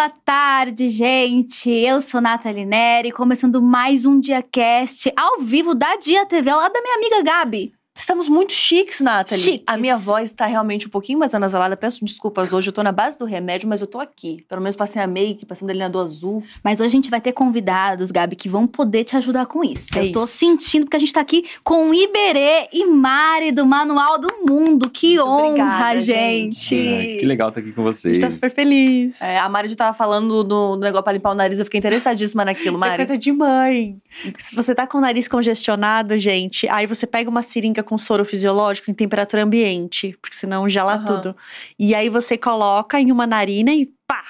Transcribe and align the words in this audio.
Boa 0.00 0.08
tarde, 0.24 0.88
gente. 0.88 1.68
Eu 1.68 2.00
sou 2.00 2.22
Nathalie 2.22 2.64
Neri, 2.64 3.12
começando 3.12 3.60
mais 3.60 4.06
um 4.06 4.18
DiaCast 4.18 5.12
ao 5.14 5.40
vivo 5.40 5.74
da 5.74 5.94
Dia 5.96 6.24
TV, 6.24 6.50
lá 6.50 6.70
da 6.70 6.80
minha 6.80 6.96
amiga 6.96 7.22
Gabi. 7.22 7.74
Estamos 8.00 8.28
muito 8.28 8.52
chiques, 8.52 9.00
Nathalie. 9.00 9.44
Chiques. 9.44 9.64
A 9.66 9.76
minha 9.76 9.96
voz 9.96 10.32
tá 10.32 10.46
realmente 10.46 10.86
um 10.86 10.90
pouquinho 10.90 11.18
mais 11.18 11.34
anasalada. 11.34 11.76
Peço 11.76 12.02
desculpas 12.04 12.52
hoje, 12.52 12.68
eu 12.68 12.72
tô 12.72 12.82
na 12.82 12.90
base 12.90 13.18
do 13.18 13.24
remédio, 13.26 13.68
mas 13.68 13.80
eu 13.82 13.86
tô 13.86 14.00
aqui. 14.00 14.44
Pelo 14.48 14.60
menos 14.62 14.74
passei 14.74 15.00
a 15.02 15.06
make, 15.06 15.44
passei 15.44 15.64
um 15.64 15.66
delineador 15.66 16.04
azul. 16.04 16.42
Mas 16.64 16.80
hoje 16.80 16.86
a 16.88 16.90
gente 16.90 17.10
vai 17.10 17.20
ter 17.20 17.32
convidados, 17.32 18.10
Gabi, 18.10 18.36
que 18.36 18.48
vão 18.48 18.66
poder 18.66 19.04
te 19.04 19.16
ajudar 19.16 19.44
com 19.46 19.62
isso. 19.62 19.96
É 19.96 20.06
Eu 20.06 20.12
tô 20.12 20.24
isso. 20.24 20.32
sentindo 20.38 20.84
porque 20.86 20.96
a 20.96 21.00
gente 21.00 21.12
tá 21.12 21.20
aqui 21.20 21.44
com 21.62 21.92
Iberê 21.94 22.68
e 22.72 22.86
Mari 22.86 23.52
do 23.52 23.66
Manual 23.66 24.18
do 24.18 24.28
Mundo. 24.46 24.88
Que 24.88 25.16
Muito 25.16 25.28
honra, 25.28 25.46
obrigada, 25.48 26.00
gente. 26.00 26.74
É, 26.74 27.16
que 27.18 27.26
legal 27.26 27.50
estar 27.50 27.60
aqui 27.60 27.72
com 27.72 27.82
A 27.82 27.84
vocês. 27.84 28.14
gente 28.14 28.24
tá 28.24 28.30
super 28.30 28.50
feliz. 28.50 29.20
É, 29.20 29.38
a 29.38 29.48
Mari 29.48 29.68
já 29.68 29.76
tava 29.76 29.96
falando 29.96 30.42
do, 30.42 30.74
do 30.76 30.80
negócio 30.80 31.04
pra 31.04 31.12
limpar 31.12 31.30
o 31.32 31.34
nariz, 31.34 31.58
eu 31.58 31.64
fiquei 31.66 31.78
interessadíssima 31.78 32.44
naquilo, 32.46 32.76
Isso 32.76 32.84
é 32.84 32.88
Mari. 32.88 33.06
coisa 33.06 33.18
de 33.18 33.30
mãe. 33.30 33.96
Se 34.38 34.54
você 34.56 34.74
tá 34.74 34.86
com 34.86 34.98
o 34.98 35.00
nariz 35.00 35.28
congestionado, 35.28 36.16
gente, 36.18 36.66
aí 36.68 36.86
você 36.86 37.06
pega 37.06 37.28
uma 37.30 37.42
seringa 37.42 37.82
com 37.90 37.98
soro 37.98 38.24
fisiológico 38.24 38.88
em 38.88 38.94
temperatura 38.94 39.42
ambiente, 39.42 40.16
porque 40.22 40.36
senão 40.36 40.68
gela 40.68 40.94
Aham. 40.94 41.04
tudo. 41.04 41.36
E 41.76 41.92
aí 41.92 42.08
você 42.08 42.38
coloca 42.38 43.00
em 43.00 43.10
uma 43.10 43.26
narina 43.26 43.72
e 43.72 43.86
pá! 44.06 44.22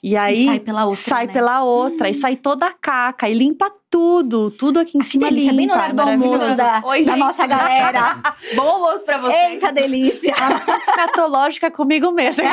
E 0.00 0.16
aí 0.16 0.44
E 0.44 0.46
sai 0.46 0.60
pela 0.60 0.84
outra, 0.84 1.02
sai 1.02 1.26
né? 1.26 1.32
pela 1.32 1.64
outra, 1.64 2.08
e 2.08 2.14
sai 2.14 2.36
toda 2.36 2.66
a 2.68 2.72
caca, 2.72 3.28
e 3.28 3.34
limpa 3.34 3.68
tudo, 3.90 4.48
tudo 4.52 4.78
aqui 4.78 4.96
em 4.96 5.00
Ah, 5.00 5.02
que 5.02 5.10
cima 5.10 5.26
delícia, 5.28 5.50
limpa. 5.50 5.56
bem 5.56 5.66
no 5.66 5.72
horário 5.72 5.96
do 5.96 6.02
é 6.02 6.12
almoço 6.12 6.56
da, 6.56 6.82
Oi, 6.86 7.04
da 7.04 7.16
nossa 7.16 7.46
galera. 7.48 8.16
Bom 8.54 8.62
almoço 8.62 9.04
pra 9.04 9.18
você. 9.18 9.34
Eita, 9.34 9.72
delícia. 9.72 10.32
Escatológica 10.86 11.68
comigo 11.68 12.12
mesma. 12.12 12.44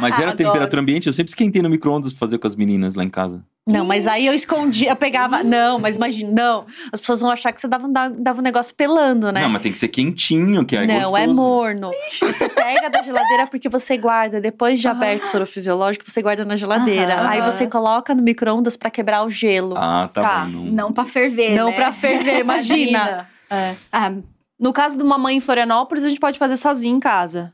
Mas 0.00 0.14
era 0.18 0.30
Adoro. 0.30 0.36
temperatura 0.38 0.80
ambiente, 0.80 1.06
eu 1.06 1.12
sempre 1.12 1.28
esquentei 1.32 1.60
no 1.60 1.68
micro-ondas 1.68 2.12
pra 2.12 2.18
fazer 2.20 2.38
com 2.38 2.46
as 2.46 2.56
meninas 2.56 2.94
lá 2.94 3.04
em 3.04 3.10
casa. 3.10 3.44
Não, 3.66 3.86
mas 3.86 4.06
aí 4.06 4.26
eu 4.26 4.34
escondia, 4.34 4.90
eu 4.90 4.96
pegava. 4.96 5.44
Não, 5.44 5.78
mas 5.78 5.94
imagina, 5.96 6.32
não. 6.32 6.66
As 6.92 6.98
pessoas 6.98 7.20
vão 7.20 7.30
achar 7.30 7.52
que 7.52 7.60
você 7.60 7.68
dava, 7.68 7.86
um- 7.86 7.92
dava 7.92 8.40
um 8.40 8.42
negócio 8.42 8.74
pelando, 8.74 9.30
né? 9.30 9.42
Não, 9.42 9.48
mas 9.50 9.62
tem 9.62 9.70
que 9.70 9.78
ser 9.78 9.88
quentinho, 9.88 10.64
que 10.64 10.74
é 10.76 10.86
Não, 10.86 10.94
gostoso. 11.12 11.16
é 11.16 11.26
morno. 11.26 11.90
Você 12.20 12.48
pega 12.48 12.88
da 12.90 13.02
geladeira 13.02 13.46
porque 13.46 13.68
você 13.68 13.96
guarda, 13.96 14.40
depois 14.40 14.80
de 14.80 14.88
aberto 14.88 15.24
o 15.24 15.26
soro 15.28 15.46
fisiológico, 15.46 16.10
você 16.10 16.20
guarda 16.22 16.44
na 16.44 16.56
geladeira. 16.56 17.14
Aham. 17.16 17.28
Aí 17.28 17.42
você 17.42 17.66
coloca 17.66 18.14
no 18.14 18.22
micro-ondas 18.22 18.76
pra 18.76 18.90
quebrar 18.90 19.24
o 19.24 19.30
gelo. 19.30 19.74
Ah, 19.76 20.08
tá, 20.12 20.20
Tá, 20.22 20.38
bom. 20.46 20.64
Não 20.64 20.92
pra 20.92 21.04
ferver, 21.04 21.54
não 21.54 21.66
né? 21.68 21.72
pra 21.76 21.92
ferver, 21.92 22.40
imagina. 22.40 23.28
É. 23.48 23.74
Ah, 23.92 24.12
No 24.58 24.72
caso 24.72 24.96
de 24.96 25.02
uma 25.02 25.16
mãe 25.16 25.36
em 25.36 25.40
Florianópolis, 25.40 26.04
a 26.04 26.08
gente 26.08 26.20
pode 26.20 26.38
fazer 26.38 26.56
sozinho 26.56 26.96
em 26.96 27.00
casa. 27.00 27.52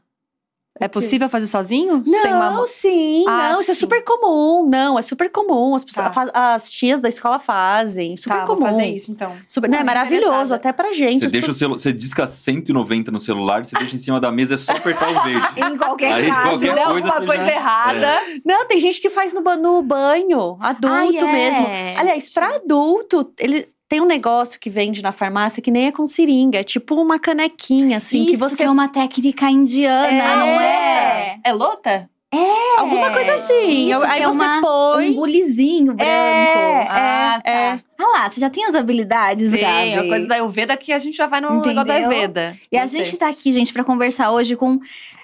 É 0.78 0.88
possível 0.88 1.28
fazer 1.28 1.46
sozinho? 1.46 2.02
Sem 2.06 2.32
uma 2.34 2.50
Não, 2.50 2.66
sim, 2.66 3.24
Ah, 3.26 3.52
não, 3.54 3.60
isso 3.60 3.70
é 3.70 3.74
sim. 3.74 3.80
super 3.80 4.02
comum. 4.04 4.68
Não, 4.68 4.98
é 4.98 5.02
super 5.02 5.30
comum. 5.30 5.74
As, 5.74 5.84
pessoas, 5.84 6.12
Tá. 6.12 6.30
as 6.54 6.70
tias 6.70 7.00
da 7.00 7.08
escola 7.08 7.38
fazem. 7.38 8.16
Super 8.16 8.34
Tá, 8.40 8.44
vou 8.44 8.56
comum. 8.56 8.66
fazer 8.68 8.84
isso 8.86 9.10
então. 9.10 9.32
Super, 9.48 9.68
não, 9.70 9.76
é 9.76 9.80
Não, 9.80 9.86
maravilhoso, 9.86 10.26
interessada. 10.26 10.54
até 10.56 10.72
pra 10.72 10.92
gente. 10.92 11.20
Você, 11.20 11.26
deixa 11.28 11.46
o 11.46 11.48
pessoas- 11.48 11.56
celu... 11.58 11.78
você 11.78 11.92
disca 11.92 12.26
190 12.26 13.10
no 13.10 13.18
celular, 13.18 13.64
você 13.64 13.76
deixa 13.78 13.96
em 13.96 13.98
cima 13.98 14.20
da 14.20 14.30
mesa, 14.30 14.54
é 14.54 14.58
só 14.58 14.72
apertar 14.72 15.08
o 15.10 15.24
verde. 15.24 15.46
em 15.60 15.78
qualquer 15.78 16.12
Aí, 16.12 16.26
caso. 16.28 16.48
qualquer 16.50 16.74
Deu 16.74 16.84
coisa 16.84 17.06
alguma 17.08 17.26
coisa 17.26 17.44
já- 17.46 17.52
errada. 17.52 18.12
Não, 18.44 18.66
tem 18.66 18.78
gente 18.80 19.00
que 19.00 19.08
faz 19.08 19.32
no, 19.32 19.40
no 19.56 19.82
banho, 19.82 20.56
adulto 20.60 20.88
Ai, 20.94 21.16
é. 21.16 21.32
mesmo. 21.32 21.66
Aliás, 21.98 22.32
pra 22.32 22.56
adulto, 22.56 23.32
ele 23.38 23.66
tem 23.88 24.00
um 24.00 24.06
negócio 24.06 24.58
que 24.58 24.68
vende 24.70 25.02
na 25.02 25.12
farmácia 25.12 25.62
que 25.62 25.70
nem 25.70 25.86
é 25.86 25.92
com 25.92 26.06
seringa, 26.06 26.58
é 26.58 26.64
tipo 26.64 26.94
uma 27.00 27.18
canequinha, 27.18 27.98
assim, 27.98 28.22
Isso 28.22 28.30
que 28.32 28.36
você. 28.56 28.64
é 28.64 28.70
uma 28.70 28.88
técnica 28.88 29.48
indiana, 29.50 30.08
É. 30.08 30.36
não 30.36 30.60
é? 30.60 31.38
É 31.44 31.52
lota? 31.52 32.10
Alguma 32.78 33.10
coisa 33.10 33.34
assim. 33.36 33.90
Isso, 33.90 34.04
aí 34.04 34.20
é 34.22 34.26
você 34.26 34.44
uma- 34.44 34.60
põe. 34.60 35.10
Um 35.10 35.14
bulizinho 35.14 35.94
branco. 35.94 36.10
É, 36.10 36.86
ah, 36.90 37.40
tá. 37.42 37.50
é. 37.50 37.80
Ah 37.98 38.08
lá, 38.18 38.28
você 38.28 38.40
já 38.40 38.50
tem 38.50 38.64
as 38.66 38.74
habilidades, 38.74 39.50
Sim, 39.52 39.58
Gabi. 39.58 39.94
a 39.94 40.04
coisa 40.08 40.26
da 40.26 40.34
Ayurveda 40.34 40.76
que 40.76 40.92
a 40.92 40.98
gente 40.98 41.16
já 41.16 41.26
vai 41.26 41.40
no 41.40 41.48
Entendeu? 41.48 41.68
negócio 41.68 41.88
da 41.88 41.94
Ayurveda. 41.94 42.56
E 42.70 42.76
a 42.76 42.86
gente 42.86 43.16
tá 43.16 43.28
aqui, 43.28 43.52
gente, 43.52 43.72
pra 43.72 43.82
conversar 43.84 44.30
hoje 44.32 44.54
com 44.54 44.78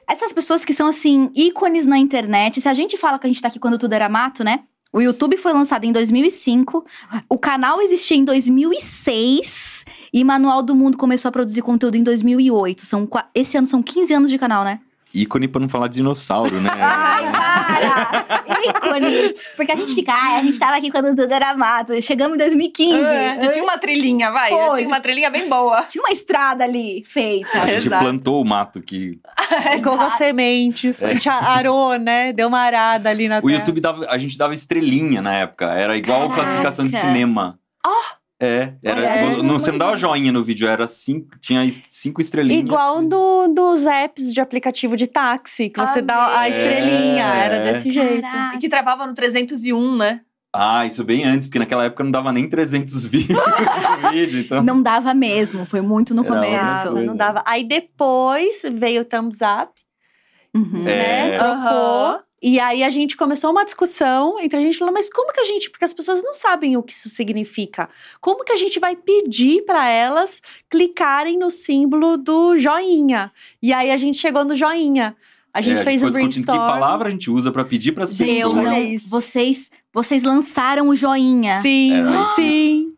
essas 0.08 0.32
pessoas 0.32 0.64
que 0.64 0.72
são, 0.72 0.86
assim, 0.88 1.30
ícones 1.34 1.84
na 1.84 1.98
internet. 1.98 2.60
Se 2.62 2.68
a 2.68 2.72
gente 2.74 2.96
fala 2.96 3.18
que 3.18 3.26
a 3.26 3.30
gente 3.30 3.42
tá 3.42 3.48
aqui 3.48 3.58
quando 3.58 3.76
tudo 3.78 3.92
era 3.92 4.08
mato, 4.08 4.42
né? 4.42 4.60
O 4.92 5.00
YouTube 5.00 5.38
foi 5.38 5.52
lançado 5.54 5.84
em 5.84 5.92
2005, 5.92 6.84
o 7.26 7.38
canal 7.38 7.80
existia 7.80 8.16
em 8.16 8.24
2006 8.24 9.86
e 10.12 10.22
Manual 10.22 10.62
do 10.62 10.74
Mundo 10.74 10.98
começou 10.98 11.30
a 11.30 11.32
produzir 11.32 11.62
conteúdo 11.62 11.96
em 11.96 12.02
2008. 12.02 12.84
São, 12.84 13.08
esse 13.34 13.56
ano 13.56 13.66
são 13.66 13.82
15 13.82 14.12
anos 14.12 14.30
de 14.30 14.36
canal, 14.36 14.64
né? 14.64 14.80
Ícone 15.14 15.48
pra 15.48 15.60
não 15.60 15.68
falar 15.68 15.88
de 15.88 15.94
dinossauro, 15.94 16.60
né? 16.60 16.70
Ai, 16.78 17.30
para! 17.32 18.42
Ícones! 18.64 19.34
Porque 19.56 19.72
a 19.72 19.76
gente 19.76 19.94
fica, 19.94 20.12
ai, 20.12 20.38
a 20.38 20.42
gente 20.42 20.58
tava 20.58 20.76
aqui 20.76 20.90
quando 20.90 21.14
tudo 21.16 21.32
era 21.32 21.54
mato. 21.56 22.00
Chegamos 22.00 22.34
em 22.34 22.38
2015. 22.38 22.94
É, 22.96 23.38
já 23.40 23.50
tinha 23.50 23.64
uma 23.64 23.76
trilhinha, 23.76 24.30
vai. 24.30 24.50
Já 24.50 24.66
Foi. 24.66 24.76
tinha 24.76 24.88
uma 24.88 25.00
trilhinha 25.00 25.30
bem 25.30 25.48
boa. 25.48 25.82
Tinha 25.82 26.02
uma 26.02 26.12
estrada 26.12 26.62
ali 26.64 27.04
feita. 27.06 27.60
A 27.60 27.66
gente 27.66 27.86
Exato. 27.86 28.04
plantou 28.04 28.40
o 28.40 28.44
mato 28.44 28.80
que 28.80 29.20
Colocou 29.82 30.10
sementes, 30.10 31.02
a 31.02 31.12
gente 31.12 31.28
arou, 31.28 31.98
né? 31.98 32.32
Deu 32.32 32.48
uma 32.48 32.60
arada 32.60 33.10
ali 33.10 33.28
na 33.28 33.38
o 33.38 33.42
terra. 33.42 33.58
YouTube 33.58 33.80
dava, 33.80 34.06
a 34.08 34.18
gente 34.18 34.38
dava 34.38 34.54
estrelinha 34.54 35.20
na 35.20 35.34
época, 35.38 35.66
era 35.72 35.96
igual 35.96 36.28
Caraca. 36.28 36.34
classificação 36.42 36.86
de 36.86 36.96
cinema. 36.96 37.58
É, 38.44 38.74
era, 38.82 39.00
Olha, 39.00 39.42
não, 39.44 39.56
você 39.56 39.70
não 39.70 39.78
dava 39.78 39.96
joinha 39.96 40.32
no 40.32 40.42
vídeo, 40.42 40.66
era 40.66 40.88
cinco, 40.88 41.38
tinha 41.40 41.62
cinco 41.88 42.20
estrelinhas. 42.20 42.64
Igual 42.64 43.00
do, 43.00 43.46
dos 43.46 43.86
apps 43.86 44.32
de 44.34 44.40
aplicativo 44.40 44.96
de 44.96 45.06
táxi, 45.06 45.68
que 45.70 45.78
você 45.78 46.02
dá 46.02 46.40
a 46.40 46.48
estrelinha. 46.48 47.24
É. 47.24 47.44
Era 47.44 47.60
desse 47.60 47.88
jeito. 47.88 48.22
Caraca. 48.22 48.56
E 48.56 48.58
que 48.58 48.68
travava 48.68 49.06
no 49.06 49.14
301, 49.14 49.96
né? 49.96 50.22
Ah, 50.52 50.84
isso 50.84 51.04
bem 51.04 51.22
antes, 51.24 51.46
porque 51.46 51.58
naquela 51.60 51.84
época 51.84 52.02
não 52.02 52.10
dava 52.10 52.32
nem 52.32 52.48
300 52.48 53.06
vídeos 53.06 53.38
vídeo, 54.10 54.40
então... 54.40 54.60
Não 54.62 54.82
dava 54.82 55.14
mesmo, 55.14 55.64
foi 55.64 55.80
muito 55.80 56.12
no 56.12 56.24
Era 56.24 56.34
começo. 56.34 56.90
coisa. 56.92 57.06
não 57.06 57.16
dava. 57.16 57.42
Aí 57.46 57.62
depois 57.66 58.60
veio 58.72 59.02
o 59.02 59.04
thumbs 59.04 59.38
up, 59.40 59.72
Uhum. 60.54 60.82
É. 60.86 61.30
né? 61.30 61.38
Trocou. 61.38 61.56
Aham. 61.56 62.20
E 62.42 62.58
aí 62.58 62.82
a 62.82 62.90
gente 62.90 63.16
começou 63.16 63.50
uma 63.52 63.64
discussão 63.64 64.40
entre 64.40 64.58
a 64.58 64.60
gente 64.60 64.76
falando, 64.76 64.94
mas 64.94 65.08
como 65.08 65.32
que 65.32 65.40
a 65.40 65.44
gente, 65.44 65.70
porque 65.70 65.84
as 65.84 65.94
pessoas 65.94 66.22
não 66.24 66.34
sabem 66.34 66.76
o 66.76 66.82
que 66.82 66.92
isso 66.92 67.08
significa. 67.08 67.88
Como 68.20 68.44
que 68.44 68.52
a 68.52 68.56
gente 68.56 68.80
vai 68.80 68.96
pedir 68.96 69.62
para 69.64 69.88
elas 69.88 70.42
clicarem 70.68 71.38
no 71.38 71.50
símbolo 71.50 72.16
do 72.16 72.58
joinha? 72.58 73.30
E 73.62 73.72
aí 73.72 73.90
a 73.92 73.96
gente 73.96 74.18
chegou 74.18 74.44
no 74.44 74.56
joinha. 74.56 75.16
A 75.54 75.60
gente 75.60 75.80
É, 75.82 75.84
fez 75.84 76.00
ficou 76.00 76.08
um 76.10 76.12
brainstorm. 76.14 76.58
Que 76.58 76.66
palavra 76.66 77.08
a 77.08 77.10
gente 77.12 77.30
usa 77.30 77.52
pra 77.52 77.64
pedir 77.64 77.92
pras 77.92 78.18
Eu 78.20 78.26
pessoas? 78.26 78.54
olha 78.54 78.70
não, 78.70 78.78
isso. 78.82 79.08
vocês, 79.10 79.70
vocês 79.92 80.22
lançaram 80.24 80.88
o 80.88 80.96
joinha. 80.96 81.60
Sim, 81.60 81.92
Era 81.92 82.10
isso. 82.22 82.34
sim. 82.34 82.94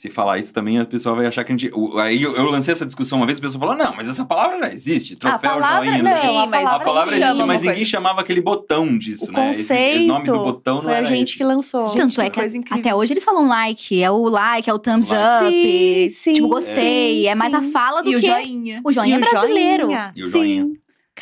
Se 0.00 0.08
falar 0.08 0.38
isso 0.38 0.54
também, 0.54 0.78
a 0.78 0.84
pessoa 0.84 1.16
vai 1.16 1.26
achar 1.26 1.42
que 1.42 1.50
a 1.50 1.56
gente. 1.56 1.72
o- 1.74 1.98
Aí 1.98 2.22
eu, 2.22 2.32
eu 2.36 2.44
lancei 2.44 2.70
essa 2.72 2.86
discussão 2.86 3.18
uma 3.18 3.26
vez, 3.26 3.38
a 3.38 3.40
pessoa 3.40 3.58
falou: 3.60 3.74
não, 3.76 3.96
mas 3.96 4.08
essa 4.08 4.24
palavra 4.24 4.60
já 4.68 4.72
existe. 4.72 5.16
Troféu, 5.16 5.40
palavra 5.40 5.86
joinha. 5.86 6.02
não, 6.04 6.10
não 6.10 6.20
sei 6.20 6.28
o 6.28 6.32
quê." 6.32 6.36
a 6.38 6.42
a 6.76 6.78
palavra 6.78 7.14
existe, 7.16 7.42
mas 7.42 7.56
coisa. 7.56 7.70
ninguém 7.72 7.84
chamava 7.84 8.20
aquele 8.20 8.40
botão 8.40 8.96
disso, 8.96 9.28
O 9.28 9.32
né? 9.32 9.50
Esse- 9.50 9.62
conceito 9.62 10.04
o 10.04 10.06
nome 10.06 10.24
do 10.26 10.38
botão 10.38 10.76
não 10.76 10.82
foi 10.84 10.94
a 10.94 10.96
era 10.98 11.06
gente 11.06 11.30
esse. 11.30 11.36
que 11.38 11.42
lançou. 11.42 11.86
Tanto 11.86 12.14
que 12.14 12.20
é 12.20 12.30
que 12.30 12.38
coisa 12.38 12.56
incrível. 12.56 12.78
até 12.80 12.94
hoje 12.94 13.12
eles 13.12 13.24
falam 13.24 13.48
like, 13.48 14.00
é 14.00 14.08
o 14.08 14.28
like, 14.28 14.70
é 14.70 14.72
o 14.72 14.78
thumbs 14.78 15.08
Like. 15.08 15.46
up. 15.46 15.52
Sim, 15.52 16.08
sim, 16.10 16.32
tipo, 16.34 16.46
gostei. 16.46 17.22
sim, 17.22 17.26
é 17.26 17.34
mais 17.34 17.52
a 17.52 17.60
fala 17.62 18.00
do 18.00 18.08
E 18.08 18.14
o 18.14 18.20
que 18.20 18.26
joinha. 18.28 18.80
o 18.84 18.92
joinha 18.92 19.16
E 19.16 19.18
o 19.18 19.20
brasileiro. 19.20 19.82
joinha, 19.86 20.12
E 20.14 20.22
o 20.22 20.28
joinha. 20.30 20.64
Sim. 20.64 20.76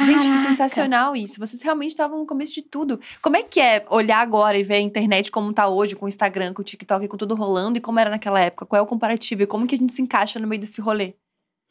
Gente, 0.05 0.19
que 0.21 0.25
Caraca. 0.29 0.43
sensacional 0.43 1.17
isso. 1.17 1.39
Vocês 1.39 1.63
realmente 1.63 1.91
estavam 1.91 2.19
no 2.19 2.27
começo 2.27 2.53
de 2.53 2.63
tudo. 2.63 3.01
Como 3.23 3.37
é 3.37 3.43
que 3.43 3.61
é 3.61 3.85
olhar 3.91 4.19
agora 4.21 4.59
e 4.59 4.63
ver 4.63 4.75
a 4.75 4.81
internet 4.81 5.31
como 5.31 5.53
tá 5.53 5.69
hoje, 5.69 5.95
com 5.97 6.07
o 6.07 6.09
Instagram, 6.09 6.53
com 6.53 6.63
o 6.63 6.65
TikTok, 6.65 7.09
com 7.09 7.17
tudo 7.17 7.35
rolando, 7.35 7.79
e 7.79 7.81
como 7.81 7.99
era 7.99 8.11
naquela 8.11 8.41
época? 8.41 8.67
Qual 8.67 8.79
é 8.79 8.83
o 8.83 8.87
comparativo? 8.87 9.43
E 9.43 9.47
como 9.47 9.67
que 9.67 9.75
a 9.75 9.79
gente 9.79 9.93
se 9.93 10.03
encaixa 10.03 10.39
no 10.39 10.47
meio 10.47 10.61
desse 10.61 10.81
rolê? 10.81 11.15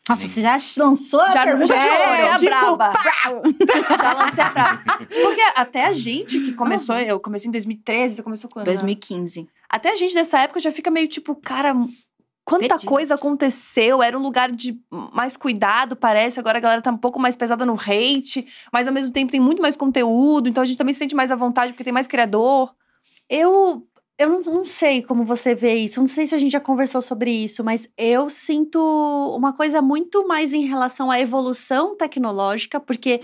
Nossa, 0.07 0.27
você 0.27 0.39
já 0.39 0.55
lançou 0.77 1.19
a 1.19 1.31
Já- 1.31 1.43
pergunta 1.45 1.67
já 1.67 1.79
de 1.79 1.87
é, 1.87 2.09
ouro. 2.21 2.31
a 2.31 2.37
tipo, 2.37 2.45
braba. 2.51 2.93
Já 4.03 4.13
lancei 4.13 4.43
a 4.43 4.49
brava. 4.51 4.83
Porque 5.09 5.41
até 5.55 5.85
a 5.85 5.93
gente 5.93 6.39
que 6.41 6.53
começou, 6.53 6.95
eu 6.99 7.19
comecei 7.19 7.47
em 7.47 7.51
2013, 7.51 8.15
você 8.17 8.21
começou 8.23 8.47
quando? 8.47 8.65
2015. 8.65 9.47
Até 9.67 9.89
a 9.91 9.95
gente 9.95 10.13
dessa 10.13 10.39
época 10.41 10.59
já 10.59 10.71
fica 10.71 10.91
meio 10.91 11.07
tipo, 11.07 11.35
cara, 11.35 11.73
quanta 12.45 12.67
Perdidos. 12.67 12.85
coisa 12.85 13.15
aconteceu. 13.15 14.03
Era 14.03 14.17
um 14.17 14.21
lugar 14.21 14.51
de 14.51 14.79
mais 15.11 15.35
cuidado, 15.35 15.95
parece. 15.95 16.39
Agora 16.39 16.59
a 16.59 16.61
galera 16.61 16.81
tá 16.81 16.91
um 16.91 16.97
pouco 16.97 17.19
mais 17.19 17.35
pesada 17.35 17.65
no 17.65 17.73
hate, 17.73 18.47
mas 18.71 18.87
ao 18.87 18.93
mesmo 18.93 19.11
tempo 19.11 19.31
tem 19.31 19.39
muito 19.39 19.61
mais 19.61 19.75
conteúdo, 19.75 20.47
então 20.47 20.61
a 20.61 20.65
gente 20.65 20.77
também 20.77 20.93
se 20.93 20.99
sente 20.99 21.15
mais 21.15 21.31
à 21.31 21.35
vontade 21.35 21.73
porque 21.73 21.83
tem 21.83 21.91
mais 21.91 22.07
criador. 22.07 22.73
Eu, 23.27 23.85
eu 24.17 24.29
não, 24.29 24.41
não 24.41 24.65
sei 24.65 25.01
como 25.01 25.25
você 25.25 25.53
vê 25.53 25.75
isso. 25.75 25.99
Não 25.99 26.07
sei 26.07 26.25
se 26.25 26.33
a 26.33 26.37
gente 26.37 26.51
já 26.53 26.59
conversou 26.59 27.01
sobre 27.01 27.31
isso, 27.31 27.63
mas 27.63 27.87
eu 27.97 28.29
sinto 28.29 28.79
uma 29.35 29.51
coisa 29.53 29.81
muito 29.81 30.27
mais 30.27 30.53
em 30.53 30.61
relação 30.65 31.11
à 31.11 31.19
evolução 31.19 31.95
tecnológica, 31.97 32.79
porque 32.79 33.19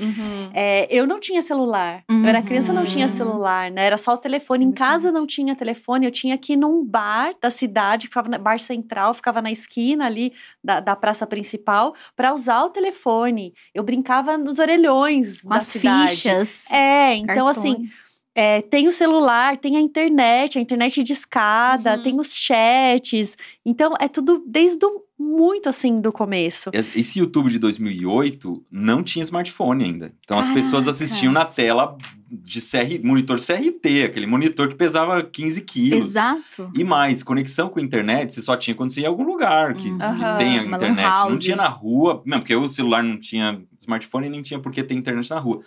é, 0.53 0.87
eu 0.89 1.07
não 1.07 1.19
tinha 1.19 1.41
celular. 1.41 2.03
Eu 2.09 2.25
era 2.27 2.41
criança, 2.41 2.73
não 2.73 2.83
tinha 2.83 3.05
Uhum. 3.07 3.11
celular, 3.13 3.71
né? 3.71 3.85
Era 3.85 3.97
só 3.97 4.13
o 4.13 4.17
telefone. 4.17 4.65
Em 4.65 4.71
casa 4.71 5.11
não 5.11 5.25
tinha 5.25 5.55
telefone. 5.55 6.05
Eu 6.05 6.11
tinha 6.11 6.37
que 6.37 6.53
ir 6.53 6.57
num 6.57 6.83
bar 6.83 7.33
da 7.41 7.49
cidade, 7.49 8.07
ficava 8.07 8.27
no 8.29 8.37
bar 8.39 8.59
central, 8.59 9.13
ficava 9.13 9.41
na 9.41 9.51
esquina 9.51 10.05
ali 10.05 10.33
da, 10.63 10.79
da 10.79 10.95
praça 10.95 11.25
principal, 11.25 11.95
para 12.15 12.33
usar 12.33 12.63
o 12.63 12.69
telefone. 12.69 13.53
Eu 13.73 13.83
brincava 13.83 14.37
nos 14.37 14.59
orelhões 14.59 15.41
Com 15.41 15.49
da 15.49 15.57
as 15.57 15.67
cidade. 15.67 16.11
fichas. 16.11 16.69
É, 16.71 17.15
então 17.15 17.47
assim, 17.47 17.71
cartões. 17.75 18.10
É, 18.33 18.61
tem 18.61 18.87
o 18.87 18.91
celular, 18.91 19.57
tem 19.57 19.75
a 19.77 19.81
internet, 19.81 20.57
a 20.57 20.61
internet 20.61 21.03
de 21.03 21.13
escada, 21.13 21.95
Uhum. 21.97 22.03
tem 22.03 22.19
os 22.19 22.33
chats. 22.35 23.35
Então, 23.65 23.93
é 23.99 24.07
tudo 24.07 24.43
desde 24.47 24.85
o, 24.85 25.01
muito 25.19 25.67
assim 25.69 25.99
do 26.01 26.11
começo. 26.11 26.69
Esse 26.73 27.19
YouTube 27.19 27.51
de 27.51 27.59
2008 27.59 28.63
não 28.71 29.03
tinha 29.03 29.23
smartphone 29.23 29.83
ainda. 29.83 30.11
Então 30.23 30.39
as 30.39 30.49
pessoas 30.49 30.85
Caraca. 30.85 31.03
assistiam 31.03 31.31
na 31.31 31.45
tela 31.45 31.95
de 32.33 32.61
CR, 32.61 33.03
monitor 33.05 33.37
CRT, 33.37 34.03
aquele 34.05 34.25
monitor 34.25 34.69
que 34.69 34.75
pesava 34.75 35.21
15 35.21 35.61
quilos. 35.61 36.05
Exato. 36.07 36.71
E 36.73 36.83
mais, 36.83 37.21
conexão 37.23 37.67
com 37.69 37.79
a 37.79 37.83
internet 37.83 38.33
você 38.33 38.41
só 38.41 38.55
tinha 38.55 38.73
quando 38.73 38.89
você 38.91 39.01
ia 39.01 39.05
em 39.05 39.09
algum 39.09 39.23
lugar 39.23 39.73
que, 39.75 39.89
Uhum. 39.89 39.97
que 39.97 40.37
tem 40.37 40.59
a 40.59 40.63
internet. 40.63 41.29
Não 41.29 41.37
tinha 41.37 41.55
na 41.57 41.67
rua, 41.67 42.21
não, 42.25 42.39
porque 42.39 42.55
o 42.55 42.69
celular 42.69 43.03
não 43.03 43.17
tinha 43.19 43.61
smartphone 43.79 44.27
e 44.27 44.29
nem 44.29 44.41
tinha 44.41 44.59
por 44.59 44.71
que 44.71 44.81
ter 44.81 44.95
internet 44.95 45.29
na 45.29 45.39
rua. 45.39 45.61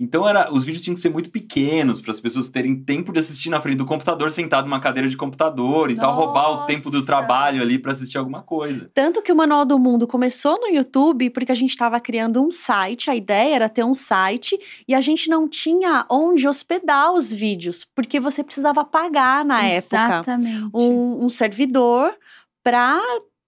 Então 0.00 0.28
era, 0.28 0.52
os 0.52 0.64
vídeos 0.64 0.84
tinham 0.84 0.94
que 0.94 1.00
ser 1.00 1.08
muito 1.08 1.28
pequenos 1.28 2.00
para 2.00 2.12
as 2.12 2.20
pessoas 2.20 2.48
terem 2.48 2.76
tempo 2.76 3.12
de 3.12 3.18
assistir 3.18 3.50
na 3.50 3.60
frente 3.60 3.78
do 3.78 3.84
computador, 3.84 4.30
sentado 4.30 4.64
numa 4.64 4.78
cadeira 4.78 5.08
de 5.08 5.16
computador 5.16 5.90
e 5.90 5.96
tal, 5.96 6.14
roubar 6.14 6.50
o 6.50 6.66
tempo 6.66 6.88
do 6.88 6.98
Nossa! 6.98 7.06
trabalho 7.06 7.60
ali 7.60 7.80
para 7.80 7.92
assistir 7.92 8.16
alguma 8.16 8.42
coisa. 8.42 8.88
Tanto 8.94 9.20
que 9.20 9.32
o 9.32 9.36
Manual 9.36 9.64
do 9.64 9.78
Mundo 9.78 10.06
começou 10.06 10.58
no 10.60 10.68
YouTube 10.68 11.30
porque 11.30 11.50
a 11.50 11.54
gente 11.54 11.70
estava 11.70 11.98
criando 11.98 12.40
um 12.40 12.52
site, 12.52 13.10
a 13.10 13.16
ideia 13.16 13.56
era 13.56 13.68
ter 13.68 13.82
um 13.82 13.94
site 13.94 14.56
e 14.86 14.94
a 14.94 15.00
gente 15.00 15.28
não 15.28 15.48
tinha 15.48 16.06
onde 16.08 16.46
hospedar 16.46 17.12
os 17.12 17.32
vídeos, 17.32 17.84
porque 17.94 18.20
você 18.20 18.44
precisava 18.44 18.84
pagar 18.84 19.44
na 19.44 19.64
época 19.64 19.96
Exatamente. 19.96 20.70
um, 20.72 21.24
um 21.24 21.28
servidor 21.28 22.14
para 22.62 23.00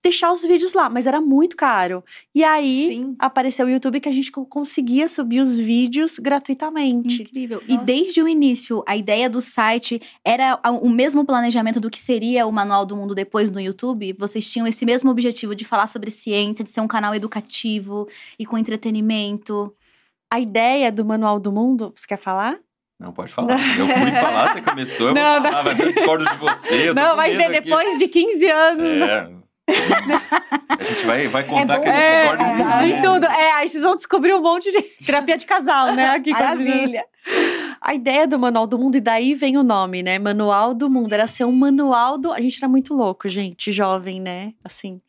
deixar 0.03 0.33
os 0.33 0.43
vídeos 0.43 0.73
lá, 0.73 0.89
mas 0.89 1.07
era 1.07 1.21
muito 1.21 1.57
caro. 1.57 2.03
E 2.35 2.43
aí 2.43 2.87
Sim. 2.89 3.17
apareceu 3.19 3.67
o 3.67 3.71
YouTube 3.71 4.01
que 4.01 4.09
a 4.09 4.13
gente 4.13 4.33
co- 4.33 4.47
conseguia 4.47 5.07
subir 5.09 5.41
os 5.41 5.59
vídeos 5.59 6.19
gratuitamente. 6.19 7.23
Incrível. 7.23 7.63
E 7.69 7.73
Nossa. 7.75 7.85
desde 7.85 8.23
o 8.23 8.27
início, 8.29 8.83
a 8.87 8.97
ideia 8.97 9.29
do 9.29 9.41
site 9.41 10.01
era 10.25 10.59
o 10.81 10.89
mesmo 10.89 11.25
planejamento 11.25 11.79
do 11.79 11.91
que 11.91 12.01
seria 12.01 12.47
o 12.47 12.53
Manual 12.53 12.87
do 12.87 12.97
Mundo 12.97 13.15
depois 13.15 13.51
no 13.51 13.61
YouTube? 13.61 14.15
Vocês 14.19 14.49
tinham 14.51 14.67
esse 14.67 14.85
mesmo 14.87 15.11
objetivo 15.11 15.55
de 15.55 15.65
falar 15.65 15.87
sobre 15.87 16.11
ciência, 16.11 16.65
de 16.65 16.71
ser 16.71 16.81
um 16.81 16.89
canal 16.89 17.15
educativo 17.15 18.09
e 18.39 18.47
com 18.47 18.57
entretenimento? 18.59 19.75
A 20.33 20.39
ideia 20.41 20.91
do 20.93 21.05
Manual 21.05 21.39
do 21.41 21.53
Mundo, 21.53 21.93
você 21.95 22.07
quer 22.07 22.17
falar? 22.19 22.57
Não, 22.99 23.13
pode 23.13 23.33
falar. 23.33 23.55
Eu 23.79 23.87
fui 23.87 24.13
falar, 24.13 24.53
você 24.53 24.61
começou, 24.63 25.09
eu 25.09 25.15
Não, 25.15 25.41
vou 25.43 25.51
falar, 25.51 25.63
vai 25.63 25.75
ver, 25.75 25.87
eu 25.89 25.93
discordo 25.93 26.25
de 26.25 26.37
você. 26.37 26.93
Não, 26.95 27.17
vai 27.17 27.35
ver 27.37 27.45
aqui. 27.45 27.61
depois 27.63 27.99
de 27.99 28.09
15 28.09 28.47
anos. 28.51 29.09
É. 29.09 29.40
A 30.69 30.83
gente 30.83 31.07
vai, 31.07 31.29
vai 31.29 31.45
contar 31.45 31.77
bom 31.77 31.83
que 31.83 31.89
a 31.89 31.93
gente 31.93 32.03
É, 32.03 32.21
discorda 32.21 32.45
em 32.45 32.57
tudo. 32.57 32.85
em 32.85 32.93
né? 32.93 33.01
tudo. 33.03 33.27
É, 33.27 33.53
aí 33.53 33.69
vocês 33.69 33.83
vão 33.83 33.97
descobrir 33.97 34.35
um 34.35 34.41
monte 34.43 34.71
de 34.71 34.83
terapia 35.05 35.37
de 35.37 35.47
casal, 35.47 35.93
né? 35.93 36.11
Aqui 36.11 36.33
meninas. 36.57 37.03
A 37.81 37.95
ideia 37.95 38.27
do 38.27 38.39
Manual 38.39 38.67
do 38.67 38.79
Mundo, 38.79 38.97
e 38.97 39.01
daí 39.01 39.35
vem 39.35 39.57
o 39.57 39.63
nome, 39.63 40.03
né? 40.03 40.19
Manual 40.19 40.75
do 40.75 40.89
Mundo. 40.89 41.13
Era 41.13 41.27
ser 41.27 41.45
um 41.45 41.53
manual 41.53 42.17
do. 42.19 42.33
A 42.33 42.41
gente 42.41 42.59
era 42.59 42.69
muito 42.69 42.95
louco, 42.95 43.29
gente, 43.29 43.71
jovem, 43.73 44.21
né? 44.21 44.53
Assim. 44.65 45.01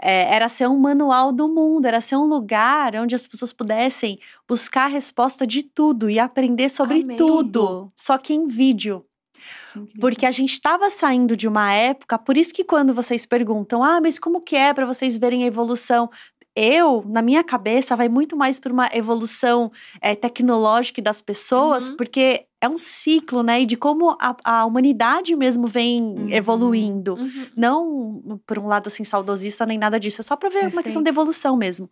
É, 0.00 0.34
era 0.34 0.48
ser 0.48 0.68
um 0.68 0.76
manual 0.76 1.32
do 1.32 1.46
mundo, 1.48 1.86
era 1.86 2.00
ser 2.00 2.16
um 2.16 2.24
lugar 2.24 2.94
onde 2.96 3.14
as 3.14 3.26
pessoas 3.26 3.52
pudessem 3.52 4.18
buscar 4.46 4.84
a 4.84 4.88
resposta 4.88 5.46
de 5.46 5.62
tudo 5.62 6.10
e 6.10 6.18
aprender 6.18 6.68
sobre 6.68 7.00
Amei. 7.02 7.16
tudo, 7.16 7.88
só 7.94 8.18
que 8.18 8.34
em 8.34 8.46
vídeo. 8.46 9.04
Porque 10.00 10.26
a 10.26 10.30
gente 10.30 10.52
estava 10.52 10.88
saindo 10.90 11.36
de 11.36 11.46
uma 11.48 11.72
época, 11.72 12.18
por 12.18 12.36
isso 12.36 12.52
que 12.54 12.64
quando 12.64 12.92
vocês 12.94 13.26
perguntam, 13.26 13.82
ah, 13.82 14.00
mas 14.00 14.18
como 14.18 14.40
que 14.40 14.56
é 14.56 14.72
para 14.72 14.86
vocês 14.86 15.16
verem 15.18 15.44
a 15.44 15.46
evolução? 15.46 16.08
Eu, 16.56 17.02
na 17.08 17.20
minha 17.20 17.42
cabeça, 17.42 17.96
vai 17.96 18.08
muito 18.08 18.36
mais 18.36 18.60
para 18.60 18.72
uma 18.72 18.88
evolução 18.92 19.72
eh, 20.00 20.14
tecnológica 20.14 21.02
das 21.02 21.20
pessoas, 21.20 21.88
Uhum. 21.88 21.96
porque 21.96 22.46
é 22.60 22.68
um 22.68 22.78
ciclo, 22.78 23.42
né? 23.42 23.62
E 23.62 23.66
de 23.66 23.76
como 23.76 24.10
a, 24.20 24.36
a 24.44 24.64
humanidade 24.64 25.34
mesmo 25.34 25.66
vem 25.66 26.00
Uhum. 26.00 26.28
evoluindo. 26.30 27.14
Uhum. 27.14 27.46
Não 27.56 28.40
por 28.46 28.56
um 28.60 28.68
lado 28.68 28.86
assim 28.86 29.02
saudosista 29.02 29.66
nem 29.66 29.76
nada 29.78 29.98
disso, 29.98 30.20
é 30.20 30.24
só 30.24 30.36
para 30.36 30.48
ver 30.48 30.58
uma 30.58 30.62
Perfeito. 30.66 30.84
questão 30.84 31.02
de 31.02 31.08
evolução 31.08 31.56
mesmo. 31.56 31.90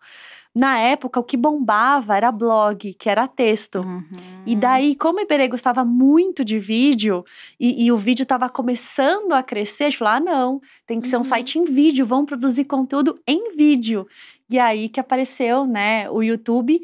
Na 0.54 0.78
época, 0.78 1.18
o 1.18 1.24
que 1.24 1.36
bombava 1.36 2.14
era 2.14 2.30
blog, 2.30 2.92
que 2.94 3.08
era 3.08 3.26
texto. 3.26 3.80
Uhum. 3.80 4.04
E 4.46 4.54
daí, 4.54 4.94
como 4.94 5.18
o 5.18 5.22
Iberê 5.22 5.48
gostava 5.48 5.82
muito 5.82 6.44
de 6.44 6.58
vídeo, 6.58 7.24
e, 7.58 7.86
e 7.86 7.90
o 7.92 7.96
vídeo 7.96 8.24
estava 8.24 8.48
começando 8.50 9.32
a 9.32 9.42
crescer, 9.42 9.84
a 9.84 9.88
gente 9.90 9.98
falou: 9.98 10.14
ah, 10.14 10.20
não, 10.20 10.60
tem 10.86 11.00
que 11.00 11.08
ser 11.08 11.16
um 11.16 11.20
Uhum. 11.20 11.24
site 11.24 11.58
em 11.58 11.64
vídeo, 11.64 12.04
vamos 12.04 12.26
produzir 12.26 12.64
conteúdo 12.64 13.18
em 13.26 13.56
vídeo. 13.56 14.06
E 14.50 14.58
aí 14.58 14.88
que 14.90 15.00
apareceu, 15.00 15.66
né, 15.66 16.10
o 16.10 16.22
YouTube. 16.22 16.80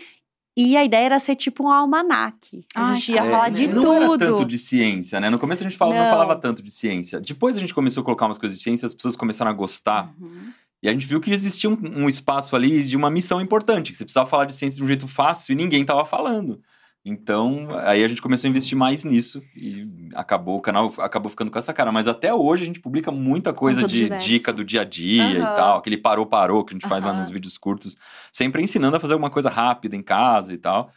E 0.61 0.77
a 0.77 0.85
ideia 0.85 1.05
era 1.07 1.19
ser 1.21 1.37
tipo 1.37 1.63
um 1.63 1.71
almanaque. 1.71 2.65
A 2.75 2.89
Ai, 2.89 2.97
gente 2.97 3.13
ia 3.13 3.21
É, 3.25 3.31
falar 3.31 3.49
de 3.51 3.69
não 3.69 3.81
tudo. 3.83 3.95
era 3.95 4.19
tanto 4.19 4.45
de 4.45 4.59
ciência, 4.59 5.21
né? 5.21 5.31
No 5.31 5.39
começo 5.39 5.63
a 5.63 5.69
gente 5.69 5.79
fala, 5.79 5.95
não. 5.95 6.03
Não. 6.03 6.11
falava 6.11 6.35
tanto 6.35 6.65
de 6.65 6.71
ciência. 6.73 7.21
Depois 7.21 7.57
a 7.57 7.61
gente 7.61 7.73
começou 7.73 8.01
a 8.01 8.05
colocar 8.05 8.27
umas 8.27 8.39
coisas 8.39 8.59
de 8.59 8.65
ciência, 8.65 8.85
as 8.87 8.93
pessoas 8.93 9.15
começaram 9.15 9.53
a 9.53 9.55
gostar. 9.55 10.13
Uhum. 10.21 10.51
E 10.83 10.89
a 10.89 10.93
gente 10.93 11.07
viu 11.07 11.21
que 11.21 11.31
existia 11.31 11.69
um, 11.69 11.77
um 12.05 12.09
espaço 12.09 12.55
ali 12.55 12.85
de 12.85 12.97
uma 12.97 13.11
missão 13.11 13.41
importante, 13.41 13.91
que 13.91 13.97
você 13.97 14.05
precisava 14.05 14.29
falar 14.29 14.45
de 14.45 14.53
ciência 14.55 14.77
de 14.79 14.85
um 14.85 14.87
jeito 14.87 15.09
fácil 15.09 15.53
e 15.53 15.57
ninguém 15.57 15.85
tava 15.85 16.05
falando. 16.05 16.61
Então, 17.05 17.69
aí 17.81 18.05
a 18.05 18.09
gente 18.09 18.21
começou 18.21 18.49
a 18.49 18.51
investir 18.51 18.77
mais 18.77 19.03
nisso 19.03 19.43
e 19.57 19.87
acabou, 20.15 20.59
o 20.59 20.61
canal 20.61 20.93
acabou 20.99 21.31
ficando 21.31 21.51
com 21.51 21.59
essa 21.59 21.73
cara. 21.73 21.91
Mas 21.91 22.07
até 22.07 22.35
hoje 22.35 22.65
a 22.65 22.67
gente 22.67 22.81
publica 22.81 23.11
muita 23.11 23.53
coisa 23.53 23.81
Conteúdo 23.81 23.93
de 23.97 24.03
diverso. 24.05 24.27
dica 24.29 24.53
do 24.53 24.65
dia 24.65 24.83
a 24.83 24.85
dia 24.85 25.31
e 25.31 25.37
Aham. 25.39 25.55
tal, 25.55 25.79
aquele 25.79 25.97
parou-parou 25.97 26.65
que 26.65 26.75
a 26.75 26.77
gente 26.77 26.87
faz 26.89 27.03
lá 27.03 27.13
nos 27.13 27.31
vídeos 27.31 27.57
curtos, 27.57 27.97
sempre 28.31 28.63
ensinando 28.63 28.97
a 28.97 29.01
fazer 29.01 29.15
alguma 29.15 29.31
coisa 29.31 29.49
rápida 29.49 29.97
em 29.97 30.03
casa 30.03 30.53
e 30.53 30.59
tal. 30.59 30.91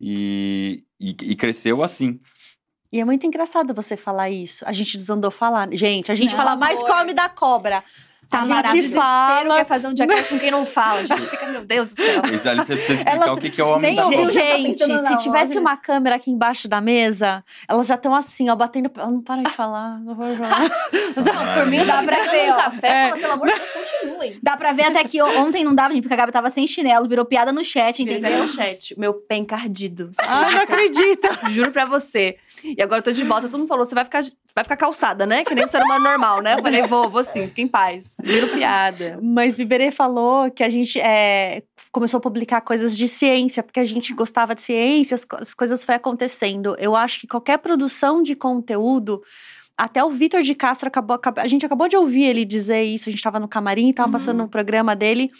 E, 0.00 0.84
e, 0.98 1.10
e 1.10 1.34
cresceu 1.36 1.82
assim. 1.82 2.18
E 2.90 3.00
é 3.00 3.04
muito 3.04 3.26
engraçado 3.26 3.74
você 3.74 3.96
falar 3.96 4.30
isso. 4.30 4.64
A 4.66 4.72
gente 4.72 4.96
desandou 4.96 5.30
falar. 5.30 5.68
Gente, 5.74 6.10
a 6.10 6.14
gente 6.14 6.30
Não, 6.30 6.36
fala 6.38 6.56
mais 6.56 6.78
amor. 6.78 6.90
come 6.96 7.12
da 7.12 7.28
cobra. 7.28 7.84
Tá 8.30 8.44
gente 8.44 8.72
Desespero 8.82 9.00
fala. 9.00 9.56
quer 9.56 9.64
fazer 9.64 9.88
um 9.88 9.94
diacast 9.94 10.32
com 10.34 10.38
quem 10.38 10.50
não 10.50 10.66
fala. 10.66 11.00
A 11.00 11.04
gente 11.04 11.26
fica, 11.28 11.46
meu 11.46 11.64
Deus 11.64 11.88
do 11.90 11.94
céu. 11.94 12.20
Mas 12.30 12.46
ali 12.46 12.58
você 12.60 12.74
precisa 12.74 12.92
explicar 12.98 13.16
Elas 13.16 13.28
o 13.30 13.36
que, 13.40 13.60
é 13.60 13.64
o 13.64 13.68
homem 13.68 13.94
nem 13.94 13.96
da 13.96 14.02
tá 14.24 14.30
Gente, 14.30 14.86
na 14.86 15.08
se 15.18 15.24
tivesse 15.24 15.58
uma 15.58 15.76
câmera 15.76 16.16
aqui 16.16 16.30
embaixo 16.30 16.68
da 16.68 16.80
mesa, 16.80 17.42
elas 17.66 17.86
já 17.86 17.94
estão 17.94 18.14
assim, 18.14 18.50
ó, 18.50 18.54
batendo. 18.56 18.90
Ela 18.96 19.10
não 19.10 19.22
para 19.22 19.42
de 19.42 19.50
falar, 19.52 19.98
não 20.00 20.14
de 20.14 20.36
falar. 20.36 20.68
Por 21.54 21.66
mim, 21.66 21.84
dá 21.84 22.02
pra 22.02 22.16
ver, 22.24 22.52
um 22.52 22.56
café, 22.56 22.88
É. 22.88 23.08
fala, 23.08 23.20
pelo 23.20 23.32
amor 23.32 23.46
de 23.48 23.54
Deus, 23.54 23.70
continuem. 23.72 24.38
Dá 24.42 24.56
pra 24.56 24.72
ver 24.72 24.82
até 24.84 25.04
que 25.04 25.22
ontem 25.22 25.64
não 25.64 25.74
dava, 25.74 25.94
gente, 25.94 26.02
porque 26.02 26.14
a 26.14 26.16
Gabi 26.18 26.32
tava 26.32 26.50
sem 26.50 26.66
chinelo, 26.66 27.08
virou 27.08 27.24
piada 27.24 27.52
no 27.52 27.64
chat, 27.64 28.02
Entendeu? 28.02 28.18
entendeu? 28.20 28.40
no 28.40 28.48
chat. 28.48 28.94
Meu 28.98 29.14
pé 29.14 29.36
encardido. 29.36 30.10
Ai, 30.18 30.54
não 30.54 30.60
acredito. 30.62 31.28
Juro 31.50 31.70
pra 31.72 31.84
você. 31.86 32.36
E 32.62 32.82
agora 32.82 32.98
eu 32.98 33.02
tô 33.04 33.12
de 33.12 33.24
bota, 33.24 33.48
todo 33.48 33.58
mundo 33.60 33.68
falou, 33.68 33.86
você 33.86 33.94
vai 33.94 34.04
ficar, 34.04 34.22
vai 34.54 34.64
ficar 34.64 34.76
calçada, 34.76 35.24
né? 35.26 35.44
Que 35.44 35.54
nem 35.54 35.64
um 35.64 35.68
ser 35.68 35.82
humano 35.82 36.02
normal, 36.04 36.40
né? 36.42 36.54
Eu 36.54 36.62
falei, 36.62 36.82
vou, 36.82 37.08
vou 37.08 37.22
sim, 37.24 37.46
fica 37.48 37.60
em 37.60 37.68
paz. 37.68 38.16
Juro 38.24 38.48
piada. 38.48 39.18
Mas 39.22 39.54
Biberê 39.56 39.90
falou 39.90 40.50
que 40.50 40.62
a 40.64 40.68
gente 40.70 40.98
é, 41.00 41.62
começou 41.92 42.18
a 42.18 42.20
publicar 42.20 42.60
coisas 42.60 42.96
de 42.96 43.06
ciência, 43.06 43.62
porque 43.62 43.78
a 43.80 43.84
gente 43.84 44.12
gostava 44.12 44.54
de 44.54 44.62
ciência, 44.62 45.14
as, 45.14 45.24
co- 45.24 45.36
as 45.40 45.54
coisas 45.54 45.84
foi 45.84 45.94
acontecendo. 45.94 46.74
Eu 46.78 46.96
acho 46.96 47.20
que 47.20 47.26
qualquer 47.26 47.58
produção 47.58 48.22
de 48.22 48.34
conteúdo. 48.34 49.22
Até 49.76 50.02
o 50.02 50.10
Vitor 50.10 50.42
de 50.42 50.56
Castro 50.56 50.88
acabou, 50.88 51.14
acab- 51.14 51.38
A 51.38 51.46
gente 51.46 51.64
acabou 51.64 51.86
de 51.88 51.96
ouvir 51.96 52.24
ele 52.24 52.44
dizer 52.44 52.82
isso. 52.82 53.08
A 53.08 53.12
gente 53.12 53.20
estava 53.20 53.38
no 53.38 53.46
camarim, 53.46 53.90
estava 53.90 54.08
Uhum. 54.08 54.12
passando 54.12 54.42
um 54.42 54.48
programa 54.48 54.96
dele. 54.96 55.30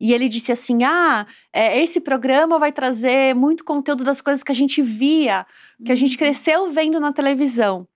E 0.00 0.12
ele 0.12 0.28
disse 0.28 0.52
assim: 0.52 0.84
Ah, 0.84 1.26
é, 1.52 1.82
esse 1.82 1.98
programa 2.00 2.58
vai 2.58 2.70
trazer 2.70 3.34
muito 3.34 3.64
conteúdo 3.64 4.04
das 4.04 4.20
coisas 4.20 4.44
que 4.44 4.52
a 4.52 4.54
gente 4.54 4.80
via, 4.82 5.44
que 5.84 5.90
a 5.90 5.94
gente 5.94 6.12
Uhum. 6.12 6.18
cresceu 6.18 6.68
vendo 6.70 7.00
na 7.00 7.12
televisão. 7.12 7.88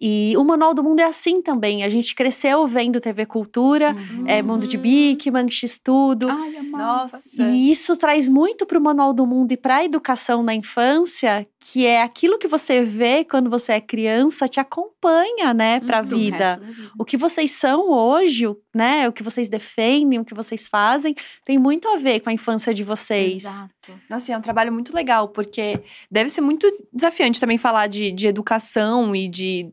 E 0.00 0.34
o 0.36 0.44
Manual 0.44 0.74
do 0.74 0.82
Mundo 0.84 1.00
é 1.00 1.04
assim 1.04 1.40
também. 1.40 1.82
A 1.82 1.88
gente 1.88 2.14
cresceu 2.14 2.66
vendo 2.66 3.00
TV 3.00 3.24
Cultura, 3.26 3.96
é, 4.26 4.42
Mundo 4.42 4.66
de 4.66 4.76
Uhum. 4.76 4.82
Bikman, 4.82 5.50
X-Tudo. 5.50 6.28
Nossa. 6.70 7.20
E 7.42 7.70
isso 7.70 7.96
traz 7.96 8.28
muito 8.28 8.66
para 8.66 8.78
o 8.78 8.82
Manual 8.82 9.12
do 9.12 9.26
Mundo 9.26 9.52
e 9.52 9.56
para 9.56 9.76
a 9.76 9.84
educação 9.84 10.42
na 10.42 10.54
infância, 10.54 11.46
que 11.58 11.86
é 11.86 12.02
aquilo 12.02 12.38
que 12.38 12.46
você 12.46 12.82
vê 12.82 13.24
quando 13.24 13.48
você 13.48 13.72
é 13.72 13.80
criança, 13.80 14.46
te 14.48 14.60
acompanha, 14.60 15.54
né, 15.54 15.80
para 15.80 15.98
a 16.00 16.04
Pro 16.04 16.16
vida. 16.18 16.56
vida. 16.56 16.90
O 16.98 17.04
que 17.04 17.16
vocês 17.16 17.50
são 17.52 17.90
hoje, 17.90 18.44
né, 18.74 19.08
o 19.08 19.12
que 19.12 19.22
vocês 19.22 19.48
defendem, 19.48 20.18
o 20.18 20.24
que 20.24 20.34
vocês 20.34 20.68
fazem, 20.68 21.14
tem 21.44 21.58
muito 21.58 21.88
a 21.88 21.96
ver 21.96 22.20
com 22.20 22.28
a 22.28 22.32
infância 22.32 22.74
de 22.74 22.84
vocês. 22.84 23.44
Exato. 23.44 23.70
Nossa, 24.08 24.30
e 24.30 24.34
é 24.34 24.38
um 24.38 24.40
trabalho 24.40 24.72
muito 24.72 24.94
legal, 24.94 25.28
porque 25.28 25.80
deve 26.10 26.30
ser 26.30 26.40
muito 26.40 26.66
desafiante 26.92 27.40
também 27.40 27.58
falar 27.58 27.86
de, 27.86 28.12
de 28.12 28.26
educação 28.26 29.14
e 29.14 29.28
de 29.28 29.72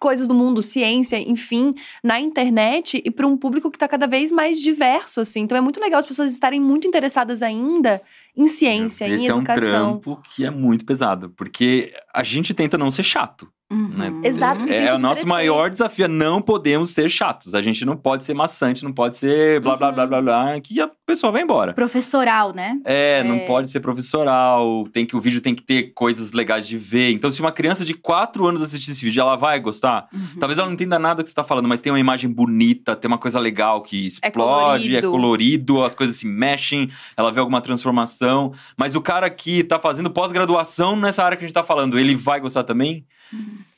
coisas 0.00 0.26
do 0.26 0.34
mundo, 0.34 0.60
ciência, 0.60 1.18
enfim, 1.18 1.74
na 2.02 2.20
internet 2.20 3.00
e 3.04 3.10
para 3.10 3.26
um 3.26 3.36
público 3.36 3.70
que 3.70 3.76
está 3.76 3.88
cada 3.88 4.06
vez 4.06 4.30
mais 4.30 4.60
diverso, 4.60 5.20
assim. 5.20 5.40
Então 5.40 5.56
é 5.56 5.60
muito 5.60 5.80
legal 5.80 5.98
as 5.98 6.06
pessoas 6.06 6.32
estarem 6.32 6.60
muito 6.60 6.86
interessadas 6.86 7.42
ainda 7.42 8.02
em 8.36 8.46
ciência, 8.46 9.06
Esse 9.08 9.24
em 9.24 9.28
é 9.28 9.34
um 9.34 9.38
educação. 9.38 9.98
trampo 10.00 10.22
que 10.34 10.44
é 10.44 10.50
muito 10.50 10.84
pesado, 10.84 11.30
porque 11.30 11.92
a 12.12 12.22
gente 12.22 12.52
tenta 12.52 12.76
não 12.76 12.90
ser 12.90 13.02
chato. 13.02 13.50
Né? 13.68 14.10
Uhum. 14.10 14.20
Exato. 14.22 14.64
É, 14.64 14.66
tem 14.86 14.92
o 14.92 14.98
nosso 14.98 15.26
maior 15.26 15.70
desafio. 15.70 16.06
Não 16.06 16.40
podemos 16.40 16.90
ser 16.90 17.08
chatos. 17.10 17.52
A 17.54 17.60
gente 17.60 17.84
não 17.84 17.96
pode 17.96 18.24
ser 18.24 18.32
maçante, 18.32 18.84
não 18.84 18.92
pode 18.92 19.16
ser 19.16 19.58
blá 19.60 19.76
blá 19.76 19.90
blá 19.90 20.06
blá 20.06 20.22
blá, 20.22 20.60
que 20.60 20.80
a 20.80 20.88
pessoa 21.04 21.32
vai 21.32 21.42
embora. 21.42 21.72
Professoral, 21.72 22.52
né? 22.54 22.78
É, 22.84 23.24
não 23.24 23.36
É. 23.36 23.38
pode 23.40 23.68
ser 23.68 23.80
professoral, 23.80 24.84
tem 24.92 25.04
que 25.04 25.16
o 25.16 25.20
vídeo 25.20 25.40
tem 25.40 25.54
que 25.54 25.62
ter 25.64 25.92
coisas 25.94 26.32
legais 26.32 26.66
de 26.66 26.78
ver. 26.78 27.10
Então, 27.10 27.30
se 27.30 27.40
uma 27.40 27.50
criança 27.50 27.84
de 27.84 27.92
4 27.94 28.46
anos 28.46 28.62
assistir 28.62 28.90
esse 28.92 29.04
vídeo, 29.04 29.20
ela 29.20 29.34
vai 29.36 29.58
gostar. 29.58 30.06
Uhum. 30.12 30.38
Talvez 30.38 30.58
ela 30.58 30.68
não 30.68 30.74
entenda 30.74 30.98
nada 30.98 31.22
que 31.22 31.28
você 31.28 31.34
tá 31.34 31.42
falando, 31.44 31.68
mas 31.68 31.80
tem 31.80 31.92
uma 31.92 31.98
imagem 32.00 32.30
bonita, 32.30 32.94
tem 32.94 33.08
uma 33.08 33.18
coisa 33.18 33.40
legal 33.40 33.82
que 33.82 34.06
explode, 34.06 34.96
é 34.96 35.00
colorido, 35.02 35.10
colorido. 35.10 35.84
as 35.84 35.94
coisas 35.94 36.16
se 36.16 36.26
mexem, 36.26 36.88
ela 37.16 37.32
vê 37.32 37.40
alguma 37.40 37.60
transformação. 37.60 38.52
Mas 38.76 38.94
o 38.94 39.00
cara 39.00 39.28
que 39.28 39.64
tá 39.64 39.78
fazendo 39.80 40.10
pós-graduação 40.10 40.94
nessa 40.96 41.24
área 41.24 41.36
que 41.36 41.44
a 41.44 41.46
gente 41.48 41.54
tá 41.54 41.64
falando, 41.64 41.98
ele 41.98 42.14
vai 42.14 42.40
gostar 42.40 42.62
também? 42.62 43.04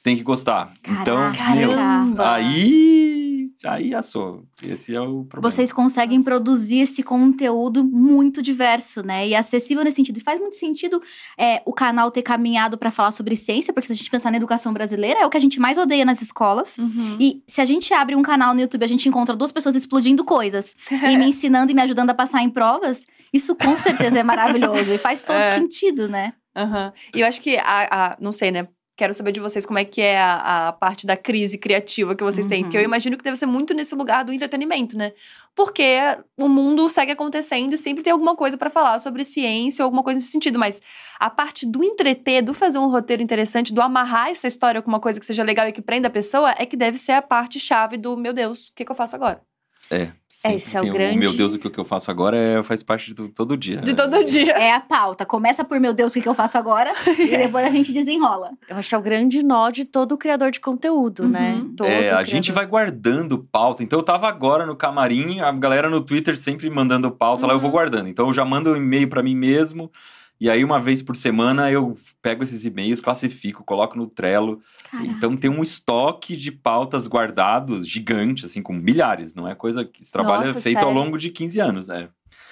Tem 0.03 0.17
que 0.17 0.23
gostar. 0.23 0.73
então, 0.87 1.17
Caraca. 1.33 1.55
meu, 1.55 1.71
Caramba. 1.71 2.35
aí. 2.35 3.29
Aí 3.65 3.93
assou. 3.93 4.45
Esse 4.63 4.95
é 4.95 5.01
o 5.01 5.25
problema. 5.25 5.51
Vocês 5.51 5.73
conseguem 5.73 6.19
Nossa. 6.19 6.31
produzir 6.31 6.79
esse 6.79 7.03
conteúdo 7.03 7.83
muito 7.85 8.41
diverso, 8.41 9.03
né? 9.03 9.27
E 9.27 9.35
acessível 9.35 9.83
nesse 9.83 9.97
sentido. 9.97 10.19
E 10.19 10.21
faz 10.21 10.39
muito 10.39 10.55
sentido 10.55 11.03
é, 11.37 11.61
o 11.67 11.73
canal 11.73 12.09
ter 12.13 12.23
caminhado 12.23 12.79
para 12.79 12.93
falar 12.93 13.11
sobre 13.11 13.35
ciência, 13.35 13.73
porque 13.73 13.89
se 13.89 13.93
a 13.93 13.97
gente 13.97 14.11
pensar 14.13 14.31
na 14.31 14.37
educação 14.37 14.73
brasileira, 14.73 15.21
é 15.21 15.27
o 15.27 15.31
que 15.31 15.37
a 15.37 15.41
gente 15.41 15.59
mais 15.59 15.77
odeia 15.77 16.05
nas 16.05 16.23
escolas. 16.23 16.79
Uhum. 16.79 17.17
E 17.19 17.43
se 17.49 17.61
a 17.61 17.65
gente 17.65 17.93
abre 17.93 18.15
um 18.15 18.23
canal 18.23 18.55
no 18.55 18.61
YouTube, 18.61 18.85
a 18.85 18.89
gente 18.89 19.09
encontra 19.09 19.35
duas 19.35 19.51
pessoas 19.51 19.75
explodindo 19.75 20.25
coisas 20.25 20.77
e 20.91 21.17
me 21.17 21.27
ensinando 21.31 21.73
e 21.73 21.75
me 21.75 21.83
ajudando 21.83 22.11
a 22.11 22.15
passar 22.15 22.43
em 22.45 22.51
provas, 22.51 23.07
isso 23.33 23.57
com 23.57 23.77
certeza 23.77 24.21
é 24.21 24.23
maravilhoso 24.23 24.93
e 24.93 24.99
faz 24.99 25.25
todo 25.25 25.35
É. 25.37 25.55
sentido, 25.57 26.09
né? 26.09 26.33
Aham. 26.57 26.93
E 27.13 27.21
eu 27.23 27.27
acho 27.27 27.41
que 27.41 27.57
a, 27.57 28.13
a- 28.13 28.17
Não 28.21 28.31
sei, 28.33 28.53
né? 28.53 28.69
Quero 28.99 29.15
saber 29.15 29.31
de 29.31 29.39
vocês 29.39 29.65
como 29.65 29.79
é 29.79 29.85
que 29.85 30.03
é 30.03 30.19
a, 30.21 30.67
a 30.67 30.73
parte 30.73 31.07
da 31.07 31.17
crise 31.17 31.57
criativa 31.57 32.17
que 32.17 32.25
vocês 32.25 32.49
têm. 32.49 32.59
Uhum. 32.59 32.65
Porque 32.65 32.77
eu 32.79 32.83
imagino 32.83 33.17
que 33.17 33.23
deve 33.23 33.37
ser 33.37 33.47
muito 33.47 33.73
nesse 33.73 33.95
lugar 33.95 34.25
do 34.25 34.33
entretenimento, 34.33 34.99
né? 34.99 35.13
Porque 35.55 35.97
o 36.37 36.49
mundo 36.49 36.91
segue 36.91 37.13
acontecendo 37.13 37.73
e 37.73 37.79
sempre 37.79 38.03
tem 38.03 38.13
alguma 38.13 38.35
coisa 38.35 38.59
pra 38.59 38.69
falar 38.69 38.99
sobre 38.99 39.23
ciência 39.23 39.85
ou 39.85 39.87
alguma 39.87 40.03
coisa 40.03 40.19
nesse 40.19 40.33
sentido. 40.33 40.59
Mas 40.59 40.83
a 41.17 41.31
parte 41.31 41.65
do 41.65 41.85
entreter, 41.85 42.43
do 42.43 42.53
fazer 42.53 42.79
um 42.79 42.91
roteiro 42.91 43.23
interessante, 43.23 43.73
do 43.73 43.81
amarrar 43.81 44.31
essa 44.31 44.49
história 44.49 44.83
com 44.83 44.89
uma 44.89 44.99
coisa 44.99 45.21
que 45.21 45.27
seja 45.27 45.45
legal 45.45 45.69
e 45.69 45.73
que 45.73 45.81
prenda 45.81 46.09
a 46.09 46.11
pessoa, 46.11 46.53
é 46.59 46.67
que 46.67 46.77
deve 46.77 46.99
ser 46.99 47.13
a 47.13 47.23
parte 47.23 47.61
chave 47.61 47.97
do 47.97 48.17
meu 48.17 48.33
Deus, 48.33 48.71
o 48.71 48.75
que, 48.75 48.85
que 48.85 48.91
eu 48.91 48.97
faço 48.97 49.15
agora? 49.15 49.41
É. 49.93 50.11
Esse 50.45 50.71
sempre 50.71 50.89
é 50.89 50.91
o 50.91 50.95
grande- 50.95 51.17
Meu 51.19 51.33
Deus, 51.33 51.55
o 51.55 51.59
que 51.59 51.67
o 51.67 51.73
eu 51.77 51.85
faço 51.85 52.11
agora 52.11 52.37
é, 52.37 52.63
faz 52.63 52.83
parte 52.83 53.13
do 53.13 53.29
todo 53.29 53.57
dia. 53.57 53.81
De 53.81 53.95
todo 53.95 54.25
dia. 54.25 54.53
É 54.53 54.73
a 54.73 54.81
pauta. 54.81 55.27
Começa 55.27 55.65
por, 55.65 55.81
meu 55.81 55.93
Deus, 55.93 56.15
o 56.15 56.21
que, 56.21 56.29
eu 56.29 56.35
faço 56.35 56.57
agora? 56.57 56.93
e 57.19 57.37
depois 57.37 57.65
a 57.67 57.71
gente 57.71 57.93
desenrola. 57.93 58.51
Eu 58.69 58.77
acho 58.77 58.89
que 58.89 58.95
é 58.95 58.99
o 58.99 59.03
grande 59.03 59.43
nó 59.43 59.71
de 59.71 59.85
todo 59.85 60.17
criador 60.17 60.51
de 60.51 60.61
conteúdo, 60.61 61.27
né? 61.27 61.55
Uhum. 61.61 61.75
Todo 61.77 61.87
É, 61.89 61.97
a 61.97 62.01
criador. 62.01 62.25
gente 62.27 62.53
vai 62.53 62.67
guardando 62.67 63.39
pauta. 63.51 63.83
Então 63.83 63.99
eu 63.99 64.03
tava 64.05 64.29
agora 64.29 64.65
no 64.65 64.77
camarim, 64.77 65.41
a 65.41 65.51
galera 65.53 65.91
no 65.91 66.01
Twitter 66.01 66.37
sempre 66.37 66.69
mandando 66.71 67.11
pauta 67.11 67.47
lá, 67.47 67.53
eu 67.55 67.59
vou 67.59 67.67
Uhum. 67.69 67.73
guardando. 67.73 68.09
Então 68.09 68.29
eu 68.29 68.35
já 68.35 68.45
mando 68.45 68.73
um 68.73 68.77
e-mail 68.77 69.09
pra 69.09 69.23
mim 69.23 69.35
mesmo. 69.35 69.91
E 70.41 70.49
aí, 70.49 70.65
uma 70.65 70.81
vez 70.81 71.03
por 71.03 71.17
semana, 71.17 71.71
eu 71.71 71.97
pego 72.23 72.45
esses 72.45 72.65
e-mails, 72.65 73.01
classifico, 73.01 73.65
coloco 73.65 73.97
no 73.99 74.07
Trello. 74.07 74.61
Caraca. 74.89 75.09
Então 75.11 75.37
tem 75.37 75.51
um 75.51 75.63
estoque 75.63 76.37
de 76.37 76.53
pautas 76.53 77.09
guardados 77.09 77.87
gigante, 77.89 78.47
assim, 78.47 78.63
com 78.63 78.73
milhares. 78.73 79.35
Não 79.35 79.49
é 79.49 79.55
coisa 79.55 79.85
que 79.85 80.01
esse 80.03 80.13
trabalho 80.13 80.47
Nossa, 80.47 80.59
é 80.59 80.63
feito 80.63 80.77
ao 80.79 80.85
sério? 80.91 80.99
longo 81.05 81.19
de 81.19 81.31
15 81.31 81.61
anos, 81.61 81.89
né? 81.89 82.09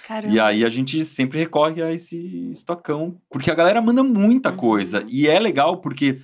Caramba. 0.06 0.34
E 0.34 0.40
aí 0.40 0.64
a 0.64 0.68
gente 0.68 1.04
sempre 1.04 1.38
recorre 1.38 1.82
a 1.82 1.92
esse 1.92 2.50
estocão, 2.50 3.16
porque 3.30 3.50
a 3.50 3.54
galera 3.54 3.80
manda 3.80 4.02
muita 4.02 4.50
Uhum. 4.50 4.56
coisa. 4.56 5.04
E 5.08 5.28
é 5.28 5.38
legal 5.38 5.78
porque 5.78 6.20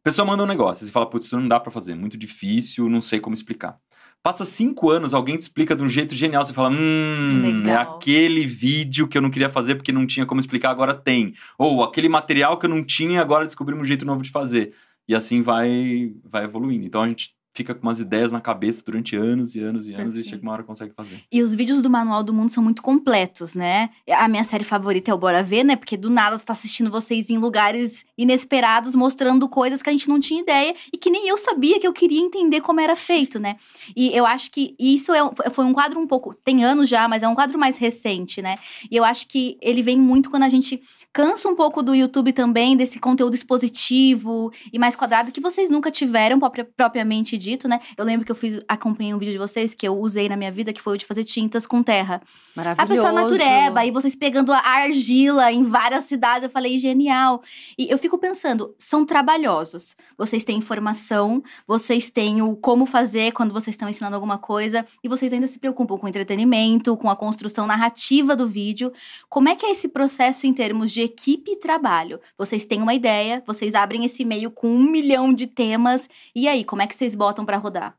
a 0.00 0.02
pessoa 0.04 0.26
manda 0.26 0.42
um 0.42 0.46
negócio, 0.46 0.84
você 0.86 0.92
fala, 0.92 1.06
putz, 1.08 1.26
isso 1.26 1.38
não 1.38 1.48
dá 1.48 1.58
pra 1.58 1.70
fazer, 1.70 1.92
é 1.92 1.94
muito 1.94 2.16
difícil, 2.18 2.88
não 2.90 3.00
sei 3.00 3.20
como 3.20 3.34
explicar. 3.34 3.78
Passa 4.24 4.46
cinco 4.46 4.88
anos, 4.88 5.12
alguém 5.12 5.36
te 5.36 5.42
explica 5.42 5.76
de 5.76 5.82
um 5.82 5.88
jeito 5.88 6.14
genial, 6.14 6.42
você 6.42 6.54
fala, 6.54 6.70
hum, 6.70 7.42
é 7.44 7.52
Legal. 7.52 7.96
aquele 7.96 8.46
vídeo 8.46 9.06
que 9.06 9.18
eu 9.18 9.20
não 9.20 9.30
queria 9.30 9.50
fazer 9.50 9.74
porque 9.74 9.92
não 9.92 10.06
tinha 10.06 10.24
como 10.24 10.40
explicar, 10.40 10.70
agora 10.70 10.94
tem. 10.94 11.34
Ou 11.58 11.84
aquele 11.84 12.08
material 12.08 12.56
que 12.56 12.64
eu 12.64 12.70
não 12.70 12.82
tinha, 12.82 13.20
agora 13.20 13.44
descobri 13.44 13.74
um 13.74 13.84
jeito 13.84 14.06
novo 14.06 14.22
de 14.22 14.30
fazer. 14.30 14.72
E 15.06 15.14
assim 15.14 15.42
vai, 15.42 16.14
vai 16.24 16.44
evoluindo. 16.44 16.86
Então 16.86 17.02
a 17.02 17.06
gente 17.08 17.34
fica 17.54 17.72
com 17.72 17.86
umas 17.86 18.00
ideias 18.00 18.32
na 18.32 18.40
cabeça 18.40 18.82
durante 18.84 19.14
anos 19.14 19.54
e 19.54 19.60
anos 19.60 19.86
e 19.86 19.94
anos 19.94 20.14
e 20.14 20.16
Perfeito. 20.16 20.28
chega 20.28 20.42
uma 20.42 20.52
hora 20.52 20.62
que 20.62 20.66
consegue 20.66 20.92
fazer. 20.92 21.22
E 21.30 21.40
os 21.40 21.54
vídeos 21.54 21.80
do 21.80 21.88
Manual 21.88 22.24
do 22.24 22.34
Mundo 22.34 22.50
são 22.50 22.62
muito 22.62 22.82
completos, 22.82 23.54
né? 23.54 23.90
A 24.10 24.26
minha 24.26 24.42
série 24.42 24.64
favorita 24.64 25.12
é 25.12 25.14
o 25.14 25.18
Bora 25.18 25.40
Ver, 25.40 25.62
né? 25.62 25.76
Porque 25.76 25.96
do 25.96 26.10
nada 26.10 26.36
você 26.36 26.44
tá 26.44 26.52
assistindo 26.52 26.90
vocês 26.90 27.30
em 27.30 27.38
lugares 27.38 28.04
inesperados, 28.18 28.96
mostrando 28.96 29.48
coisas 29.48 29.80
que 29.82 29.88
a 29.88 29.92
gente 29.92 30.08
não 30.08 30.18
tinha 30.18 30.40
ideia 30.40 30.74
e 30.92 30.98
que 30.98 31.08
nem 31.08 31.28
eu 31.28 31.38
sabia 31.38 31.78
que 31.78 31.86
eu 31.86 31.92
queria 31.92 32.20
entender 32.20 32.60
como 32.60 32.80
era 32.80 32.96
feito, 32.96 33.38
né? 33.38 33.56
E 33.94 34.10
eu 34.12 34.26
acho 34.26 34.50
que 34.50 34.74
isso 34.76 35.12
é, 35.12 35.20
foi 35.52 35.64
um 35.64 35.72
quadro 35.72 36.00
um 36.00 36.08
pouco. 36.08 36.34
Tem 36.34 36.64
anos 36.64 36.88
já, 36.88 37.06
mas 37.06 37.22
é 37.22 37.28
um 37.28 37.36
quadro 37.36 37.56
mais 37.56 37.76
recente, 37.76 38.42
né? 38.42 38.56
E 38.90 38.96
eu 38.96 39.04
acho 39.04 39.28
que 39.28 39.56
ele 39.62 39.80
vem 39.80 39.96
muito 39.96 40.28
quando 40.28 40.42
a 40.42 40.48
gente 40.48 40.82
cansa 41.14 41.48
um 41.48 41.54
pouco 41.54 41.80
do 41.80 41.94
YouTube 41.94 42.32
também, 42.32 42.76
desse 42.76 42.98
conteúdo 42.98 43.34
expositivo 43.34 44.52
e 44.72 44.80
mais 44.80 44.96
quadrado 44.96 45.30
que 45.30 45.40
vocês 45.40 45.70
nunca 45.70 45.88
tiveram, 45.88 46.40
propria- 46.40 46.68
propriamente 46.76 47.38
dito, 47.38 47.68
né? 47.68 47.78
Eu 47.96 48.04
lembro 48.04 48.26
que 48.26 48.32
eu 48.32 48.36
fiz, 48.36 48.60
acompanhei 48.66 49.14
um 49.14 49.18
vídeo 49.18 49.30
de 49.30 49.38
vocês 49.38 49.76
que 49.76 49.86
eu 49.86 49.96
usei 49.96 50.28
na 50.28 50.36
minha 50.36 50.50
vida, 50.50 50.72
que 50.72 50.82
foi 50.82 50.94
o 50.94 50.98
de 50.98 51.06
fazer 51.06 51.22
tintas 51.22 51.68
com 51.68 51.84
terra. 51.84 52.20
A 52.20 52.56
Maravilhoso. 52.56 52.88
pessoa 52.88 53.12
natureba, 53.12 53.84
e 53.84 53.92
vocês 53.92 54.16
pegando 54.16 54.52
a 54.52 54.58
argila 54.58 55.52
em 55.52 55.62
várias 55.62 56.06
cidades, 56.06 56.44
eu 56.48 56.50
falei, 56.50 56.80
genial. 56.80 57.40
E 57.78 57.88
eu 57.88 57.96
fico 57.96 58.18
pensando, 58.18 58.74
são 58.76 59.06
trabalhosos. 59.06 59.94
Vocês 60.18 60.44
têm 60.44 60.58
informação, 60.58 61.44
vocês 61.64 62.10
têm 62.10 62.42
o 62.42 62.56
como 62.56 62.86
fazer 62.86 63.30
quando 63.32 63.52
vocês 63.52 63.74
estão 63.74 63.88
ensinando 63.88 64.16
alguma 64.16 64.36
coisa, 64.36 64.84
e 65.02 65.08
vocês 65.08 65.32
ainda 65.32 65.46
se 65.46 65.60
preocupam 65.60 65.96
com 65.96 66.06
o 66.06 66.08
entretenimento, 66.08 66.96
com 66.96 67.08
a 67.08 67.14
construção 67.14 67.68
narrativa 67.68 68.34
do 68.34 68.48
vídeo. 68.48 68.92
Como 69.28 69.48
é 69.48 69.54
que 69.54 69.64
é 69.64 69.70
esse 69.70 69.86
processo 69.86 70.44
em 70.44 70.52
termos 70.52 70.90
de 70.90 71.03
equipe 71.04 71.52
e 71.52 71.60
trabalho? 71.60 72.20
Vocês 72.36 72.64
têm 72.64 72.82
uma 72.82 72.94
ideia, 72.94 73.42
vocês 73.46 73.74
abrem 73.74 74.04
esse 74.04 74.22
e-mail 74.22 74.50
com 74.50 74.68
um 74.68 74.82
milhão 74.82 75.32
de 75.32 75.46
temas, 75.46 76.08
e 76.34 76.48
aí, 76.48 76.64
como 76.64 76.82
é 76.82 76.86
que 76.86 76.94
vocês 76.94 77.14
botam 77.14 77.44
pra 77.44 77.56
rodar? 77.56 77.94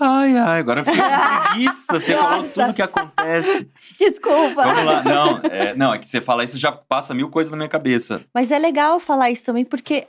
Ai, 0.00 0.36
ai, 0.36 0.60
agora 0.60 0.80
eu 0.80 0.84
fiquei 0.84 1.00
com 1.00 1.48
preguiça. 1.48 1.92
Você 2.00 2.14
falou 2.14 2.38
Nossa. 2.38 2.62
tudo 2.62 2.74
que 2.74 2.82
acontece. 2.82 3.68
Desculpa! 3.98 4.62
Vamos 4.62 4.84
lá. 4.84 5.02
Não, 5.02 5.40
é, 5.50 5.74
não, 5.74 5.94
é 5.94 5.98
que 5.98 6.06
você 6.06 6.20
fala 6.20 6.44
isso 6.44 6.58
já 6.58 6.70
passa 6.72 7.14
mil 7.14 7.28
coisas 7.28 7.50
na 7.50 7.56
minha 7.56 7.68
cabeça. 7.68 8.24
Mas 8.32 8.50
é 8.50 8.58
legal 8.58 9.00
falar 9.00 9.30
isso 9.30 9.44
também, 9.44 9.64
porque 9.64 10.06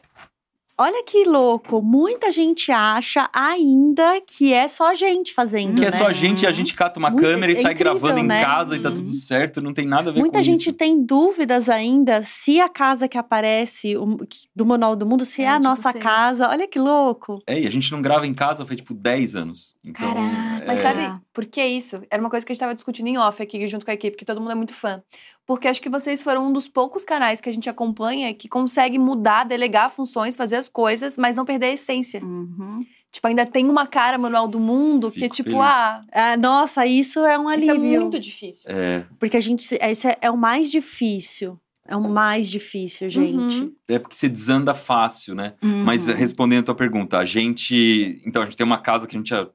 olha 0.78 1.04
que 1.04 1.24
louco, 1.26 1.82
muita 1.82 2.32
gente 2.32 2.72
acha 2.72 3.30
ainda 3.34 4.22
que 4.22 4.54
é 4.54 4.68
só 4.68 4.92
a 4.92 4.94
gente 4.96 5.34
fazendo, 5.34 5.76
Que 5.76 5.82
né? 5.82 5.88
é 5.88 5.92
só 5.92 6.08
a 6.08 6.14
gente, 6.14 6.46
a 6.46 6.52
gente 6.52 6.74
cata 6.74 7.00
uma 7.00 7.10
Muito- 7.10 7.26
câmera 7.26 7.52
e 7.52 7.56
é 7.56 7.62
sai 7.62 7.74
incrível, 7.74 7.94
gravando 8.00 8.20
em 8.20 8.28
né? 8.28 8.44
casa 8.44 8.76
e 8.76 8.80
tá 8.80 8.90
Uhum. 8.90 8.96
tudo 8.96 9.14
certo, 9.14 9.62
não 9.62 9.74
tem 9.74 9.86
nada 9.88 10.10
a 10.10 10.14
ver 10.14 10.20
Muita 10.20 10.40
com 10.40 10.44
gente 10.44 10.68
isso. 10.68 10.74
tem 10.74 11.04
dúvidas 11.04 11.70
ainda 11.70 12.22
se 12.24 12.60
a 12.60 12.70
casa 12.70 13.08
que 13.08 13.18
aparece 13.18 13.96
o- 13.98 14.18
do 14.56 14.66
Manual 14.66 14.96
do 14.96 15.06
Mundo, 15.06 15.26
se 15.26 15.42
é, 15.42 15.46
É, 15.46 15.50
a 15.50 15.54
tipo 15.54 15.64
nossa 15.64 15.92
vocês. 15.92 16.04
casa. 16.04 16.50
Olha 16.50 16.68
que 16.68 16.80
louco. 16.80 17.42
É, 17.48 17.60
e 17.60 17.66
a 17.68 17.72
gente 17.72 17.92
não 17.92 18.02
grava 18.02 18.28
em 18.28 18.34
casa 18.34 18.66
faz 18.66 18.78
tipo 18.80 18.94
10 18.94 19.36
anos. 19.36 19.76
Então, 19.89 20.13
Caraca, 20.13 20.63
Mas 20.67 20.79
é, 20.79 20.84
sabe 20.84 21.22
por 21.34 21.46
que 21.46 21.63
isso? 21.63 22.01
Era 22.10 22.22
uma 22.22 22.29
coisa 22.29 22.46
que 22.46 22.51
a 22.51 22.53
gente 22.53 22.60
tava 22.60 22.75
discutindo 22.75 23.08
em 23.08 23.17
off 23.17 23.41
aqui 23.41 23.65
junto 23.67 23.86
com 23.86 23.91
a 23.91 23.94
equipe, 23.94 24.17
que 24.17 24.25
todo 24.25 24.39
mundo 24.41 24.51
é 24.51 24.56
muito 24.56 24.74
fã. 24.74 25.01
Porque 25.46 25.67
acho 25.67 25.82
que 25.82 25.89
vocês 25.89 26.22
foram 26.22 26.48
um 26.48 26.53
dos 26.53 26.67
poucos 26.67 27.06
canais 27.06 27.39
que 27.39 27.48
a 27.50 27.53
gente 27.53 27.70
acompanha 27.70 28.34
que 28.34 28.50
consegue 28.50 29.00
mudar, 29.00 29.46
delegar 29.46 29.89
funções, 29.89 30.36
fazer 30.36 30.58
as 30.58 30.67
coisas, 30.67 31.17
mas 31.17 31.36
não 31.38 31.46
perder 31.46 31.67
a 31.67 31.74
essência. 31.74 32.22
Uhum. 32.24 32.75
Tipo, 33.10 33.27
ainda 33.27 33.46
tem 33.46 33.70
uma 33.70 33.88
cara 33.88 34.17
manual 34.17 34.48
do 34.50 34.60
mundo 34.60 35.10
que 35.10 35.20
é 35.20 35.22
Fico 35.24 35.36
tipo, 35.36 35.50
feliz. 35.51 35.63
ah, 35.65 36.03
Ah, 36.12 36.38
nossa, 36.38 36.86
isso 36.86 37.20
é 37.25 37.39
um 37.39 37.50
isso 37.51 37.72
alívio. 37.72 37.96
é 37.96 38.00
muito 38.01 38.20
difícil. 38.20 38.70
é, 38.70 39.06
Porque 39.17 39.38
a 39.38 39.41
gente. 39.41 39.63
se- 39.63 39.79
Isso 39.82 40.08
é, 40.10 40.17
é 40.22 40.29
o 40.29 40.36
mais 40.38 40.70
difícil. 40.70 41.58
É 41.89 41.96
o 41.96 42.01
mais 42.01 42.50
difícil, 42.50 43.10
gente. 43.10 43.62
Uhum. 43.62 43.74
é 43.88 43.98
porque 43.98 44.13
você 44.13 44.27
desanda 44.27 44.74
fácil, 44.74 45.34
né? 45.34 45.53
Uhum. 45.63 45.86
Mas 45.86 46.08
respondendo 46.08 46.60
a 46.60 46.63
tua 46.65 46.75
pergunta, 46.75 47.17
a 47.17 47.24
gente. 47.24 48.22
Então, 48.25 48.41
a 48.41 48.46
gente 48.46 48.58
tem 48.58 48.65
uma 48.67 48.77
casa 48.79 49.08
que 49.08 49.15
a 49.15 49.20
gente 49.20 49.29
já 49.29 49.48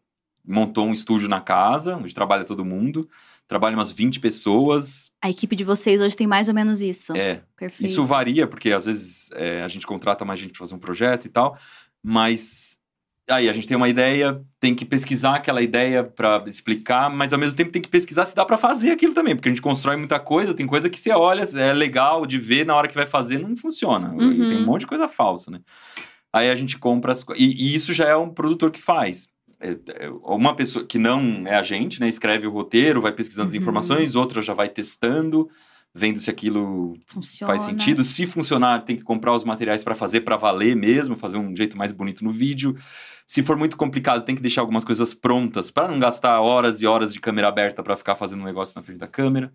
montou 0.44 0.86
um 0.86 0.92
estúdio 0.92 1.28
na 1.28 1.40
casa, 1.40 1.96
onde 1.96 2.14
trabalha 2.14 2.44
todo 2.44 2.64
mundo. 2.64 3.08
Trabalha 3.46 3.76
umas 3.76 3.92
20 3.92 4.20
pessoas. 4.20 5.10
A 5.20 5.28
equipe 5.28 5.54
de 5.54 5.64
vocês 5.64 6.00
hoje 6.00 6.16
tem 6.16 6.26
mais 6.26 6.48
ou 6.48 6.54
menos 6.54 6.80
isso. 6.80 7.14
É, 7.16 7.42
Perfeito. 7.56 7.90
Isso 7.90 8.04
varia, 8.04 8.46
porque 8.46 8.72
às 8.72 8.86
vezes 8.86 9.28
é, 9.34 9.62
a 9.62 9.68
gente 9.68 9.86
contrata 9.86 10.24
mais 10.24 10.40
gente 10.40 10.52
para 10.52 10.60
fazer 10.60 10.74
um 10.74 10.78
projeto 10.78 11.26
e 11.26 11.28
tal, 11.28 11.58
mas 12.02 12.78
aí 13.28 13.48
a 13.48 13.52
gente 13.52 13.68
tem 13.68 13.76
uma 13.76 13.88
ideia, 13.88 14.42
tem 14.58 14.74
que 14.74 14.84
pesquisar 14.84 15.36
aquela 15.36 15.62
ideia 15.62 16.02
para 16.02 16.42
explicar, 16.46 17.10
mas 17.10 17.32
ao 17.32 17.38
mesmo 17.38 17.56
tempo 17.56 17.70
tem 17.70 17.82
que 17.82 17.88
pesquisar 17.88 18.24
se 18.24 18.34
dá 18.34 18.44
para 18.44 18.58
fazer 18.58 18.90
aquilo 18.90 19.14
também, 19.14 19.34
porque 19.34 19.48
a 19.48 19.52
gente 19.52 19.62
constrói 19.62 19.96
muita 19.96 20.18
coisa, 20.18 20.54
tem 20.54 20.66
coisa 20.66 20.90
que 20.90 20.98
você 20.98 21.10
olha, 21.10 21.42
é 21.42 21.72
legal 21.72 22.26
de 22.26 22.38
ver, 22.38 22.66
na 22.66 22.74
hora 22.74 22.88
que 22.88 22.94
vai 22.94 23.06
fazer 23.06 23.38
não 23.38 23.56
funciona. 23.56 24.12
Uhum. 24.12 24.48
Tem 24.48 24.58
um 24.58 24.66
monte 24.66 24.80
de 24.80 24.86
coisa 24.86 25.08
falsa, 25.08 25.50
né? 25.50 25.60
Aí 26.32 26.50
a 26.50 26.54
gente 26.54 26.78
compra 26.78 27.12
as 27.12 27.22
coisas. 27.22 27.44
E, 27.44 27.52
e 27.52 27.74
isso 27.74 27.92
já 27.92 28.08
é 28.08 28.16
um 28.16 28.30
produtor 28.30 28.70
que 28.70 28.80
faz. 28.80 29.28
É, 29.62 30.04
é, 30.06 30.10
uma 30.24 30.54
pessoa 30.56 30.84
que 30.84 30.98
não 30.98 31.46
é 31.46 31.54
a 31.54 31.62
gente, 31.62 32.00
né? 32.00 32.08
Escreve 32.08 32.46
o 32.46 32.50
roteiro, 32.50 33.00
vai 33.00 33.12
pesquisando 33.12 33.48
as 33.48 33.54
Uhum. 33.54 33.60
informações, 33.60 34.14
outra 34.14 34.42
já 34.42 34.52
vai 34.54 34.68
testando. 34.68 35.48
vendo 35.94 36.18
se 36.18 36.30
aquilo 36.30 36.94
Funciona. 37.06 37.52
faz 37.52 37.64
sentido. 37.64 38.02
Se 38.02 38.26
funcionar, 38.26 38.80
tem 38.82 38.96
que 38.96 39.02
comprar 39.02 39.34
os 39.34 39.44
materiais 39.44 39.84
para 39.84 39.94
fazer 39.94 40.22
para 40.22 40.38
valer 40.38 40.74
mesmo, 40.74 41.14
fazer 41.16 41.36
um 41.36 41.54
jeito 41.54 41.76
mais 41.76 41.92
bonito 41.92 42.24
no 42.24 42.30
vídeo. 42.30 42.74
Se 43.26 43.42
for 43.42 43.58
muito 43.58 43.76
complicado, 43.76 44.24
tem 44.24 44.34
que 44.34 44.40
deixar 44.40 44.62
algumas 44.62 44.84
coisas 44.84 45.12
prontas 45.12 45.70
para 45.70 45.88
não 45.88 45.98
gastar 45.98 46.40
horas 46.40 46.80
e 46.80 46.86
horas 46.86 47.12
de 47.12 47.20
câmera 47.20 47.48
aberta 47.48 47.82
para 47.82 47.94
ficar 47.94 48.14
fazendo 48.16 48.40
um 48.40 48.46
negócio 48.46 48.72
na 48.74 48.82
frente 48.82 49.00
da 49.00 49.06
câmera. 49.06 49.52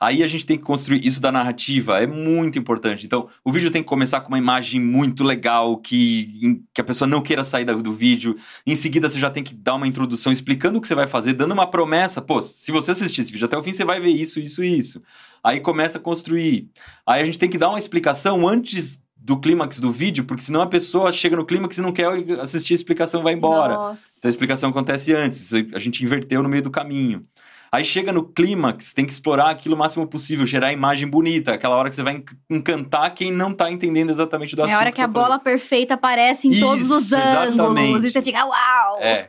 Aí 0.00 0.22
a 0.22 0.26
gente 0.26 0.46
tem 0.46 0.56
que 0.56 0.64
construir 0.64 1.06
isso 1.06 1.20
da 1.20 1.30
narrativa, 1.30 2.00
é 2.00 2.06
muito 2.06 2.58
importante. 2.58 3.04
Então, 3.04 3.28
o 3.44 3.52
vídeo 3.52 3.70
tem 3.70 3.82
que 3.82 3.88
começar 3.88 4.22
com 4.22 4.28
uma 4.28 4.38
imagem 4.38 4.80
muito 4.80 5.22
legal, 5.22 5.76
que, 5.76 6.62
que 6.72 6.80
a 6.80 6.84
pessoa 6.84 7.06
não 7.06 7.20
queira 7.20 7.44
sair 7.44 7.66
do, 7.66 7.92
vídeo. 7.92 8.34
Em 8.66 8.74
seguida, 8.74 9.10
você 9.10 9.18
já 9.18 9.28
tem 9.28 9.44
que 9.44 9.54
dar 9.54 9.74
uma 9.74 9.86
introdução 9.86 10.32
explicando 10.32 10.78
o 10.78 10.80
que 10.80 10.88
você 10.88 10.94
vai 10.94 11.06
fazer, 11.06 11.34
dando 11.34 11.52
uma 11.52 11.66
promessa. 11.66 12.22
Pô, 12.22 12.40
se 12.40 12.72
você 12.72 12.92
assistir 12.92 13.20
esse 13.20 13.30
vídeo 13.30 13.44
até 13.44 13.58
o 13.58 13.62
fim, 13.62 13.74
você 13.74 13.84
vai 13.84 14.00
ver 14.00 14.08
isso, 14.08 14.40
isso 14.40 14.64
e 14.64 14.78
isso. 14.78 15.02
Aí 15.44 15.60
começa 15.60 15.98
a 15.98 16.00
construir. 16.00 16.70
Aí 17.06 17.20
a 17.20 17.24
gente 17.24 17.38
tem 17.38 17.50
que 17.50 17.58
dar 17.58 17.68
uma 17.68 17.78
explicação 17.78 18.48
antes 18.48 18.98
do 19.14 19.38
clímax 19.38 19.78
do 19.78 19.90
vídeo, 19.90 20.24
porque 20.24 20.42
senão 20.42 20.62
a 20.62 20.66
pessoa 20.66 21.12
chega 21.12 21.36
no 21.36 21.44
clímax 21.44 21.76
e 21.76 21.82
não 21.82 21.92
quer 21.92 22.08
assistir 22.40 22.72
a 22.72 22.76
explicação 22.76 23.22
vai 23.22 23.34
embora. 23.34 23.74
Nossa. 23.74 24.02
Então 24.18 24.28
a 24.28 24.32
explicação 24.32 24.70
acontece 24.70 25.12
antes, 25.12 25.52
a 25.52 25.78
gente 25.78 26.02
inverteu 26.02 26.42
no 26.42 26.48
meio 26.48 26.62
do 26.62 26.70
caminho. 26.70 27.26
Aí 27.72 27.84
chega 27.84 28.12
no 28.12 28.24
clímax, 28.24 28.92
tem 28.92 29.04
que 29.06 29.12
explorar 29.12 29.50
aquilo 29.50 29.76
o 29.76 29.78
máximo 29.78 30.04
possível, 30.06 30.44
gerar 30.44 30.68
a 30.68 30.72
imagem 30.72 31.08
bonita, 31.08 31.52
aquela 31.54 31.76
hora 31.76 31.88
que 31.88 31.94
você 31.94 32.02
vai 32.02 32.14
enc- 32.14 32.32
encantar 32.50 33.14
quem 33.14 33.30
não 33.30 33.54
tá 33.54 33.70
entendendo 33.70 34.10
exatamente 34.10 34.56
do 34.56 34.62
assunto. 34.62 34.72
É 34.72 34.76
a 34.76 34.80
hora 34.80 34.90
que 34.90 35.00
a 35.00 35.06
tá 35.06 35.12
falando. 35.12 35.28
bola 35.28 35.38
perfeita 35.38 35.94
aparece 35.94 36.48
em 36.48 36.58
todos 36.58 36.90
os 36.90 37.06
Isso, 37.06 37.14
ângulos. 37.16 37.54
exatamente. 37.54 38.06
E 38.06 38.10
você 38.12 38.22
fica, 38.22 38.44
uau! 38.44 38.98
É. 39.00 39.28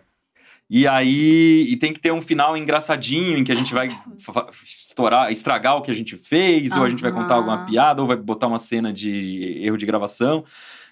E 0.68 0.88
aí, 0.88 1.68
e 1.70 1.76
tem 1.78 1.92
que 1.94 2.00
ter 2.00 2.12
um 2.14 2.22
final 2.22 2.56
engraçadinho 2.58 3.38
em 3.38 3.44
que 3.44 3.52
a 3.52 3.56
gente 3.56 3.74
vai 3.74 3.90
estourar, 4.64 5.32
estragar 5.32 5.76
o 5.78 5.82
que 5.82 5.92
a 5.92 5.94
gente 5.94 6.16
fez, 6.18 6.76
ou 6.76 6.84
a 6.84 6.90
gente 6.90 7.02
vai 7.02 7.12
contar 7.12 7.36
alguma 7.36 7.66
piada, 7.66 8.02
ou 8.02 8.08
vai 8.08 8.16
botar 8.18 8.48
uma 8.48 8.58
cena 8.58 8.92
de 8.92 9.60
erro 9.62 9.78
de 9.78 9.86
gravação. 9.86 10.44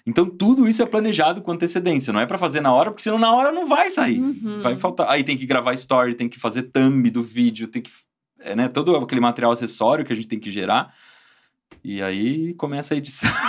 Então 0.06 0.24
tudo 0.26 0.68
isso 0.68 0.82
é 0.82 0.86
planejado 0.86 1.42
com 1.42 1.52
antecedência, 1.52 2.12
não 2.12 2.20
é 2.20 2.26
pra 2.26 2.38
fazer 2.38 2.60
na 2.60 2.72
hora, 2.72 2.90
porque 2.90 3.02
senão 3.02 3.18
na 3.18 3.32
hora 3.32 3.52
não 3.52 3.66
vai 3.66 3.90
sair. 3.90 4.20
Uhum. 4.20 4.60
Vai 4.60 4.76
faltar. 4.76 5.08
Aí 5.08 5.22
tem 5.22 5.36
que 5.36 5.46
gravar 5.46 5.72
story, 5.74 6.14
tem 6.14 6.28
que 6.28 6.38
fazer 6.38 6.62
thumb 6.62 7.10
do 7.10 7.22
vídeo, 7.22 7.68
tem 7.68 7.82
que. 7.82 7.90
É, 8.40 8.56
né, 8.56 8.68
todo 8.68 8.96
aquele 8.96 9.20
material 9.20 9.52
acessório 9.52 10.04
que 10.04 10.12
a 10.12 10.16
gente 10.16 10.28
tem 10.28 10.38
que 10.38 10.50
gerar. 10.50 10.94
E 11.82 12.02
aí 12.02 12.54
começa 12.54 12.94
a 12.94 12.96
edição. 12.96 13.28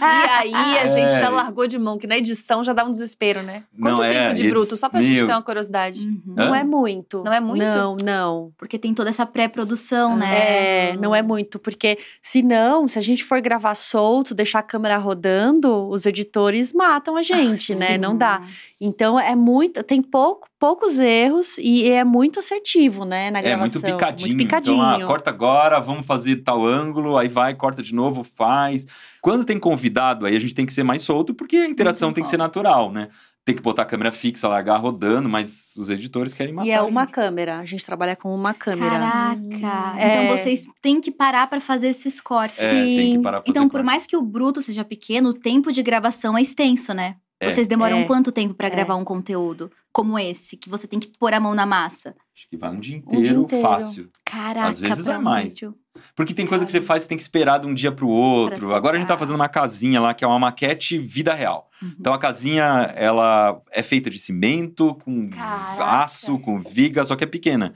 E 0.00 0.04
aí 0.30 0.54
a 0.78 0.84
É. 0.84 0.88
gente 0.88 1.18
já 1.18 1.28
largou 1.28 1.66
de 1.66 1.78
mão, 1.78 1.98
que 1.98 2.06
na 2.06 2.16
edição 2.16 2.62
já 2.62 2.72
dá 2.72 2.84
um 2.84 2.90
desespero, 2.90 3.42
né? 3.42 3.64
Quanto 3.80 3.96
Não, 3.98 4.04
é, 4.04 4.12
tempo 4.12 4.34
de 4.34 4.42
edi- 4.42 4.50
bruto? 4.50 4.76
Só 4.76 4.88
pra 4.88 5.00
gente 5.02 5.16
meu. 5.16 5.26
ter 5.26 5.32
uma 5.32 5.42
curiosidade. 5.42 6.00
Uhum. 6.06 6.22
Não 6.36 6.54
é 6.54 6.62
muito. 6.62 7.22
Não 7.24 7.32
é 7.32 7.40
muito? 7.40 7.64
Não, 7.64 7.96
não. 8.02 8.52
Porque 8.56 8.78
tem 8.78 8.94
toda 8.94 9.10
essa 9.10 9.26
pré-produção, 9.26 10.16
né? 10.16 10.90
É, 10.92 10.96
não 10.96 11.14
é 11.14 11.20
muito, 11.22 11.58
porque 11.58 11.98
se 12.22 12.42
não, 12.42 12.86
se 12.86 12.98
a 12.98 13.02
gente 13.02 13.24
for 13.24 13.40
gravar 13.40 13.74
solto, 13.74 14.34
deixar 14.34 14.60
a 14.60 14.62
câmera 14.62 14.96
rodando, 14.98 15.88
os 15.88 16.06
editores 16.06 16.72
matam 16.72 17.16
a 17.16 17.22
gente, 17.22 17.74
né? 17.74 17.92
Sim. 17.92 17.98
Não 17.98 18.16
dá. 18.16 18.42
Então 18.80 19.18
é 19.18 19.34
muito, 19.34 19.82
tem 19.82 20.00
pouco, 20.00 20.48
poucos 20.58 21.00
erros 21.00 21.58
e 21.58 21.88
é 21.90 22.04
muito 22.04 22.38
assertivo, 22.38 23.04
né, 23.04 23.28
na 23.30 23.40
É 23.40 23.42
gravação. 23.42 23.60
muito 23.72 23.80
picadinho. 23.80 24.28
Muito 24.30 24.38
picadinho. 24.46 24.76
Então, 24.76 25.04
ah, 25.04 25.04
corta 25.06 25.30
agora, 25.30 25.80
vamos 25.80 26.06
fazer 26.06 26.36
tal 26.44 26.64
ângulo, 26.64 27.16
aí 27.18 27.26
vai, 27.28 27.54
corta 27.54 27.82
de 27.82 27.92
novo, 27.92 28.22
faz. 28.22 28.86
Quando 29.20 29.44
tem 29.44 29.58
convidado, 29.58 30.26
aí 30.26 30.36
a 30.36 30.38
gente 30.38 30.54
tem 30.54 30.64
que 30.64 30.72
ser 30.72 30.84
mais 30.84 31.02
solto, 31.02 31.34
porque 31.34 31.56
a 31.56 31.66
interação 31.68 32.10
tem 32.10 32.14
tem 32.14 32.22
que 32.22 32.28
como. 32.28 32.30
ser 32.30 32.36
natural, 32.38 32.92
né? 32.92 33.08
Tem 33.44 33.54
que 33.56 33.62
botar 33.62 33.82
a 33.82 33.84
câmera 33.86 34.12
fixa, 34.12 34.46
largar 34.46 34.76
rodando, 34.76 35.26
mas 35.28 35.72
os 35.76 35.88
editores 35.90 36.32
querem 36.34 36.52
matar. 36.54 36.66
E 36.68 36.70
é 36.70 36.76
a 36.76 36.84
uma 36.84 37.00
gente. 37.04 37.12
câmera, 37.14 37.58
a 37.58 37.64
gente 37.64 37.84
trabalha 37.84 38.14
com 38.14 38.32
uma 38.32 38.52
câmera. 38.54 38.90
Caraca! 38.90 39.98
É. 39.98 40.08
Então 40.26 40.36
vocês 40.36 40.64
têm 40.82 41.00
que 41.00 41.10
parar 41.10 41.46
pra 41.48 41.58
fazer 41.60 41.88
esses 41.88 42.20
cortes. 42.20 42.58
É, 42.60 42.70
tem 42.70 42.96
que 42.96 43.12
Sim. 43.14 43.22
parar 43.22 43.38
pra 43.40 43.46
fazer 43.46 43.50
Então, 43.50 43.64
por 43.68 43.72
corte. 43.78 43.86
mais 43.86 44.06
que 44.06 44.16
o 44.16 44.22
bruto 44.22 44.60
seja 44.62 44.84
pequeno, 44.84 45.30
o 45.30 45.34
tempo 45.34 45.72
de 45.72 45.82
gravação 45.82 46.36
é 46.38 46.42
extenso, 46.42 46.92
né? 46.92 47.16
É. 47.40 47.48
Vocês 47.50 47.68
demoram 47.68 47.98
É. 47.98 48.04
quanto 48.04 48.32
tempo 48.32 48.54
pra 48.54 48.66
É. 48.66 48.70
gravar 48.70 48.96
um 48.96 49.04
conteúdo 49.04 49.70
como 49.92 50.18
esse, 50.18 50.56
que 50.56 50.68
você 50.68 50.86
tem 50.88 50.98
que 50.98 51.08
pôr 51.18 51.32
a 51.32 51.40
mão 51.40 51.54
na 51.54 51.64
massa? 51.66 52.14
Acho 52.34 52.48
que 52.48 52.56
vai 52.56 52.70
um 52.70 52.78
dia 52.80 52.96
Um 52.96 52.98
inteiro, 53.00 53.22
dia 53.24 53.36
inteiro. 53.36 53.68
fácil. 53.68 54.10
Caraca, 54.24 54.68
Às 54.68 54.80
vezes 54.80 55.04
vai 55.04 55.18
mais. 55.18 55.48
vídeo. 55.48 55.74
Porque 56.14 56.32
tem 56.32 56.46
coisa 56.46 56.64
que 56.64 56.70
você 56.70 56.80
faz 56.80 57.02
que 57.02 57.08
tem 57.08 57.18
que 57.18 57.22
esperar 57.22 57.58
de 57.58 57.66
um 57.66 57.74
dia 57.74 57.90
pro 57.90 58.06
outro. 58.08 58.68
Pra 58.68 58.76
Agora 58.76 58.96
a 58.96 58.98
gente 59.00 59.08
tá 59.08 59.18
fazendo 59.18 59.34
uma 59.34 59.48
casinha 59.48 60.00
lá, 60.00 60.14
que 60.14 60.24
é 60.24 60.28
uma 60.28 60.38
maquete 60.38 60.96
vida 60.98 61.34
real. 61.34 61.68
Uhum. 61.82 61.92
Então 61.98 62.12
a 62.14 62.18
casinha, 62.18 62.64
ela 62.96 63.60
é 63.72 63.82
feita 63.82 64.08
de 64.08 64.18
cimento, 64.18 64.94
com 65.04 65.28
Caraca. 65.28 65.84
aço, 66.04 66.38
com 66.38 66.60
viga, 66.60 67.04
só 67.04 67.16
que 67.16 67.24
é 67.24 67.26
pequena. 67.26 67.74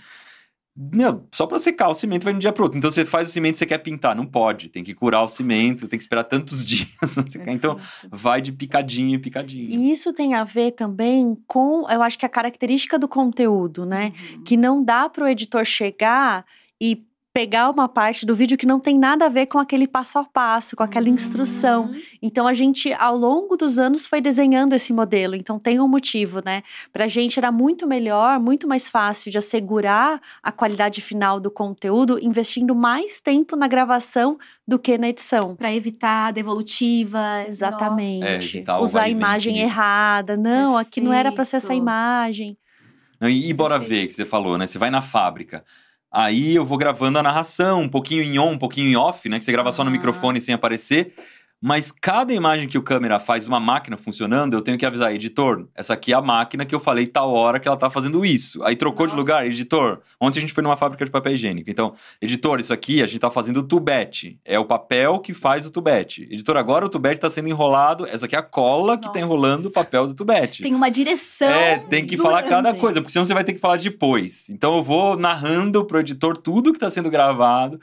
Meu, 0.75 1.29
só 1.33 1.47
pra 1.47 1.59
secar 1.59 1.89
o 1.89 1.95
cimento 1.95 2.25
vai 2.25 2.33
de 2.33 2.39
um 2.39 2.41
dia 2.41 2.53
pro 2.53 2.65
outro. 2.65 2.79
Então 2.79 2.91
você 2.91 3.05
faz 3.05 3.29
o 3.29 3.33
cimento 3.33 3.57
e 3.57 3.59
você 3.59 3.67
quer 3.67 3.79
pintar. 3.79 4.17
Não 4.17 4.25
pode. 4.25 4.71
Tem 4.71 4.83
que 4.83 4.95
curar 4.95 5.23
o 5.23 5.29
cimento, 5.29 5.81
tem 5.81 5.99
que 5.99 6.03
esperar 6.03 6.25
tantos 6.25 6.65
dias. 6.67 6.89
Então 7.47 7.79
vai 8.11 8.41
de 8.41 8.53
picadinho 8.53 9.15
em 9.15 9.21
picadinho. 9.21 9.71
E 9.71 9.93
isso 9.93 10.13
tem 10.13 10.35
a 10.35 10.45
ver 10.45 10.73
também 10.73 11.37
com, 11.47 11.87
eu 11.91 12.03
acho 12.03 12.19
que 12.19 12.25
a 12.25 12.29
característica 12.29 12.99
do 12.99 13.07
conteúdo, 13.07 13.85
né? 13.85 14.13
Uhum. 14.35 14.45
que 14.45 14.57
não 14.57 14.83
dá 14.83 15.09
para 15.09 15.25
o 15.25 15.29
editor 15.29 15.65
chegar 15.65 16.45
e 16.81 17.05
pegar 17.33 17.71
uma 17.71 17.89
parte 17.89 18.27
do 18.27 18.35
vídeo 18.35 18.59
que 18.59 18.67
não 18.67 18.79
tem 18.79 18.99
nada 18.99 19.27
a 19.27 19.29
ver 19.29 19.47
com 19.47 19.59
aquele 19.59 19.89
passo 19.89 20.19
a 20.19 20.25
passo, 20.25 20.77
com 20.77 20.83
aquela 20.83 21.09
instrução. 21.09 21.85
Uhum. 21.85 22.01
Então 22.21 22.47
a 22.47 22.53
gente, 22.53 22.93
ao 22.93 23.17
longo 23.17 23.57
dos 23.57 23.79
anos, 23.79 24.07
foi 24.07 24.21
desenhando 24.21 24.75
esse 24.75 24.93
modelo. 24.93 25.35
Então 25.35 25.59
tem 25.59 25.81
um 25.81 25.89
motivo, 25.89 26.43
né? 26.45 26.63
Pra 26.93 27.07
gente 27.07 27.39
era 27.39 27.51
muito 27.51 27.87
melhor, 27.87 28.39
muito 28.39 28.69
mais 28.69 28.89
fácil 28.89 29.31
de 29.31 29.39
assegurar 29.39 30.21
a 30.43 30.53
qualidade 30.53 31.01
final 31.01 31.41
do 31.41 31.51
conteúdo, 31.51 32.19
investindo 32.23 32.75
mais 32.75 33.19
tempo 33.21 33.57
na 33.57 33.67
gravação 33.67 34.37
do 34.69 34.79
que 34.79 34.99
na 34.99 35.09
edição. 35.09 35.57
Pra 35.57 35.75
evitar 35.75 36.33
devolutiva. 36.33 37.45
Exatamente. 37.49 38.27
É, 38.27 38.35
evitar 38.37 38.79
Usar 38.79 39.03
a 39.03 39.09
imagem 39.09 39.59
errada. 39.59 40.37
Não, 40.37 40.77
aqui 40.77 41.01
não 41.01 41.13
era 41.13 41.33
para 41.33 41.45
ser 41.45 41.57
essa 41.57 41.69
Perfeito. 41.69 41.83
imagem. 41.83 42.59
E, 43.23 43.49
e 43.49 43.53
bora 43.55 43.79
Perfeito. 43.79 44.01
ver, 44.01 44.07
que 44.09 44.15
você 44.15 44.25
falou, 44.27 44.59
né? 44.59 44.67
Você 44.67 44.79
vai 44.79 44.91
na 44.91 45.01
fábrica. 45.01 45.65
Aí 46.13 46.55
eu 46.55 46.65
vou 46.65 46.77
gravando 46.77 47.19
a 47.19 47.23
narração, 47.23 47.81
um 47.83 47.89
pouquinho 47.89 48.23
em 48.23 48.39
on, 48.39 48.53
um 48.53 48.59
pouquinho 48.59 48.89
em 48.89 48.97
off, 48.97 49.29
né? 49.29 49.39
Que 49.39 49.45
você 49.45 49.53
grava 49.53 49.73
só 49.73 49.83
no 49.83 49.89
Ah. 49.89 49.93
microfone 49.93 50.41
sem 50.41 50.55
aparecer. 50.55 51.15
Mas 51.65 51.93
cada 51.93 52.35
imagem 52.35 52.69
que 52.69 52.77
o 52.77 52.83
câmera 52.83 53.21
faz 53.21 53.47
uma 53.47 53.61
máquina 53.61 53.97
funcionando, 53.97 54.55
eu 54.55 54.61
tenho 54.61 54.77
que 54.77 54.85
avisar, 54.85 55.15
editor, 55.15 55.69
essa 55.77 55.95
aqui 55.95 56.13
é 56.13 56.17
a 56.17 56.21
máquina 56.21 56.65
que 56.65 56.75
eu 56.75 56.81
falei 56.81 57.07
tal 57.07 57.33
hora 57.33 57.61
que 57.61 57.69
ela 57.69 57.77
tá 57.77 57.89
fazendo 57.89 58.27
isso. 58.27 58.61
Aí 58.65 58.75
trocou 58.75 59.07
de 59.07 59.13
Nossa. 59.13 59.21
lugar, 59.21 59.47
editor. 59.47 60.01
Ontem 60.21 60.41
a 60.41 60.41
gente 60.41 60.53
foi 60.53 60.61
numa 60.65 60.77
fábrica 60.77 61.05
de 61.05 61.11
papel 61.13 61.35
higiênico. 61.35 61.71
Então, 61.71 61.95
editor, 62.21 62.59
isso 62.59 62.73
aqui 62.73 63.01
a 63.01 63.07
gente 63.07 63.21
tá 63.21 63.31
fazendo 63.31 63.63
tubete. 63.63 64.41
É 64.45 64.59
o 64.59 64.65
papel 64.65 65.21
que 65.21 65.33
faz 65.33 65.65
o 65.65 65.71
tubete. 65.71 66.27
Editor, 66.33 66.57
agora 66.57 66.85
o 66.85 66.89
tubete 66.89 67.21
tá 67.21 67.31
sendo 67.31 67.49
enrolado. 67.49 68.07
Essa 68.07 68.27
aqui 68.27 68.35
é 68.35 68.41
a 68.41 68.43
cola 68.43 68.97
que 68.97 69.05
tá 69.05 69.11
Nossa. 69.11 69.21
enrolando 69.21 69.67
o 69.67 69.73
papel 69.73 70.09
do 70.09 70.15
tubete. 70.15 70.65
Tem 70.65 70.75
uma 70.75 70.91
direção. 70.91 71.49
É, 71.49 71.79
tem 71.79 72.05
que 72.05 72.17
falar 72.17 72.43
cada 72.43 72.63
durante. 72.63 72.81
coisa, 72.81 73.01
porque 73.01 73.13
senão 73.13 73.25
você 73.25 73.35
vai 73.35 73.45
ter 73.45 73.53
que 73.53 73.61
falar 73.61 73.77
depois. 73.77 74.51
Então 74.51 74.77
eu 74.77 74.83
vou 74.83 75.17
narrando 75.17 75.85
pro 75.85 76.01
editor 76.01 76.37
tudo 76.37 76.73
que 76.73 76.79
tá 76.81 76.91
sendo 76.91 77.09
gravado, 77.09 77.81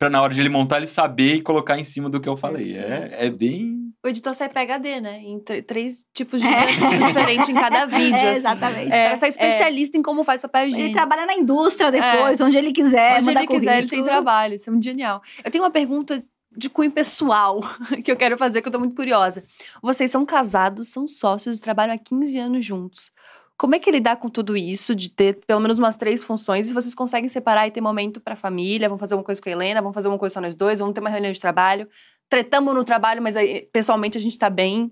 pra 0.00 0.08
na 0.08 0.22
hora 0.22 0.32
de 0.32 0.40
ele 0.40 0.48
montar 0.48 0.78
ele 0.78 0.86
saber 0.86 1.34
e 1.34 1.42
colocar 1.42 1.78
em 1.78 1.84
cima 1.84 2.08
do 2.08 2.18
que 2.18 2.28
eu 2.28 2.34
falei. 2.34 2.74
É, 2.74 3.26
é 3.26 3.30
bem. 3.30 3.92
O 4.02 4.08
editor 4.08 4.34
sai 4.34 4.48
PHD, 4.48 4.98
né? 4.98 5.20
Em 5.20 5.38
tr- 5.38 5.62
três 5.66 6.06
tipos 6.14 6.40
de 6.40 6.48
É. 6.48 6.70
assunto 6.70 6.96
diferente 7.04 7.52
em 7.52 7.54
cada 7.54 7.84
vídeo. 7.84 8.16
É, 8.16 8.28
assim. 8.30 8.38
exatamente. 8.38 8.86
O 8.86 8.90
cara 8.90 9.16
sai 9.18 9.28
especialista 9.28 9.98
em 9.98 10.02
como 10.02 10.24
faz 10.24 10.40
papel 10.40 10.62
Ele 10.62 10.72
higiênico. 10.72 10.96
trabalha 10.96 11.26
na 11.26 11.34
indústria 11.34 11.92
depois, 11.92 12.40
onde 12.40 12.56
ele 12.56 12.72
quiser. 12.72 13.18
Onde 13.18 13.28
ele 13.28 13.46
quiser, 13.46 13.76
ele 13.78 13.88
tem 13.88 14.02
trabalho. 14.02 14.54
Isso 14.54 14.70
é 14.70 14.72
muito 14.72 14.84
genial. 14.84 15.20
Eu 15.44 15.50
tenho 15.50 15.62
uma 15.62 15.70
pergunta 15.70 16.24
de 16.56 16.70
cunho 16.70 16.90
pessoal 16.90 17.60
que 18.02 18.10
eu 18.10 18.16
quero 18.16 18.38
fazer, 18.38 18.62
que 18.62 18.68
eu 18.68 18.72
tô 18.72 18.78
muito 18.78 18.96
curiosa. 18.96 19.44
Vocês 19.82 20.10
são 20.10 20.24
casados, 20.24 20.88
são 20.88 21.06
sócios 21.06 21.58
e 21.58 21.60
trabalham 21.60 21.94
há 21.94 21.98
15 21.98 22.38
anos 22.38 22.64
juntos. 22.64 23.12
Como 23.60 23.74
é 23.74 23.78
que 23.78 23.90
lidar 23.90 24.16
com 24.16 24.30
tudo 24.30 24.56
isso, 24.56 24.94
de 24.94 25.10
ter 25.10 25.38
pelo 25.46 25.60
menos 25.60 25.78
umas 25.78 25.94
três 25.94 26.24
funções, 26.24 26.70
e 26.70 26.72
vocês 26.72 26.94
conseguem 26.94 27.28
separar 27.28 27.66
e 27.66 27.70
ter 27.70 27.82
momento 27.82 28.18
pra 28.18 28.34
família? 28.34 28.88
Vamos 28.88 29.00
fazer 29.00 29.14
uma 29.14 29.22
coisa 29.22 29.38
com 29.38 29.50
a 29.50 29.52
Helena, 29.52 29.82
vamos 29.82 29.94
fazer 29.94 30.08
uma 30.08 30.16
coisa 30.16 30.32
só 30.32 30.40
nós 30.40 30.54
dois, 30.54 30.78
vamos 30.78 30.94
ter 30.94 31.00
uma 31.02 31.10
reunião 31.10 31.30
de 31.30 31.38
trabalho. 31.38 31.86
Tretamos 32.26 32.74
no 32.74 32.82
trabalho, 32.84 33.20
mas 33.20 33.36
aí, 33.36 33.68
pessoalmente 33.70 34.16
a 34.16 34.20
gente 34.20 34.38
tá 34.38 34.48
bem. 34.48 34.90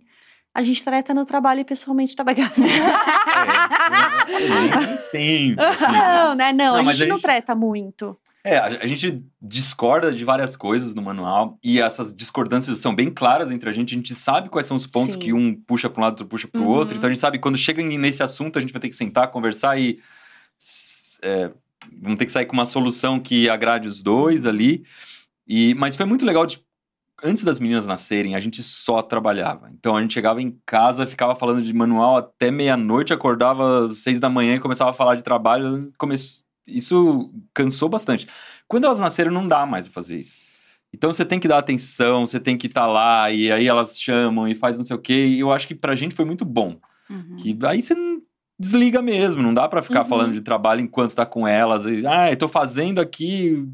A 0.55 0.61
gente 0.61 0.85
treta 0.85 1.15
no 1.15 1.25
trabalho 1.25 1.61
e 1.61 1.65
pessoalmente 1.65 2.15
tá 2.15 2.23
bagado. 2.23 2.53
É, 4.29 4.77
nem 4.87 4.97
sempre. 4.99 5.65
assim. 5.65 5.93
Não, 5.93 6.35
né? 6.35 6.53
Não, 6.53 6.83
Não, 6.83 6.91
a 6.91 6.93
gente 6.93 7.05
a 7.05 7.07
não 7.07 7.17
gente- 7.17 7.23
treta 7.23 7.55
muito. 7.55 8.19
É, 8.45 8.57
a, 8.57 8.87
gente 8.87 9.23
discorda 9.43 10.13
de 10.13 10.25
várias 10.25 10.57
coisas 10.57 10.95
no 10.95 11.03
manual 11.03 11.59
e 11.63 11.81
essas 11.81 12.15
discordâncias 12.15 12.79
são 12.79 12.95
bem 12.95 13.11
claras 13.11 13.51
entre 13.51 13.69
a 13.69 13.73
gente. 13.73 13.93
A 13.93 13.97
gente 13.97 14.15
sabe 14.15 14.49
quais 14.49 14.67
são 14.67 14.77
os 14.77 14.87
pontos 14.87 15.15
Sim. 15.15 15.21
que 15.21 15.33
um 15.33 15.55
puxa 15.55 15.91
para 15.91 16.01
um 16.01 16.05
lado, 16.05 16.13
outro 16.13 16.27
puxa 16.27 16.49
para 16.49 16.61
o 16.61 16.65
Uhum. 16.65 16.71
outro. 16.71 16.97
Então 16.97 17.09
a 17.09 17.13
gente 17.13 17.21
sabe 17.21 17.39
quando 17.39 17.59
chega 17.59 17.83
nesse 17.83 18.23
assunto 18.23 18.57
a 18.57 18.61
gente 18.61 18.73
vai 18.73 18.81
ter 18.81 18.89
que 18.89 18.95
sentar, 18.95 19.29
conversar 19.31 19.79
e 19.79 20.01
é, 21.23 21.51
vamos 22.01 22.17
ter 22.17 22.27
que 22.27 22.33
sair 22.33 22.47
com 22.47 22.55
uma 22.55 22.67
solução 22.67 23.19
que 23.19 23.51
agrade 23.51 23.89
os 23.89 24.03
dois 24.03 24.47
ali. 24.47 24.85
E 25.47 25.75
mas 25.75 25.97
foi 25.97 26.07
muito 26.07 26.25
legal 26.25 26.47
de 26.47 26.61
antes 27.23 27.43
das 27.43 27.59
meninas 27.59 27.87
nascerem, 27.87 28.35
a 28.35 28.41
gente 28.41 28.63
só 28.63 29.03
trabalhava. 29.03 29.69
Então 29.73 29.97
a 29.97 30.01
gente 30.01 30.15
chegava 30.15 30.41
em 30.41 30.57
casa, 30.65 31.07
ficava 31.07 31.35
falando 31.35 31.63
de 31.63 31.73
manual 31.75 32.17
até 32.17 32.51
meia-noite, 32.51 33.13
acordava 33.13 33.87
às 33.87 33.99
seis 33.99 34.21
da 34.21 34.31
manhã 34.31 34.55
e 34.55 34.61
começava 34.61 34.91
a 34.91 34.95
falar 34.95 35.17
de 35.17 35.25
trabalho. 35.25 35.91
Isso 36.69 37.33
cansou 37.55 37.89
bastante. 37.89 38.27
Quando 38.67 38.85
elas 38.85 38.99
nasceram, 38.99 39.31
não 39.33 39.49
dá 39.49 39.65
mais 39.67 39.87
pra 39.87 39.95
fazer 39.95 40.21
isso. 40.21 40.35
Então 40.93 41.13
você 41.13 41.25
tem 41.25 41.39
que 41.39 41.49
dar 41.49 41.59
atenção, 41.59 42.27
você 42.27 42.41
tem 42.41 42.57
que 42.57 42.67
estar 42.67 42.87
lá, 42.87 43.31
e 43.31 43.51
aí 43.53 43.67
elas 43.69 44.01
chamam 44.01 44.49
e 44.49 44.55
faz 44.55 44.79
não 44.79 44.85
sei 44.85 44.97
o 44.97 45.01
quê. 45.01 45.27
E 45.27 45.41
eu 45.41 45.53
acho 45.53 45.67
que 45.69 45.75
pra 45.75 45.95
gente 45.95 46.15
foi 46.15 46.25
muito 46.25 46.45
bom. 46.45 46.77
Uhum. 47.11 47.37
Que 47.37 47.59
aí 47.67 47.83
você 47.83 47.95
desliga 48.59 49.01
mesmo, 49.03 49.43
não 49.43 49.53
dá 49.55 49.69
pra 49.69 49.83
ficar 49.83 50.03
Uhum. 50.03 50.09
falando 50.09 50.33
de 50.33 50.41
trabalho 50.41 50.81
enquanto 50.81 51.15
tá 51.15 51.25
com 51.27 51.47
elas. 51.47 51.85
E, 51.87 52.07
ah, 52.07 52.31
eu 52.31 52.37
tô 52.37 52.49
fazendo 52.49 53.01
aqui, 53.01 53.65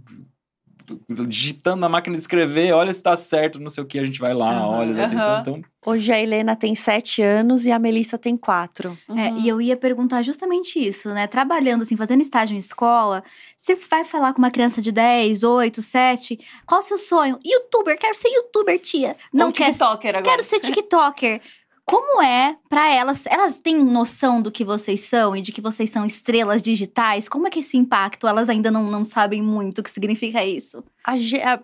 digitando 1.09 1.77
na 1.81 1.89
máquina 1.89 2.15
de 2.15 2.21
escrever, 2.21 2.73
olha 2.73 2.93
se 2.93 3.03
tá 3.03 3.17
certo, 3.17 3.61
não 3.61 3.71
sei 3.71 3.83
o 3.83 3.87
que, 3.87 3.99
a 3.99 4.05
gente 4.05 4.19
vai 4.21 4.35
lá, 4.35 4.69
olha, 4.69 4.93
dá 4.95 5.05
atenção. 5.07 5.41
Então, 5.41 5.63
Hoje 5.87 6.11
a 6.13 6.19
Helena 6.19 6.57
tem 6.57 6.75
sete 6.75 7.21
anos 7.21 7.67
e 7.67 7.71
a 7.71 7.79
Melissa 7.79 8.17
tem 8.17 8.39
quatro. 8.39 8.97
É, 9.11 9.13
Uhum. 9.29 9.39
e 9.41 9.49
eu 9.49 9.61
ia 9.61 9.77
perguntar 9.77 10.23
justamente 10.23 10.79
isso, 10.79 11.11
né? 11.11 11.27
Trabalhando, 11.27 11.83
assim, 11.83 11.95
fazendo 11.97 12.23
estágio 12.23 12.55
em 12.55 12.59
escola, 12.59 13.23
você 13.57 13.75
vai 13.77 14.03
falar 14.05 14.33
com 14.33 14.39
uma 14.39 14.51
criança 14.51 14.81
de 14.81 14.91
10, 14.91 15.43
8, 15.43 15.83
7, 15.83 16.39
qual 16.67 16.81
o 16.81 16.83
seu 16.83 16.97
sonho? 16.97 17.39
Youtuber, 17.45 17.99
quero 17.99 18.15
ser 18.17 18.29
youtuber, 18.29 18.79
tia. 18.79 19.15
Não 19.33 19.49
Ou 19.49 19.53
quer 19.53 19.73
TikToker 19.73 20.17
agora. 20.17 20.23
Quero 20.31 20.43
ser 20.43 20.61
TikToker. 20.61 21.41
Como 21.87 22.23
é 22.23 22.57
pra 22.69 22.91
elas? 22.93 23.27
Elas 23.27 23.61
têm 23.61 23.85
noção 23.85 24.41
do 24.41 24.51
que 24.51 24.65
vocês 24.65 25.01
são 25.03 25.37
e 25.37 25.43
de 25.43 25.53
que 25.53 25.61
vocês 25.61 25.91
são 25.91 26.05
estrelas 26.07 26.63
digitais? 26.63 27.29
Como 27.29 27.47
é 27.47 27.51
que 27.51 27.61
esse 27.61 27.77
impacto? 27.77 28.27
Elas 28.27 28.49
ainda 28.49 28.71
não, 28.71 28.91
não 28.91 29.05
sabem 29.05 29.43
muito 29.43 29.79
o 29.81 29.83
que 29.83 29.91
significa 29.91 30.43
isso. 30.45 30.83
A, 31.05 31.13
a, 31.13 31.61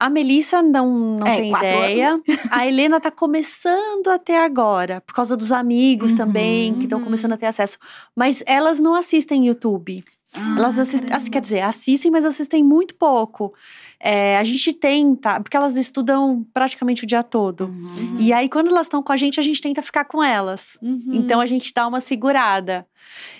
a 0.00 0.10
Melissa 0.10 0.62
não, 0.62 1.18
não 1.18 1.26
É, 1.26 1.36
tem 1.36 1.52
ideia. 1.52 2.20
A 2.50 2.66
Helena 2.66 2.98
tá 3.00 3.10
começando 3.10 4.08
a 4.08 4.18
ter 4.18 4.36
agora, 4.36 5.00
por 5.02 5.14
causa 5.14 5.36
dos 5.36 5.52
amigos 5.52 6.10
Uhum, 6.12 6.16
também, 6.16 6.74
que 6.74 6.84
estão 6.84 6.98
uhum. 6.98 7.04
começando 7.04 7.34
a 7.34 7.36
ter 7.36 7.46
acesso. 7.46 7.78
Mas 8.16 8.42
elas 8.46 8.80
não 8.80 8.94
assistem 8.94 9.46
YouTube. 9.46 10.02
Elas 10.32 10.78
Ah, 10.78 10.82
assistem, 10.82 11.08
caramba. 11.08 11.30
quer 11.30 11.40
dizer, 11.40 11.60
assistem, 11.60 12.10
mas 12.10 12.24
assistem 12.24 12.62
muito 12.62 12.94
pouco. 12.94 13.52
É, 13.98 14.38
a 14.38 14.44
gente 14.44 14.72
tenta, 14.72 15.40
porque 15.40 15.56
elas 15.56 15.76
estudam 15.76 16.46
praticamente 16.54 17.02
o 17.04 17.06
dia 17.06 17.22
todo. 17.22 17.66
Uhum. 17.66 18.16
E 18.18 18.32
aí, 18.32 18.48
quando 18.48 18.68
elas 18.68 18.86
estão 18.86 19.02
com 19.02 19.12
a 19.12 19.16
gente, 19.16 19.40
a 19.40 19.42
gente 19.42 19.60
tenta 19.60 19.82
ficar 19.82 20.04
com 20.04 20.22
elas. 20.22 20.78
Uhum. 20.80 21.10
Então 21.14 21.40
a 21.40 21.46
gente 21.46 21.72
dá 21.74 21.86
uma 21.86 22.00
segurada. 22.00 22.86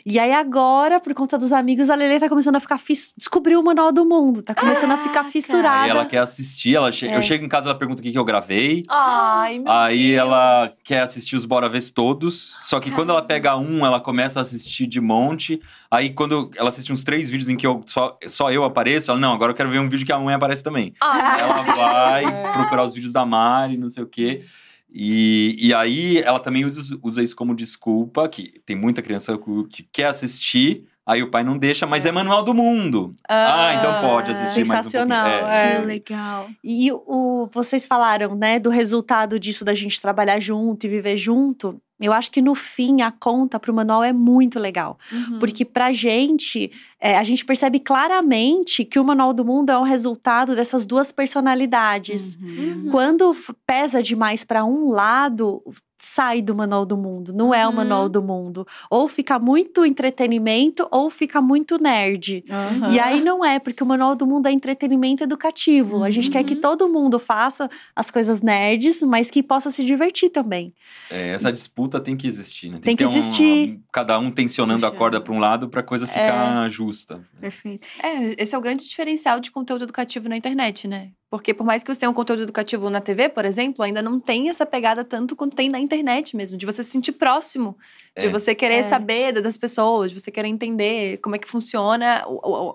E 0.04 0.18
aí 0.18 0.32
agora, 0.32 0.98
por 0.98 1.12
conta 1.12 1.36
dos 1.36 1.52
amigos, 1.52 1.90
a 1.90 1.94
Lele 1.94 2.18
tá 2.18 2.28
começando 2.28 2.56
a 2.56 2.60
ficar 2.60 2.78
fiss... 2.78 3.12
descobriu 3.16 3.60
o 3.60 3.62
manual 3.64 3.92
do 3.92 4.04
mundo, 4.04 4.42
tá 4.42 4.54
começando 4.54 4.92
a 4.92 4.98
ficar 4.98 5.24
fissurada. 5.24 5.82
aí 5.82 5.90
ela 5.90 6.06
quer 6.06 6.18
assistir, 6.18 6.74
ela 6.74 6.90
che- 6.90 7.06
É. 7.06 7.16
eu 7.16 7.20
chego 7.22 7.44
em 7.44 7.48
casa, 7.48 7.68
ela 7.68 7.78
pergunta 7.78 8.00
o 8.00 8.02
que, 8.02 8.10
que 8.10 8.18
eu 8.18 8.24
gravei. 8.24 8.84
Ai, 8.88 9.58
meu 9.58 9.70
Aí 9.70 10.08
Deus. 10.12 10.18
ela 10.20 10.70
quer 10.84 11.00
assistir 11.02 11.36
os 11.36 11.44
Bora 11.44 11.68
Vês 11.68 11.90
todos. 11.90 12.56
Só 12.62 12.80
que 12.80 12.90
quando 12.90 13.10
ela 13.10 13.20
pega 13.20 13.56
um, 13.58 13.84
ela 13.84 14.00
começa 14.00 14.38
a 14.40 14.42
assistir 14.42 14.86
de 14.86 15.00
monte. 15.00 15.60
Aí 15.90 16.10
quando 16.10 16.50
ela 16.56 16.70
assiste 16.70 16.92
uns 16.92 17.04
três 17.04 17.28
vídeos 17.28 17.50
em 17.50 17.56
que 17.56 17.66
eu, 17.66 17.82
só, 17.86 18.16
só 18.26 18.50
eu 18.50 18.64
apareço, 18.64 19.10
ela, 19.10 19.20
não, 19.20 19.32
agora 19.34 19.52
eu 19.52 19.56
quero 19.56 19.68
ver 19.68 19.80
um 19.80 19.88
vídeo 19.88 20.06
que 20.06 20.12
a 20.12 20.18
mãe 20.18 20.34
aparece 20.34 20.62
também. 20.62 20.94
Ai, 21.00 21.40
Ela 21.42 21.62
vai 21.62 22.24
procurar 22.54 22.84
os 22.84 22.94
vídeos 22.94 23.12
da 23.12 23.26
Mari, 23.26 23.76
não 23.76 23.90
sei 23.90 24.02
o 24.02 24.06
quê. 24.06 24.44
E, 24.92 25.56
e 25.58 25.74
aí 25.74 26.18
ela 26.18 26.40
também 26.40 26.64
usa, 26.64 26.98
usa 27.02 27.22
isso 27.22 27.36
como 27.36 27.54
desculpa, 27.54 28.28
que 28.28 28.60
tem 28.66 28.76
muita 28.76 29.02
criança 29.02 29.38
que 29.38 29.68
que 29.68 29.88
quer 29.92 30.06
assistir, 30.06 30.84
aí 31.06 31.22
o 31.22 31.30
pai 31.30 31.44
não 31.44 31.56
deixa, 31.56 31.86
mas 31.86 32.04
é 32.04 32.12
manual 32.12 32.42
do 32.42 32.54
mundo. 32.54 33.14
Ah, 33.28 33.74
então 33.74 34.00
pode 34.00 34.32
assistir 34.32 34.66
mais 34.66 34.86
um 34.86 34.90
pouquinho. 34.90 35.08
sensacional, 35.08 35.48
É. 35.48 35.80
Que 35.80 35.86
legal. 35.86 36.48
E 36.62 36.90
o, 36.92 37.48
vocês 37.52 37.86
falaram, 37.86 38.34
né, 38.34 38.58
do 38.58 38.70
resultado 38.70 39.38
disso 39.38 39.64
da 39.64 39.74
gente 39.74 40.00
trabalhar 40.00 40.40
junto 40.40 40.86
e 40.86 40.88
viver 40.88 41.16
junto. 41.16 41.80
Eu 42.00 42.12
acho 42.12 42.30
que 42.30 42.40
no 42.40 42.54
fim 42.54 43.02
a 43.02 43.10
conta 43.10 43.60
pro 43.60 43.74
manual 43.74 44.02
é 44.02 44.12
muito 44.12 44.58
legal. 44.58 44.98
Uhum. 45.12 45.38
Porque 45.38 45.64
pra 45.64 45.92
gente, 45.92 46.72
é, 46.98 47.16
a 47.18 47.22
gente 47.22 47.44
percebe 47.44 47.78
claramente 47.78 48.84
que 48.84 48.98
o 48.98 49.04
Manual 49.04 49.32
do 49.32 49.44
Mundo 49.44 49.70
é 49.70 49.78
um 49.78 49.82
resultado 49.82 50.56
dessas 50.56 50.86
duas 50.86 51.12
personalidades. 51.12 52.36
Uhum. 52.36 52.88
Quando 52.90 53.36
pesa 53.66 54.02
demais 54.02 54.44
pra 54.44 54.64
um 54.64 54.88
lado, 54.88 55.62
sai 56.02 56.40
do 56.40 56.54
Manual 56.54 56.86
do 56.86 56.96
Mundo. 56.96 57.32
Não 57.34 57.52
é 57.54 57.66
o 57.66 57.70
Uhum. 57.70 57.76
Manual 57.76 58.08
do 58.08 58.22
Mundo. 58.22 58.66
Ou 58.90 59.06
fica 59.06 59.38
muito 59.38 59.84
entretenimento, 59.84 60.88
ou 60.90 61.10
fica 61.10 61.40
muito 61.42 61.76
nerd. 61.80 62.42
Uhum. 62.48 62.90
E 62.92 62.98
aí 62.98 63.20
não 63.22 63.44
é, 63.44 63.58
porque 63.58 63.82
o 63.82 63.86
Manual 63.86 64.14
do 64.16 64.26
Mundo 64.26 64.46
é 64.46 64.52
entretenimento 64.52 65.22
educativo. 65.22 66.02
A 66.02 66.10
gente 66.10 66.30
quer 66.30 66.42
que 66.42 66.54
Uhum. 66.54 66.60
todo 66.60 66.88
mundo 66.88 67.18
faça 67.18 67.68
as 67.94 68.10
coisas 68.10 68.40
nerds, 68.40 69.02
mas 69.02 69.30
que 69.30 69.42
possa 69.42 69.70
se 69.70 69.84
divertir 69.84 70.30
também. 70.30 70.72
É, 71.10 71.32
essa 71.34 71.52
disputa 71.52 72.00
tem 72.00 72.16
que 72.16 72.26
existir, 72.26 72.70
né? 72.70 72.78
Tem 72.80 72.96
que 72.96 73.04
ter 73.04 73.08
um- 73.08 73.12
existir. 73.16 73.74
um- 73.76 73.82
cada 73.92 74.18
um 74.18 74.30
tensionando 74.30 74.86
a 74.86 74.90
corda 74.90 75.20
para 75.20 75.32
um 75.34 75.38
lado 75.38 75.68
pra 75.68 75.82
coisa 75.82 76.06
ficar 76.06 76.68
justa. 76.70 77.20
Perfeito. 77.40 77.86
É, 78.02 78.42
esse 78.42 78.54
é 78.54 78.58
o 78.58 78.60
grande 78.60 78.88
diferencial 78.88 79.38
de 79.38 79.50
conteúdo 79.50 79.84
educativo 79.84 80.28
na 80.28 80.36
internet, 80.36 80.88
né? 80.88 81.10
Porque 81.30 81.54
por 81.54 81.64
mais 81.64 81.84
que 81.84 81.94
você 81.94 82.00
tenha 82.00 82.10
um 82.10 82.14
conteúdo 82.14 82.42
educativo 82.42 82.90
na 82.90 83.00
TV, 83.00 83.28
por 83.28 83.44
exemplo, 83.44 83.84
ainda 83.84 84.02
não 84.02 84.18
tem 84.18 84.50
essa 84.50 84.66
pegada 84.66 85.04
tanto 85.04 85.36
quanto 85.36 85.54
tem 85.54 85.68
na 85.68 85.78
internet 85.78 86.34
mesmo, 86.36 86.58
de 86.58 86.66
você 86.66 86.82
se 86.82 86.90
sentir 86.90 87.12
próximo, 87.12 87.78
de 88.18 88.26
É. 88.26 88.30
você 88.30 88.52
querer 88.52 88.74
É. 88.80 88.82
saber 88.82 89.32
da- 89.34 89.40
das 89.40 89.56
pessoas, 89.56 90.10
de 90.10 90.18
você 90.18 90.28
querer 90.32 90.48
entender 90.48 91.18
como 91.18 91.36
é 91.36 91.38
que 91.38 91.46
funciona, 91.46 92.24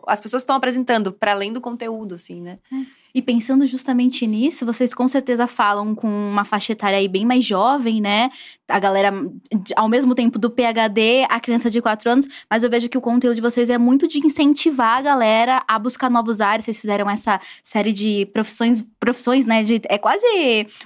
as 0.07 0.21
pessoas 0.21 0.41
estão 0.43 0.55
apresentando 0.55 1.11
para 1.11 1.33
além 1.33 1.51
do 1.51 1.59
conteúdo, 1.59 2.15
assim, 2.15 2.39
né? 2.41 2.57
E 3.15 3.21
pensando 3.21 3.65
justamente 3.65 4.27
nisso, 4.27 4.65
vocês 4.65 4.93
com 4.93 5.07
certeza 5.07 5.47
falam 5.47 5.95
com 5.95 6.05
uma 6.05 6.43
faixa 6.43 6.73
etária 6.73 6.97
aí 6.97 7.07
bem 7.07 7.23
mais 7.25 7.45
jovem, 7.45 8.01
né? 8.01 8.29
A 8.67 8.77
galera, 8.77 9.13
ao 9.73 9.87
mesmo 9.87 10.13
tempo 10.13 10.37
do 10.37 10.49
PHD, 10.49 11.25
a 11.29 11.39
criança 11.39 11.71
de 11.71 11.81
4 11.81 12.11
anos, 12.11 12.27
mas 12.49 12.61
eu 12.61 12.69
vejo 12.69 12.89
que 12.89 12.97
o 12.97 13.01
conteúdo 13.01 13.35
de 13.35 13.41
vocês 13.41 13.69
é 13.69 13.77
muito 13.77 14.05
de 14.05 14.19
incentivar 14.19 14.97
a 14.97 15.01
galera 15.01 15.63
a 15.65 15.79
buscar 15.79 16.11
novos 16.11 16.41
áreas. 16.41 16.65
Vocês 16.65 16.77
fizeram 16.77 17.09
essa 17.09 17.39
série 17.63 17.93
de 17.93 18.27
profissões, 18.33 18.85
profissões, 19.05 19.45
né? 19.45 19.63
De, 19.63 19.79
é 19.85 19.97
quase 19.97 20.25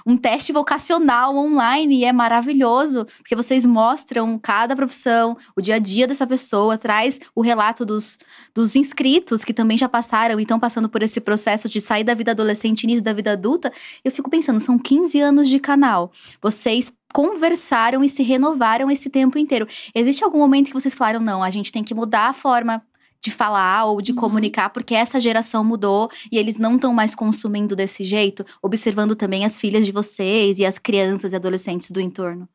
um 0.06 0.16
teste 0.16 0.52
vocacional 0.52 1.34
online 1.36 2.00
e 2.00 2.04
é 2.04 2.12
maravilhoso, 2.12 3.06
porque 3.18 3.34
vocês 3.34 3.64
mostram 3.64 4.38
cada 4.38 4.76
profissão, 4.76 5.36
o 5.56 5.62
dia 5.62 5.76
a 5.76 5.78
dia 5.78 6.06
dessa 6.06 6.26
pessoa, 6.26 6.76
traz 6.76 7.18
o 7.34 7.40
relato 7.40 7.86
dos, 7.86 8.18
dos 8.54 8.76
inscritos 8.76 9.42
que 9.42 9.54
também 9.54 9.78
já 9.78 9.88
passaram 9.88 10.38
e 10.38 10.42
estão 10.42 10.60
passando 10.60 10.88
por 10.88 11.02
esse 11.02 11.20
processo 11.20 11.68
de 11.68 11.80
sair 11.80 12.04
da 12.04 12.14
vida 12.14 12.32
adolescente 12.32 12.82
e 12.82 12.84
início 12.84 13.02
da 13.02 13.12
vida 13.12 13.32
adulta. 13.32 13.72
Eu 14.04 14.12
fico 14.12 14.28
pensando, 14.28 14.60
são 14.60 14.78
15 14.78 15.18
anos 15.20 15.48
de 15.48 15.58
canal. 15.58 16.12
Vocês 16.42 16.92
conversaram 17.12 18.04
e 18.04 18.08
se 18.08 18.22
renovaram 18.22 18.90
esse 18.90 19.10
tempo 19.10 19.38
inteiro. 19.38 19.66
Existe 19.94 20.22
algum 20.22 20.38
momento 20.38 20.68
que 20.68 20.74
vocês 20.74 20.94
falaram, 20.94 21.20
não, 21.20 21.42
a 21.42 21.50
gente 21.50 21.72
tem 21.72 21.82
que 21.82 21.94
mudar 21.94 22.28
a 22.28 22.32
forma 22.32 22.82
de 23.22 23.30
falar 23.30 23.84
ou 23.86 24.00
de 24.00 24.12
Uhum. 24.12 24.16
comunicar, 24.16 24.70
porque 24.70 24.94
essa 24.94 25.20
geração 25.20 25.62
mudou 25.64 26.08
e 26.32 26.38
eles 26.38 26.56
não 26.58 26.76
estão 26.76 26.92
mais 26.94 27.14
consumindo 27.14 27.76
desse 27.76 28.02
jeito, 28.04 28.44
observando 28.62 29.14
também 29.14 29.44
as 29.44 29.58
filhas 29.58 29.84
de 29.86 29.92
vocês 29.92 30.58
e 30.58 30.64
as 30.66 30.78
crianças 30.78 31.32
e 31.32 31.36
adolescentes 31.36 31.90
do 31.90 32.00
entorno. 32.00 32.48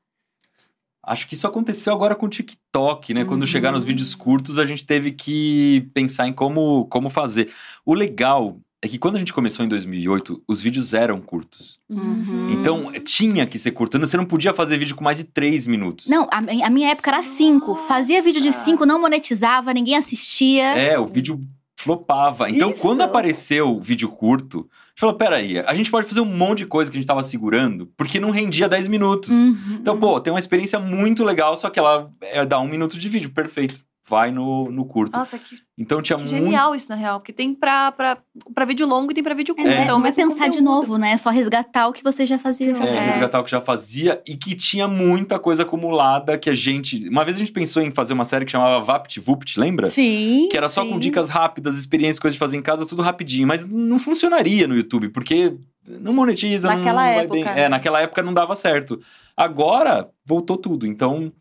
Acho 1.08 1.28
que 1.28 1.36
isso 1.36 1.46
aconteceu 1.46 1.94
agora 1.94 2.16
com 2.16 2.26
o 2.26 2.30
TikTok, 2.30 3.14
né? 3.14 3.24
Quando 3.26 3.42
Uhum. 3.42 3.48
chegaram 3.48 3.78
os 3.78 3.84
vídeos 3.84 4.16
curtos, 4.16 4.58
a 4.58 4.66
gente 4.66 4.84
teve 4.86 5.12
que 5.12 5.88
pensar 5.94 6.28
em 6.28 6.34
como, 6.34 6.86
como 6.88 7.10
fazer. 7.12 7.54
O 7.86 7.94
legal 7.94 8.60
é 8.86 8.88
que 8.88 9.00
quando 9.00 9.16
a 9.16 9.20
gente 9.20 9.34
começou 9.34 9.66
em 9.66 9.68
2008, 9.68 10.44
os 10.48 10.62
vídeos 10.62 10.94
eram 10.94 11.20
curtos. 11.20 11.80
Uhum. 11.90 12.52
Então, 12.52 12.92
tinha 13.04 13.46
que 13.48 13.58
ser 13.58 13.72
curto. 13.72 13.98
Você 13.98 14.16
não 14.16 14.26
podia 14.26 14.54
fazer 14.54 14.78
vídeo 14.78 14.96
com 14.96 15.04
mais 15.04 15.18
de 15.18 15.24
três 15.24 15.66
minutos. 15.66 16.06
Não, 16.08 16.28
a, 16.32 16.38
a 16.38 16.70
minha 16.70 16.92
época 16.92 17.10
era 17.10 17.24
cinco. 17.24 17.76
Fazia 17.76 18.22
vídeo 18.22 18.42
de 18.42 18.50
Nossa. 18.50 18.64
cinco, 18.64 18.86
não 18.86 19.02
monetizava, 19.02 19.74
ninguém 19.74 19.96
assistia. 19.96 20.66
É, 20.78 21.00
o 21.00 21.06
vídeo 21.06 21.42
flopava. 21.76 22.48
Então, 22.48 22.72
Isso. 22.72 22.82
quando 22.82 23.02
apareceu 23.02 23.76
o 23.76 23.82
vídeo 23.82 24.08
curto, 24.10 24.60
a 24.60 24.90
gente 24.90 25.00
falou, 25.00 25.16
peraí, 25.16 25.58
a 25.60 25.74
gente 25.74 25.90
pode 25.90 26.08
fazer 26.08 26.22
um 26.22 26.26
monte 26.26 26.60
de 26.60 26.68
coisa 26.68 26.92
que 26.92 26.98
a 26.98 27.00
gente 27.00 27.08
tava 27.08 27.24
segurando, 27.24 27.88
porque 27.98 28.20
não 28.20 28.30
rendia 28.30 28.70
10 28.70 28.88
minutos. 28.88 29.32
Uhum. 29.32 29.78
Então, 29.82 30.00
pô, 30.00 30.20
tem 30.20 30.32
uma 30.32 30.40
experiência 30.40 30.80
muito 30.80 31.24
legal, 31.24 31.58
só 31.58 31.72
que 31.72 31.80
ela 31.80 32.12
é, 32.22 32.46
dá 32.46 32.60
um 32.60 32.68
minuto 32.68 33.00
de 33.00 33.10
vídeo, 33.10 33.32
perfeito. 33.32 33.84
Vai 34.08 34.30
no, 34.30 34.70
no 34.72 34.86
curto. 34.86 35.18
Nossa, 35.18 35.40
que, 35.40 35.56
Então 35.76 36.00
tinha 36.00 36.16
que 36.16 36.24
muito. 36.26 36.36
genial 36.46 36.76
isso, 36.76 36.88
na 36.90 36.96
real. 36.96 37.20
Porque 37.20 37.34
tem 37.34 37.56
pra, 37.56 37.92
pra, 37.92 38.18
pra 38.54 38.64
vídeo 38.64 38.86
longo 38.86 39.10
e 39.12 39.16
tem 39.16 39.24
pra 39.24 39.34
vídeo 39.34 39.56
É, 39.58 39.64
curto. 39.64 39.68
não 39.72 39.80
é- 39.80 39.84
Então, 39.84 40.00
não 40.00 40.06
é 40.06 40.12
pensar 40.14 40.48
de 40.48 40.58
conteúdo. 40.60 40.64
novo, 40.64 40.98
né? 41.00 41.14
É 41.14 41.18
só 41.18 41.32
resgatar 41.32 41.88
o 41.88 41.92
que 41.92 42.04
você 42.04 42.24
já 42.24 42.38
fazia. 42.38 42.70
É, 42.70 42.74
Sensacional. 42.76 43.08
resgatar 43.10 43.40
o 43.40 43.44
que 43.44 43.50
já 43.50 43.62
fazia 43.62 44.22
e 44.28 44.36
que 44.38 44.54
tinha 44.54 44.88
muita 44.88 45.40
coisa 45.40 45.64
acumulada 45.64 46.38
que 46.38 46.52
a 46.52 46.54
gente. 46.54 47.10
Uma 47.10 47.26
vez 47.26 47.36
a 47.38 47.40
gente 47.40 47.52
pensou 47.52 47.82
em 47.82 47.90
fazer 47.92 48.14
uma 48.14 48.26
série 48.26 48.46
que 48.46 48.52
chamava 48.52 48.80
Vapt 48.80 49.20
Vupt, 49.20 49.60
lembra? 49.60 49.88
Sim. 49.90 50.50
Que 50.52 50.58
era 50.58 50.70
só 50.70 50.84
sim. 50.84 50.90
com 50.92 51.00
dicas 51.00 51.28
rápidas, 51.28 51.76
experiências, 51.76 52.20
coisas 52.20 52.36
de 52.36 52.40
fazer 52.40 52.58
em 52.58 52.62
casa, 52.62 52.86
tudo 52.86 53.02
rapidinho. 53.02 53.48
Mas 53.48 53.66
não 53.66 53.98
funcionaria 53.98 54.68
no 54.68 54.76
YouTube, 54.76 55.10
porque 55.10 55.58
não 55.88 56.14
monetiza, 56.14 56.68
não- 56.70 56.78
Naquela 56.78 57.02
não, 57.02 57.10
vai 57.10 57.20
época, 57.24 57.34
bem. 57.34 57.44
né? 57.44 57.62
É, 57.62 57.70
naquela 57.70 58.02
época 58.02 58.22
não 58.22 58.36
dava 58.36 58.56
certo. 58.56 59.00
Agora, 59.36 60.08
voltou 60.26 60.58
tudo. 60.58 60.86
Então, 60.88 61.32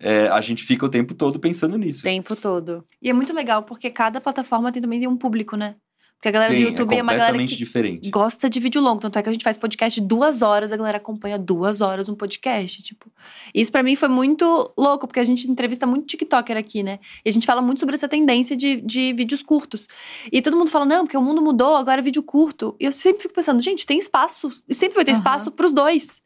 é, 0.00 0.28
a 0.28 0.40
gente 0.40 0.62
fica 0.62 0.86
o 0.86 0.88
tempo 0.88 1.14
todo 1.14 1.38
pensando 1.38 1.76
nisso. 1.76 2.00
O 2.00 2.04
tempo 2.04 2.36
todo. 2.36 2.84
E 3.02 3.10
é 3.10 3.12
muito 3.12 3.32
legal, 3.32 3.62
porque 3.62 3.90
cada 3.90 4.20
plataforma 4.20 4.70
tem 4.70 4.80
também 4.82 5.06
um 5.06 5.16
público, 5.16 5.56
né? 5.56 5.76
Porque 6.18 6.30
a 6.30 6.32
galera 6.32 6.52
Tem, 6.52 6.64
do 6.64 6.70
YouTube 6.70 6.96
é, 6.96 7.00
uma 7.00 7.14
galera 7.14 7.38
que 7.38 7.54
diferente. 7.54 8.10
gosta 8.10 8.50
de 8.50 8.58
vídeo 8.58 8.82
longo. 8.82 9.00
Tanto 9.00 9.16
é 9.20 9.22
que 9.22 9.28
a 9.28 9.32
gente 9.32 9.44
faz 9.44 9.56
podcast 9.56 10.00
duas 10.00 10.42
horas, 10.42 10.72
a 10.72 10.76
galera 10.76 10.96
acompanha 10.96 11.38
duas 11.38 11.80
horas 11.80 12.08
um 12.08 12.14
podcast, 12.16 12.82
tipo. 12.82 13.08
Isso 13.54 13.70
pra 13.70 13.84
mim 13.84 13.94
foi 13.94 14.08
muito 14.08 14.44
louco, 14.76 15.06
porque 15.06 15.20
a 15.20 15.24
gente 15.24 15.48
entrevista 15.48 15.86
muito 15.86 16.06
TikToker 16.06 16.56
aqui, 16.56 16.82
né? 16.82 16.98
E 17.24 17.28
a 17.28 17.32
gente 17.32 17.46
fala 17.46 17.62
muito 17.62 17.78
sobre 17.78 17.94
essa 17.94 18.08
tendência 18.08 18.56
de, 18.56 18.80
de 18.80 19.12
vídeos 19.12 19.44
curtos. 19.44 19.86
E 20.32 20.42
todo 20.42 20.56
mundo 20.56 20.70
fala, 20.70 20.84
não, 20.84 21.04
porque 21.04 21.16
o 21.16 21.22
mundo 21.22 21.40
mudou, 21.40 21.76
agora 21.76 22.00
é 22.00 22.02
vídeo 22.02 22.22
curto. 22.24 22.74
E 22.80 22.84
eu 22.84 22.90
sempre 22.90 23.22
fico 23.22 23.34
pensando, 23.34 23.60
gente, 23.62 23.86
tem 23.86 24.00
espaço. 24.00 24.50
E 24.68 24.74
sempre 24.74 24.96
vai 24.96 25.04
ter 25.04 25.12
Aham. 25.12 25.18
espaço 25.18 25.52
pros 25.52 25.70
dois. 25.70 26.20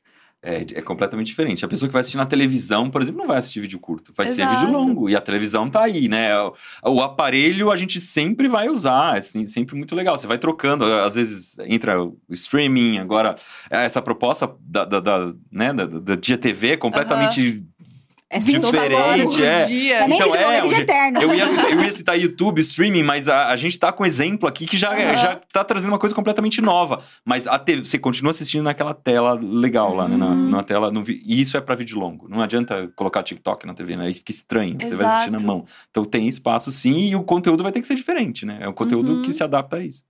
É, 0.45 0.67
é 0.75 0.83
completamente 0.83 1.29
diferente. 1.29 1.65
A 1.65 1.69
pessoa 1.69 1.89
que 1.89 1.93
vai 1.93 2.01
assistir 2.01 2.17
na 2.17 2.27
televisão, 2.27 2.91
por 2.91 3.01
exemplo, 3.01 3.21
não 3.21 3.29
vai 3.29 3.39
assistir 3.39 3.61
vídeo 3.61 3.79
curto, 3.79 4.13
vai 4.17 4.27
ser 4.27 4.45
vídeo 4.49 4.69
longo. 4.69 5.09
E 5.09 5.15
a 5.15 5.21
televisão 5.21 5.71
tá 5.71 5.85
aí, 5.85 6.09
né? 6.09 6.37
O, 6.41 6.55
o 6.95 7.01
aparelho 7.01 7.71
a 7.71 7.77
gente 7.77 8.01
sempre 8.01 8.49
vai 8.49 8.69
usar, 8.69 9.19
assim, 9.19 9.47
sempre 9.47 9.77
muito 9.77 9.95
legal. 9.95 10.19
Você 10.19 10.27
vai 10.27 10.39
trocando, 10.39 10.85
às 10.85 11.15
vezes 11.15 11.57
entra 11.61 12.03
o 12.03 12.19
streaming, 12.31 12.99
agora 12.99 13.37
essa 13.71 14.03
proposta 14.03 14.53
da, 14.61 14.85
da, 14.85 14.99
da, 14.99 15.33
né, 15.51 15.73
da, 15.73 15.87
da 15.87 16.15
GTV 16.21 16.73
é 16.73 16.77
completamente 16.77 17.65
É 18.33 18.39
Diferente, 18.39 19.43
é. 19.43 19.65
dia. 19.67 19.97
É 19.99 20.05
Então, 20.07 20.35
é, 20.35 20.59
é. 20.59 21.25
Eu 21.25 21.35
ia, 21.35 21.45
eu 21.71 21.81
ia 21.85 21.93
citar 21.93 22.19
YouTube, 22.19 22.59
streaming, 22.61 23.03
mas 23.03 23.29
a, 23.29 23.49
a 23.49 23.57
gente 23.57 23.79
tá 23.79 23.93
com 23.93 24.07
exemplo 24.07 24.49
aqui 24.49 24.65
que 24.67 24.77
já, 24.79 24.91
Aham. 24.93 25.19
já 25.19 25.41
tá 25.53 25.63
trazendo 25.63 25.91
uma 25.93 25.99
coisa 25.99 26.15
completamente 26.15 26.61
nova. 26.61 27.03
Mas 27.25 27.47
a 27.47 27.59
TV, 27.59 27.85
você 27.85 27.99
continua 27.99 28.31
assistindo 28.31 28.63
naquela 28.65 28.95
tela 28.95 29.39
legal 29.41 29.95
lá, 29.95 30.09
né? 30.09 30.17
Na, 30.17 30.27
Uhum. 30.29 30.49
na 30.49 30.63
tela. 30.63 30.91
No, 30.91 31.05
e 31.09 31.41
isso 31.41 31.57
é 31.57 31.61
pra 31.61 31.75
vídeo 31.75 31.99
longo. 31.99 32.29
Não 32.29 32.41
adianta 32.41 32.91
colocar 32.97 33.23
TikTok 33.23 33.67
na 33.67 33.75
TV, 33.75 33.97
né? 33.97 34.13
Fica 34.15 34.31
estranho. 34.31 34.77
Você 34.81 34.95
vai 34.95 35.07
assistir 35.07 35.31
na 35.31 35.37
Exato. 35.37 35.47
mão. 35.47 35.65
Então 35.91 36.05
tem 36.05 36.27
espaço 36.27 36.73
sim 36.73 37.11
e 37.11 37.17
o 37.17 37.23
conteúdo 37.23 37.63
vai 37.63 37.73
ter 37.73 37.81
que 37.81 37.87
ser 37.87 37.95
diferente, 37.95 38.47
né? 38.47 38.59
É 38.63 38.69
um 38.69 38.73
conteúdo 38.73 39.13
Uhum. 39.17 39.23
que 39.23 39.33
se 39.33 39.43
adapta 39.43 39.77
a 39.77 39.81
isso. 39.85 40.03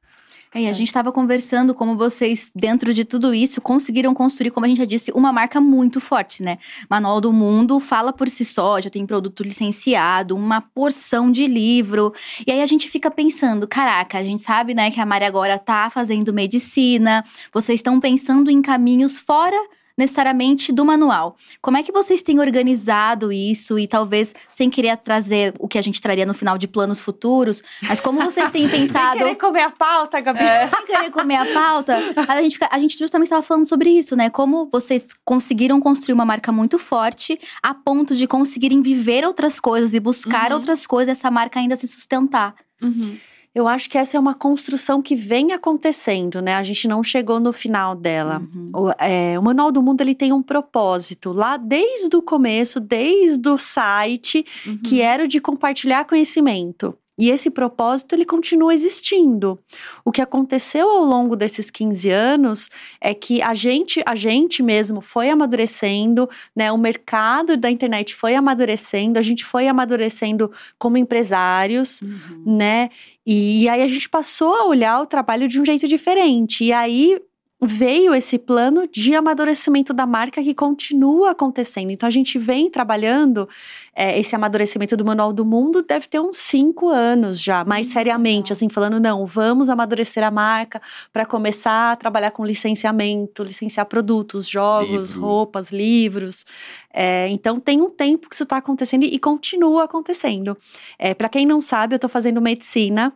É, 0.54 0.62
e 0.62 0.68
a 0.68 0.72
gente 0.72 0.88
estava 0.88 1.10
conversando 1.10 1.74
como 1.74 1.96
vocês, 1.96 2.52
dentro 2.54 2.92
de 2.92 3.04
tudo 3.04 3.34
isso, 3.34 3.60
conseguiram 3.60 4.12
construir, 4.12 4.50
como 4.50 4.66
a 4.66 4.68
gente 4.68 4.78
já 4.78 4.84
disse, 4.84 5.10
uma 5.12 5.32
marca 5.32 5.60
muito 5.60 6.00
forte, 6.00 6.42
né? 6.42 6.58
Manual 6.90 7.20
do 7.20 7.32
Mundo 7.32 7.80
fala 7.80 8.12
por 8.12 8.28
si 8.28 8.44
só, 8.44 8.80
já 8.80 8.90
tem 8.90 9.06
produto 9.06 9.42
licenciado, 9.42 10.36
uma 10.36 10.60
porção 10.60 11.30
de 11.32 11.46
livro. 11.46 12.12
E 12.46 12.52
aí 12.52 12.60
a 12.60 12.66
gente 12.66 12.90
fica 12.90 13.10
pensando, 13.10 13.66
caraca, 13.66 14.18
a 14.18 14.22
gente 14.22 14.42
sabe, 14.42 14.74
né, 14.74 14.90
que 14.90 15.00
a 15.00 15.06
Mari 15.06 15.24
agora 15.24 15.58
tá 15.58 15.88
fazendo 15.88 16.32
medicina, 16.34 17.24
vocês 17.52 17.78
estão 17.78 17.98
pensando 17.98 18.50
em 18.50 18.60
caminhos 18.60 19.18
fora 19.18 19.56
necessariamente 19.96 20.72
do 20.72 20.84
manual. 20.84 21.36
Como 21.60 21.76
é 21.76 21.82
que 21.82 21.92
vocês 21.92 22.22
têm 22.22 22.40
organizado 22.40 23.32
isso 23.32 23.78
e 23.78 23.86
talvez 23.86 24.34
sem 24.48 24.68
querer 24.70 24.96
trazer 24.98 25.54
o 25.58 25.68
que 25.68 25.78
a 25.78 25.82
gente 25.82 26.00
traria 26.00 26.26
no 26.26 26.34
final 26.34 26.56
de 26.58 26.66
planos 26.68 27.00
futuros, 27.00 27.62
mas 27.88 28.00
como 28.00 28.20
vocês 28.22 28.50
têm 28.50 28.68
Sem 28.68 28.80
pensado 28.86 29.18
querer 29.18 29.36
comer 29.36 29.62
a 29.62 29.70
pauta, 29.70 30.20
Gabi. 30.20 30.40
sem 30.70 30.86
querer 30.86 31.10
comer 31.10 31.36
a 31.36 31.46
pauta, 31.46 31.96
a 32.28 32.42
gente, 32.42 32.58
a 32.70 32.78
gente 32.78 32.98
justamente 32.98 33.26
estava 33.26 33.42
falando 33.42 33.66
sobre 33.68 33.90
isso, 33.90 34.16
né? 34.16 34.30
Como 34.30 34.68
vocês 34.70 35.08
conseguiram 35.24 35.80
construir 35.80 36.14
uma 36.14 36.24
marca 36.24 36.50
muito 36.52 36.78
forte 36.78 37.38
a 37.62 37.74
ponto 37.74 38.14
de 38.14 38.26
conseguirem 38.26 38.82
viver 38.82 39.24
outras 39.24 39.58
coisas 39.60 39.94
e 39.94 40.00
buscar 40.00 40.50
Uhum. 40.50 40.56
outras 40.56 40.86
coisas, 40.86 41.18
essa 41.18 41.30
marca 41.30 41.58
ainda 41.60 41.76
se 41.76 41.86
sustentar. 41.86 42.54
Uhum. 42.82 43.16
Eu 43.54 43.68
acho 43.68 43.90
que 43.90 43.98
essa 43.98 44.16
é 44.16 44.20
uma 44.20 44.34
construção 44.34 45.02
que 45.02 45.14
vem 45.14 45.52
acontecendo, 45.52 46.40
né? 46.40 46.54
A 46.54 46.62
gente 46.62 46.88
não 46.88 47.02
chegou 47.02 47.38
no 47.38 47.52
final 47.52 47.94
dela. 47.94 48.40
Uhum. 48.54 48.66
O, 48.74 48.90
é, 48.98 49.38
o 49.38 49.42
Manual 49.42 49.70
do 49.70 49.82
Mundo 49.82 50.00
ele 50.00 50.14
tem 50.14 50.32
um 50.32 50.42
propósito 50.42 51.32
lá 51.32 51.58
desde 51.58 52.16
o 52.16 52.22
começo, 52.22 52.80
desde 52.80 53.46
o 53.48 53.58
site, 53.58 54.44
Uhum. 54.66 54.78
que 54.78 55.02
era 55.02 55.24
o 55.24 55.28
de 55.28 55.38
compartilhar 55.38 56.06
conhecimento. 56.06 56.96
E 57.22 57.30
esse 57.30 57.50
propósito 57.50 58.16
ele 58.16 58.24
continua 58.24 58.74
existindo. 58.74 59.56
O 60.04 60.10
que 60.10 60.20
aconteceu 60.20 60.90
ao 60.90 61.04
longo 61.04 61.36
desses 61.36 61.70
15 61.70 62.10
anos 62.10 62.68
é 63.00 63.14
que 63.14 63.40
a 63.40 63.54
gente, 63.54 64.02
a 64.04 64.16
gente 64.16 64.60
mesmo 64.60 65.00
foi 65.00 65.30
amadurecendo, 65.30 66.28
né? 66.56 66.72
O 66.72 66.76
mercado 66.76 67.56
da 67.56 67.70
internet 67.70 68.12
foi 68.12 68.34
amadurecendo, 68.34 69.20
a 69.20 69.22
gente 69.22 69.44
foi 69.44 69.68
amadurecendo 69.68 70.50
como 70.76 70.96
empresários, 70.98 72.00
Uhum. 72.02 72.56
né? 72.56 72.88
E, 73.24 73.68
aí 73.68 73.82
a 73.82 73.86
gente 73.86 74.08
passou 74.08 74.52
a 74.56 74.64
olhar 74.66 75.00
o 75.00 75.06
trabalho 75.06 75.46
de 75.46 75.60
um 75.60 75.64
jeito 75.64 75.86
diferente. 75.86 76.64
E 76.64 76.72
aí 76.72 77.20
veio 77.64 78.12
esse 78.12 78.38
plano 78.38 78.88
de 78.88 79.14
amadurecimento 79.14 79.92
da 79.94 80.04
marca 80.04 80.42
que 80.42 80.52
continua 80.52 81.30
acontecendo. 81.30 81.90
Então 81.90 82.06
a 82.08 82.10
gente 82.10 82.36
vem 82.38 82.68
trabalhando 82.68 83.48
é, 83.94 84.18
esse 84.18 84.34
amadurecimento 84.34 84.96
do 84.96 85.04
Manual 85.04 85.32
do 85.32 85.44
Mundo 85.44 85.80
deve 85.82 86.08
ter 86.08 86.18
uns 86.18 86.38
cinco 86.38 86.88
anos 86.88 87.40
já, 87.40 87.64
mais 87.64 87.88
Hum, 87.88 87.90
seriamente, 87.92 88.52
assim, 88.52 88.68
falando, 88.68 88.98
não, 88.98 89.24
vamos 89.26 89.68
amadurecer 89.68 90.24
a 90.24 90.30
marca 90.30 90.80
para 91.12 91.24
começar 91.24 91.92
a 91.92 91.96
trabalhar 91.96 92.32
com 92.32 92.44
licenciamento, 92.44 93.44
licenciar 93.44 93.86
produtos, 93.86 94.48
jogos, 94.48 95.12
Livro. 95.12 95.20
roupas, 95.20 95.70
livros. 95.70 96.44
É, 96.92 97.28
então 97.28 97.60
tem 97.60 97.80
um 97.80 97.90
tempo 97.90 98.28
que 98.28 98.34
isso 98.34 98.42
está 98.44 98.56
acontecendo 98.56 99.04
e 99.04 99.18
continua 99.18 99.84
acontecendo. 99.84 100.56
É, 100.98 101.14
para 101.14 101.28
quem 101.28 101.46
não 101.46 101.60
sabe, 101.60 101.94
eu 101.94 101.98
tô 101.98 102.08
fazendo 102.08 102.40
medicina. 102.40 103.12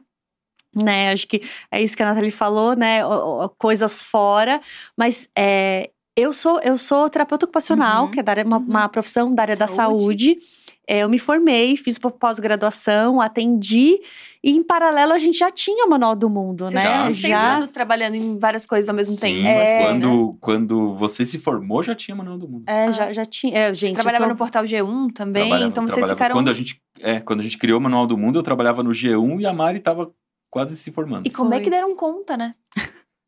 Né, 0.76 1.10
acho 1.12 1.26
que 1.26 1.42
é 1.72 1.82
isso 1.82 1.96
que 1.96 2.02
a 2.02 2.06
Nathalie 2.06 2.30
falou, 2.30 2.76
né? 2.76 3.00
coisas 3.58 4.02
fora, 4.02 4.60
mas 4.96 5.28
é, 5.36 5.90
eu 6.16 6.32
sou 6.32 6.60
eu 6.62 6.76
sou 6.78 7.08
terapeuta 7.10 7.46
ocupacional, 7.46 8.04
Uhum, 8.04 8.10
que 8.10 8.20
é 8.20 8.22
da 8.22 8.32
área- 8.32 8.44
uma, 8.44 8.58
uhum. 8.58 8.64
uma 8.66 8.88
profissão 8.88 9.34
da 9.34 9.42
área 9.42 9.56
da 9.56 9.66
Saúde. 9.66 10.34
saúde. 10.34 10.38
É, 10.88 10.98
eu 11.00 11.08
me 11.08 11.18
formei, 11.18 11.76
fiz 11.76 11.98
pós-graduação, 11.98 13.20
atendi, 13.20 13.98
e 14.44 14.52
em 14.52 14.62
paralelo 14.62 15.12
a 15.12 15.18
gente 15.18 15.36
já 15.36 15.50
tinha 15.50 15.84
o 15.84 15.90
Manual 15.90 16.14
do 16.14 16.30
Mundo, 16.30 16.68
Vocês 16.68 16.84
né? 16.84 17.12
seis 17.12 17.34
anos 17.34 17.72
trabalhando 17.72 18.14
em 18.14 18.38
várias 18.38 18.64
coisas 18.66 18.88
ao 18.88 18.94
mesmo 18.94 19.14
Sim, 19.14 19.20
tempo. 19.20 19.42
mas 19.42 19.68
assim, 19.68 19.78
né? 19.80 19.86
quando, 19.86 20.36
quando 20.40 20.94
você 20.94 21.26
se 21.26 21.40
formou, 21.40 21.82
já 21.82 21.92
tinha 21.92 22.14
Manual 22.14 22.38
do 22.38 22.48
Mundo. 22.48 22.64
É, 22.68 22.84
Ah. 22.84 22.92
já, 22.92 23.12
já 23.12 23.24
tinha. 23.26 23.58
É, 23.58 23.68
Você 23.70 23.74
gente, 23.74 23.88
eu 23.90 23.94
trabalhava 23.96 24.24
sou- 24.24 24.30
no 24.32 24.36
portal 24.36 24.62
G1 24.64 25.08
também, 25.12 25.42
Trabalhava- 25.48 25.68
então 25.68 25.82
vocês 25.84 25.94
trabalhava- 26.06 26.14
ficaram. 26.14 26.34
Quando 26.36 26.50
a, 26.50 26.52
gente, 26.52 26.80
é, 27.00 27.18
quando 27.18 27.40
a 27.40 27.42
gente 27.42 27.58
criou 27.58 27.80
o 27.80 27.82
Manual 27.82 28.06
do 28.06 28.16
Mundo, 28.16 28.38
eu 28.38 28.42
trabalhava 28.44 28.82
no 28.84 28.90
G1 28.90 29.40
e 29.40 29.46
a 29.46 29.52
Mari 29.52 29.80
tava 29.80 30.08
quase 30.56 30.74
se 30.74 30.90
formando. 30.90 31.26
E 31.26 31.30
como 31.30 31.52
é 31.52 31.56
Foi. 31.56 31.64
que 31.64 31.68
deram 31.70 31.94
conta, 31.94 32.34
né? 32.34 32.54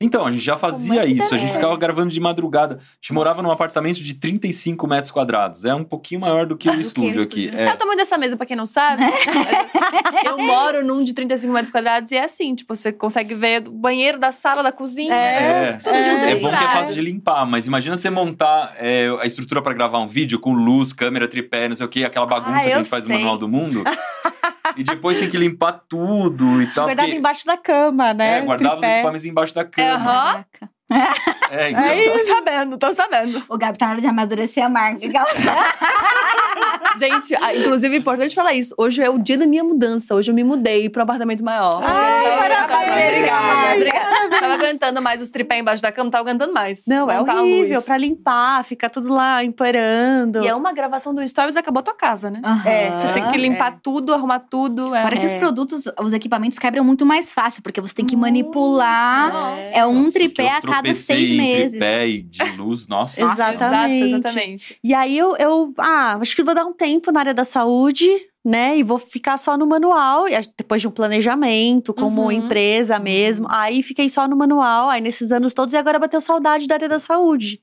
Então, 0.00 0.24
a 0.24 0.30
gente 0.30 0.42
já 0.42 0.56
fazia 0.56 1.02
é 1.02 1.06
isso, 1.06 1.34
a 1.34 1.36
gente 1.36 1.52
ficava 1.52 1.76
gravando 1.76 2.08
de 2.08 2.20
madrugada. 2.20 2.76
A 2.76 2.84
gente 3.02 3.12
morava 3.12 3.42
num 3.42 3.48
Nossa. 3.48 3.64
apartamento 3.64 3.96
de 3.96 4.14
35 4.14 4.86
metros 4.86 5.10
quadrados. 5.10 5.64
É 5.66 5.74
um 5.74 5.84
pouquinho 5.84 6.22
maior 6.22 6.46
do 6.46 6.56
que 6.56 6.68
o 6.68 6.72
que 6.72 6.78
o 6.78 6.80
estúdio 6.80 7.20
aqui. 7.22 7.46
estúdio. 7.46 7.60
É. 7.60 7.64
É. 7.68 7.74
o 7.74 7.76
tamanho 7.76 7.98
dessa 7.98 8.16
mesa, 8.16 8.34
pra 8.34 8.46
quem 8.46 8.56
não 8.56 8.64
sabe. 8.64 9.02
eu 10.24 10.38
moro 10.38 10.86
num 10.86 11.04
de 11.04 11.12
35 11.12 11.52
metros 11.52 11.70
quadrados 11.70 12.10
e 12.12 12.16
é 12.16 12.24
assim, 12.24 12.54
tipo, 12.54 12.74
você 12.74 12.92
consegue 12.92 13.34
ver 13.34 13.68
o 13.68 13.72
banheiro 13.72 14.18
da 14.18 14.32
sala, 14.32 14.62
da 14.62 14.72
cozinha. 14.72 15.12
É, 15.12 15.72
tudo 15.72 15.90
é, 15.94 16.30
é 16.30 16.34
no 16.36 16.40
bom 16.40 16.48
que 16.48 16.54
é 16.54 16.68
fácil 16.68 16.94
de 16.94 17.00
limpar, 17.02 17.44
mas 17.44 17.66
imagina 17.66 17.98
você 17.98 18.08
montar 18.08 18.74
é, 18.78 19.08
a 19.20 19.26
estrutura 19.26 19.60
pra 19.60 19.74
gravar 19.74 19.98
um 19.98 20.08
vídeo 20.08 20.38
com 20.40 20.54
luz, 20.54 20.94
câmera, 20.94 21.28
tripé, 21.28 21.68
não 21.68 21.76
sei 21.76 21.84
o 21.84 21.88
que, 21.88 22.04
aquela 22.04 22.24
bagunça 22.24 22.56
Ah, 22.56 22.60
que 22.60 22.72
a 22.72 22.76
gente 22.76 22.88
faz 22.88 23.02
no 23.02 23.08
sei. 23.08 23.16
Manual 23.18 23.36
do 23.36 23.48
Mundo. 23.48 23.82
e 24.78 24.84
depois 24.84 25.18
tem 25.18 25.28
que 25.28 25.36
limpar 25.36 25.72
tudo 25.88 26.62
e 26.62 26.66
tal. 26.72 26.84
guardado 26.86 27.06
porque- 27.06 27.18
embaixo 27.18 27.44
da 27.46 27.56
cama, 27.56 28.14
né? 28.14 28.38
é, 28.38 28.40
guardava 28.42 28.74
os 28.76 28.80
Tripé. 28.80 28.94
equipamentos 28.96 29.24
embaixo 29.26 29.54
da 29.54 29.64
cama. 29.64 29.92
Aham. 29.94 30.44
É, 30.90 31.70
então. 31.70 32.16
Tô 32.16 32.24
sabendo, 32.24 32.78
tô 32.78 32.94
sabendo. 32.94 33.42
O 33.48 33.58
Gabi 33.58 33.76
tá 33.78 33.86
na 33.86 33.92
hora 33.92 34.00
de 34.00 34.06
amadurecer 34.06 34.64
a 34.64 34.68
marca. 34.68 34.98
Gente, 36.98 37.34
ah, 37.36 37.54
inclusive 37.54 37.94
é 37.94 37.98
importante 37.98 38.34
falar 38.34 38.54
isso. 38.54 38.74
Hoje 38.76 39.02
é 39.02 39.08
o 39.08 39.18
dia 39.18 39.38
da 39.38 39.46
minha 39.46 39.62
mudança. 39.62 40.14
Hoje 40.14 40.30
eu 40.30 40.34
me 40.34 40.42
mudei 40.42 40.88
pra 40.88 41.02
um 41.02 41.04
apartamento 41.04 41.44
maior. 41.44 41.80
Ai, 41.84 42.24
tava 42.24 42.36
parabéns! 42.42 43.08
Obrigada, 43.08 43.74
obrigada. 43.76 44.40
Tava 44.40 44.54
aguentando 44.54 45.02
mais 45.02 45.22
os 45.22 45.28
tripé 45.28 45.58
embaixo 45.58 45.82
da 45.82 45.92
cama, 45.92 46.04
não 46.04 46.10
tava 46.10 46.28
aguentando 46.28 46.52
mais. 46.52 46.82
Não, 46.86 47.10
é 47.10 47.20
horrível. 47.20 47.82
Pra 47.82 47.96
limpar, 47.96 48.64
ficar 48.64 48.88
tudo 48.88 49.12
lá 49.12 49.44
empoeirando. 49.44 50.42
E 50.42 50.48
é 50.48 50.54
uma 50.54 50.72
gravação 50.72 51.14
do 51.14 51.26
Stories 51.26 51.56
acabou 51.56 51.80
a 51.80 51.82
tua 51.82 51.94
casa, 51.94 52.30
né? 52.30 52.40
É, 52.64 52.90
Você 52.90 53.12
tem 53.12 53.28
que 53.30 53.36
limpar 53.36 53.78
tudo, 53.82 54.12
arrumar 54.12 54.40
tudo. 54.40 54.94
É. 54.94 55.02
Fora 55.02 55.16
que 55.16 55.26
os 55.26 55.32
É. 55.32 55.38
produtos, 55.38 55.84
os 56.00 56.12
equipamentos 56.12 56.58
quebram 56.58 56.82
muito 56.82 57.06
mais 57.06 57.32
fácil, 57.32 57.62
porque 57.62 57.80
você 57.80 57.94
tem 57.94 58.04
que 58.04 58.16
manipular. 58.16 59.32
Nossa. 59.32 59.60
É 59.74 59.86
um 59.86 59.94
Nossa, 60.00 60.12
tripé 60.12 60.44
eu 60.44 60.48
a 60.48 60.60
cada 60.60 60.77
tropecei 60.82 61.16
seis 61.16 61.36
meses. 61.36 61.70
Tripé 61.72 62.08
e 62.08 62.22
de 62.22 62.44
luz, 62.56 62.86
nossa. 62.88 63.20
Exatamente. 63.20 63.54
Exato, 64.02 64.04
exatamente. 64.04 64.76
E 64.82 64.94
aí 64.94 65.16
eu, 65.16 65.36
eu 65.36 65.72
ah, 65.78 66.18
acho 66.20 66.34
que 66.36 66.42
vou 66.42 66.54
dar 66.54 66.64
um 66.64 66.72
tempo 66.72 67.10
na 67.12 67.20
área 67.20 67.34
da 67.34 67.44
saúde, 67.44 68.08
né? 68.44 68.78
E 68.78 68.82
vou 68.82 68.98
ficar 68.98 69.36
só 69.36 69.56
no 69.58 69.66
manual, 69.66 70.28
e 70.28 70.32
depois 70.56 70.80
de 70.80 70.88
um 70.88 70.90
planejamento, 70.90 71.92
como 71.92 72.22
Uhum. 72.22 72.32
empresa 72.32 72.98
mesmo. 72.98 73.46
Aí 73.50 73.82
fiquei 73.82 74.08
só 74.08 74.26
no 74.26 74.36
manual, 74.36 74.88
aí 74.88 75.00
nesses 75.00 75.30
anos 75.32 75.52
todos, 75.54 75.74
e 75.74 75.76
agora 75.76 75.98
bateu 75.98 76.20
saudade 76.20 76.66
da 76.66 76.74
área 76.76 76.88
da 76.88 76.98
saúde. 76.98 77.60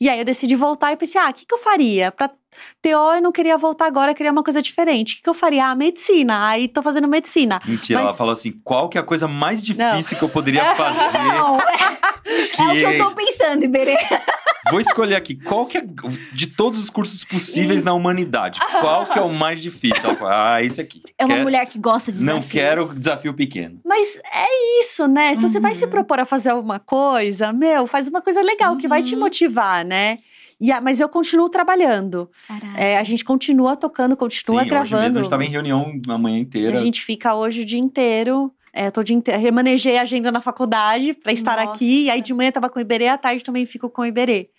E 0.00 0.08
aí 0.10 0.18
eu 0.18 0.24
decidi 0.24 0.54
voltar 0.54 0.92
e 0.92 0.96
pensei, 0.96 1.20
ah, 1.20 1.30
o 1.30 1.32
que, 1.32 1.46
que 1.46 1.54
eu 1.54 1.58
faria? 1.58 2.12
Pra 2.12 2.28
TO 2.28 2.88
eu 3.16 3.22
não 3.22 3.32
queria 3.32 3.56
voltar 3.56 3.86
agora, 3.86 4.10
eu 4.12 4.14
queria 4.14 4.30
uma 4.30 4.42
coisa 4.42 4.60
diferente. 4.62 5.14
O 5.14 5.16
que, 5.16 5.22
que 5.22 5.28
eu 5.28 5.34
faria? 5.34 5.66
Ah, 5.68 5.74
medicina. 5.74 6.46
Aí 6.46 6.68
tô 6.68 6.82
fazendo 6.82 7.08
medicina. 7.08 7.58
Mentira, 7.66 8.00
Mas- 8.00 8.08
ela 8.10 8.16
falou 8.16 8.32
assim: 8.32 8.52
qual 8.62 8.88
que 8.88 8.98
é 8.98 9.00
a 9.00 9.04
coisa 9.04 9.26
mais 9.26 9.62
difícil 9.64 10.16
que 10.18 10.22
eu 10.22 10.28
poderia 10.28 10.62
fazer? 10.76 11.18
Não, 11.18 11.58
que 12.24 12.62
é 12.62 12.66
o 12.66 12.72
que 12.72 12.82
eu 12.82 12.98
tô 13.08 13.14
pensando, 13.14 13.64
Iberê. 13.64 13.96
Vou 14.70 14.80
escolher 14.80 15.14
aqui, 15.14 15.34
qual 15.34 15.66
que 15.66 15.76
é, 15.78 15.84
de 16.32 16.46
todos 16.46 16.78
os 16.78 16.88
cursos 16.88 17.22
possíveis 17.22 17.84
na 17.84 17.92
humanidade, 17.92 18.58
qual 18.80 19.04
que 19.06 19.18
é 19.18 19.22
o 19.22 19.28
mais 19.28 19.60
difícil? 19.60 20.02
Ah, 20.26 20.62
esse 20.62 20.80
aqui. 20.80 21.02
É 21.18 21.24
uma 21.26 21.34
Quer- 21.36 21.42
mulher 21.42 21.66
que 21.66 21.78
gosta 21.78 22.10
de 22.10 22.18
Não 22.24 22.38
desafios. 22.38 22.52
quero 22.52 22.88
desafio 22.94 23.34
pequeno. 23.34 23.78
Mas 23.84 24.18
é 24.32 24.80
isso, 24.80 25.06
né? 25.06 25.34
Se 25.34 25.42
você 25.42 25.60
vai 25.60 25.74
se 25.74 25.84
Uhum. 25.84 25.90
propor 25.90 26.18
a 26.18 26.24
fazer 26.24 26.48
alguma 26.50 26.78
coisa, 26.78 27.52
meu, 27.52 27.86
faz 27.86 28.08
uma 28.08 28.22
coisa 28.22 28.40
legal 28.40 28.76
que 28.78 28.88
vai 28.88 29.02
te 29.02 29.14
Uhum. 29.14 29.20
motivar, 29.20 29.84
né? 29.84 30.18
E 30.60 30.72
a- 30.72 30.80
mas 30.80 30.98
eu 31.00 31.08
continuo 31.10 31.50
trabalhando. 31.50 32.30
É, 32.76 32.96
a 32.96 33.02
gente 33.02 33.22
continua 33.24 33.76
tocando, 33.76 34.16
continua 34.16 34.62
Sim, 34.62 34.68
hoje 34.68 34.74
mesmo 34.74 34.86
a 34.86 34.98
gravando. 34.98 35.18
gente 35.20 35.30
tava 35.30 35.44
em 35.44 35.50
reunião 35.50 35.92
a 36.08 36.16
manhã 36.16 36.38
inteira. 36.38 36.78
A 36.78 36.80
gente 36.80 37.02
fica 37.02 37.34
hoje 37.34 37.62
o 37.62 37.66
dia 37.66 37.78
inteiro. 37.78 38.50
É, 38.76 38.90
tô 38.90 39.00
inteiro. 39.08 39.40
Remanejei 39.40 39.96
a 39.96 40.02
agenda 40.02 40.32
na 40.32 40.40
faculdade 40.40 41.14
pra 41.14 41.32
estar 41.32 41.58
Nossa. 41.58 41.70
aqui. 41.70 42.06
E 42.06 42.10
aí 42.10 42.20
de 42.20 42.34
manhã 42.34 42.50
tava 42.50 42.68
com 42.68 42.80
o 42.80 42.82
Iberê, 42.82 43.06
à 43.06 43.16
tarde 43.16 43.44
também 43.44 43.64
fico 43.64 43.88
com 43.88 44.02
o 44.02 44.04
Iberê. 44.04 44.50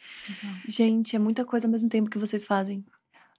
Gente, 0.65 1.17
é 1.17 1.19
muita 1.19 1.43
coisa 1.43 1.67
ao 1.67 1.71
mesmo 1.71 1.89
tempo 1.89 2.09
que 2.09 2.17
vocês 2.17 2.45
fazem. 2.45 2.83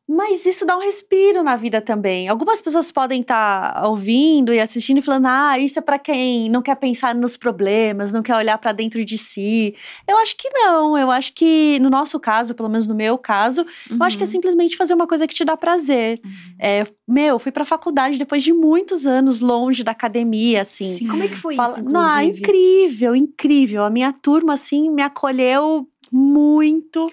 Mas 0.08 0.46
isso 0.46 0.64
dá 0.64 0.76
um 0.76 0.80
respiro 0.80 1.42
na 1.42 1.56
vida 1.56 1.80
também. 1.80 2.28
Algumas 2.28 2.60
pessoas 2.60 2.92
podem 2.92 3.22
estar 3.22 3.84
ouvindo 3.86 4.52
e 4.54 4.60
assistindo 4.60 4.98
e 4.98 5.02
falando: 5.02 5.26
ah, 5.26 5.58
isso 5.58 5.78
é 5.80 5.82
pra 5.82 5.98
quem 5.98 6.48
não 6.48 6.62
quer 6.62 6.76
pensar 6.76 7.12
nos 7.14 7.36
problemas, 7.36 8.12
não 8.12 8.22
quer 8.22 8.36
olhar 8.36 8.56
pra 8.58 8.70
dentro 8.72 9.04
de 9.04 9.18
si. 9.18 9.74
Eu 10.06 10.16
acho 10.18 10.36
que 10.36 10.48
não. 10.50 10.96
Eu 10.96 11.10
acho 11.10 11.32
que, 11.32 11.78
no 11.80 11.90
nosso 11.90 12.20
caso, 12.20 12.54
pelo 12.54 12.68
menos 12.68 12.86
no 12.86 12.94
meu 12.94 13.18
caso, 13.18 13.66
eu 13.90 14.02
acho 14.04 14.16
que 14.16 14.22
é 14.22 14.26
Uhum. 14.26 14.30
simplesmente 14.32 14.76
fazer 14.76 14.94
uma 14.94 15.06
coisa 15.08 15.26
que 15.26 15.34
te 15.34 15.44
dá 15.44 15.56
prazer. 15.56 16.20
É, 16.58 16.86
meu, 17.08 17.38
fui 17.40 17.50
pra 17.50 17.64
faculdade 17.64 18.16
depois 18.16 18.42
de 18.44 18.52
muitos 18.52 19.06
anos 19.08 19.40
longe 19.40 19.82
da 19.82 19.90
academia, 19.90 20.62
assim. 20.62 20.94
Sim. 20.98 21.08
Como 21.08 21.22
é 21.24 21.28
que 21.28 21.36
foi 21.36 21.56
Fala- 21.56 21.80
isso, 21.80 21.84
Não, 21.84 22.00
ah, 22.00 22.22
inclusive? 22.24 22.40
incrível, 22.48 23.16
incrível. 23.16 23.84
A 23.84 23.90
minha 23.90 24.12
turma, 24.12 24.54
assim, 24.54 24.88
me 24.90 25.02
acolheu 25.02 25.88
muito. 26.12 27.10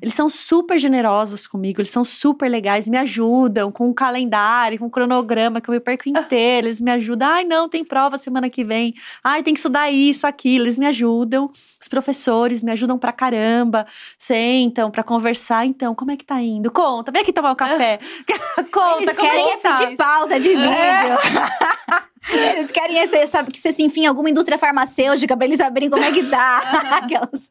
Eles 0.00 0.14
são 0.14 0.28
super 0.28 0.78
generosos 0.78 1.46
comigo, 1.46 1.80
eles 1.80 1.90
são 1.90 2.04
super 2.04 2.48
legais, 2.48 2.88
me 2.88 2.96
ajudam 2.98 3.70
com 3.72 3.88
um 3.88 3.92
calendário, 3.94 4.78
com 4.78 4.86
um 4.86 4.90
cronograma 4.90 5.60
que 5.60 5.68
eu 5.68 5.72
me 5.74 5.80
perco 5.80 6.08
inteiro. 6.08 6.66
Eles 6.66 6.80
me 6.80 6.90
ajudam. 6.90 7.28
Ai, 7.28 7.44
não, 7.44 7.68
tem 7.68 7.84
prova 7.84 8.18
semana 8.18 8.48
que 8.50 8.64
vem. 8.64 8.94
Ai, 9.22 9.42
tem 9.42 9.54
que 9.54 9.58
estudar 9.60 9.90
isso, 9.90 10.26
aquilo. 10.26 10.64
Eles 10.64 10.78
me 10.78 10.86
ajudam. 10.86 11.50
Os 11.80 11.88
professores 11.88 12.62
me 12.62 12.72
ajudam 12.72 12.98
pra 12.98 13.12
caramba. 13.12 13.86
Sentam 14.18 14.90
pra 14.90 15.02
conversar. 15.02 15.66
Então, 15.66 15.94
como 15.94 16.10
é 16.10 16.16
que 16.16 16.24
tá 16.24 16.40
indo? 16.42 16.70
Conta, 16.70 17.12
vem 17.12 17.22
aqui 17.22 17.32
tomar 17.32 17.52
um 17.52 17.56
café. 17.56 17.98
Conta, 18.72 19.02
Eles 19.02 19.16
como 19.16 19.28
querem 19.30 19.46
é 19.46 19.52
é 19.52 19.56
que 19.56 19.62
tá? 19.62 19.78
pedir 19.78 19.96
pauta 19.96 20.40
de 20.40 20.48
vídeo. 20.48 20.66
Eles 22.32 22.70
querem 22.70 22.98
esse, 22.98 23.26
sabe, 23.26 23.52
que 23.52 23.58
você 23.58 23.72
se 23.72 23.82
enfim 23.82 24.02
em 24.02 24.06
alguma 24.06 24.28
indústria 24.30 24.58
farmacêutica 24.58 25.36
pra 25.36 25.46
eles 25.46 25.58
saberem 25.58 25.88
como 25.88 26.04
é 26.04 26.12
que 26.12 26.22
dá. 26.22 26.58
Aquelas. 27.02 27.50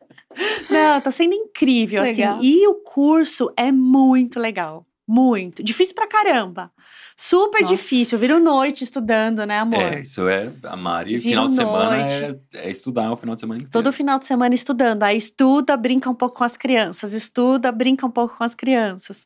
Não, 0.69 0.99
tá 1.01 1.11
sendo 1.11 1.33
incrível, 1.33 2.03
Legal. 2.03 2.37
assim. 2.37 2.45
E 2.47 2.67
o 2.67 2.75
curso 2.75 3.51
é 3.55 3.71
muito 3.71 4.39
legal. 4.39 4.85
Muito. 5.07 5.63
Difícil 5.63 5.93
pra 5.93 6.07
caramba. 6.07 6.71
Super 7.15 7.61
Nossa. 7.61 7.73
difícil. 7.75 8.17
Eu 8.17 8.19
viro 8.19 8.39
noite 8.39 8.83
estudando, 8.83 9.45
né, 9.45 9.59
amor? 9.59 9.79
É, 9.79 10.01
isso 10.01 10.27
é 10.27 10.51
a 10.63 10.75
Mari. 10.75 11.17
Vira 11.17 11.29
Final 11.29 11.47
de 11.47 11.53
semana 11.53 11.97
noite. 11.97 12.39
é, 12.55 12.67
é 12.67 12.71
estudar 12.71 13.11
o 13.11 13.15
final 13.15 13.35
de 13.35 13.41
semana 13.41 13.57
inteiro. 13.59 13.71
Todo 13.71 13.93
final 13.93 14.19
de 14.19 14.25
semana 14.25 14.53
estudando. 14.53 15.03
Aí 15.03 15.15
estuda, 15.15 15.77
brinca 15.77 16.09
um 16.09 16.15
pouco 16.15 16.35
com 16.37 16.43
as 16.43 16.57
crianças. 16.57 17.13
Estuda, 17.13 17.71
brinca 17.71 18.05
um 18.05 18.11
pouco 18.11 18.35
com 18.37 18.43
as 18.43 18.53
crianças. 18.55 19.25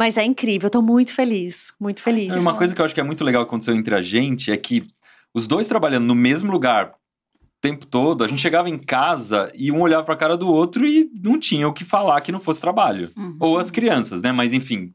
Mas 0.00 0.16
é 0.16 0.24
incrível, 0.24 0.68
eu 0.68 0.70
tô 0.70 0.80
muito 0.80 1.12
feliz. 1.12 1.74
Muito 1.78 2.00
feliz. 2.00 2.34
Uma 2.34 2.56
coisa 2.56 2.74
que 2.74 2.80
eu 2.80 2.84
acho 2.86 2.94
que 2.94 3.00
é 3.00 3.04
muito 3.04 3.22
legal 3.22 3.42
que 3.42 3.48
aconteceu 3.48 3.74
entre 3.74 3.94
a 3.94 4.00
gente 4.00 4.50
é 4.50 4.56
que 4.56 4.86
os 5.34 5.46
dois 5.46 5.68
trabalhando 5.68 6.06
no 6.06 6.14
mesmo 6.14 6.50
lugar 6.50 6.92
o 7.34 7.60
tempo 7.60 7.84
todo, 7.84 8.24
a 8.24 8.26
gente 8.26 8.40
chegava 8.40 8.70
em 8.70 8.78
casa 8.78 9.52
e 9.54 9.70
um 9.70 9.82
olhava 9.82 10.02
pra 10.02 10.16
cara 10.16 10.38
do 10.38 10.50
outro 10.50 10.86
e 10.86 11.10
não 11.22 11.38
tinha 11.38 11.68
o 11.68 11.72
que 11.74 11.84
falar 11.84 12.18
que 12.22 12.32
não 12.32 12.40
fosse 12.40 12.62
trabalho. 12.62 13.10
Uhum. 13.14 13.36
Ou 13.38 13.58
as 13.58 13.70
crianças, 13.70 14.22
né? 14.22 14.32
Mas 14.32 14.54
enfim. 14.54 14.90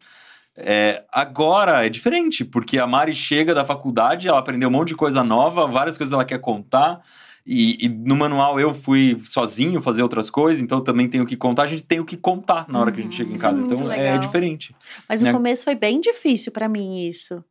é, 0.58 1.04
agora 1.12 1.86
é 1.86 1.89
diferente, 1.89 2.44
porque 2.44 2.80
a 2.80 2.88
Mari 2.88 3.13
chega 3.13 3.54
da 3.54 3.63
faculdade, 3.63 4.28
ela 4.28 4.39
aprendeu 4.39 4.70
um 4.70 4.72
monte 4.72 4.88
de 4.88 4.96
coisa 4.96 5.24
nova, 5.24 5.68
várias 5.68 6.00
coisas 6.00 6.13
ela 6.13 6.26
quer 6.26 6.39
contar. 6.39 7.02
E, 7.46 7.86
e 7.86 7.90
no 7.90 8.16
manual 8.16 8.60
eu 8.60 8.74
fui 8.74 9.18
sozinho 9.24 9.82
fazer 9.82 10.02
outras 10.02 10.30
coisas, 10.30 10.64
então 10.64 10.82
também 10.82 11.08
tenho 11.08 11.26
que 11.26 11.38
contar. 11.38 11.64
A 11.64 11.68
gente 11.68 11.84
tem 11.84 12.00
o 12.00 12.06
que 12.06 12.18
contar 12.18 12.68
na 12.68 12.80
hora 12.80 12.92
que 12.92 13.00
a 13.00 13.04
gente 13.04 13.16
chega 13.16 13.32
em 13.32 13.36
é 13.36 13.38
casa. 13.38 13.60
muito 13.60 13.74
então 13.76 13.92
é 13.92 13.98
legal. 13.98 14.20
diferente. 14.20 14.76
Mas 15.08 15.22
no 15.22 15.28
né? 15.28 15.34
começo 15.34 15.64
foi 15.64 15.76
bem 15.76 16.02
difícil 16.02 16.52
pra 16.52 16.68
mim 16.68 17.08
isso. 17.08 17.44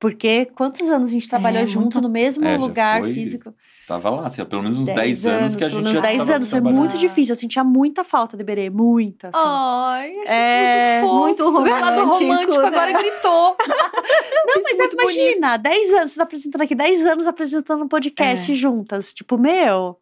Porque 0.00 0.46
quantos 0.54 0.88
anos 0.88 1.08
a 1.08 1.12
gente 1.12 1.28
trabalhou 1.28 1.62
É, 1.62 1.66
junto 1.66 1.82
muito- 1.96 2.00
no 2.02 2.08
mesmo 2.08 2.46
É, 2.46 2.56
lugar 2.56 3.00
foi 3.00 3.12
físico? 3.12 3.52
Tava 3.86 4.10
lá, 4.10 4.26
assim, 4.26 4.44
pelo 4.44 4.62
menos 4.62 4.78
uns 4.78 4.86
10, 4.86 4.96
10 4.96 5.26
anos 5.26 5.56
que 5.56 5.64
a 5.64 5.68
gente 5.68 5.72
Pelo 5.72 5.82
menos 5.82 5.96
já 5.96 6.02
10 6.02 6.18
tava 6.18 6.32
anos. 6.34 6.50
Foi 6.50 6.60
muito 6.60 6.96
difícil. 6.98 7.32
Eu 7.32 7.36
sentia 7.38 7.64
muita 7.64 8.04
falta 8.04 8.36
de 8.36 8.44
Berê. 8.44 8.70
Muita. 8.70 9.28
assim. 9.28 9.38
Ai, 9.44 10.14
achei 10.20 10.36
É, 10.36 10.98
isso 11.02 11.12
muito 11.14 11.44
fofo. 11.44 11.60
muito 11.60 11.72
O 11.74 11.80
lado 11.80 12.00
romântico, 12.02 12.24
romântico 12.24 12.60
né? 12.62 12.66
agora 12.68 12.92
gritou. 12.92 13.56
Não, 14.46 14.62
mas 14.62 14.78
é, 14.78 14.88
imagina, 14.92 15.56
10 15.56 15.92
anos, 15.94 16.12
vocês 16.12 16.18
apresentando 16.20 16.62
aqui, 16.62 16.74
10 16.74 17.04
anos 17.06 17.26
apresentando 17.26 17.84
um 17.84 17.88
podcast 17.88 18.52
É. 18.52 18.54
juntas. 18.54 19.12
Tipo, 19.12 19.36
meu, 19.36 19.98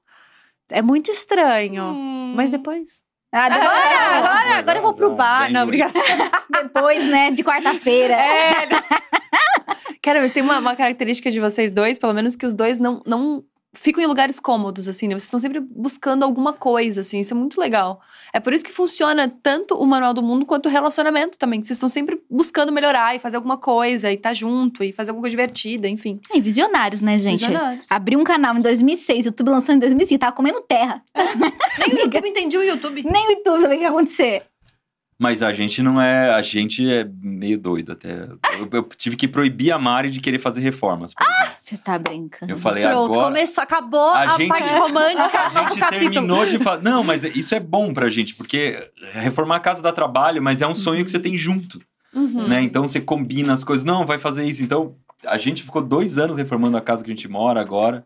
é 0.68 0.82
muito 0.82 1.10
estranho. 1.10 1.84
Hum. 1.84 2.34
Mas 2.36 2.50
depois. 2.50 3.05
Ah, 3.38 3.50
depois, 3.50 3.68
Agora, 3.68 4.16
agora, 4.16 4.58
agora 4.58 4.78
eu 4.78 4.82
vou 4.82 4.94
pro 4.94 5.14
bar. 5.14 5.52
Não, 5.52 5.64
obrigada. 5.64 5.92
depois, 6.50 7.04
né, 7.06 7.30
de 7.30 7.44
quarta-feira. 7.44 8.14
É. 8.14 8.66
Cara, 10.00 10.20
mas 10.20 10.30
tem 10.30 10.42
uma, 10.42 10.58
uma 10.58 10.74
característica 10.74 11.30
de 11.30 11.38
vocês 11.38 11.70
dois, 11.70 11.98
pelo 11.98 12.14
menos 12.14 12.34
que 12.34 12.46
os 12.46 12.54
dois 12.54 12.78
não, 12.78 13.02
não 13.04 13.44
ficam 13.78 14.02
em 14.02 14.06
lugares 14.06 14.40
cômodos, 14.40 14.88
assim, 14.88 15.06
né? 15.06 15.14
Vocês 15.14 15.24
estão 15.24 15.38
sempre 15.38 15.60
buscando 15.60 16.24
alguma 16.24 16.52
coisa, 16.52 17.00
assim, 17.02 17.20
isso 17.20 17.32
é 17.32 17.36
muito 17.36 17.60
legal. 17.60 18.00
É 18.32 18.40
por 18.40 18.52
isso 18.52 18.64
que 18.64 18.72
funciona 18.72 19.28
tanto 19.42 19.74
o 19.76 19.86
Manual 19.86 20.14
do 20.14 20.22
Mundo 20.22 20.44
quanto 20.46 20.66
o 20.66 20.68
relacionamento 20.68 21.38
também. 21.38 21.60
que 21.60 21.66
Vocês 21.66 21.76
estão 21.76 21.88
sempre 21.88 22.20
buscando 22.30 22.72
melhorar 22.72 23.14
e 23.14 23.18
fazer 23.18 23.36
alguma 23.36 23.56
coisa, 23.56 24.10
e 24.10 24.16
tá 24.16 24.32
junto, 24.32 24.82
e 24.82 24.92
fazer 24.92 25.10
alguma 25.10 25.22
coisa 25.22 25.32
divertida, 25.32 25.88
enfim. 25.88 26.20
E 26.32 26.40
visionários, 26.40 27.02
né, 27.02 27.18
gente? 27.18 27.46
Visionários. 27.46 27.86
Abriu 27.90 28.18
um 28.18 28.24
canal 28.24 28.56
em 28.56 28.60
2006, 28.60 29.26
o 29.26 29.28
YouTube 29.28 29.50
lançou 29.50 29.74
em 29.74 29.78
2005, 29.78 30.18
tava 30.18 30.34
comendo 30.34 30.60
terra. 30.62 31.02
Nem 31.78 31.94
o 31.94 31.98
YouTube 32.04 32.28
entendi 32.28 32.56
o 32.56 32.62
YouTube. 32.62 33.02
Nem 33.02 33.28
o 33.28 33.30
YouTube 33.32 33.60
sabia 33.60 33.76
o 33.76 33.78
que 33.78 33.84
ia 33.84 33.88
acontecer. 33.88 34.42
Mas 35.18 35.42
a 35.42 35.50
gente 35.50 35.82
não 35.82 36.00
é. 36.00 36.30
A 36.34 36.42
gente 36.42 36.86
é 36.90 37.08
meio 37.22 37.58
doido 37.58 37.92
até. 37.92 38.28
Eu, 38.58 38.68
eu 38.70 38.82
tive 38.96 39.16
que 39.16 39.26
proibir 39.26 39.72
a 39.72 39.78
Mari 39.78 40.10
de 40.10 40.20
querer 40.20 40.38
fazer 40.38 40.60
reformas. 40.60 41.14
Você 41.58 41.76
tá 41.78 41.98
brincando. 41.98 42.52
eu 42.52 42.58
falei, 42.58 42.84
Pronto, 42.84 43.12
agora. 43.12 43.26
começou, 43.28 43.64
acabou 43.64 44.10
A 44.10 44.20
a, 44.20 44.36
gente- 44.36 44.48
parte 44.48 44.72
romântica. 44.76 45.38
A 45.40 45.68
gente 45.70 45.80
capítulo. 45.80 46.10
terminou 46.12 46.44
de 46.46 46.58
falar. 46.58 46.82
Não, 46.82 47.02
mas 47.02 47.24
isso 47.24 47.54
é 47.54 47.60
bom 47.60 47.94
pra 47.94 48.10
gente, 48.10 48.34
porque 48.34 48.78
reformar 49.12 49.56
a 49.56 49.60
casa 49.60 49.80
dá 49.80 49.90
trabalho, 49.90 50.42
mas 50.42 50.60
é 50.60 50.66
um 50.66 50.74
sonho 50.74 51.02
que 51.02 51.10
você 51.10 51.18
tem 51.18 51.36
junto. 51.36 51.80
Uhum. 52.14 52.46
né? 52.48 52.62
Então 52.62 52.86
você 52.86 53.00
combina 53.00 53.52
as 53.54 53.64
coisas. 53.64 53.84
Não, 53.84 54.04
vai 54.06 54.18
fazer 54.18 54.44
isso. 54.44 54.62
Então 54.62 54.94
a 55.24 55.38
gente 55.38 55.62
ficou 55.62 55.80
dois 55.82 56.18
anos 56.18 56.36
reformando 56.36 56.76
a 56.76 56.80
casa 56.82 57.02
que 57.02 57.10
a 57.10 57.14
gente 57.14 57.26
mora 57.28 57.58
agora. 57.60 58.04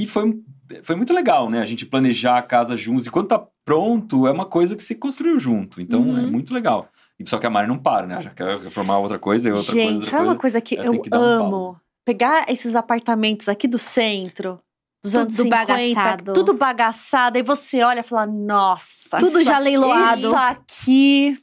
E 0.00 0.06
foi, 0.06 0.34
foi 0.82 0.96
muito 0.96 1.12
legal, 1.12 1.50
né? 1.50 1.60
A 1.60 1.66
gente 1.66 1.84
planejar 1.86 2.38
a 2.38 2.42
casa 2.42 2.76
juntos. 2.76 3.06
E 3.06 3.10
quando 3.10 3.28
tá 3.28 3.46
pronto, 3.64 4.26
é 4.26 4.30
uma 4.30 4.46
coisa 4.46 4.74
que 4.76 4.82
se 4.82 4.94
construiu 4.94 5.38
junto. 5.38 5.80
Então 5.80 6.00
Uhum. 6.02 6.18
é 6.18 6.22
muito 6.22 6.52
legal. 6.54 6.88
E 7.18 7.28
Só 7.28 7.38
que 7.38 7.46
a 7.46 7.50
Mari 7.50 7.68
não 7.68 7.78
para, 7.78 8.06
né? 8.06 8.20
Já 8.20 8.30
quer 8.30 8.58
reformar 8.58 8.98
outra 8.98 9.18
coisa 9.18 9.48
e 9.48 9.52
outra 9.52 9.72
Gente, 9.72 9.84
coisa. 9.84 9.94
Outra 9.98 10.10
sabe 10.10 10.18
coisa. 10.22 10.32
uma 10.32 10.40
coisa 10.40 10.60
que 10.60 10.74
eu 10.76 11.00
que 11.00 11.10
dar 11.10 11.20
um 11.20 11.22
amo? 11.22 11.80
Pegar 12.04 12.46
esses 12.50 12.74
apartamentos 12.74 13.48
aqui 13.48 13.68
do 13.68 13.78
centro, 13.78 14.58
dos 15.02 15.12
Tudo 15.12 15.20
anos 15.22 15.34
50, 15.34 15.56
bagaçado. 15.66 16.32
tudo 16.32 16.52
bagaçado, 16.54 17.36
aí 17.36 17.42
você 17.44 17.82
olha 17.82 18.00
e 18.00 18.02
fala, 18.02 18.26
nossa, 18.26 19.18
Tudo 19.18 19.40
isso 19.40 19.44
já 19.44 19.58
leiloado. 19.58 20.20
Isso 20.26 20.36
aqui, 20.36 21.36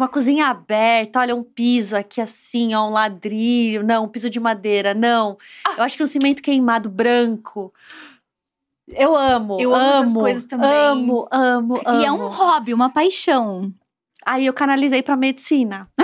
uma 0.00 0.08
cozinha 0.08 0.46
aberta, 0.48 1.20
olha 1.20 1.34
um 1.34 1.42
piso 1.42 1.96
aqui 1.96 2.20
assim, 2.20 2.74
ó, 2.74 2.86
um 2.86 2.90
ladrilho, 2.90 3.82
não, 3.82 4.04
um 4.04 4.08
piso 4.08 4.28
de 4.30 4.40
madeira, 4.40 4.94
não. 4.94 5.38
Ah. 5.66 5.74
Eu 5.78 5.84
acho 5.84 5.96
que 5.96 6.02
um 6.02 6.06
cimento 6.06 6.42
queimado 6.42 6.88
branco. 6.88 7.72
Eu 8.88 9.16
amo, 9.16 9.58
Eu 9.60 9.74
amo 9.74 9.84
amo, 9.84 10.02
essas 10.02 10.14
coisas 10.14 10.44
também. 10.44 10.70
amo, 10.70 11.28
amo, 11.30 11.80
amo. 11.84 12.00
E 12.00 12.04
é 12.04 12.12
um 12.12 12.28
hobby, 12.28 12.72
uma 12.72 12.88
paixão. 12.88 13.72
Aí 14.24 14.46
eu 14.46 14.52
canalizei 14.52 15.02
pra 15.02 15.16
medicina. 15.16 15.88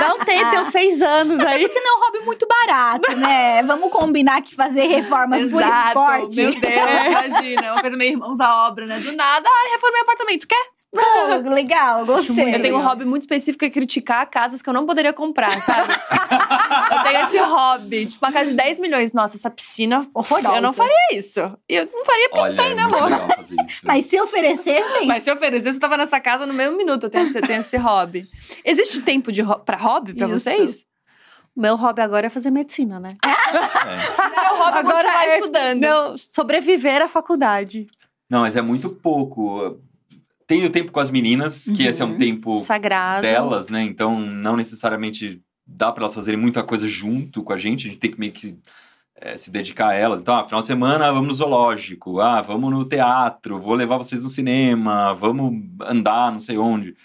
Dá 0.00 0.14
um 0.14 0.24
tempo, 0.24 0.50
tem 0.50 0.60
uns 0.60 0.68
seis 0.68 1.00
anos 1.02 1.40
aí. 1.40 1.66
Porque 1.66 1.80
não 1.80 1.94
é 1.94 1.96
um 1.96 2.04
hobby 2.04 2.18
muito 2.24 2.46
barato, 2.46 3.16
né? 3.16 3.62
Vamos 3.62 3.90
combinar 3.90 4.42
que 4.42 4.54
fazer 4.54 4.86
reformas 4.86 5.50
por 5.50 5.62
esporte. 5.62 6.42
Meu 6.42 6.52
Deus, 6.52 6.60
imagina. 7.28 7.72
Uma 7.72 7.80
coisa 7.80 7.96
meio 7.96 8.12
irmãos 8.12 8.40
à 8.40 8.68
obra, 8.68 8.86
né? 8.86 8.98
Do 9.00 9.12
nada, 9.12 9.48
ai, 9.48 9.72
reformei 9.72 10.00
apartamento. 10.02 10.46
Quer? 10.46 10.77
Pô, 10.90 11.50
legal, 11.50 12.06
gostei. 12.06 12.54
Eu 12.54 12.62
tenho 12.62 12.78
um 12.78 12.80
hobby 12.82 13.04
muito 13.04 13.22
específico 13.22 13.58
que 13.60 13.66
é 13.66 13.70
criticar 13.70 14.24
casas 14.30 14.62
que 14.62 14.68
eu 14.70 14.72
não 14.72 14.86
poderia 14.86 15.12
comprar, 15.12 15.60
sabe? 15.62 15.92
eu 16.90 17.02
tenho 17.02 17.26
esse 17.28 17.38
hobby. 17.38 18.06
Tipo, 18.06 18.24
uma 18.24 18.32
casa 18.32 18.50
de 18.50 18.56
10 18.56 18.78
milhões. 18.78 19.12
Nossa, 19.12 19.36
essa 19.36 19.50
piscina, 19.50 20.06
Horrorosa. 20.14 20.56
eu 20.56 20.62
não 20.62 20.72
faria 20.72 20.96
isso. 21.12 21.40
Eu 21.68 21.88
não 21.92 22.04
faria 22.06 22.28
porque 22.30 22.40
Olha, 22.42 22.62
é 22.62 22.74
muito 22.74 22.96
amor? 22.96 23.10
legal 23.10 23.28
fazer 23.36 23.54
isso. 23.66 23.80
Mas 23.84 24.04
se 24.06 24.18
oferecessem, 24.20 25.06
Mas 25.06 25.22
se 25.24 25.30
oferecesse, 25.30 25.76
eu 25.76 25.80
tava 25.80 25.98
nessa 25.98 26.18
casa 26.20 26.46
no 26.46 26.54
mesmo 26.54 26.76
minuto. 26.78 27.04
Eu 27.04 27.10
tenho 27.10 27.24
esse, 27.26 27.36
eu 27.36 27.42
tenho 27.42 27.60
esse 27.60 27.76
hobby. 27.76 28.26
Existe 28.64 29.00
tempo 29.02 29.30
de 29.30 29.42
ho 29.42 29.58
pra 29.58 29.76
hobby 29.76 30.14
pra 30.14 30.26
Isso. 30.26 30.38
vocês? 30.38 30.86
Meu 31.54 31.76
hobby 31.76 32.00
agora 32.00 32.28
é 32.28 32.30
fazer 32.30 32.50
medicina, 32.50 32.98
né? 32.98 33.10
É. 33.24 33.28
Meu 34.40 34.56
hobby 34.64 34.78
Agora 34.78 35.06
é 35.08 35.10
continuar 35.12 35.26
é- 35.28 35.38
estudando. 35.38 35.80
Meu, 35.80 36.14
sobreviver 36.32 37.02
à 37.02 37.08
faculdade. 37.08 37.86
Não, 38.30 38.40
mas 38.40 38.56
é 38.56 38.62
muito 38.62 38.90
pouco. 38.90 39.80
Tenho 40.48 40.68
tempo 40.70 40.90
com 40.90 40.98
as 40.98 41.10
meninas, 41.10 41.64
que 41.76 41.84
esse 41.84 42.02
é 42.02 42.04
um 42.04 42.12
Uhum. 42.12 42.18
tempo 42.18 42.56
Sagrado. 42.56 43.22
delas, 43.22 43.68
né? 43.68 43.82
Então 43.82 44.18
não 44.18 44.56
necessariamente 44.56 45.40
dá 45.64 45.92
pra 45.92 46.04
elas 46.04 46.14
fazerem 46.14 46.40
muita 46.40 46.62
coisa 46.64 46.88
junto 46.88 47.44
com 47.44 47.52
a 47.52 47.56
gente, 47.56 47.86
a 47.86 47.90
gente 47.90 48.00
tem 48.00 48.10
que 48.10 48.18
meio 48.18 48.32
que 48.32 48.58
eh, 49.20 49.36
se 49.36 49.50
dedicar 49.50 49.88
a 49.88 49.94
elas. 49.94 50.20
Então, 50.22 50.34
ah, 50.34 50.44
final 50.44 50.60
de 50.60 50.66
semana 50.66 51.12
vamos 51.12 51.28
no 51.28 51.34
zoológico, 51.34 52.18
ah, 52.20 52.40
vamos 52.40 52.70
no 52.72 52.84
teatro, 52.84 53.60
vou 53.60 53.74
levar 53.74 53.98
vocês 53.98 54.22
no 54.22 54.28
cinema, 54.30 55.12
vamos 55.12 55.52
andar 55.82 56.32
não 56.32 56.40
sei 56.40 56.56
onde. 56.56 56.96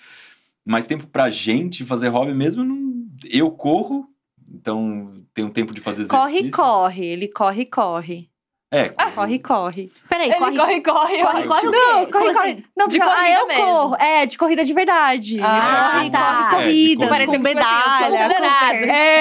Mas 0.65 0.87
tempo 0.87 1.05
pra 1.07 1.27
gente 1.29 1.83
fazer 1.83 2.07
hobby 2.07 2.33
mesmo, 2.33 2.63
não... 2.63 3.05
eu 3.29 3.51
corro, 3.51 4.07
então 4.49 5.21
tenho 5.33 5.49
tempo 5.49 5.73
de 5.73 5.81
fazer 5.81 6.07
Corre, 6.07 6.37
exercício. 6.37 6.51
corre. 6.55 7.05
Ele 7.05 7.27
corre, 7.27 7.65
corre. 7.65 8.29
É, 8.73 8.89
Corre, 9.11 9.37
corre. 9.39 9.91
Peraí, 10.09 10.29
Ele 10.31 10.39
corre, 10.39 10.57
corre, 10.57 10.81
corre. 10.81 11.17
corre, 11.21 11.43
corre? 11.47 11.65
Não, 11.65 12.05
corre, 12.07 12.11
corre. 12.11 12.29
assim? 12.49 12.63
Não, 12.75 12.87
De 12.87 12.97
porque, 12.97 13.11
ah, 13.11 13.15
corrida 13.15 13.39
eu 13.39 13.47
mesmo. 13.47 13.63
corro. 13.65 13.95
É, 13.99 14.25
de 14.25 14.37
corrida 14.37 14.65
de 14.65 14.73
verdade. 14.73 15.39
Ah, 15.41 15.91
Ele 16.01 16.09
corre, 16.09 16.11
tá. 16.11 16.49
corre 16.49 16.63
É, 16.63 16.67
de 16.67 16.95
corridas, 16.97 17.07
corrida. 17.07 17.07
Pareceu 17.07 17.39
com 17.41 17.47
tipo 17.47 17.59
assim, 17.59 18.03
eu 18.03 18.09
sou 18.09 18.19
medalha. 18.19 18.23
acelerada. 18.25 18.79
com- 18.79 18.91
É, 18.91 19.19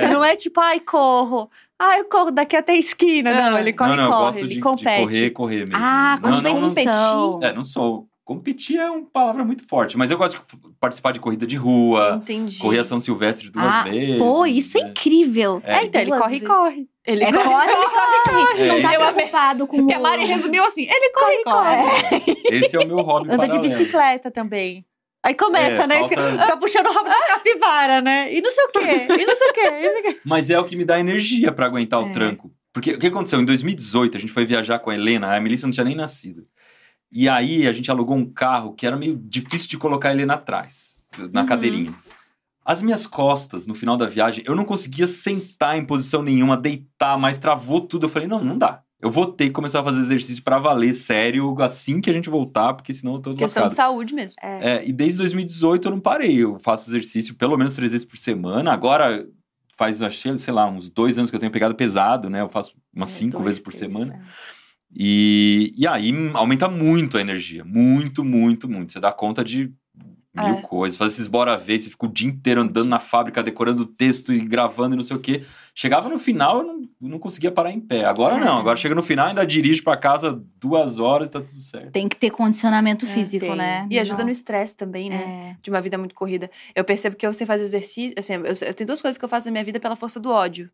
é. 0.00 0.04
É. 0.04 0.08
Não 0.08 0.24
é 0.24 0.36
tipo, 0.36 0.60
ai, 0.60 0.78
corro. 0.80 1.50
Ah, 1.78 1.98
eu 1.98 2.04
corro 2.04 2.30
daqui 2.30 2.54
até 2.56 2.72
a 2.72 2.76
esquina. 2.76 3.32
Não, 3.50 3.56
Ah. 3.56 3.60
ele 3.60 3.72
corre, 3.72 3.90
não, 3.90 3.96
não, 3.96 4.04
eu 4.04 4.10
corre. 4.10 4.24
gosto 4.26 4.38
ele 4.38 4.48
de, 4.48 4.54
de 4.54 4.60
compete. 4.60 5.00
correr, 5.02 5.30
correr 5.30 5.66
mesmo. 5.66 5.74
Ah, 5.76 6.18
não, 6.22 6.30
não, 6.30 6.40
não, 6.40 6.54
competição. 6.62 7.40
É, 7.42 7.52
não 7.52 7.64
sou. 7.64 8.06
Competir 8.24 8.78
é 8.78 8.88
uma 8.88 9.04
palavra 9.12 9.44
muito 9.44 9.66
forte, 9.66 9.98
mas 9.98 10.08
eu 10.12 10.16
gosto 10.16 10.34
de 10.38 10.42
participar 10.80 11.10
de 11.12 11.18
corrida 11.18 11.44
de 11.44 11.56
rua, 11.56 12.20
Entendi. 12.22 12.56
correr 12.60 12.78
a 12.78 12.84
São 12.84 13.00
Silvestre 13.00 13.50
duas 13.50 13.66
Ah, 13.66 13.82
vezes. 13.82 14.16
Pô, 14.16 14.46
isso 14.46 14.78
é 14.78 14.82
né? 14.84 14.90
incrível. 14.90 15.60
É. 15.64 15.78
É, 15.78 15.84
então, 15.84 16.00
ele 16.00 16.10
corre, 16.12 16.38
vezes. 16.38 16.46
corre. 16.46 16.88
Ele 17.04 17.24
É 17.24 17.32
corre, 17.32 17.44
corre. 17.46 18.66
Não 18.68 18.76
É, 18.76 18.82
tá 18.82 18.94
eu 18.94 19.12
preocupado 19.12 19.66
com 19.66 19.76
Porque 19.78 19.92
a 19.92 19.98
Mari 19.98 20.24
resumiu 20.24 20.64
assim: 20.64 20.82
ele 20.82 21.10
corre, 21.10 21.42
corre. 21.42 22.36
Esse 22.50 22.76
é 22.76 22.78
o 22.78 22.86
meu 22.86 22.98
hobby 22.98 23.28
Anda 23.32 23.48
de 23.48 23.58
bicicleta 23.58 24.30
também. 24.30 24.84
Aí 25.24 25.34
começa, 25.34 25.82
É, 25.82 25.86
né? 25.86 25.98
falta- 26.00 26.28
Fica 26.42 26.56
puxando 26.56 26.86
o 26.86 26.92
rabo 26.92 27.08
da 27.08 27.26
capivara, 27.28 28.00
né? 28.00 28.32
E 28.32 28.40
não 28.40 28.50
sei 28.50 28.64
o 28.64 28.68
quê, 28.70 29.06
e 29.20 29.24
não 29.26 29.36
sei 29.36 29.48
o 29.48 29.52
quê. 29.52 30.20
Mas 30.24 30.50
é 30.50 30.58
o 30.58 30.64
que 30.64 30.74
me 30.76 30.84
dá 30.84 30.98
energia 30.98 31.52
pra 31.52 31.66
aguentar 31.66 32.00
É. 32.00 32.04
o 32.04 32.12
tranco. 32.12 32.50
Porque 32.72 32.92
o 32.92 32.98
que 32.98 33.06
aconteceu? 33.08 33.40
Em 33.40 33.44
2018, 33.44 34.16
a 34.16 34.20
gente 34.20 34.32
foi 34.32 34.44
viajar 34.44 34.78
com 34.80 34.90
a 34.90 34.94
Helena, 34.94 35.34
a 35.36 35.40
Melissa 35.40 35.66
não 35.66 35.72
tinha 35.72 35.84
nem 35.84 35.94
nascido. 35.94 36.46
E 37.10 37.28
aí 37.28 37.66
a 37.68 37.72
gente 37.72 37.90
alugou 37.90 38.16
um 38.16 38.24
carro 38.32 38.72
que 38.74 38.86
era 38.86 38.96
meio 38.96 39.16
difícil 39.16 39.68
de 39.68 39.76
colocar 39.76 40.08
a 40.08 40.12
Helena 40.12 40.34
atrás, 40.34 40.94
na 41.32 41.42
Uhum. 41.42 41.46
cadeirinha. 41.46 41.94
As 42.64 42.80
minhas 42.82 43.06
costas, 43.06 43.66
no 43.66 43.74
final 43.74 43.96
da 43.96 44.06
viagem, 44.06 44.44
eu 44.46 44.54
não 44.54 44.64
conseguia 44.64 45.06
sentar 45.06 45.76
em 45.76 45.84
posição 45.84 46.22
nenhuma, 46.22 46.56
deitar, 46.56 47.18
mas 47.18 47.38
travou 47.38 47.80
tudo. 47.80 48.06
Eu 48.06 48.10
falei, 48.10 48.28
não, 48.28 48.42
não 48.44 48.56
dá. 48.56 48.82
Eu 49.00 49.10
vou 49.10 49.26
ter 49.26 49.46
que 49.46 49.50
começar 49.50 49.80
a 49.80 49.84
fazer 49.84 49.98
exercício 49.98 50.44
pra 50.44 50.60
valer, 50.60 50.94
sério, 50.94 51.60
assim 51.60 52.00
que 52.00 52.08
a 52.08 52.12
gente 52.12 52.30
voltar, 52.30 52.72
porque 52.74 52.94
senão 52.94 53.14
eu 53.14 53.18
tô 53.18 53.30
Questão 53.30 53.64
lascado. 53.64 53.68
de 53.70 53.74
saúde 53.74 54.14
mesmo. 54.14 54.36
É, 54.40 54.86
e 54.86 54.92
desde 54.92 55.18
2018 55.18 55.88
eu 55.88 55.90
não 55.92 55.98
parei. 56.00 56.36
Eu 56.44 56.56
faço 56.60 56.88
exercício 56.88 57.34
pelo 57.34 57.56
menos 57.56 57.74
três 57.74 57.90
vezes 57.90 58.04
por 58.06 58.16
semana. 58.16 58.72
Agora 58.72 59.26
faz, 59.76 60.00
achei, 60.00 60.38
sei 60.38 60.54
lá, 60.54 60.68
uns 60.70 60.88
dois 60.88 61.18
anos 61.18 61.30
que 61.30 61.34
eu 61.36 61.40
tenho 61.40 61.50
pegado 61.50 61.74
pesado, 61.74 62.30
né? 62.30 62.42
Eu 62.42 62.48
faço 62.48 62.76
umas 62.94 63.10
É, 63.10 63.18
cinco 63.18 63.42
vezes 63.42 63.58
por 63.60 63.72
semana. 63.72 64.14
é. 64.14 64.52
E, 64.94 65.72
e 65.76 65.86
aí 65.86 66.12
aumenta 66.34 66.68
muito 66.68 67.16
a 67.16 67.20
energia. 67.20 67.64
Muito, 67.64 68.22
muito, 68.24 68.68
muito. 68.68 68.92
Você 68.92 69.00
dá 69.00 69.10
conta 69.10 69.42
de 69.42 69.72
mil 70.34 70.56
É. 70.58 70.62
coisas. 70.62 70.96
Faz 70.98 71.12
esses 71.12 71.26
bora 71.26 71.56
ver, 71.56 71.78
você 71.78 71.90
fica 71.90 72.06
o 72.06 72.08
dia 72.08 72.28
inteiro 72.28 72.62
andando 72.62 72.88
na 72.88 72.98
fábrica, 72.98 73.42
decorando 73.42 73.84
texto 73.84 74.32
e 74.32 74.40
gravando 74.40 74.94
e 74.94 74.96
não 74.96 75.04
sei 75.04 75.16
o 75.16 75.20
quê. 75.20 75.44
Chegava 75.74 76.08
no 76.08 76.18
final, 76.18 76.58
eu 76.58 76.64
não, 76.64 76.74
eu 76.82 77.08
não 77.08 77.18
conseguia 77.18 77.50
parar 77.50 77.70
em 77.70 77.80
pé. 77.80 78.04
Agora 78.04 78.38
não. 78.38 78.58
Agora 78.58 78.76
chega 78.76 78.94
no 78.94 79.02
final, 79.02 79.28
ainda 79.28 79.44
dirijo 79.46 79.82
pra 79.82 79.96
casa 79.96 80.42
duas 80.60 80.98
horas 80.98 81.28
e 81.28 81.30
tá 81.30 81.40
tudo 81.40 81.58
certo. 81.60 81.90
Tem 81.90 82.08
que 82.08 82.16
ter 82.16 82.30
condicionamento 82.30 83.04
É, 83.04 83.08
físico, 83.08 83.46
tem. 83.46 83.56
né? 83.56 83.86
E 83.90 83.98
ajuda 83.98 84.18
Não. 84.18 84.26
no 84.26 84.30
estresse 84.30 84.74
também, 84.76 85.08
né? 85.10 85.16
É. 85.52 85.56
De 85.62 85.70
uma 85.70 85.80
vida 85.80 85.96
muito 85.98 86.14
corrida. 86.14 86.50
Eu 86.74 86.84
percebo 86.84 87.16
que 87.16 87.26
eu 87.26 87.32
sei 87.32 87.46
fazer 87.46 87.64
exercício. 87.64 88.14
Assim, 88.18 88.34
eu, 88.34 88.44
eu 88.44 88.74
tenho 88.74 88.86
duas 88.86 89.00
coisas 89.02 89.16
que 89.18 89.24
eu 89.24 89.28
faço 89.28 89.46
na 89.46 89.52
minha 89.52 89.64
vida 89.64 89.80
pela 89.80 89.96
força 89.96 90.18
do 90.20 90.30
ódio. 90.30 90.70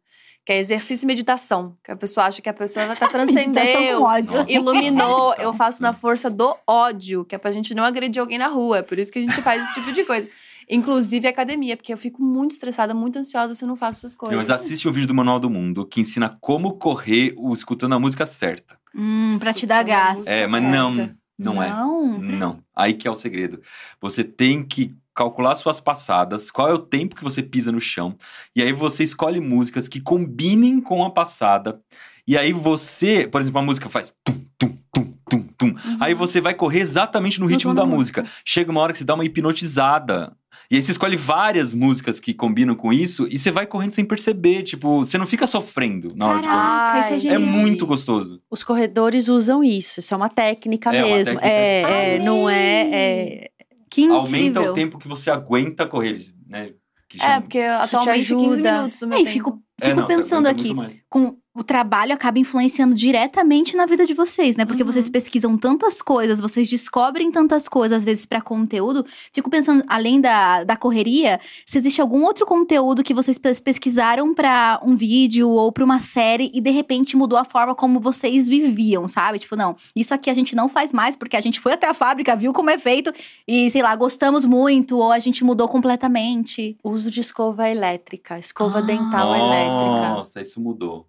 Que 0.49 0.53
é 0.55 0.59
exercício 0.61 1.05
e 1.05 1.07
meditação. 1.07 1.77
Que 1.85 1.91
a 1.91 1.97
pessoa 1.97 2.25
acha 2.25 2.41
que 2.41 2.49
a 2.49 2.55
pessoa 2.55 2.83
ela 2.83 2.97
tá 2.97 3.07
transcendeu. 3.13 4.01
ódio. 4.03 4.39
Nossa. 4.39 4.51
Iluminou, 4.51 5.35
eu 5.35 5.53
faço 5.53 5.83
na 5.83 5.93
força 5.93 6.31
do 6.31 6.57
ódio, 6.67 7.23
que 7.27 7.35
é 7.35 7.39
pra 7.39 7.53
gente 7.53 7.75
não 7.75 7.85
agredir 7.85 8.19
alguém 8.19 8.39
na 8.39 8.47
rua. 8.49 8.79
É 8.79 8.83
por 8.83 8.99
isso 8.99 9.13
que 9.13 9.19
a 9.19 9.21
gente 9.21 9.43
faz 9.43 9.63
esse 9.63 9.75
tipo 9.75 9.93
de 9.93 10.05
coisa. 10.05 10.27
Inclusive 10.67 11.29
academia, 11.29 11.77
porque 11.77 11.93
eu 11.93 11.99
fico 11.99 12.23
muito 12.23 12.53
estressada, 12.53 12.95
muito 12.95 13.19
ansiosa 13.19 13.53
se 13.53 13.63
eu 13.63 13.69
não 13.69 13.77
faço 13.77 14.07
essas 14.07 14.15
coisas. 14.17 14.39
Mas 14.39 14.49
assiste 14.51 14.89
um 14.89 14.93
vídeo 14.93 15.09
do 15.09 15.15
Manual 15.15 15.39
do 15.39 15.51
Mundo 15.51 15.85
que 15.85 16.01
ensina 16.01 16.35
como 16.41 16.79
correr 16.79 17.35
o- 17.37 17.53
escutando 17.53 17.95
a 17.95 17.99
música 17.99 18.25
certa. 18.25 18.79
Hum, 18.97 19.37
pra 19.39 19.53
te 19.53 19.67
dar 19.67 19.83
gás. 19.85 20.27
É, 20.27 20.47
mas 20.47 20.63
certa. 20.63 20.77
não, 20.79 21.11
não 21.39 21.63
é. 21.63 21.69
Não. 21.69 22.19
Não. 22.19 22.59
Aí 22.75 22.95
que 22.95 23.07
é 23.07 23.11
o 23.11 23.15
segredo. 23.15 23.61
Você 24.01 24.25
tem 24.25 24.65
que 24.65 24.97
calcular 25.19 25.57
suas 25.57 25.81
passadas, 25.81 26.49
qual 26.49 26.69
é 26.69 26.73
o 26.73 26.79
tempo 26.79 27.17
que 27.17 27.25
você 27.25 27.43
pisa 27.43 27.73
no 27.73 27.81
chão, 27.81 28.15
e 28.55 28.63
aí 28.63 28.73
você 28.73 29.03
escolhe 29.03 29.41
músicas 29.41 29.89
que 29.89 30.01
combinem 30.01 30.81
com 30.81 31.05
a 31.05 31.11
passada. 31.11 31.81
E 32.25 32.39
aí 32.39 32.53
você, 32.53 33.27
por 33.27 33.41
exemplo, 33.41 33.59
a 33.59 33.65
música 33.65 33.89
faz 33.89 34.15
tum, 34.25 34.41
tum, 34.57 34.77
tum, 34.95 35.13
tum, 35.29 35.43
tum. 35.59 35.67
Uhum. 35.69 35.97
Aí 35.99 36.15
você 36.15 36.41
vai 36.41 36.55
correr 36.55 36.81
exatamente 36.81 37.41
no 37.41 37.47
ritmo 37.47 37.75
da 37.75 37.85
música. 37.85 38.25
Chega 38.45 38.71
uma 38.71 38.81
hora 38.81 38.93
que 38.93 38.99
você 38.99 39.05
dá 39.05 39.15
uma 39.15 39.25
hipnotizada. 39.25 40.33
E 40.71 40.77
aí 40.77 40.83
você 40.83 40.91
escolhe 40.91 41.17
várias 41.17 41.73
músicas 41.73 42.21
que 42.21 42.35
combinam 42.35 42.75
com 42.75 42.93
isso 42.93 43.27
e 43.31 43.39
você 43.39 43.51
vai 43.51 43.67
correndo 43.67 43.95
sem 43.95 44.05
perceber. 44.05 44.63
Tipo, 44.63 44.99
você 45.07 45.17
não 45.17 45.27
fica 45.27 45.47
sofrendo 45.47 46.09
na 46.15 46.27
hora 46.27 46.41
de 46.43 46.47
correr. 46.47 46.59
Caraca, 46.59 47.17
isso 47.17 47.27
é 47.27 47.31
Ai, 47.31 47.37
É 47.37 47.39
muito 47.39 47.87
gostoso. 47.87 48.41
Os 48.51 48.63
corredores 48.63 49.29
usam 49.29 49.65
isso. 49.65 50.01
Isso 50.01 50.13
é 50.13 50.17
uma 50.17 50.29
técnica 50.29 50.95
É 50.95 51.03
uma 51.03 51.09
mesmo. 51.09 51.25
técnica. 51.25 51.47
É, 51.49 52.17
é, 52.17 52.19
não 52.19 52.51
é, 52.51 52.91
é- 52.93 53.48
Que 53.91 54.03
incrível. 54.03 54.17
Aumenta 54.21 54.61
o 54.63 54.73
tempo 54.75 54.99
que 54.99 55.09
você 55.09 55.31
aguenta 55.31 55.87
correr, 55.87 56.19
né? 56.47 56.73
Que 57.09 57.17
É, 57.19 57.21
chama. 57.27 57.41
porque 57.41 57.59
te 57.59 57.65
atualmente 57.67 58.35
15 58.35 58.47
ajuda. 58.55 58.73
minutos 58.73 58.99
do 59.01 59.07
meu 59.07 59.19
É, 59.19 59.21
e 59.21 59.25
tempo. 59.25 59.35
fico, 59.35 59.63
É, 59.81 59.87
fico 59.89 60.01
não, 60.01 60.07
você 60.07 60.15
pensando 60.17 60.47
aguenta 60.47 60.61
aqui, 60.63 60.75
muito 60.75 60.77
mais. 60.77 61.01
com 61.09 61.39
o 61.59 61.65
trabalho 61.65 62.13
acaba 62.15 62.39
influenciando 62.39 62.95
diretamente 62.95 63.77
na 63.77 63.85
vida 63.87 64.07
de 64.07 64.15
vocês, 64.15 64.57
né? 64.57 64.65
Porque 64.65 64.83
Uhum. 64.83 64.93
vocês 64.93 65.09
pesquisam 65.09 65.59
tantas 65.59 66.01
coisas, 66.01 66.41
vocês 66.41 66.69
descobrem 66.71 67.31
tantas 67.33 67.67
coisas, 67.69 67.99
às 67.99 68.05
vezes, 68.05 68.25
pra 68.27 68.41
conteúdo. 68.41 69.05
Fico 69.33 69.51
pensando, 69.51 69.83
além 69.89 70.21
da, 70.21 70.63
da 70.63 70.77
correria, 70.77 71.41
se 71.67 71.77
existe 71.79 72.01
algum 72.01 72.23
outro 72.25 72.47
conteúdo 72.47 73.03
que 73.03 73.13
vocês 73.13 73.39
pes- 73.39 73.59
pesquisaram 73.59 74.33
pra 74.33 74.81
um 74.85 74.95
vídeo 74.95 75.49
ou 75.49 75.73
pra 75.73 75.85
uma 75.85 75.99
série 75.99 76.51
e 76.55 76.61
de 76.61 76.71
repente 76.71 77.17
mudou 77.17 77.37
a 77.39 77.45
forma 77.45 77.75
como 77.75 77.99
vocês 77.99 78.47
viviam, 78.49 79.09
sabe? 79.09 79.41
Tipo, 79.41 79.57
não, 79.57 79.75
isso 79.97 80.15
aqui 80.15 80.31
a 80.31 80.35
gente 80.35 80.55
não 80.55 80.69
faz 80.69 80.93
mais 80.93 81.17
porque 81.17 81.37
a 81.37 81.41
gente 81.41 81.59
foi 81.59 81.73
até 81.73 81.89
a 81.89 81.95
fábrica, 81.95 82.37
viu 82.37 82.53
como 82.53 82.71
é 82.71 82.79
feito 82.79 83.13
e, 83.49 83.69
sei 83.71 83.83
lá, 83.83 83.97
gostamos 83.97 84.45
muito 84.45 84.97
ou 84.99 85.11
a 85.11 85.19
gente 85.19 85.43
mudou 85.43 85.67
completamente. 85.69 86.77
uso 86.85 87.11
de 87.11 87.21
escova 87.21 87.69
elétrica, 87.69 88.39
escova 88.39 88.79
Ah. 88.79 88.83
dental 88.83 89.35
elétrica. 89.35 90.09
Nossa, 90.11 90.41
isso 90.41 90.61
mudou. 90.61 91.08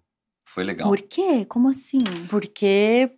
Foi 0.54 0.64
legal. 0.64 0.88
Por 0.88 1.00
quê? 1.00 1.44
Como 1.48 1.68
assim? 1.68 1.98
Porque 2.28 3.10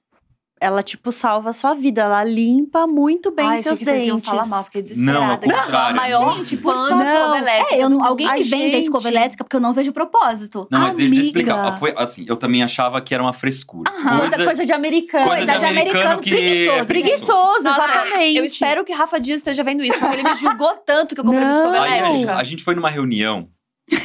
ela, 0.60 0.80
tipo, 0.80 1.10
salva 1.10 1.50
a 1.50 1.52
sua 1.52 1.74
vida. 1.74 2.02
Ela 2.02 2.22
limpa 2.22 2.86
muito 2.86 3.32
bem 3.32 3.44
Ai, 3.46 3.52
achei 3.58 3.62
seus 3.64 3.78
que 3.80 3.84
vocês 3.86 4.06
iam 4.06 4.16
dentes. 4.16 4.30
falar 4.30 4.46
mal, 4.46 4.62
fiquei 4.62 4.80
Não, 4.82 4.88
desesperada. 4.88 5.32
ao 5.32 5.38
que 5.40 5.50
eu 5.50 5.56
sou 5.64 5.76
a 5.76 5.92
maior 5.92 6.36
gente. 6.36 6.56
fã 6.58 6.96
de 6.96 7.02
escova 7.02 7.38
elétrica. 7.38 7.74
É, 7.74 7.82
eu, 7.82 7.88
não- 7.90 8.04
alguém 8.04 8.28
que 8.34 8.42
vende 8.44 8.76
a 8.76 8.78
escova 8.78 9.08
elétrica 9.08 9.42
porque 9.42 9.56
eu 9.56 9.60
não 9.60 9.72
vejo 9.72 9.92
propósito. 9.92 10.68
Não, 10.70 10.78
mas 10.80 10.96
deixa 10.96 11.14
eu 11.16 11.20
explicar. 11.20 11.58
Amiga. 11.58 11.76
Foi 11.78 11.94
assim, 11.96 12.24
eu 12.28 12.36
também 12.36 12.62
achava 12.62 13.00
que 13.00 13.12
era 13.12 13.22
uma 13.22 13.32
frescura. 13.32 13.90
Aham. 13.90 14.18
Coisa, 14.20 14.44
coisa 14.44 14.66
de 14.66 14.72
americano. 14.72 15.26
coisa 15.26 15.40
de 15.40 15.46
de 15.58 15.64
americano 15.64 15.98
americano 16.00 16.20
que 16.20 16.30
preguiçoso, 16.30 16.78
é 16.78 16.84
Preguiçoso, 16.84 17.62
Nossa, 17.64 17.84
exatamente. 17.84 18.36
Eu 18.38 18.44
espero 18.44 18.84
que 18.84 18.92
Rafa 18.92 19.18
Dias 19.18 19.40
esteja 19.40 19.64
vendo 19.64 19.82
isso, 19.82 19.98
porque 19.98 20.14
ele 20.14 20.22
me 20.22 20.36
julgou 20.36 20.76
tanto 20.86 21.14
que 21.16 21.20
eu 21.20 21.24
comprei 21.24 21.42
uma 21.42 21.50
Não. 21.50 21.58
escova 21.72 21.82
Aí 21.86 21.92
a 21.92 21.96
gente, 22.06 22.10
elétrica. 22.14 22.36
a 22.36 22.44
gente 22.44 22.62
foi 22.62 22.74
numa 22.76 22.90
reunião 22.90 23.48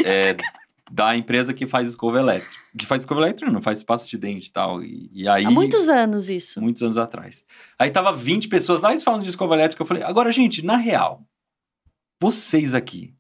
é, 0.04 0.36
da 0.90 1.16
empresa 1.16 1.54
que 1.54 1.68
faz 1.68 1.90
escova 1.90 2.20
elétrica. 2.20 2.56
Que 2.78 2.86
faz 2.86 3.02
escova 3.02 3.22
elétrica, 3.22 3.52
não 3.52 3.62
faz 3.62 3.84
pasta 3.84 4.08
de 4.08 4.18
dente 4.18 4.48
e 4.48 4.52
tal. 4.52 4.84
E, 4.84 5.10
e 5.14 5.28
aí, 5.28 5.46
Há 5.46 5.52
muitos 5.52 5.90
anos 5.90 6.30
isso. 6.30 6.62
muitos 6.62 6.82
anos 6.82 6.98
atrás. 6.98 7.44
Aí 7.78 7.90
tava 7.90 8.14
20 8.14 8.48
pessoas 8.48 8.82
lá, 8.82 8.92
eles 8.92 9.04
falando 9.04 9.24
de 9.24 9.30
escova 9.30 9.56
elétrica. 9.56 9.82
Eu 9.82 9.88
falei, 9.88 10.04
agora, 10.04 10.32
gente, 10.32 10.64
na 10.64 10.78
real, 10.78 11.28
vocês 12.22 12.74
aqui, 12.74 13.14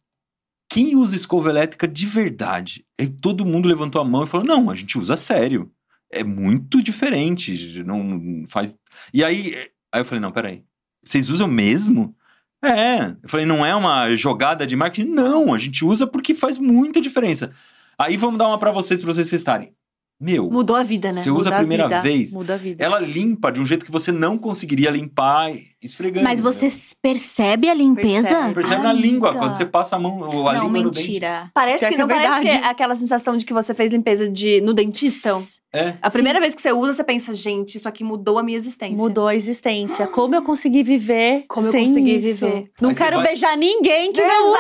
quem 0.70 0.95
usa 0.95 1.15
escova 1.15 1.49
elétrica 1.49 1.88
de 1.88 2.05
verdade? 2.05 2.86
Aí 2.99 3.09
todo 3.09 3.45
mundo 3.45 3.68
levantou 3.68 4.01
a 4.01 4.05
mão 4.05 4.24
e 4.24 4.28
falou, 4.28 4.45
não, 4.45 4.70
a 4.70 4.76
gente 4.76 4.97
usa 4.97 5.15
sério. 5.15 5.72
É 6.09 6.24
muito 6.24 6.82
diferente, 6.82 7.84
não 7.84 8.45
faz... 8.47 8.78
E 9.13 9.24
aí, 9.24 9.55
aí 9.91 10.01
eu 10.01 10.05
falei, 10.05 10.22
não, 10.22 10.32
peraí, 10.32 10.63
vocês 11.03 11.30
usam 11.30 11.47
mesmo? 11.47 12.15
É, 12.64 13.16
eu 13.24 13.30
falei, 13.30 13.45
não 13.45 13.66
é 13.66 13.76
uma 13.76 14.16
jogada 14.16 14.66
de 14.66 14.76
marketing? 14.76 15.10
Não, 15.10 15.53
a 15.53 15.60
gente 15.60 15.86
usa 15.86 16.08
porque 16.08 16.34
faz 16.34 16.58
muita 16.58 16.99
diferença. 16.99 17.51
Aí 17.97 18.18
vamos 18.18 18.38
dar 18.38 18.47
uma 18.47 18.60
pra 18.60 18.72
vocês, 18.72 19.01
pra 19.01 19.14
vocês 19.14 19.30
testarem. 19.30 19.74
Meu, 20.20 20.49
Mudou 20.49 20.76
a 20.76 20.82
vida, 20.82 21.11
né? 21.11 21.22
Você 21.22 21.30
usa 21.30 21.43
Muda 21.45 21.55
a 21.55 21.59
primeira 21.59 21.84
vida, 21.88 22.01
vez, 22.01 22.34
Muda 22.34 22.53
a 22.55 22.57
vida. 22.57 22.84
ela 22.84 22.99
limpa 22.99 23.51
de 23.51 23.59
um 23.59 23.65
jeito 23.65 23.86
que 23.86 23.91
você 23.91 24.11
não 24.11 24.36
conseguiria 24.36 24.89
limpar 24.89 25.51
esfregando. 25.80 26.24
Mas 26.24 26.39
você 26.39 26.65
né? 26.65 26.72
percebe 26.99 27.70
a 27.70 27.74
limpeza? 27.76 28.28
Percebe. 28.30 28.53
percebe 28.55 28.82
na 28.84 28.93
língua, 28.93 29.36
quando 29.36 29.53
você 29.53 29.65
passa 29.65 29.95
a 29.95 29.99
mão, 29.99 30.24
a 30.24 30.53
Não, 30.55 30.63
língua 30.65 30.84
no 30.84 30.89
dente. 30.91 31.05
mentira. 31.05 31.51
Parece 31.53 31.80
Pior 31.80 31.89
que 31.89 31.95
que 31.95 32.01
não 32.01 32.09
é 32.09 32.13
parece 32.15 32.39
que 32.39 32.43
verdade. 32.47 32.65
é 32.65 32.68
aquela 32.70 32.95
sensação 32.95 33.38
de 33.38 33.45
que 33.45 33.53
você 33.53 33.76
fez 33.76 33.91
limpeza 33.91 34.28
de, 34.28 34.59
no 34.61 34.74
dentista. 34.74 35.39
É. 35.72 35.93
A 36.01 36.09
primeira 36.09 36.39
vez 36.39 36.55
que 36.55 36.61
você 36.61 36.72
usa, 36.72 36.93
você 36.93 37.03
pensa, 37.03 37.32
gente, 37.34 37.76
isso 37.78 37.88
aqui 37.88 38.03
mudou 38.03 38.39
a 38.39 38.43
minha 38.43 38.57
existência. 38.57 38.97
Mudou 38.97 39.28
a 39.28 39.36
existência. 39.36 40.07
Como 40.07 40.34
eu 40.34 40.41
consegui 40.41 40.82
viver 40.82 41.45
Como 41.47 41.68
eu 41.68 41.72
sem 41.72 41.86
consegui 41.86 42.15
isso? 42.15 42.45
viver. 42.47 42.72
Não 42.82 42.95
quero 42.95 43.18
vai- 43.18 43.28
beijar 43.28 43.55
ninguém 43.55 44.11
que 44.11 44.22
não 44.26 44.49
usa. 44.51 44.57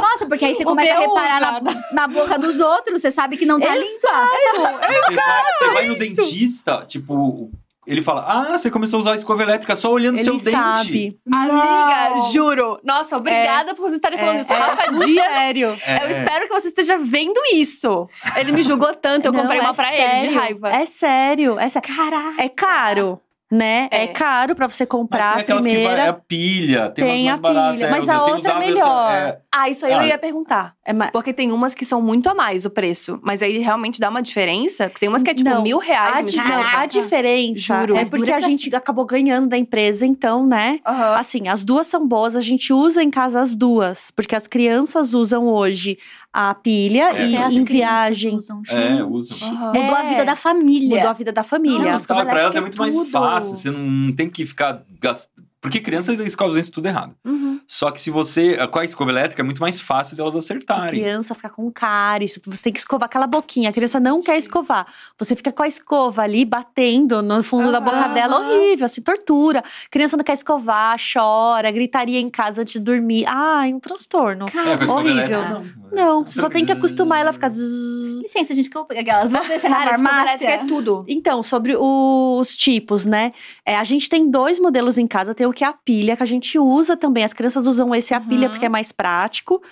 Nossa, 0.00 0.26
porque 0.26 0.44
aí 0.44 0.54
você 0.54 0.64
começa 0.64 0.92
a 0.94 0.98
reparar 1.00 1.62
na, 1.62 1.74
na 1.92 2.06
boca 2.08 2.38
dos 2.38 2.60
outros, 2.60 3.00
você 3.00 3.10
sabe 3.10 3.36
que 3.36 3.46
não 3.46 3.60
tá 3.60 3.74
limpa. 3.74 4.28
Você 4.54 5.14
vai, 5.14 5.42
você 5.58 5.70
vai 5.72 5.86
no 5.86 5.94
dentista, 5.98 6.84
tipo, 6.86 7.50
ele 7.86 8.02
fala: 8.02 8.24
Ah, 8.26 8.56
você 8.58 8.70
começou 8.70 8.98
a 8.98 9.00
usar 9.00 9.12
a 9.12 9.14
escova 9.16 9.42
elétrica 9.42 9.74
só 9.74 9.90
olhando 9.90 10.16
Ele 10.16 10.24
seu 10.24 10.38
sabe. 10.38 10.92
dente. 10.92 11.18
Amiga, 11.32 12.10
Não. 12.10 12.32
juro. 12.32 12.78
Nossa, 12.84 13.16
obrigada 13.16 13.74
por 13.74 13.82
vocês 13.82 13.94
estarem 13.94 14.18
falando 14.18 14.38
isso. 14.40 14.52
Rafa 14.52 14.92
muito 14.92 15.06
Dias, 15.06 15.26
sério. 15.26 15.76
É, 15.84 16.04
eu 16.04 16.10
espero 16.10 16.46
que 16.46 16.52
você 16.54 16.68
esteja 16.68 16.98
vendo 16.98 17.40
isso. 17.52 18.08
Ele 18.36 18.52
me 18.52 18.62
julgou 18.62 18.94
tanto, 18.94 19.26
eu 19.26 19.32
Não, 19.32 19.40
comprei 19.40 19.60
uma 19.60 19.70
é 19.70 19.74
pra 19.74 19.94
ele 19.94 20.04
de 20.04 20.20
sério. 20.20 20.38
raiva. 20.38 20.68
É 20.70 20.86
sério. 20.86 21.58
É 21.58 21.68
sério. 21.68 21.88
Caraca. 21.96 22.42
É 22.42 22.48
caro, 22.48 23.20
né? 23.50 23.88
É, 23.90 24.04
É. 24.04 24.06
caro 24.06 24.54
pra 24.54 24.68
você 24.68 24.84
Mas 24.84 24.90
comprar 24.90 25.30
tem 25.32 25.38
a 25.38 25.42
aquelas 25.42 25.62
que 25.66 25.68
vai, 25.72 25.80
é 25.82 25.86
primeira. 25.86 26.10
a 26.10 26.12
pilha, 26.14 26.90
tem, 26.90 27.04
Tem 27.04 27.24
umas 27.28 27.38
a 27.38 27.42
baratas. 27.42 27.72
pilha, 27.76 27.86
é, 27.86 27.90
mas 27.90 28.08
a 28.08 28.24
outra 28.24 28.52
é 28.52 28.58
melhor. 28.58 29.12
é, 29.12 29.38
Ah, 29.52 29.68
isso 29.68 29.84
aí 29.84 29.92
Ah. 29.92 29.96
eu 29.96 30.02
ia 30.06 30.16
perguntar. 30.18 30.74
É 30.86 30.92
ma- 30.92 31.08
Porque 31.10 31.32
tem 31.32 31.50
umas 31.50 31.74
que 31.74 31.84
são 31.84 32.00
muito 32.00 32.28
a 32.30 32.34
mais 32.34 32.64
o 32.64 32.70
preço. 32.70 33.18
Mas 33.22 33.42
aí 33.42 33.58
realmente 33.58 33.98
dá 33.98 34.08
uma 34.08 34.22
diferença. 34.22 34.84
Porque 34.88 35.00
tem 35.00 35.08
umas 35.08 35.24
que 35.24 35.30
é 35.30 35.34
tipo 35.34 35.50
Não. 35.50 35.62
mil 35.62 35.78
reais. 35.78 36.38
A, 36.38 36.44
não, 36.44 36.62
a 36.78 36.86
diferença 36.86 37.80
Juro. 37.80 37.96
é 37.96 38.02
Mas 38.02 38.10
porque 38.10 38.32
a 38.32 38.40
gente 38.40 38.74
acabou 38.74 39.04
ganhando 39.04 39.48
da 39.48 39.58
empresa, 39.58 40.06
então, 40.06 40.46
né? 40.46 40.78
Aham. 40.86 41.14
Assim, 41.18 41.48
as 41.48 41.64
duas 41.64 41.88
são 41.88 42.06
boas, 42.06 42.36
a 42.36 42.40
gente 42.40 42.72
usa 42.72 43.02
em 43.02 43.10
casa 43.10 43.40
as 43.40 43.56
duas, 43.56 44.10
porque 44.12 44.36
as 44.36 44.46
crianças 44.46 45.12
usam 45.14 45.48
hoje 45.48 45.98
a 46.32 46.54
pilha 46.54 47.10
É. 47.16 47.26
e 47.26 47.34
em 47.36 47.64
viagem 47.64 48.36
usam, 48.36 48.62
É, 48.68 48.88
gente. 48.90 49.02
usa. 49.02 49.34
Aham. 49.46 49.72
Mudou 49.72 49.96
a 49.96 50.04
É. 50.04 50.08
vida 50.10 50.24
da 50.24 50.36
família. 50.36 50.96
mudou 50.96 51.10
a 51.10 51.12
vida 51.12 51.32
da 51.32 51.42
família. 51.42 51.78
Não, 51.78 51.90
Não, 51.90 51.96
escova 51.96 52.24
pra 52.24 52.40
elas 52.40 52.54
é 52.56 52.60
muito 52.60 52.76
é 52.76 52.78
mais 52.80 52.94
tudo. 52.94 53.10
fácil. 53.10 53.56
Você 53.56 53.70
não 53.70 54.12
tem 54.14 54.28
que 54.28 54.46
ficar 54.46 54.82
gastando. 55.00 55.39
Porque 55.60 55.78
crianças 55.80 56.18
escovam 56.20 56.48
os 56.50 56.54
dentes 56.54 56.70
tudo 56.70 56.86
errado. 56.86 57.14
Uhum. 57.24 57.60
Só 57.66 57.90
que 57.90 58.00
se 58.00 58.10
você. 58.10 58.56
Com 58.68 58.78
a 58.78 58.84
escova 58.84 59.10
elétrica 59.10 59.42
é 59.42 59.44
muito 59.44 59.60
mais 59.60 59.78
fácil 59.80 60.16
delas 60.16 60.34
A 60.34 60.38
acertarem. 60.38 61.00
criança 61.00 61.34
fica 61.34 61.50
com 61.50 61.70
cárie, 61.70 62.26
você 62.28 62.40
tem 62.62 62.72
que 62.72 62.78
escovar 62.78 63.06
aquela 63.06 63.26
boquinha. 63.26 63.68
A 63.70 63.72
criança 63.72 64.00
não 64.00 64.22
quer 64.22 64.38
escovar. 64.38 64.86
Você 65.18 65.36
fica 65.36 65.52
com 65.52 65.62
a 65.62 65.68
escova 65.68 66.22
ali 66.22 66.44
batendo 66.44 67.20
no 67.22 67.42
fundo 67.42 67.70
da 67.70 67.78
boca 67.80 68.08
dela, 68.08 68.38
horrível, 68.40 68.86
assim, 68.86 69.02
tortura. 69.02 69.60
A 69.60 69.88
criança 69.90 70.16
não 70.16 70.24
quer 70.24 70.32
escovar, 70.32 70.96
chora, 71.12 71.70
gritaria 71.70 72.18
em 72.18 72.28
casa 72.30 72.62
antes 72.62 72.72
de 72.74 72.80
dormir. 72.80 73.24
Ai, 73.28 73.72
um 73.74 73.78
transtorno. 73.80 74.46
É, 74.46 74.50
com 74.50 74.58
a 74.58 74.74
escova 74.84 74.92
horrível. 75.00 75.22
elétrica, 75.22 75.50
não. 75.50 75.80
Não, 75.92 76.26
você 76.26 76.40
só 76.40 76.48
tem 76.48 76.64
que 76.64 76.72
acostumar 76.72 77.20
ela 77.20 77.30
a 77.30 77.32
ficar. 77.32 77.50
Licença, 77.50 78.54
gente, 78.54 78.70
que 78.70 78.76
eu 78.76 78.80
vou 78.82 78.88
pegar 78.88 79.00
aquelas. 79.02 79.30
Vamos 79.32 79.48
descer 79.48 79.68
na 79.68 79.76
Cara, 79.76 79.90
escova 79.92 80.08
farmácia. 80.08 80.44
elétrica 80.46 80.52
é 80.52 80.66
tudo. 80.66 81.04
Então, 81.08 81.42
sobre 81.42 81.76
os 81.76 82.56
tipos, 82.56 83.04
né? 83.04 83.32
É, 83.66 83.76
a 83.76 83.84
gente 83.84 84.08
tem 84.08 84.30
dois 84.30 84.58
modelos 84.58 84.96
em 84.98 85.06
casa. 85.06 85.34
Tem 85.34 85.46
o 85.50 85.52
que 85.52 85.64
é 85.64 85.66
a 85.66 85.72
pilha, 85.72 86.16
que 86.16 86.22
a 86.22 86.26
gente 86.26 86.58
usa 86.58 86.96
também. 86.96 87.24
As 87.24 87.32
crianças 87.32 87.66
usam 87.66 87.94
esse 87.94 88.14
a 88.14 88.20
pilha 88.20 88.46
Uhum. 88.46 88.50
porque 88.52 88.66
é 88.66 88.68
mais 88.68 88.92
prático. 88.92 89.62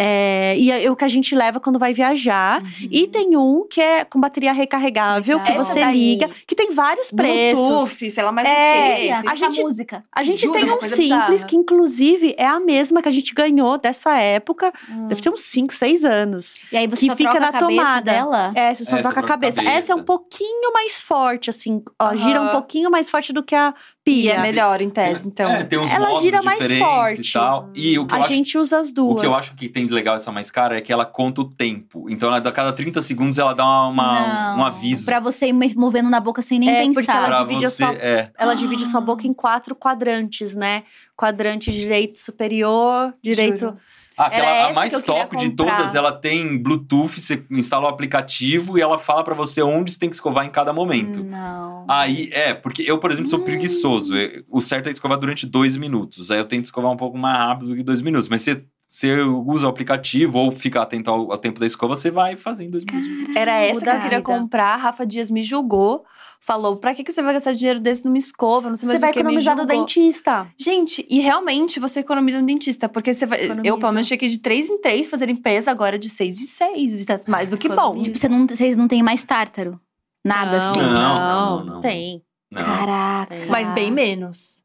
É, 0.00 0.54
e 0.56 0.70
é 0.70 0.88
o 0.90 0.94
que 0.94 1.04
a 1.04 1.08
gente 1.08 1.34
leva 1.34 1.58
quando 1.58 1.78
vai 1.78 1.92
viajar. 1.92 2.62
E 2.90 3.06
tem 3.08 3.36
um 3.36 3.66
que 3.68 3.80
é 3.80 4.04
com 4.04 4.20
bateria 4.20 4.52
recarregável, 4.52 5.40
que 5.40 5.52
você 5.52 5.80
daí. 5.80 5.92
liga, 6.14 6.30
que 6.46 6.54
tem 6.54 6.72
vários 6.72 7.10
preços. 7.10 7.66
Bluetooth, 7.66 8.10
sei 8.10 8.22
lá 8.22 8.30
mais 8.30 8.46
É, 8.48 9.18
o 9.18 9.22
quê. 9.22 9.28
A 9.28 9.34
gente- 9.34 9.60
música. 9.60 10.04
A 10.14 10.22
gente 10.22 10.40
Juro, 10.42 10.52
tem 10.52 10.64
um 10.70 10.80
simples, 10.80 10.96
bizarra. 10.98 11.44
que 11.46 11.56
inclusive 11.56 12.34
é 12.38 12.46
a 12.46 12.60
mesma 12.60 13.02
que 13.02 13.08
a 13.08 13.12
gente 13.12 13.34
ganhou 13.34 13.76
dessa 13.76 14.16
época. 14.18 14.72
Hum. 14.88 15.08
Deve 15.08 15.20
ter 15.20 15.30
uns 15.30 15.40
5, 15.42 15.74
6 15.74 16.04
anos. 16.04 16.56
E 16.70 16.76
aí 16.76 16.86
você 16.86 17.00
Que 17.00 17.06
só 17.06 17.16
fica 17.16 17.30
troca 17.30 17.40
na 17.40 17.48
a 17.48 17.52
cabeça 17.60 17.80
tomada. 17.82 18.12
dela. 18.12 18.52
É, 18.54 18.72
você 18.74 18.84
só 18.84 18.96
É, 18.96 19.02
troca 19.02 19.02
você 19.02 19.18
a 19.18 19.22
troca 19.22 19.26
a 19.26 19.36
cabeça. 19.36 19.56
cabeça. 19.56 19.76
Essa 19.78 19.92
é 19.92 19.94
um 19.96 20.04
pouquinho 20.04 20.72
mais 20.72 21.00
forte, 21.00 21.50
assim. 21.50 21.82
Ó, 22.00 22.14
gira 22.14 22.40
um 22.40 22.48
pouquinho 22.50 22.90
mais 22.90 23.10
forte 23.10 23.32
do 23.32 23.42
que 23.42 23.54
a 23.54 23.74
E 24.06 24.10
pilha. 24.10 24.32
é 24.34 24.42
melhor, 24.42 24.80
em 24.80 24.90
tese, 24.90 25.26
então. 25.28 25.50
É, 25.50 25.64
tem 25.64 25.78
uns 25.78 25.92
Ela 25.92 26.14
gira 26.20 26.40
mais 26.42 26.72
forte. 26.78 27.28
e 27.28 27.32
tal. 27.32 27.70
E 27.74 27.98
o 27.98 28.06
que, 28.06 28.14
eu 28.14 28.16
A 28.16 28.20
acho, 28.20 28.28
gente 28.28 28.56
usa 28.58 28.78
as 28.78 28.90
o 28.90 28.94
duas. 28.94 29.20
que 29.20 29.26
eu 29.26 29.34
acho 29.34 29.54
que 29.56 29.68
tem 29.68 29.87
de 29.88 29.94
legal 29.94 30.14
essa 30.16 30.30
mais 30.30 30.50
cara 30.50 30.76
é 30.78 30.80
que 30.80 30.92
ela 30.92 31.04
conta 31.04 31.40
o 31.40 31.44
tempo. 31.44 32.08
Então, 32.08 32.32
a 32.32 32.40
cada 32.52 32.72
30 32.72 33.02
segundos, 33.02 33.38
ela 33.38 33.54
dá 33.54 33.64
uma, 33.64 33.88
uma- 33.88 34.20
Não, 34.54 34.58
um 34.60 34.64
aviso. 34.64 35.04
Pra 35.04 35.18
você 35.20 35.46
ir 35.48 35.52
movendo 35.76 36.08
na 36.08 36.20
boca 36.20 36.40
sem 36.42 36.58
nem 36.58 36.68
É, 36.70 36.82
pensar. 36.82 37.16
ela 37.16 37.26
Pra 37.26 37.38
divide 37.44 37.66
a 37.66 37.70
você, 37.70 37.84
sua- 37.84 37.94
é. 37.94 38.30
Ela 38.38 38.54
divide 38.54 38.84
sua 38.86 39.00
boca 39.00 39.26
em 39.26 39.32
quatro 39.32 39.74
quadrantes, 39.74 40.54
né? 40.54 40.84
Quadrante 41.16 41.72
direito 41.72 42.18
superior, 42.18 43.12
direito. 43.22 43.60
Juro. 43.66 43.76
Ah, 44.20 44.26
Aquela, 44.26 44.46
Era 44.48 44.50
a 44.52 44.64
essa 44.64 44.72
mais 44.72 44.90
que 44.92 44.98
eu 44.98 45.02
queria 45.04 45.20
top 45.26 45.36
de 45.36 45.50
todas, 45.50 45.94
ela 45.94 46.10
tem 46.10 46.58
Bluetooth, 46.60 47.20
você 47.20 47.40
instala 47.52 47.84
o 47.84 47.88
aplicativo 47.88 48.76
e 48.76 48.80
ela 48.80 48.98
fala 48.98 49.22
pra 49.22 49.32
você 49.32 49.62
onde 49.62 49.92
você 49.92 49.98
tem 49.98 50.08
que 50.08 50.16
escovar 50.16 50.44
em 50.44 50.50
cada 50.50 50.72
momento. 50.72 51.22
Não. 51.22 51.84
Aí, 51.88 52.28
é, 52.32 52.52
porque 52.52 52.82
eu, 52.82 52.98
por 52.98 53.12
exemplo, 53.12 53.30
sou 53.30 53.38
preguiçoso. 53.38 54.16
Eu- 54.16 54.42
O 54.50 54.60
certo 54.60 54.88
é 54.88 54.90
escovar 54.90 55.18
durante 55.18 55.46
dois 55.46 55.76
minutos. 55.76 56.32
Aí 56.32 56.38
eu 56.38 56.44
tento 56.44 56.64
escovar 56.64 56.90
um 56.90 56.96
pouco 56.96 57.16
mais 57.16 57.36
rápido 57.38 57.68
do 57.68 57.76
que 57.76 57.82
dois 57.84 58.00
minutos. 58.00 58.28
Mas 58.28 58.42
você, 58.42 58.60
você 58.88 59.20
usa 59.20 59.66
o 59.66 59.68
aplicativo 59.68 60.38
ou 60.38 60.50
fica 60.50 60.80
atento 60.80 61.10
ao, 61.10 61.30
ao 61.30 61.36
tempo 61.36 61.60
da 61.60 61.66
escova, 61.66 61.94
você 61.94 62.10
vai 62.10 62.36
fazer 62.36 62.64
em 62.64 62.70
dois 62.70 62.84
minutos. 62.84 63.36
Era 63.36 63.54
essa 63.56 63.84
que 63.84 63.90
eu 63.90 64.00
queria 64.00 64.22
comprar. 64.22 64.72
A 64.72 64.76
Rafa 64.76 65.04
Dias 65.04 65.30
me 65.30 65.42
julgou. 65.42 66.06
Falou, 66.40 66.78
pra 66.78 66.94
que, 66.94 67.04
que 67.04 67.12
você 67.12 67.22
vai 67.22 67.34
gastar 67.34 67.52
dinheiro 67.52 67.78
desse 67.80 68.02
numa 68.02 68.16
escova? 68.16 68.70
Não 68.70 68.76
sei 68.76 68.86
Você 68.86 68.92
mais 68.92 69.00
vai 69.02 69.10
o 69.10 69.12
que. 69.12 69.18
Me 69.18 69.24
economizar 69.24 69.54
no 69.54 69.66
dentista. 69.66 70.46
Gente, 70.58 71.06
e 71.10 71.20
realmente 71.20 71.78
você 71.78 72.00
economiza 72.00 72.40
no 72.40 72.46
dentista. 72.46 72.88
Porque 72.88 73.12
você 73.12 73.26
vai. 73.26 73.40
Economiza. 73.44 73.68
Eu, 73.68 73.76
pelo 73.78 73.92
menos, 73.92 74.08
cheguei 74.08 74.26
de 74.30 74.38
três 74.38 74.70
em 74.70 74.80
três 74.80 75.06
fazer 75.06 75.26
limpeza, 75.26 75.70
agora 75.70 75.98
de 75.98 76.08
seis 76.08 76.40
em 76.40 76.46
seis. 76.46 77.04
Tá 77.04 77.20
mais 77.28 77.50
do 77.50 77.58
que 77.58 77.68
bom. 77.68 77.74
Economiza. 77.74 78.04
Tipo, 78.04 78.18
você 78.18 78.28
não, 78.28 78.46
vocês 78.46 78.76
não 78.78 78.88
têm 78.88 79.02
mais 79.02 79.22
tártaro? 79.22 79.78
Nada 80.24 80.58
não, 80.58 80.70
assim. 80.70 80.80
Não, 80.80 80.92
Não, 80.92 81.56
não, 81.58 81.74
não. 81.74 81.80
Tem. 81.82 82.22
Não. 82.50 82.64
Caraca. 82.64 83.34
Mas 83.50 83.70
bem 83.70 83.90
menos. 83.90 84.62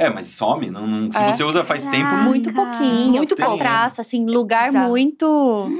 É, 0.00 0.08
mas 0.10 0.28
some. 0.28 0.70
Não, 0.70 0.86
não- 0.86 1.12
se 1.12 1.18
É. 1.18 1.30
você 1.32 1.44
usa 1.44 1.62
faz 1.64 1.86
tempo, 1.86 2.04
Caraca. 2.10 2.24
Muito 2.24 2.52
pouquinho. 2.52 3.12
Muito 3.12 3.36
pouco. 3.36 3.58
Traço, 3.58 4.00
assim, 4.00 4.24
lugar 4.26 4.66
Bizarro. 4.66 4.88
muito. 4.88 5.70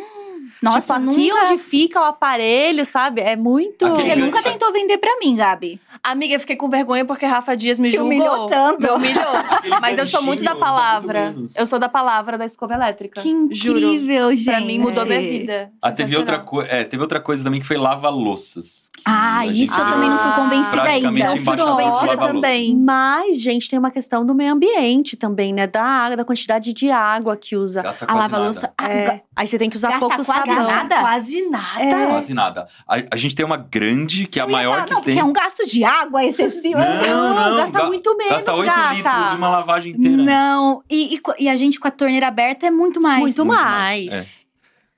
Nossa, 0.63 0.95
tipo, 1.01 1.11
aqui 1.11 1.31
nunca... 1.31 1.45
onde 1.47 1.59
fica 1.63 2.01
o 2.01 2.05
aparelho, 2.05 2.85
sabe? 2.85 3.23
É 3.23 3.35
muito. 3.35 3.87
Aquele 3.87 4.03
Você 4.03 4.09
gancho. 4.15 4.27
nunca 4.27 4.43
tentou 4.43 4.71
vender 4.75 4.99
pra 4.99 5.17
mim, 5.19 5.35
Gabi. 5.35 5.81
Amiga, 6.03 6.35
eu 6.35 6.41
fiquei 6.41 6.55
com 6.55 6.69
vergonha 6.69 7.03
porque 7.03 7.25
Rafa 7.25 7.57
Dias 7.57 7.79
me 7.79 7.89
Te 7.89 7.97
julgou. 7.97 8.13
humilhou 8.15 8.47
tanto. 8.47 8.83
Me 8.83 8.91
humilhou. 8.91 9.25
Mas 9.81 9.97
eu 9.97 10.07
sou 10.07 10.21
muito 10.21 10.45
da 10.45 10.55
palavra. 10.55 11.31
muito. 11.35 11.53
Eu 11.57 11.67
sou 11.67 11.79
da 11.79 11.89
palavra 11.89 12.37
da 12.37 12.45
escova 12.45 12.75
elétrica. 12.75 13.23
Que 13.23 13.49
Juro. 13.55 13.79
incrível, 13.79 14.31
gente. 14.37 14.45
Pra 14.45 14.61
mim 14.61 14.79
mudou 14.79 15.07
minha 15.07 15.21
vida. 15.23 15.73
Ah, 15.83 15.91
teve 15.93 16.15
outra, 16.15 16.45
é, 16.69 16.85
teve 16.85 17.03
outra 17.03 17.21
coisa 17.21 17.43
também 17.43 17.59
que 17.61 17.67
foi 17.67 17.79
lava-louças. 17.79 18.80
Ah, 19.03 19.39
a 19.39 19.47
isso 19.47 19.73
eu 19.73 19.85
também 19.91 20.11
não 20.11 20.19
fui 20.19 20.33
convencida 20.33 20.83
ainda. 20.83 21.09
embaixo 21.09 21.45
da 21.57 21.65
Convencida 21.65 22.17
também. 22.19 22.77
Mas, 22.77 23.41
gente, 23.41 23.69
tem 23.71 23.79
uma 23.79 23.91
questão 23.91 24.27
do 24.27 24.35
meio 24.35 24.53
ambiente 24.53 25.17
também, 25.17 25.55
né? 25.55 25.67
Da 25.67 25.83
água, 25.83 26.17
da 26.19 26.25
quantidade 26.25 26.75
de 26.75 26.91
água 26.91 27.35
que 27.35 27.57
usa. 27.57 27.81
Gasta 27.83 28.05
A 28.05 28.09
quase 28.09 28.21
lava-louça. 28.21 28.73
Ah, 28.77 28.89
É, 28.91 29.05
ga- 29.05 29.21
Aí 29.35 29.47
você 29.47 29.57
tem 29.59 29.71
que 29.71 29.77
usar 29.77 29.93
Gasta 29.93 30.01
pouco 30.07 30.23
quase 30.23 30.49
sabão. 30.51 30.67
nada? 30.69 31.01
Quase 31.01 31.49
nada. 31.49 31.83
É. 31.83 32.07
Quase 32.07 32.35
nada. 32.35 32.69
A, 32.87 32.97
a 33.11 33.17
gente 33.17 33.35
tem 33.35 33.47
uma 33.47 33.57
grande, 33.57 34.27
que 34.27 34.39
é 34.39 34.43
a 34.43 34.47
maior 34.47 34.75
falar, 34.75 34.85
que 34.85 34.93
não, 34.93 35.01
tem. 35.03 35.15
porque 35.15 35.21
é 35.21 35.25
um 35.25 35.33
gasto 35.33 35.67
de 35.67 35.83
água 35.83 36.23
excessivo. 36.23 36.79
Não, 36.79 37.35
não, 37.35 37.57
gasta 37.57 37.79
ga- 37.79 37.87
muito 37.87 38.15
menos, 38.19 38.33
Gasta 38.35 38.53
8 38.53 38.67
gata. 38.67 38.93
litros 38.95 39.33
uma 39.33 39.49
lavagem 39.49 39.93
inteira. 39.95 40.23
Não, 40.23 40.83
e, 40.91 41.15
e 41.17 41.21
e 41.45 41.49
a 41.49 41.57
gente 41.57 41.81
com 41.81 41.89
a 41.89 41.91
torneira 41.91 42.29
aberta 42.29 42.67
é 42.67 42.71
muito 42.71 43.01
mais. 43.01 43.21
Muito 43.21 43.45
Muito 43.47 43.59
mais. 43.59 44.07
mais, 44.11 44.41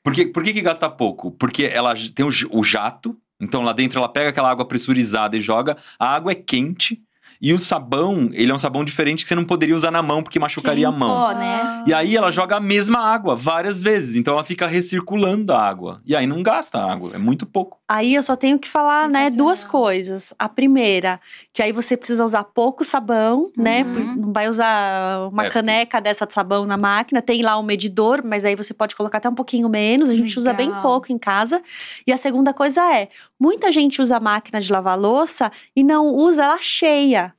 Por 0.03 0.13
que, 0.13 0.27
por 0.27 0.43
que, 0.43 0.53
que 0.53 0.61
gasta 0.61 0.91
pouco? 0.91 1.31
Porque 1.31 1.71
ela 1.73 1.95
tem 2.15 2.27
o, 2.27 2.31
o 2.51 2.65
jato, 2.65 3.17
então 3.43 3.61
lá 3.61 3.73
dentro 3.73 3.99
ela 3.99 4.09
pega 4.09 4.31
aquela 4.31 4.49
água 4.49 4.65
pressurizada 4.65 5.37
e 5.37 5.41
joga. 5.41 5.77
A 5.99 6.15
água 6.15 6.31
é 6.31 6.37
quente 6.37 7.03
e 7.43 7.53
o 7.53 7.59
sabão, 7.59 8.31
ele 8.33 8.51
é 8.53 8.55
um 8.55 8.59
sabão 8.59 8.85
diferente 8.85 9.23
que 9.25 9.29
você 9.29 9.35
não 9.35 9.45
poderia 9.45 9.75
usar 9.75 9.91
na 9.91 10.01
mão 10.01 10.23
porque 10.23 10.39
machucaria 10.39 10.87
a 10.87 10.93
mão. 10.93 11.11
Ó, 11.11 11.33
né? 11.33 11.83
E 11.87 11.93
aí 11.93 12.17
ela 12.17 12.31
joga 12.31 12.57
a 12.57 12.61
mesma 12.61 13.01
água 13.01 13.35
várias 13.35 13.83
vezes, 13.83 14.15
então 14.15 14.33
ela 14.35 14.45
fica 14.45 14.67
recirculando 14.69 15.53
a 15.53 15.61
água. 15.61 16.01
E 16.07 16.15
aí 16.15 16.27
não 16.27 16.43
gasta 16.43 16.79
água, 16.79 17.11
é 17.15 17.19
muito 17.19 17.45
pouco. 17.45 17.79
Aí 17.89 18.15
eu 18.15 18.23
só 18.23 18.37
tenho 18.37 18.59
que 18.59 18.69
falar, 18.69 19.09
né, 19.09 19.29
duas 19.31 19.65
coisas. 19.65 20.33
A 20.39 20.49
primeira, 20.49 21.21
que 21.53 21.63
aí 21.63 21.73
você 21.73 21.97
precisa 21.97 22.25
usar 22.25 22.45
pouco 22.45 22.85
sabão, 22.85 23.51
né? 23.57 23.83
Uhum. 23.83 23.93
por- 23.93 24.03
Não 24.23 24.33
vai 24.33 24.49
usar 24.49 25.29
uma 25.31 25.47
É. 25.47 25.51
caneca 25.51 26.01
dessa 26.01 26.25
de 26.27 26.33
sabão 26.33 26.65
na 26.65 26.77
máquina. 26.77 27.21
Tem 27.21 27.43
lá 27.43 27.59
um 27.59 27.63
medidor, 27.63 28.23
mas 28.25 28.45
aí 28.45 28.55
você 28.55 28.73
pode 28.73 28.95
colocar 28.95 29.19
até 29.19 29.29
um 29.29 29.35
pouquinho 29.35 29.69
menos. 29.69 30.09
A 30.11 30.15
gente 30.17 30.39
usa 30.39 30.53
bem 30.53 30.69
Legal. 30.69 30.83
pouco 30.83 31.13
em 31.13 31.19
casa. 31.19 31.61
E 32.07 32.13
a 32.13 32.17
segunda 32.17 32.55
coisa 32.55 32.81
é, 32.97 33.09
muita 33.39 33.73
gente 33.73 34.01
usa 34.01 34.17
a 34.19 34.21
máquina 34.21 34.61
de 34.61 34.71
lavar 34.73 34.97
louça 34.99 35.51
e 35.75 35.83
não 35.83 36.07
usa 36.07 36.45
ela 36.45 36.59
cheia. 36.61 37.32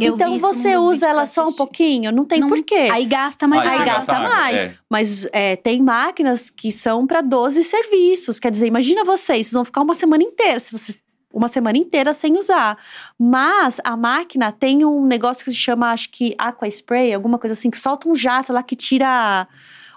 Eu 0.00 0.14
então 0.14 0.38
você 0.38 0.76
usa 0.76 1.06
ela 1.06 1.24
só 1.26 1.46
um 1.46 1.52
pouquinho, 1.52 2.10
não 2.10 2.24
tem 2.24 2.40
Não- 2.40 2.48
porquê. 2.48 2.88
Aí 2.92 3.04
gasta 3.04 3.46
mais 3.46 3.62
Aí 3.62 3.68
água. 3.68 3.84
gasta 3.84 4.12
água, 4.12 4.28
mais. 4.28 4.56
é. 4.56 4.74
Mas 4.88 5.28
é, 5.32 5.56
tem 5.56 5.82
máquinas 5.82 6.50
que 6.50 6.72
são 6.72 7.06
para 7.06 7.20
12 7.20 7.62
serviços. 7.64 8.40
Quer 8.40 8.50
dizer, 8.50 8.66
imagina 8.66 9.04
vocês, 9.04 9.46
vocês 9.46 9.52
vão 9.52 9.64
ficar 9.64 9.80
uma 9.82 9.94
semana 9.94 10.22
inteira, 10.22 10.58
se 10.58 10.72
você 10.72 10.94
uma 11.32 11.46
semana 11.46 11.76
inteira 11.76 12.12
sem 12.14 12.36
usar. 12.38 12.78
Mas 13.18 13.78
a 13.84 13.96
máquina 13.96 14.50
tem 14.50 14.84
um 14.84 15.04
negócio 15.06 15.44
que 15.44 15.50
se 15.50 15.56
chama, 15.56 15.92
acho 15.92 16.08
que 16.10 16.34
aqua 16.38 16.66
spray, 16.66 17.12
alguma 17.12 17.38
coisa 17.38 17.52
assim, 17.52 17.70
que 17.70 17.76
solta 17.76 18.08
um 18.08 18.14
jato 18.14 18.52
lá 18.52 18.62
que 18.62 18.74
tira 18.74 19.46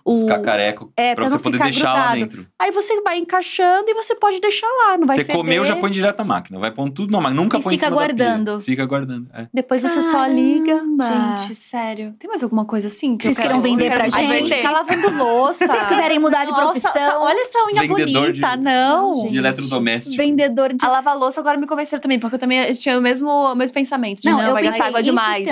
o 0.06 0.14
Os 0.16 0.24
cacarecos 0.24 0.90
É, 0.96 1.14
pra 1.16 1.24
pra 1.24 1.30
você 1.30 1.36
não 1.36 1.42
poder 1.42 1.60
deixar 1.60 1.94
lá 1.94 2.00
grudado. 2.12 2.20
dentro. 2.20 2.48
Aí 2.60 2.72
você 2.72 3.02
vai 3.02 3.18
encaixando 3.18 3.86
e 3.90 3.94
você 3.94 4.16
pode 4.16 4.40
deixar 4.40 4.68
lá, 4.68 4.98
não 4.98 5.08
vai 5.08 5.18
você 5.18 5.24
feder. 5.26 5.36
comeu, 5.36 5.66
já 5.66 5.76
põe 5.76 5.92
direto 5.92 6.18
na 6.18 6.24
máquina. 6.24 6.60
Vai 6.60 6.72
pondo 6.72 6.92
tudo 6.92 7.12
na 7.12 7.20
máquina. 7.22 7.42
Nunca 7.42 7.58
E 7.58 7.62
põe 7.62 7.74
fica 7.74 7.86
em 7.86 7.90
cima 7.90 8.02
da 8.08 8.14
pia. 8.14 8.26
guardando. 8.26 8.62
Fica 8.62 8.86
guardando. 8.86 9.28
é. 9.34 9.48
Depois 9.54 9.82
você 9.82 10.02
só 10.02 10.26
liga. 10.28 10.76
Caramba. 10.76 11.06
Gente, 11.38 11.56
sério. 11.56 12.16
Tem 12.20 12.28
mais 12.30 12.44
alguma 12.44 12.66
coisa 12.66 12.88
assim 12.88 13.18
que 13.18 13.26
Vocês 13.26 13.38
queiram 13.38 13.60
vender 13.62 13.92
pra 13.92 14.06
A 14.06 14.10
gente? 14.10 14.28
gente 14.30 14.50
vender? 14.50 14.62
tá 14.62 14.72
lavando 14.72 15.12
louça. 15.18 15.66
Se 15.66 15.68
vocês 15.68 15.86
quiserem 15.86 16.20
mudar 16.20 16.46
de 16.46 16.52
Nossa, 16.52 16.62
profissão, 16.64 17.22
olha 17.22 17.42
essa 17.42 17.60
unha 17.68 17.82
Vendedor 17.82 18.28
bonita. 18.28 18.56
de- 18.58 18.64
Não. 18.64 19.14
Gente. 19.16 19.32
De 19.32 19.38
eletrodoméstico. 19.38 20.18
vendedor 20.18 20.74
de 20.74 20.86
A 20.86 20.90
lava-louça 20.90 21.40
agora 21.42 21.58
me 21.58 21.68
convenceram 21.68 22.02
também, 22.02 22.20
porque 22.20 22.36
eu 22.36 22.40
também 22.40 22.72
tinha 22.74 22.98
o 22.98 23.02
mesmo, 23.02 23.30
o 23.30 23.56
mesmo 23.56 23.74
pensamento. 23.74 24.22
De 24.22 24.30
não, 24.30 24.42
eu 24.42 24.54
vai 24.54 24.64
gastar 24.64 24.86
água 24.88 25.02
demais. 25.04 25.48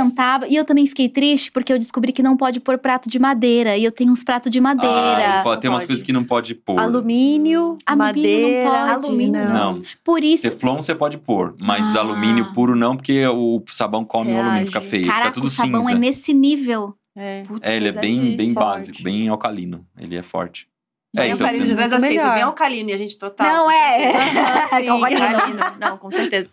E 0.50 0.56
eu 0.56 0.64
também 0.66 0.86
fiquei 0.88 1.10
triste 1.10 1.52
porque 1.52 1.72
eu 1.74 1.80
descobri 1.80 2.12
que 2.12 2.24
não 2.24 2.36
pode 2.38 2.60
pôr 2.60 2.78
prato 2.78 3.10
de 3.10 3.20
madeira. 3.20 3.76
E 3.78 3.84
eu 3.84 3.92
tenho 3.92 4.12
uns 4.12 4.24
pratos 4.24 4.39
de 4.48 4.62
madeira. 4.62 4.94
Ah, 5.34 5.36
Não 5.38 5.44
pode, 5.44 5.62
tem 5.62 5.70
umas 5.72 5.78
pode. 5.80 5.88
coisas 5.88 6.04
que 6.04 6.14
não 6.14 6.24
pode 6.24 6.54
pôr. 6.54 6.80
Alumínio, 6.80 7.76
Alumínio 7.84 7.88
não 7.88 7.98
madeira. 7.98 8.70
pode. 8.70 8.92
Alumínio 9.08 9.50
Não. 9.50 9.82
Por 10.04 10.24
isso. 10.24 10.44
Teflon 10.52 10.76
você 10.78 10.94
pode 10.94 11.18
pôr, 11.18 11.56
mas 11.60 11.96
Ah. 11.96 12.02
alumínio 12.02 12.54
puro 12.54 12.76
não, 12.76 12.96
porque 12.96 13.26
o 13.26 13.64
sabão 13.70 14.06
come 14.06 14.30
o 14.32 14.36
alumínio, 14.36 14.52
Reage. 14.58 14.66
fica 14.68 14.82
feio, 14.82 15.08
Caraca, 15.08 15.22
fica 15.24 15.34
tudo 15.34 15.48
o 15.48 15.50
sabão 15.50 15.82
cinza. 15.82 15.92
é 15.94 15.96
nesse 15.98 16.32
nível. 16.32 16.94
É. 17.18 17.42
Putz, 17.48 17.68
É, 17.68 17.76
ele 17.76 17.88
é 17.88 17.92
bem, 17.92 18.38
bem 18.38 18.54
sorte. 18.54 18.66
básico, 18.70 19.04
bem 19.04 19.28
alcalino. 19.28 19.84
Ele 19.98 20.16
é 20.16 20.22
forte. 20.22 20.68
Bem 21.14 21.26
É, 21.26 21.28
então 21.34 21.40
alcalino 21.48 21.66
você- 21.66 21.72
de 21.72 21.76
10 21.76 21.92
a 21.92 21.98
Muito 21.98 22.08
6, 22.12 22.16
é 22.22 22.24
melhor. 22.24 22.36
bem 22.36 22.44
alcalino 22.44 22.90
e 22.92 22.94
a 22.94 22.98
gente 22.98 23.18
total. 23.18 23.48
Não, 23.48 23.72
é. 23.72 24.12
sim, 24.80 24.88
Alcalino. 24.88 25.60
Não, 25.80 25.98
com 25.98 26.12
certeza. 26.12 26.52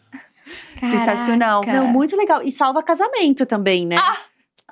Sensacional. 0.80 1.60
Caraca. 1.62 1.82
Não, 1.84 1.88
muito 1.92 2.16
legal. 2.16 2.42
E 2.42 2.50
salva 2.50 2.82
casamento 2.82 3.44
também, 3.46 3.86
né? 3.86 3.96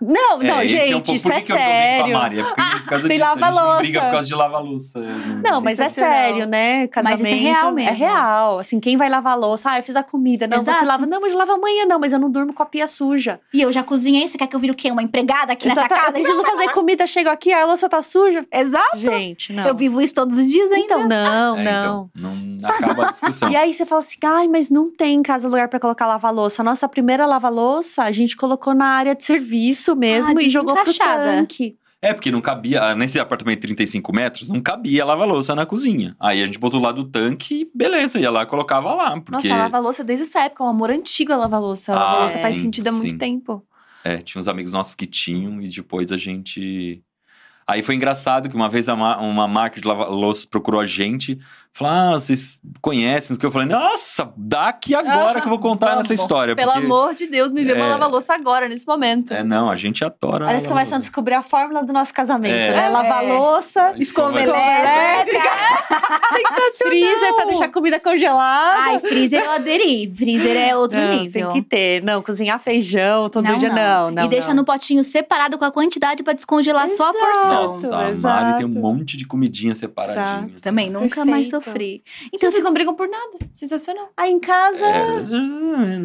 Não, 0.01 0.39
não, 0.39 0.61
esse 0.63 0.69
gente, 0.77 0.93
é 0.93 0.97
um 0.97 1.01
pouco, 1.01 1.13
isso 1.15 1.23
por 1.29 1.33
é 1.33 1.41
que 1.41 1.47
que 1.47 1.53
eu 1.53 1.57
tô 1.57 1.63
brigo 1.63 1.71
com 1.71 1.75
a 1.75 1.91
sério. 1.95 2.15
Mari? 2.19 2.41
É 2.41 2.43
porque, 2.43 2.61
por 2.81 2.85
causa 2.89 3.09
tem 3.09 3.17
disso, 3.17 3.29
a 3.31 3.35
gente 3.35 3.41
lava-louça. 3.41 3.73
não 3.75 3.79
briga 3.79 4.01
por 4.03 4.11
causa 4.11 4.27
de 4.27 4.35
lava-louça. 4.35 5.01
Não, 5.45 5.61
mas 5.61 5.79
é 5.81 5.89
sério, 5.89 6.47
né? 6.47 6.87
Casamento. 6.89 7.21
Mas 7.21 7.31
isso 7.31 7.35
é 7.35 7.49
real 7.49 7.69
É 7.69 7.73
mesmo. 7.73 7.97
real. 7.97 8.59
Assim, 8.59 8.81
quem 8.81 8.97
vai 8.97 9.09
lavar 9.09 9.35
a 9.35 9.37
louça? 9.37 9.71
Ah, 9.71 9.79
eu 9.79 9.83
fiz 9.85 9.95
a 9.95 10.03
comida. 10.03 10.49
Não, 10.49 10.59
Exato. 10.59 10.81
você 10.81 10.85
lava. 10.85 11.07
Não, 11.07 11.21
mas 11.21 11.31
eu 11.33 11.39
lavo 11.39 11.53
amanhã, 11.53 11.87
não. 11.87 11.99
Mas 12.01 12.13
eu 12.13 12.19
não 12.19 12.29
durmo 12.29 12.53
com 12.53 12.63
a 12.63 12.67
pia 12.67 12.87
suja. 12.89 13.39
E 13.53 13.63
eu 13.63 13.71
já 13.71 13.85
cozinhei. 13.85 14.27
Você 14.27 14.37
quer 14.37 14.49
que 14.49 14.57
eu 14.57 14.61
vire 14.61 14.73
o 14.73 14.77
quê? 14.77 14.91
Uma 14.91 15.03
empregada 15.03 15.53
aqui 15.53 15.69
nessa 15.69 15.83
Exato. 15.83 15.95
casa? 15.95 16.09
Eu 16.09 16.13
preciso 16.15 16.43
fazer 16.45 16.69
comida, 16.71 17.07
chego 17.07 17.29
aqui, 17.31 17.53
a 17.53 17.65
louça 17.65 17.89
tá 17.89 18.03
suja. 18.03 18.45
Exato. 18.53 18.99
Gente, 18.99 19.53
não. 19.53 19.67
Eu 19.69 19.77
vivo 19.77 20.01
isso 20.01 20.15
todos 20.15 20.37
os 20.39 20.49
dias 20.49 20.73
ainda. 20.73 20.85
Então, 20.87 21.09
não, 21.09 21.57
É, 21.59 21.63
não. 21.63 22.11
então, 22.17 22.59
não 22.61 22.69
acaba 22.69 23.07
a 23.07 23.11
discussão. 23.13 23.49
E 23.55 23.57
aí 23.57 23.73
você 23.73 23.87
fala 23.87 24.01
assim, 24.01 24.19
ai, 24.25 24.49
mas 24.49 24.71
não 24.71 24.91
tem 24.91 25.15
em 25.15 25.23
casa 25.23 25.47
lugar 25.47 25.69
pra 25.69 25.79
colocar 25.79 26.07
lava-louça. 26.07 26.63
A 26.63 26.65
nossa 26.65 26.89
primeira 26.89 27.25
lava-louça, 27.27 28.03
a 28.03 28.11
gente 28.11 28.37
colocou 28.37 28.75
na 28.75 28.87
área 28.87 29.15
de 29.15 29.23
serviço 29.23 29.84
mesmo 29.95 30.39
Ah, 30.39 30.43
e 30.43 30.49
jogou 30.49 30.75
pro 30.77 30.95
tanque. 30.95 31.77
É, 32.01 32.13
porque 32.13 32.31
não 32.31 32.41
cabia, 32.43 32.83
ah, 32.83 32.95
nesse 32.95 33.19
apartamento 33.19 33.61
de 33.61 33.67
35 33.69 34.15
metros, 34.15 34.49
não 34.51 34.61
cabia 34.61 35.05
lava-louça 35.07 35.55
na 35.55 35.65
cozinha. 35.65 36.15
Aí 36.21 36.43
a 36.43 36.47
gente 36.47 36.59
botou 36.59 36.79
lá 36.81 36.93
do 36.93 37.05
tanque 37.05 37.63
e 37.63 37.71
beleza, 37.75 38.19
ia 38.21 38.31
lá 38.31 38.43
e 38.43 38.47
colocava 38.47 38.95
lá. 38.95 39.13
Porque, 39.21 39.31
Nossa, 39.49 39.55
a 39.55 39.57
lava-louça 39.57 40.05
desde 40.05 40.27
essa 40.27 40.41
época, 40.41 40.63
é 40.63 40.67
um 40.67 40.71
amor 40.71 40.91
antigo 40.91 41.33
a 41.33 41.37
lava-louça. 41.37 41.93
A 41.93 41.97
Ah, 41.97 41.99
lava-louça 42.05 42.39
faz 42.39 42.57
sim, 42.57 42.63
sentido 42.63 42.89
há 42.89 42.93
muito 42.93 43.11
sim. 43.13 43.17
tempo. 43.19 43.65
é, 44.05 44.19
tinha 44.19 44.39
uns 44.39 44.49
amigos 44.49 44.73
nossos 44.75 44.95
que 44.95 45.07
tinham 45.07 45.63
e 45.63 45.69
depois 45.69 46.13
a 46.13 46.19
gente. 46.19 47.03
Aí 47.67 47.83
foi 47.83 47.95
engraçado 47.95 48.51
que 48.51 48.55
uma 48.55 48.69
vez 48.69 48.87
a 48.91 48.95
ma- 48.95 49.17
uma 49.23 49.49
marca 49.49 49.81
de 49.81 49.89
lava-louça 49.89 50.47
procurou 50.51 50.83
a 50.83 50.87
gente, 50.87 51.39
falou: 51.75 51.93
Ah, 51.93 52.13
vocês 52.13 52.59
conhecem? 52.81 53.35
o 53.37 53.39
que 53.39 53.45
eu 53.45 53.51
falei: 53.51 53.69
Nossa, 53.69 54.33
dá 54.37 54.69
aqui 54.69 54.95
agora 54.95 55.41
que 55.41 55.47
eu 55.47 55.51
vou 55.51 55.59
contar 55.59 55.91
Vamos. 55.91 56.03
nessa 56.09 56.15
história. 56.15 56.55
Pelo 56.57 56.73
porque- 56.73 56.87
amor 56.87 57.15
de 57.15 57.27
Deus, 57.27 57.51
me 57.53 57.65
vê 57.65 57.73
uma 57.73 57.87
É. 57.87 57.91
lava-louça 57.91 58.33
agora, 58.35 58.69
nesse 58.69 58.87
momento. 58.87 59.35
É, 59.35 59.43
não, 59.45 59.69
a 59.69 59.77
gente 59.77 60.05
adora. 60.05 60.47
Aí 60.47 60.53
eles 60.55 60.63
começam 60.63 60.71
a 60.71 60.75
lava-louça. 60.83 60.99
descobrir 61.01 61.35
a 61.35 61.43
fórmula 61.43 61.83
do 61.83 61.93
nosso 61.93 62.15
casamento, 62.15 62.55
É. 62.55 62.71
né? 62.71 62.89
Lavar 62.89 63.25
É. 63.25 63.33
louça, 63.33 63.95
Escova 63.97 64.41
elétrica, 64.41 65.43
freezer 66.79 67.35
pra 67.35 67.45
deixar 67.47 67.65
a 67.67 67.69
comida 67.69 67.99
congelada. 68.01 68.81
Ai, 68.91 68.99
freezer 69.01 69.43
eu 69.43 69.51
aderi. 69.53 70.13
Freezer 70.15 70.57
é 70.57 70.77
outro 70.77 70.99
Não, 70.99 71.19
nível. 71.19 71.53
Tem 71.53 71.63
que 71.63 71.69
ter. 71.69 72.03
Não, 72.03 72.23
cozinhar 72.23 72.59
feijão 72.61 73.29
todo 73.29 73.45
dia, 73.59 73.73
não. 73.73 74.11
não 74.11 74.25
E 74.25 74.29
deixa 74.29 74.49
não. 74.49 74.57
no 74.57 74.65
potinho 74.65 75.03
separado 75.05 75.59
com 75.59 75.65
a 75.65 75.71
quantidade 75.71 76.23
pra 76.23 76.33
descongelar 76.33 76.89
só 76.89 77.07
a 77.07 77.11
Exato. 77.11 77.25
porção. 77.25 77.63
Nossa, 77.65 77.97
a 77.99 78.11
Exato. 78.11 78.45
Mari 78.45 78.57
tem 78.59 78.67
um 78.67 78.81
monte 78.81 79.17
de 79.17 79.25
comidinha 79.27 79.75
separadinha. 79.75 80.47
assim. 80.47 80.61
Também, 80.63 80.91
nunca 80.91 81.25
mais 81.25 81.49
Perfeito. 81.49 81.51
sofri. 81.51 81.64
Então 81.71 82.29
Então, 82.33 82.51
vocês 82.51 82.65
não 82.65 82.73
brigam 82.73 82.95
por 82.95 83.09
nada. 83.09 83.39
Sensacional. 83.53 84.11
Aí 84.17 84.31
em 84.33 84.41
casa, 84.41 84.87
É, 84.87 85.23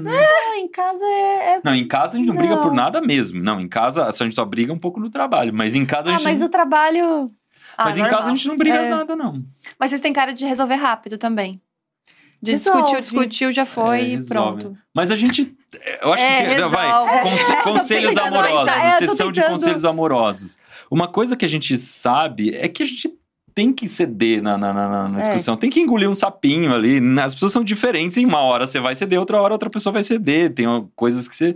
ah, 0.08 0.58
em 0.60 0.68
casa 0.70 1.04
é. 1.04 1.50
é- 1.56 1.62
Não, 1.64 1.74
em 1.76 1.88
casa 1.88 2.16
a 2.16 2.20
gente 2.20 2.28
não, 2.28 2.36
briga 2.36 2.56
Não. 2.56 2.62
por 2.64 2.74
nada 2.74 3.02
mesmo. 3.02 3.42
Não, 3.42 3.60
em 3.60 3.68
casa 3.68 4.06
a 4.06 4.12
gente 4.12 4.36
só 4.36 4.46
briga 4.46 4.72
um 4.74 4.80
pouco 4.80 5.00
no 5.00 5.10
trabalho. 5.10 5.54
Mas 5.54 5.76
em 5.76 5.86
casa 5.86 6.10
a 6.10 6.16
Ah, 6.16 6.18
gente. 6.18 6.24
mas 6.24 6.42
o 6.42 6.50
trabalho. 6.50 7.30
Ah, 7.78 7.86
mas 7.86 7.98
em 7.98 8.02
normal. 8.02 8.18
casa 8.20 8.32
a 8.32 8.36
gente 8.36 8.48
não 8.48 8.58
briga 8.58 8.76
É. 8.78 8.90
nada, 8.90 9.16
não. 9.16 9.44
Mas 9.80 9.90
vocês 9.92 10.02
têm 10.02 10.12
cara 10.12 10.34
de 10.34 10.46
resolver 10.46 10.76
rápido 10.76 11.18
também. 11.18 11.62
De 12.42 12.52
Resolve. 12.54 12.80
discutiu, 12.84 13.02
discutiu, 13.02 13.52
já 13.52 13.66
foi 13.66 14.00
É, 14.00 14.04
e 14.14 14.26
pronto. 14.26 14.78
Mas 14.96 15.12
a 15.12 15.18
gente. 15.18 15.52
Eu 16.02 16.14
acho 16.14 16.24
É, 16.24 16.42
que. 16.42 16.48
resolve. 16.52 16.76
Vai, 16.76 17.22
conse- 17.22 17.52
É, 17.52 17.56
tô 17.58 17.64
conselhos 17.74 18.18
amorosos. 18.18 18.68
é, 18.70 18.92
tô 19.00 19.08
sessão 19.10 19.32
de 19.32 19.44
conselhos 19.44 19.84
amorosos. 19.86 20.58
Uma 20.90 21.10
coisa 21.10 21.36
que 21.36 21.44
a 21.44 21.50
gente 21.50 21.76
sabe 21.78 22.56
é 22.56 22.70
que 22.70 22.82
a 22.82 22.86
gente 22.86 23.14
tem 23.60 23.74
que 23.74 23.90
ceder 23.90 24.42
na, 24.42 24.58
na, 24.58 24.72
na- 24.72 25.08
na 25.10 25.18
É. 25.18 25.20
discussão. 25.20 25.58
Tem 25.58 25.70
que 25.70 25.82
engolir 25.82 26.10
um 26.10 26.16
sapinho 26.16 26.74
ali. 26.74 27.00
As 27.20 27.34
pessoas 27.34 27.52
são 27.52 27.62
diferentes. 27.64 28.18
Em 28.18 28.26
uma 28.26 28.40
hora 28.40 28.66
você 28.66 28.80
vai 28.80 28.96
ceder, 28.96 29.20
outra 29.20 29.42
hora 29.42 29.54
outra 29.54 29.70
pessoa 29.70 29.92
vai 29.92 30.02
ceder. 30.04 30.54
Tem 30.54 30.66
coisas 30.96 31.28
que 31.28 31.36
você 31.36 31.56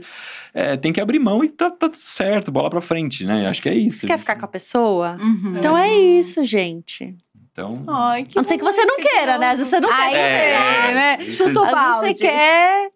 é, 0.53 0.75
tem 0.75 0.91
que 0.91 0.99
abrir 0.99 1.17
mão 1.19 1.43
e 1.45 1.49
tá, 1.49 1.69
tá 1.71 1.87
tudo 1.87 2.01
certo. 2.01 2.51
Bola 2.51 2.69
pra 2.69 2.81
frente, 2.81 3.25
né? 3.25 3.47
Acho 3.47 3.61
que 3.61 3.69
é 3.69 3.73
isso. 3.73 4.01
Você 4.01 4.07
quer 4.07 4.19
ficar 4.19 4.35
com 4.37 4.43
a 4.43 4.49
pessoa? 4.49 5.15
Uhum. 5.19 5.53
Então 5.57 5.77
é 5.77 5.93
isso, 5.97 6.43
gente. 6.43 7.15
Então. 7.51 7.83
Ai, 7.87 8.23
que 8.23 8.37
A 8.37 8.41
não 8.41 8.47
ser 8.47 8.57
que 8.57 8.63
você 8.63 8.83
não 8.83 8.97
queira, 8.97 9.37
né? 9.37 9.51
Às 9.51 9.57
vezes 9.59 9.69
você 9.69 9.79
não 9.79 9.89
Ai, 9.91 10.11
quer, 10.11 10.89
é. 10.89 10.93
né? 10.93 11.17
Chuta 11.25 11.43
o 11.43 11.63
vezes 11.63 11.69
você 11.69 11.71
balde. 11.71 12.13
quer. 12.15 12.89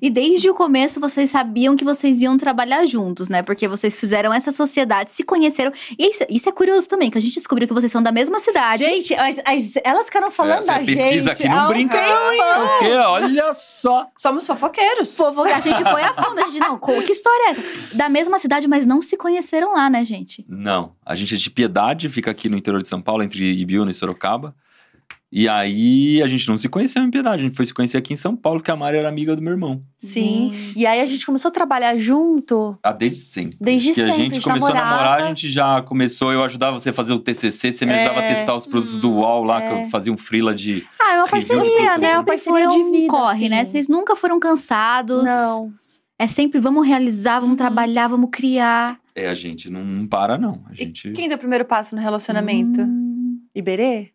E 0.00 0.10
desde 0.10 0.48
o 0.48 0.54
começo 0.54 1.00
vocês 1.00 1.30
sabiam 1.30 1.76
que 1.76 1.84
vocês 1.84 2.22
iam 2.22 2.36
trabalhar 2.36 2.86
juntos, 2.86 3.28
né? 3.28 3.42
Porque 3.42 3.68
vocês 3.68 3.94
fizeram 3.94 4.32
essa 4.32 4.52
sociedade, 4.52 5.10
se 5.10 5.22
conheceram. 5.22 5.72
E 5.98 6.10
isso, 6.10 6.24
isso 6.28 6.48
é 6.48 6.52
curioso 6.52 6.88
também, 6.88 7.10
que 7.10 7.18
a 7.18 7.20
gente 7.20 7.34
descobriu 7.34 7.68
que 7.68 7.74
vocês 7.74 7.90
são 7.90 8.02
da 8.02 8.12
mesma 8.12 8.40
cidade. 8.40 8.84
Gente, 8.84 9.14
mas, 9.16 9.36
mas 9.44 9.74
elas 9.84 10.06
ficaram 10.06 10.30
falando 10.30 10.60
Essa 10.60 10.72
da 10.72 10.78
gente. 10.82 10.96
pesquisa 10.96 11.32
aqui 11.32 11.48
não 11.48 11.68
brinca, 11.68 12.00
não, 12.00 12.32
hein? 12.32 12.40
Porque, 12.78 12.92
olha 12.94 13.54
só. 13.54 14.06
Somos 14.16 14.46
fofoqueiros. 14.46 15.12
Povo, 15.14 15.42
a 15.42 15.60
gente 15.60 15.82
foi 15.82 16.02
a 16.02 16.14
fundo, 16.14 16.40
a 16.40 16.50
gente, 16.50 16.60
não, 16.60 16.78
que 16.78 17.12
história 17.12 17.48
é 17.48 17.50
essa? 17.50 17.62
Da 17.96 18.08
mesma 18.08 18.38
cidade, 18.38 18.68
mas 18.68 18.86
não 18.86 19.00
se 19.00 19.16
conheceram 19.16 19.74
lá, 19.74 19.90
né, 19.90 20.04
gente? 20.04 20.44
Não, 20.48 20.94
a 21.04 21.14
gente 21.14 21.34
é 21.34 21.36
de 21.36 21.50
Piedade, 21.50 22.08
fica 22.08 22.30
aqui 22.30 22.48
no 22.48 22.56
interior 22.56 22.82
de 22.82 22.88
São 22.88 23.00
Paulo, 23.00 23.22
entre 23.22 23.44
Ibiúna 23.44 23.90
e 23.90 23.94
Sorocaba. 23.94 24.54
E 25.34 25.48
aí 25.48 26.22
a 26.22 26.26
gente 26.26 26.46
não 26.46 26.58
se 26.58 26.68
conheceu 26.68 27.02
em 27.02 27.10
Piedade, 27.10 27.42
a 27.42 27.46
gente 27.46 27.56
foi 27.56 27.64
se 27.64 27.72
conhecer 27.72 27.96
aqui 27.96 28.12
em 28.12 28.16
São 28.16 28.36
Paulo, 28.36 28.60
que 28.62 28.70
a 28.70 28.76
Mari 28.76 28.98
era 28.98 29.08
amiga 29.08 29.34
do 29.34 29.40
meu 29.40 29.52
irmão. 29.52 29.82
Sim. 30.02 30.52
E 30.76 30.84
aí 30.84 31.00
a 31.00 31.06
gente 31.06 31.24
começou 31.24 31.48
a 31.48 31.52
trabalhar 31.52 31.96
junto. 31.96 32.76
Ah, 32.82 32.92
desde 32.92 33.16
sempre. 33.20 33.56
Desde 33.58 33.94
que 33.94 34.00
a 34.02 34.04
sempre, 34.06 34.20
gente 34.24 34.30
a 34.32 34.34
gente 34.34 34.44
começou 34.44 34.68
a 34.68 34.74
namorar, 34.74 35.22
a 35.22 35.26
gente 35.28 35.50
já 35.50 35.80
começou, 35.80 36.30
eu 36.34 36.44
ajudava 36.44 36.78
você 36.78 36.90
a 36.90 36.92
fazer 36.92 37.14
o 37.14 37.18
TCC, 37.18 37.72
você 37.72 37.86
me 37.86 37.92
É. 37.92 38.04
ajudava 38.04 38.20
a 38.26 38.28
testar 38.28 38.54
os 38.54 38.66
produtos 38.66 38.98
do 38.98 39.10
UOL 39.10 39.42
lá, 39.44 39.62
que 39.62 39.68
É. 39.68 39.82
eu 39.82 39.84
fazia 39.86 40.12
um 40.12 40.18
freela 40.18 40.54
de... 40.54 40.86
Ah, 41.00 41.14
é 41.14 41.16
uma 41.16 41.26
parceria, 41.26 41.62
né? 41.64 42.08
Uma 42.10 42.16
Sempre 42.18 42.24
parceria 42.26 42.68
de 42.68 42.74
um 42.76 42.92
vida. 42.92 43.08
corre, 43.08 43.32
assim. 43.38 43.48
né? 43.48 43.64
Vocês 43.64 43.88
nunca 43.88 44.14
foram 44.14 44.38
cansados. 44.38 45.24
Não. 45.24 45.72
É 46.18 46.26
sempre 46.26 46.60
vamos 46.60 46.86
realizar, 46.86 47.40
vamos 47.40 47.56
trabalhar, 47.56 48.06
vamos 48.06 48.28
criar. 48.30 48.98
É, 49.14 49.28
a 49.28 49.34
gente 49.34 49.70
não, 49.70 50.06
para 50.06 50.36
não, 50.36 50.62
a 50.68 50.72
E 50.74 50.76
gente... 50.84 51.10
quem 51.12 51.26
deu 51.26 51.36
o 51.36 51.40
primeiro 51.40 51.64
passo 51.64 51.96
no 51.96 52.02
relacionamento? 52.02 52.82
Hum. 52.82 53.38
Iberê? 53.54 54.10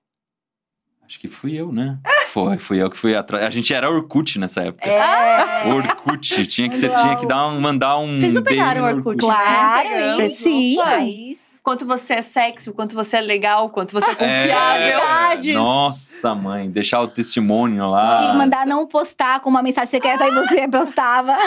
Acho 1.08 1.20
que 1.20 1.28
fui 1.30 1.56
eu, 1.56 1.72
né? 1.72 1.98
Foi, 2.28 2.58
fui 2.58 2.82
eu 2.82 2.90
que 2.90 2.98
fui 2.98 3.16
atrás. 3.16 3.46
A 3.46 3.50
gente 3.50 3.74
era 3.74 3.90
Orkut 3.90 4.38
nessa 4.38 4.62
época. 4.62 4.90
É. 4.90 5.66
Orkut, 5.74 6.46
tinha 6.48 6.68
que, 6.68 6.76
você 6.78 6.90
tinha 6.90 7.16
que 7.16 7.26
dar 7.26 7.48
um, 7.48 7.62
mandar 7.62 7.98
um 7.98 8.20
Vocês 8.20 8.34
não 8.34 8.42
DM 8.42 8.56
pegaram 8.58 8.82
no 8.82 8.88
o 8.88 8.96
Orkut, 8.98 9.18
Claro? 9.18 10.30
Sim. 10.30 10.78
opa. 10.80 10.90
Mas- 10.98 11.48
Quanto 11.64 11.86
você 11.86 12.14
é 12.14 12.22
sexy, 12.22 12.70
o 12.70 12.74
quanto 12.74 12.96
você 12.96 13.18
é 13.18 13.22
legal, 13.22 13.66
o 13.66 13.70
quanto 13.70 13.92
você 13.92 14.08
é 14.08 14.12
É, 14.12 14.16
confiável. 14.16 15.00
Verdades. 15.00 15.54
Nossa, 15.54 16.34
mãe, 16.36 16.70
deixar 16.70 17.02
o 17.02 17.08
testemunho 17.10 17.90
lá. 17.90 18.24
E 18.34 18.38
mandar 18.38 18.66
não 18.66 18.88
postar 18.88 19.42
com 19.42 19.50
uma 19.50 19.62
mensagem 19.62 19.90
secreta 19.90 20.26
e 20.28 20.32
você 20.32 20.68
postava. 20.68 21.36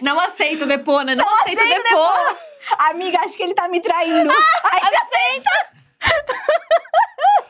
Não 0.00 0.20
aceito 0.20 0.64
depona, 0.64 1.12
não, 1.16 1.26
aceito, 1.40 1.58
depona. 1.58 2.36
Amiga, 2.90 3.18
acho 3.18 3.36
que 3.36 3.42
ele 3.42 3.52
tá 3.52 3.66
me 3.66 3.80
traindo. 3.80 4.30
Ai, 4.30 4.80
Ai, 4.84 4.90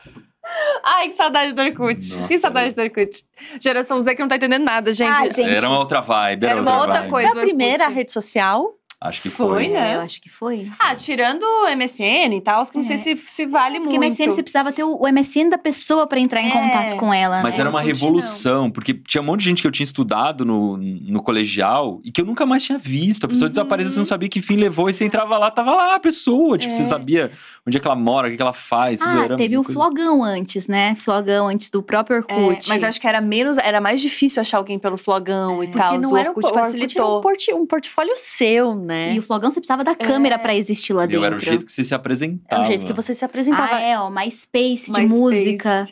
Ai, 0.83 1.09
que 1.09 1.15
saudade 1.15 1.53
do 1.53 1.61
Orkut. 1.61 2.13
Nossa, 2.13 2.27
que 2.27 2.39
saudade 2.39 2.75
do 2.75 2.81
Orkut. 2.81 3.23
Geração 3.59 4.01
Z 4.01 4.15
que 4.15 4.21
não 4.21 4.27
tá 4.27 4.35
entendendo 4.37 4.63
nada, 4.63 4.93
gente. 4.93 5.09
Ai, 5.09 5.31
gente. 5.31 5.49
Era 5.49 5.67
uma 5.69 5.79
outra 5.79 6.01
vibe. 6.01 6.43
Era, 6.45 6.53
Era 6.53 6.61
uma 6.61 6.79
outra 6.79 6.99
vibe. 7.01 7.09
coisa. 7.09 7.31
Foi 7.31 7.41
a 7.41 7.43
primeira 7.43 7.87
rede 7.87 8.11
social? 8.11 8.73
Acho 9.03 9.19
que 9.23 9.29
Foi, 9.29 9.47
foi. 9.47 9.67
né? 9.69 9.93
É, 9.93 9.95
eu 9.95 10.01
acho 10.01 10.21
que 10.21 10.29
foi. 10.29 10.69
Ah, 10.79 10.93
tirando 10.95 11.41
o 11.41 11.75
MSN 11.75 12.35
e 12.35 12.41
tal, 12.41 12.63
que 12.67 12.75
não 12.75 12.81
É. 12.83 12.85
sei 12.85 12.97
se, 12.97 13.15
se 13.27 13.47
vale 13.47 13.79
Porque 13.79 13.97
muito. 13.97 14.11
MSN 14.13 14.25
você 14.31 14.43
precisava 14.43 14.71
ter 14.71 14.83
o, 14.83 14.95
o 14.95 15.07
MSN 15.11 15.49
da 15.49 15.57
pessoa 15.57 16.05
pra 16.05 16.19
entrar 16.19 16.39
em 16.39 16.49
É. 16.49 16.51
contato 16.51 16.95
com 16.97 17.11
ela. 17.11 17.41
Mas 17.41 17.55
né? 17.55 17.61
era 17.61 17.69
uma 17.71 17.79
Orkut, 17.79 17.93
revolução, 17.99 18.69
porque 18.69 18.93
tinha 18.93 19.21
um 19.21 19.25
monte 19.25 19.39
de 19.39 19.45
gente 19.47 19.61
que 19.63 19.67
eu 19.67 19.71
tinha 19.71 19.83
estudado 19.85 20.45
no, 20.45 20.77
no 20.77 21.19
colegial 21.23 21.99
e 22.05 22.11
que 22.11 22.21
eu 22.21 22.25
nunca 22.25 22.45
mais 22.45 22.63
tinha 22.63 22.77
visto. 22.77 23.25
A 23.25 23.27
pessoa 23.27 23.47
Uhum. 23.47 23.49
desapareceu, 23.51 23.91
você 23.91 23.97
não 23.99 24.05
sabia 24.05 24.29
que 24.29 24.39
fim 24.39 24.55
levou, 24.55 24.87
e 24.87 24.93
você 24.93 25.03
entrava 25.03 25.35
lá, 25.35 25.49
tava 25.49 25.71
lá 25.75 25.95
a 25.95 25.99
pessoa. 25.99 26.55
Tipo, 26.59 26.75
você 26.75 26.83
É. 26.83 26.85
sabia 26.85 27.31
onde 27.65 27.77
é 27.77 27.79
que 27.79 27.87
ela 27.87 27.95
mora, 27.95 28.27
o 28.27 28.29
que, 28.31 28.37
que 28.37 28.41
ela 28.43 28.53
faz. 28.53 29.01
Ah, 29.01 29.23
era 29.23 29.35
teve 29.35 29.55
uma 29.57 29.61
o 29.61 29.65
coisa- 29.65 29.79
Flogão 29.79 30.23
antes, 30.23 30.67
né? 30.67 30.93
Flogão 30.95 31.47
antes 31.47 31.71
do 31.71 31.81
próprio 31.81 32.17
É, 32.27 32.35
Orkut. 32.35 32.69
mas 32.69 32.83
acho 32.83 33.01
que 33.01 33.07
era 33.07 33.19
menos, 33.19 33.57
era 33.57 33.81
mais 33.81 33.99
difícil 33.99 34.41
achar 34.41 34.57
alguém 34.57 34.77
pelo 34.77 34.95
flogão 34.97 35.63
e 35.63 35.67
Porque 35.67 35.79
tal. 35.81 35.99
não 35.99 36.11
o 36.11 36.17
era 36.17 36.27
um, 36.29 36.33
Orkut 36.33 36.45
o 36.45 36.49
Orkut 36.49 36.65
facilitou. 36.65 37.05
era 37.07 37.17
um, 37.17 37.21
porti- 37.21 37.53
um 37.53 37.65
portfólio 37.65 38.13
seu, 38.15 38.75
né? 38.75 38.90
E 39.13 39.19
o 39.19 39.21
Flogão 39.23 39.49
você 39.51 39.59
precisava 39.59 39.83
da 39.83 39.95
câmera 39.95 40.37
pra 40.39 40.55
existir 40.55 40.93
lá 40.93 41.05
dentro. 41.05 41.23
Era 41.25 41.35
o 41.35 41.39
jeito 41.39 41.65
que 41.65 41.71
você 41.71 41.83
se 41.85 41.93
É 41.93 41.97
apresentava. 41.97 42.61
o 42.61 42.65
jeito 42.65 42.85
que 42.85 42.93
você 42.93 43.13
se 43.13 43.23
apresentava. 43.25 43.75
Ah, 43.75 43.81
é, 43.81 43.99
ó, 43.99 44.09
MySpace 44.09 44.91
de 44.91 45.01
música. 45.07 45.87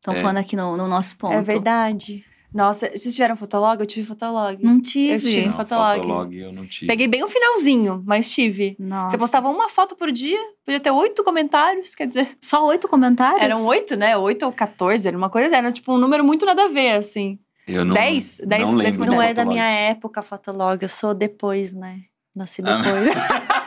Estão 0.00 0.14
É. 0.14 0.20
falando 0.20 0.36
aqui 0.38 0.54
no, 0.56 0.76
no 0.76 0.86
nosso 0.86 1.16
ponto. 1.16 1.32
É 1.34 1.42
verdade. 1.42 2.24
Nossa, 2.54 2.88
vocês 2.88 3.12
tiveram 3.14 3.36
Fotolog? 3.36 3.78
Eu 3.80 3.86
tive 3.86 4.06
Fotolog. 4.06 4.62
Não 4.64 4.80
tive. 4.80 5.12
Eu 5.14 5.18
tive. 5.18 5.46
Não, 5.46 5.52
Fotolog. 5.56 5.96
Fotolog 6.00 6.34
eu 6.36 6.52
não 6.52 6.66
tive. 6.66 6.86
Peguei 6.86 7.06
bem 7.08 7.22
o 7.22 7.28
finalzinho, 7.28 8.02
mas 8.06 8.30
tive. 8.30 8.76
Nossa. 8.78 9.10
Você 9.10 9.18
postava 9.18 9.48
uma 9.50 9.68
foto 9.68 9.94
por 9.96 10.10
dia, 10.10 10.38
podia 10.64 10.80
ter 10.80 10.90
oito 10.90 11.22
comentários, 11.22 11.94
quer 11.94 12.06
dizer. 12.06 12.36
Só 12.40 12.64
oito 12.66 12.88
comentários? 12.88 13.42
Eram 13.42 13.64
oito, 13.66 13.94
né? 13.96 14.16
Oito 14.16 14.46
ou 14.46 14.52
14, 14.52 15.06
era 15.06 15.16
uma 15.18 15.28
coisa, 15.28 15.54
era 15.54 15.70
tipo 15.70 15.92
um 15.92 15.98
número 15.98 16.24
muito 16.24 16.46
nada 16.46 16.64
a 16.64 16.68
ver, 16.68 16.92
assim. 16.92 17.38
Eu 17.66 17.84
não, 17.84 17.94
Dez? 17.94 18.40
Dez- 18.46 18.62
não 18.70 18.78
dez 18.78 18.96
lembro 18.96 19.12
Não 19.12 19.20
é 19.20 19.34
da 19.34 19.44
minha 19.44 19.68
época, 19.68 20.22
Fotolog. 20.22 20.80
Eu 20.80 20.88
sou 20.88 21.12
depois, 21.12 21.74
né? 21.74 22.02
Nasci 22.36 22.62
Ah. 22.64 22.76
depois. 22.82 23.08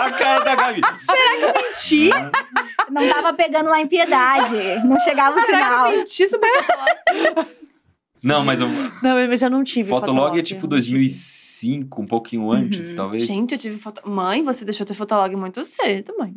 A 0.00 0.10
cara 0.12 0.44
da 0.44 0.54
Gabi. 0.54 0.80
Menti? 0.80 2.10
Não 2.90 3.08
tava 3.08 3.32
pegando 3.32 3.68
lá 3.70 3.80
em 3.80 3.86
piedade. 3.88 4.54
Não 4.86 4.98
chegava 5.00 5.38
o 5.38 5.42
Será 5.44 5.58
sinal. 5.58 5.86
que 5.88 5.92
eu 5.94 5.98
menti 5.98 6.28
sobre? 6.28 6.48
Não, 8.22 8.44
mas 8.44 8.60
o 8.60 8.66
não, 9.02 9.28
mas 9.28 9.42
eu 9.42 9.50
não 9.50 9.62
tive 9.64 9.88
Fotolog 9.90 10.16
Fotolog. 10.18 10.38
é 10.38 10.42
tipo 10.42 10.66
eu 10.66 10.70
não 10.70 10.78
tive. 10.80 10.92
2005, 10.94 12.02
um 12.02 12.06
pouquinho 12.06 12.50
antes, 12.50 12.90
Uhum. 12.90 12.96
talvez. 12.96 13.24
Gente, 13.24 13.52
eu 13.52 13.58
tive 13.58 13.78
foto. 13.78 14.00
Mãe, 14.08 14.42
você 14.42 14.64
deixou 14.64 14.86
ter 14.86 14.94
Fotolog 14.94 15.34
muito 15.36 15.62
cedo, 15.64 16.14
mãe. 16.18 16.34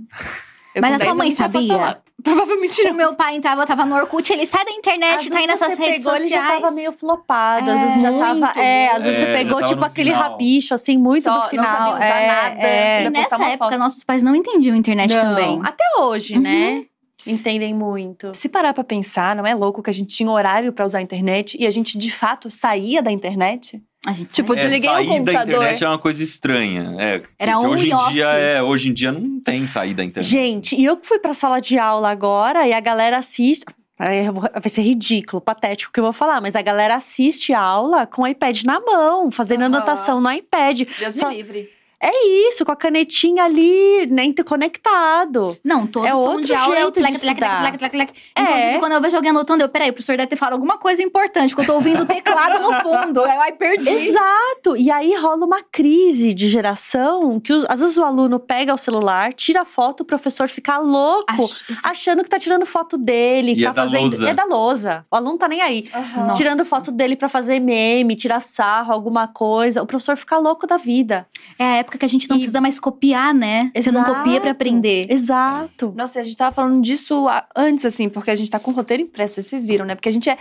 Eu 0.78 0.82
Mas 0.82 0.92
a 0.94 0.98
sua 0.98 1.06
10 1.06 1.18
mãe 1.18 1.32
sabia? 1.32 2.02
Provavelmente 2.24 2.82
O 2.82 2.88
não. 2.90 2.94
meu 2.94 3.14
pai 3.16 3.36
entrava, 3.36 3.66
tava 3.66 3.86
no 3.86 3.96
Orkut, 3.96 4.32
ele 4.34 4.46
sai 4.46 4.66
da 4.66 4.72
internet, 4.72 5.20
Às 5.20 5.28
tá 5.30 5.38
aí 5.38 5.48
nessas 5.48 5.68
você 5.74 5.76
redes 5.82 5.98
pegou, 6.04 6.12
sociais. 6.20 6.22
ele 6.22 6.36
já 6.36 6.62
tava 6.62 6.72
meio 6.74 6.92
flopado. 6.92 7.72
às 7.72 7.78
É, 7.80 7.86
vezes 7.86 8.02
já 8.02 8.12
tava. 8.12 8.34
muito. 8.34 8.60
É, 8.60 8.88
às 8.92 9.04
vezes 9.04 9.20
É, 9.20 9.26
você 9.26 9.34
pegou 9.34 9.64
tipo 9.64 9.86
aquele 9.86 10.10
final. 10.12 10.32
rabicho, 10.32 10.74
assim, 10.74 10.98
muito 10.98 11.24
Só 11.24 11.32
do 11.34 11.40
não 11.42 11.50
final. 11.50 11.66
sabia 11.66 11.94
usar 11.96 12.06
é, 12.06 12.28
nada, 12.28 12.60
é. 12.62 12.94
E 12.94 12.98
Ainda 13.06 13.10
nessa 13.12 13.36
época, 13.44 13.66
foto. 13.70 13.78
nossos 13.78 14.04
pais 14.04 14.24
não 14.24 14.36
entendiam 14.36 14.76
a 14.76 14.78
internet 14.78 15.14
Não, 15.16 15.22
também. 15.24 15.62
Até 15.64 15.84
hoje, 16.00 16.36
Uhum. 16.36 16.42
né? 16.42 16.84
Entendem 17.28 17.74
muito. 17.74 18.32
Se 18.34 18.48
parar 18.50 18.74
pra 18.74 18.84
pensar, 18.84 19.36
não 19.36 19.46
é 19.46 19.54
louco 19.54 19.84
que 19.84 19.90
a 19.90 19.94
gente 19.94 20.16
tinha 20.16 20.30
horário 20.32 20.72
pra 20.74 20.86
usar 20.86 21.00
a 21.00 21.02
internet 21.02 21.58
e 21.60 21.66
a 21.68 21.70
gente 21.70 21.98
de 21.98 22.12
fato 22.12 22.50
saía 22.50 23.02
da 23.02 23.12
internet? 23.12 23.82
A 24.06 24.14
gente 24.14 24.30
Tipo, 24.30 24.54
saía. 24.54 24.62
É, 24.64 24.68
desliguei 24.70 24.90
o 24.90 24.94
sair 24.94 25.06
da 25.08 25.14
computador. 25.14 25.56
internet 25.56 25.84
é 25.84 25.88
uma 25.88 26.00
coisa 26.00 26.24
estranha. 26.24 26.96
É, 27.00 27.22
Era 27.38 27.60
on 27.60 27.68
hoje 27.70 27.90
em 27.90 27.94
off. 27.94 28.14
dia 28.14 28.28
é, 28.30 28.62
hoje 28.64 28.90
em 28.90 28.94
dia 28.94 29.12
não 29.12 29.40
tem 29.42 29.68
sair 29.68 29.94
da 29.94 30.04
internet. 30.04 30.30
Gente, 30.30 30.76
e 30.76 30.86
eu 30.86 30.96
que 30.96 31.06
fui 31.08 31.20
pra 31.20 31.34
sala 31.34 31.60
de 31.60 31.78
aula 31.78 32.10
agora 32.10 32.66
e 32.68 32.74
a 32.74 32.80
galera 32.80 33.18
assiste. 33.18 33.66
Vai 34.00 34.70
ser 34.70 34.84
ridículo, 34.84 35.42
patético 35.42 35.90
o 35.90 35.94
que 35.94 36.00
eu 36.00 36.04
vou 36.04 36.14
falar, 36.14 36.40
mas 36.40 36.56
a 36.56 36.62
galera 36.62 36.94
assiste 36.96 37.52
a 37.52 37.60
aula 37.60 38.06
com 38.06 38.22
o 38.22 38.28
iPad 38.28 38.62
na 38.64 38.80
mão, 38.80 39.32
fazendo 39.32 39.64
anotação 39.64 40.22
no 40.22 40.32
iPad. 40.32 40.84
Deus 41.00 41.16
Só- 41.16 41.30
me 41.30 41.36
livre. 41.38 41.70
É 42.00 42.28
isso, 42.48 42.64
com 42.64 42.72
a 42.72 42.76
canetinha 42.76 43.44
ali, 43.44 44.06
né, 44.08 44.24
interconectado. 44.26 45.58
Não, 45.64 45.88
todo 45.88 46.06
É 46.06 46.12
som 46.12 46.18
outro 46.18 46.46
de 46.46 46.54
aula 46.54 46.76
é 46.76 46.80
o 46.80 46.82
jeito 46.84 46.94
tlec, 46.94 47.20
tlec, 47.20 47.38
tlec, 47.40 47.58
tlec, 47.60 47.78
tlec, 47.78 47.92
tlec. 47.92 48.14
É. 48.36 48.42
Inclusive, 48.42 48.80
quando 48.80 48.92
eu 48.94 49.02
vejo 49.02 49.16
alguém 49.16 49.32
anotando, 49.32 49.64
eu, 49.64 49.70
peraí, 49.70 49.90
o 49.90 49.94
professor 49.94 50.16
deve 50.16 50.28
ter 50.28 50.36
falado 50.36 50.54
alguma 50.54 50.78
coisa 50.78 51.02
importante, 51.02 51.56
porque 51.56 51.62
eu 51.64 51.66
tô 51.66 51.74
ouvindo 51.76 52.04
o 52.04 52.06
teclado 52.08 52.60
no 52.62 52.72
fundo. 52.82 53.24
Aí 53.24 53.36
eu 53.36 53.42
ai, 53.42 53.52
perdi. 53.54 53.90
Exato! 53.90 54.78
E 54.78 54.92
aí 54.92 55.16
rola 55.16 55.46
uma 55.46 55.64
crise 55.64 56.34
de 56.34 56.48
geração 56.50 57.40
que 57.40 57.52
os- 57.52 57.66
às 57.68 57.80
vezes 57.80 57.98
o 57.98 58.04
aluno 58.04 58.40
pega 58.40 58.74
o 58.74 58.78
celular, 58.78 59.34
tira 59.34 59.62
a 59.62 59.66
foto, 59.66 60.02
o 60.02 60.06
professor 60.06 60.48
fica 60.48 60.78
louco, 60.78 61.50
achando 61.84 62.24
que 62.24 62.30
tá 62.30 62.38
tirando 62.40 62.66
foto 62.66 62.98
dele, 62.98 63.54
E 63.54 63.64
tá 63.64 63.70
é 63.70 63.74
da 63.74 63.84
fazendo. 63.84 64.02
lousa. 64.02 64.30
É 64.30 64.34
da 64.34 64.46
lousa. 64.46 65.06
O 65.12 65.16
aluno 65.16 65.38
tá 65.38 65.48
nem 65.48 65.62
aí. 65.62 65.84
Nossa. 66.16 66.36
Tirando 66.36 66.64
foto 66.64 66.92
dele 66.92 67.16
pra 67.16 67.28
fazer 67.28 67.60
meme, 67.60 68.16
tirar 68.16 68.40
sarro, 68.42 68.94
alguma 68.94 69.28
coisa. 69.28 69.82
O 69.82 69.86
professor 69.88 70.16
fica 70.16 70.38
louco 70.38 70.68
da 70.68 70.78
vida. 70.78 71.26
É 71.58 71.80
a 71.80 71.84
época 71.88 71.98
que 71.98 72.06
a 72.06 72.10
gente 72.10 72.30
não 72.30 72.36
E- 72.36 72.40
precisa 72.40 72.62
mais 72.62 72.80
copiar, 72.80 73.34
né? 73.34 73.72
Você 73.76 73.92
não 73.92 74.02
Exato. 74.02 74.16
copia 74.18 74.42
pra 74.42 74.52
aprender. 74.52 75.08
Exato. 75.10 75.94
Nossa, 75.96 76.20
e 76.20 76.22
a 76.22 76.24
gente 76.24 76.36
tava 76.38 76.54
falando 76.54 76.82
disso 76.82 77.26
antes, 77.56 77.86
assim, 77.86 78.10
porque 78.10 78.30
a 78.30 78.36
gente 78.36 78.52
tá 78.52 78.60
com 78.60 78.72
o 78.72 78.74
roteiro 78.74 79.04
impresso, 79.04 79.42
vocês 79.42 79.66
viram, 79.66 79.86
né? 79.86 79.96
Porque 79.96 80.10
a 80.10 80.12
gente 80.12 80.30
é 80.30 80.38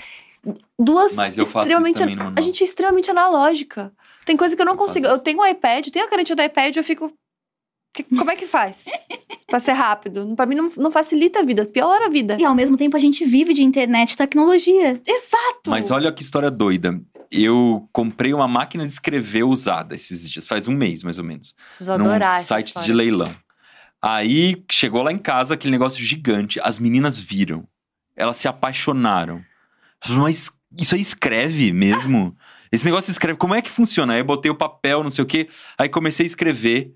duas 0.79 1.15
Mas 1.15 1.37
eu 1.39 1.45
faço 1.45 1.59
isso 1.59 1.59
extremamente. 1.61 1.99
também 1.99 2.15
no 2.17 2.25
manual. 2.25 2.35
a 2.37 2.41
gente 2.41 2.63
é 2.63 2.65
extremamente 2.65 3.11
analógica. 3.11 3.93
Tem 4.25 4.37
coisa 4.37 4.55
que 4.57 4.63
eu 4.63 4.67
não 4.67 4.73
Eu 4.75 4.79
faço 4.79 4.89
consigo. 4.89 5.07
Eu 5.07 5.15
isso. 5.15 5.23
tenho 5.25 5.41
um 5.41 5.47
iPad, 5.47 5.87
tenho 5.89 6.05
a 6.05 6.09
canetinha 6.09 6.37
do 6.37 6.43
iPad, 6.43 6.77
eu 6.77 6.85
fico. 6.85 7.13
Que- 8.03 8.17
como 8.17 8.31
é 8.31 8.37
que 8.37 8.47
faz? 8.47 8.85
pra 9.49 9.59
ser 9.61 9.73
rápido. 9.73 10.35
Pra 10.37 10.45
mim 10.47 10.55
não, 10.57 10.71
não 10.77 10.91
facilita 10.91 11.41
a 11.41 11.43
vida, 11.43 11.65
piora 11.65 12.07
a 12.07 12.09
vida. 12.09 12.37
E 12.41 12.45
ao 12.45 12.55
mesmo 12.55 12.77
tempo 12.77 12.97
a 12.97 13.01
gente 13.01 13.25
vive 13.25 13.55
de 13.55 13.63
internet 13.63 14.13
e 14.13 14.17
tecnologia. 14.17 15.01
Exato! 15.07 15.69
Mas 15.71 15.91
olha 15.91 16.13
que 16.13 16.23
história 16.23 16.51
doida. 16.51 17.01
Eu 17.31 17.89
comprei 17.93 18.33
uma 18.35 18.47
máquina 18.49 18.85
de 18.87 18.93
escrever 18.93 19.43
usada 19.45 19.95
esses 19.95 20.29
dias, 20.31 20.47
faz 20.47 20.69
um 20.69 20.73
mês 20.75 21.03
mais 21.03 21.19
ou 21.19 21.25
menos. 21.25 21.55
Preciso 21.69 21.97
num 21.99 22.05
adorar. 22.11 22.39
essa 22.39 22.49
site 22.49 22.69
história. 22.69 22.87
de 22.87 22.93
leilão. 22.93 23.33
Aí 24.03 24.63
chegou 24.71 25.03
lá 25.03 25.11
em 25.13 25.19
casa 25.19 25.55
aquele 25.55 25.73
negócio 25.73 26.05
gigante. 26.05 26.61
As 26.63 26.79
meninas 26.79 27.19
viram. 27.21 27.67
Elas 28.15 28.37
se 28.37 28.47
apaixonaram. 28.47 29.43
Mas 30.09 30.51
isso 30.79 30.95
aí 30.95 31.01
escreve 31.01 31.73
mesmo? 31.73 32.37
Esse 32.71 32.85
negócio 32.85 33.11
escreve. 33.11 33.39
Como 33.39 33.55
é 33.55 33.63
que 33.63 33.71
funciona? 33.71 34.13
Aí 34.13 34.21
eu 34.21 34.25
botei 34.25 34.51
o 34.51 34.55
papel, 34.55 35.03
não 35.03 35.11
sei 35.11 35.23
o 35.25 35.27
quê. 35.27 35.49
Aí 35.79 35.89
comecei 35.89 36.25
a 36.25 36.27
escrever. 36.27 36.93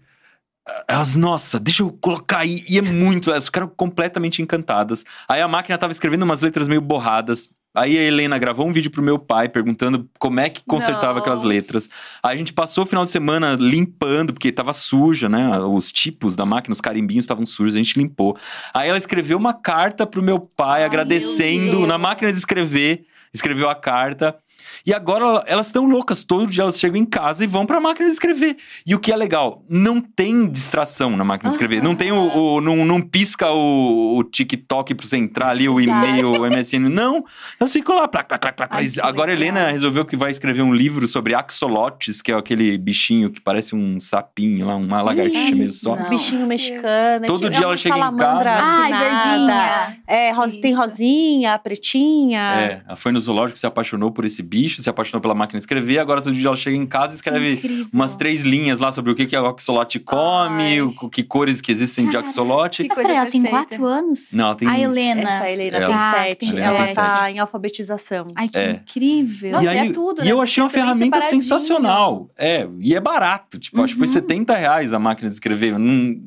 Elas, 0.89 1.17
nossa, 1.17 1.59
deixa 1.59 1.83
eu 1.83 1.93
colocar 1.93 2.41
aí. 2.41 2.63
E 2.69 2.79
é 2.79 2.83
muito. 2.83 3.31
Elas 3.31 3.47
ficaram 3.47 3.69
completamente 3.69 4.43
encantadas. 4.43 5.05
Aí 5.29 5.41
a 5.41 5.49
máquina 5.49 5.79
tava 5.79 5.93
escrevendo 5.93 6.23
umas 6.23 6.41
letras 6.41 6.69
meio 6.69 6.81
borradas. 6.81 7.49
Aí 7.73 7.97
a 7.97 8.03
Helena 8.03 8.37
gravou 8.37 8.67
um 8.67 8.73
vídeo 8.73 8.91
pro 8.91 9.03
meu 9.03 9.17
pai 9.17 9.49
perguntando 9.49 10.09
como 10.19 10.41
é 10.41 10.51
que 10.51 10.61
consertava 10.67 11.15
Não. 11.15 11.21
aquelas 11.21 11.45
letras. 11.45 11.89
Aí 12.21 12.35
a 12.35 12.37
gente 12.37 12.53
passou 12.53 12.83
o 12.83 12.87
final 12.87 13.05
de 13.05 13.11
semana 13.13 13.57
limpando, 13.59 14.33
porque 14.33 14.51
tava 14.51 14.73
suja, 14.73 15.29
né? 15.29 15.57
Os 15.61 15.93
tipos 15.93 16.35
da 16.35 16.45
máquina, 16.45 16.73
os 16.73 16.81
carimbinhos 16.81 17.25
estavam 17.25 17.47
sujos, 17.47 17.77
a 17.77 17.79
gente 17.79 17.97
limpou. 17.97 18.37
Aí 18.75 18.89
ela 18.89 18.99
escreveu 18.99 19.39
uma 19.39 19.55
carta 19.55 20.05
pro 20.05 20.23
meu 20.23 20.41
pai 20.41 20.81
Ai, 20.81 20.87
agradecendo 20.87 21.79
meu 21.79 21.87
na 21.87 21.97
máquina 21.97 22.33
de 22.33 22.39
escrever. 22.39 23.05
Escreveu 23.33 23.71
a 23.71 23.75
carta. 23.77 24.37
E 24.87 24.93
agora 24.95 25.43
elas 25.47 25.67
estão 25.67 25.87
loucas. 25.87 26.23
Todo 26.25 26.47
dia 26.47 26.63
elas 26.63 26.79
chegam 26.79 26.97
em 26.97 27.05
casa 27.05 27.45
e 27.45 27.47
vão 27.47 27.67
pra 27.67 27.81
máquina 27.81 28.07
de 28.07 28.13
escrever. 28.13 28.57
E 28.87 28.95
o 28.95 28.99
que 28.99 29.13
é 29.13 29.17
legal, 29.17 29.63
não 29.69 30.01
tem 30.01 30.47
distração 30.49 31.17
na 31.17 31.25
máquina 31.25 31.51
de 31.51 31.55
escrever. 31.55 31.83
Não 31.83 31.95
tem 31.95 32.13
o. 32.13 32.57
o- 32.57 32.61
não, 32.61 32.85
não 32.85 33.01
pisca 33.01 33.51
o, 33.51 34.17
o 34.19 34.25
TikTok 34.25 34.95
pra 34.95 35.07
você 35.07 35.17
entrar 35.17 35.49
ali, 35.51 35.69
o 35.69 35.81
e-mail, 35.81 36.31
o 36.41 36.47
MSN. 36.47 36.89
Não. 36.89 37.25
Elas 37.59 37.73
ficam 37.73 37.97
lá. 37.97 38.09
Plá, 38.09 38.25
plá, 38.25 38.39
plá, 38.39 38.53
plá, 38.53 38.69
Ai, 38.71 38.87
Agora 39.03 39.33
a 39.33 39.35
legal. 39.37 39.55
Helena 39.59 39.71
resolveu 39.73 40.05
que 40.05 40.17
vai 40.17 40.31
escrever 40.31 40.63
um 40.63 40.75
livro 40.75 41.07
sobre 41.07 41.35
axolotes, 41.35 42.21
que 42.23 42.33
é 42.33 42.35
aquele 42.37 42.77
bichinho 42.79 43.31
que 43.31 43.41
parece 43.41 43.75
um 43.75 43.99
sapinho 44.01 44.67
lá, 44.67 44.77
uma 44.77 45.03
lagartixa 45.03 45.55
meio 45.55 45.73
só. 45.73 45.95
não. 45.97 46.07
Um 46.07 46.09
bichinho 46.11 46.47
mexicano. 46.47 47.27
Todo 47.27 47.47
é 47.47 47.51
dia 47.51 47.65
ela 47.65 47.77
chega 47.77 47.97
em 47.97 48.17
casa. 48.17 48.51
Ai, 48.61 48.93
verdinha. 48.93 49.97
É, 50.07 50.31
ros- 50.33 50.57
tem 50.57 50.73
rosinha, 50.75 51.59
pretinha. 51.59 52.41
É, 52.61 52.83
ela 52.87 52.97
foi 52.97 53.13
no 53.13 53.21
zoológico, 53.21 53.59
se 53.59 53.67
apaixonou 53.67 54.11
por 54.11 54.25
esse 54.25 54.43
bicho, 54.51 54.83
se 54.83 54.91
apaixonou 54.91 55.21
pela 55.23 55.35
máquina 55.35 55.59
de 55.59 55.63
escrever. 55.63 55.99
Agora 56.01 56.21
todo 56.21 56.35
dia 56.35 56.49
ela 56.49 56.57
chega 56.57 56.77
em 56.77 56.85
casa 56.87 57.13
e 57.13 57.17
escreve 57.17 57.53
Incrível. 57.55 57.87
umas 57.93 58.17
três 58.17 58.43
linhas 58.43 58.81
lá 58.81 58.91
sobre 58.91 59.13
o 59.13 59.15
que, 59.15 59.25
que 59.25 59.37
o 59.37 59.47
axolote 59.47 60.01
come, 60.01 60.83
o, 60.83 61.09
que 61.09 61.23
cores 61.23 61.61
que 61.61 61.71
existem 61.71 62.09
de 62.09 62.17
axolote. 62.17 62.83
Que 62.83 62.89
Mas 62.89 62.97
coisa 62.97 63.09
peraí, 63.09 63.21
ela 63.23 63.31
tem 63.31 63.43
quatro 63.45 63.87
anos? 63.87 64.33
Não, 64.33 64.47
ela 64.47 64.55
tem. 64.57 64.67
A 64.69 64.79
Helena. 64.79 65.21
Essa 65.21 65.51
Helena 65.51 65.77
Ela- 65.77 65.87
tem 66.15 66.25
sete. 66.25 66.53
tem 66.53 66.59
ela 66.61 66.87
sete. 66.87 66.95
tá 66.97 67.31
em 67.31 67.39
alfabetização. 67.39 68.27
Ai, 68.35 68.49
que 68.49 68.59
É. 68.59 68.71
incrível. 68.73 69.53
Nossa, 69.53 69.65
e 69.65 69.69
aí, 69.69 69.89
é 69.89 69.93
tudo, 69.93 70.23
e 70.23 70.25
né? 70.25 70.33
eu 70.33 70.41
achei 70.41 70.63
uma 70.63 70.69
ferramenta 70.71 71.17
separadinho. 71.17 71.43
sensacional. 71.43 72.31
É, 72.37 72.67
e 72.81 72.95
é 72.95 73.01
barato. 73.01 73.59
Tipo, 73.59 73.83
acho 73.83 73.93
que 73.95 73.99
foi 73.99 74.09
Uhum. 74.09 74.13
70 74.15 74.57
reais 74.57 74.93
a 74.93 74.99
máquina 74.99 75.29
de 75.29 75.35
escrever. 75.35 75.79
Não- 75.79 76.21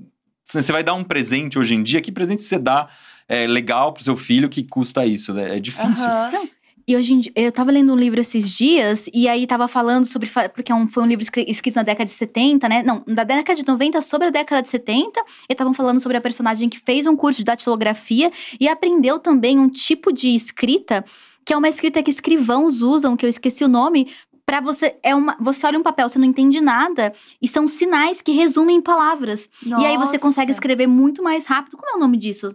você 0.45 0.71
vai 0.71 0.83
dar 0.83 0.93
um 0.93 1.03
presente 1.03 1.57
hoje 1.59 1.73
em 1.73 1.81
dia, 1.83 1.99
que 1.99 2.11
presente 2.11 2.43
você 2.43 2.57
dá 2.59 2.87
é, 3.27 3.47
legal 3.47 3.91
pro 3.93 4.03
seu 4.03 4.15
filho 4.15 4.47
que 4.49 4.61
custa 4.63 5.05
isso? 5.05 5.33
né? 5.33 5.57
É 5.57 5.59
difícil. 5.59 6.05
Aham. 6.05 6.47
E 6.87 6.95
hoje 6.95 7.13
em 7.13 7.19
dia, 7.21 7.31
eu 7.35 7.51
tava 7.51 7.71
lendo 7.71 7.93
um 7.93 7.95
livro 7.95 8.19
esses 8.19 8.49
dias, 8.51 9.09
e 9.13 9.27
aí 9.27 9.47
tava 9.47 9.67
falando 9.67 10.05
sobre. 10.05 10.29
Porque 10.53 10.71
é 10.71 10.75
um- 10.75 10.87
foi 10.87 11.03
um 11.03 11.05
livro 11.05 11.23
escri- 11.23 11.45
escrito 11.47 11.75
na 11.75 11.83
década 11.83 12.05
de 12.05 12.11
70, 12.11 12.67
né? 12.67 12.83
Não, 12.83 13.03
da 13.07 13.23
década 13.23 13.55
de 13.55 13.65
90 13.67 14.01
sobre 14.01 14.27
a 14.27 14.31
década 14.31 14.61
de 14.61 14.69
70. 14.69 15.19
E 15.49 15.53
estavam 15.53 15.73
falando 15.73 15.99
sobre 16.01 16.17
a 16.17 16.21
personagem 16.21 16.67
que 16.67 16.79
fez 16.79 17.07
um 17.07 17.15
curso 17.15 17.37
de 17.39 17.45
datilografia 17.45 18.31
e 18.59 18.67
aprendeu 18.67 19.17
também 19.19 19.57
um 19.59 19.69
tipo 19.69 20.11
de 20.11 20.29
escrita, 20.35 21.05
que 21.45 21.53
é 21.53 21.57
uma 21.57 21.69
escrita 21.69 22.03
que 22.03 22.09
escrivãos 22.11 22.81
usam, 22.81 23.15
que 23.15 23.25
eu 23.25 23.29
esqueci 23.29 23.63
o 23.63 23.67
nome. 23.69 24.09
Pra 24.45 24.59
você, 24.59 24.97
é 25.01 25.15
uma, 25.15 25.37
você 25.39 25.65
olha 25.65 25.79
um 25.79 25.83
papel, 25.83 26.09
você 26.09 26.19
não 26.19 26.25
entende 26.25 26.59
nada, 26.59 27.13
e 27.41 27.47
são 27.47 27.65
sinais 27.65 28.21
que 28.21 28.33
resumem 28.33 28.81
palavras. 28.81 29.47
E 29.65 29.85
aí 29.85 29.97
você 29.97 30.19
consegue 30.19 30.47
Nossa. 30.49 30.57
escrever 30.59 30.85
muito 30.85 31.23
mais 31.23 31.45
rápido. 31.45 31.77
Como 31.77 31.89
é 31.89 31.95
o 31.95 31.99
nome 31.99 32.17
disso? 32.17 32.53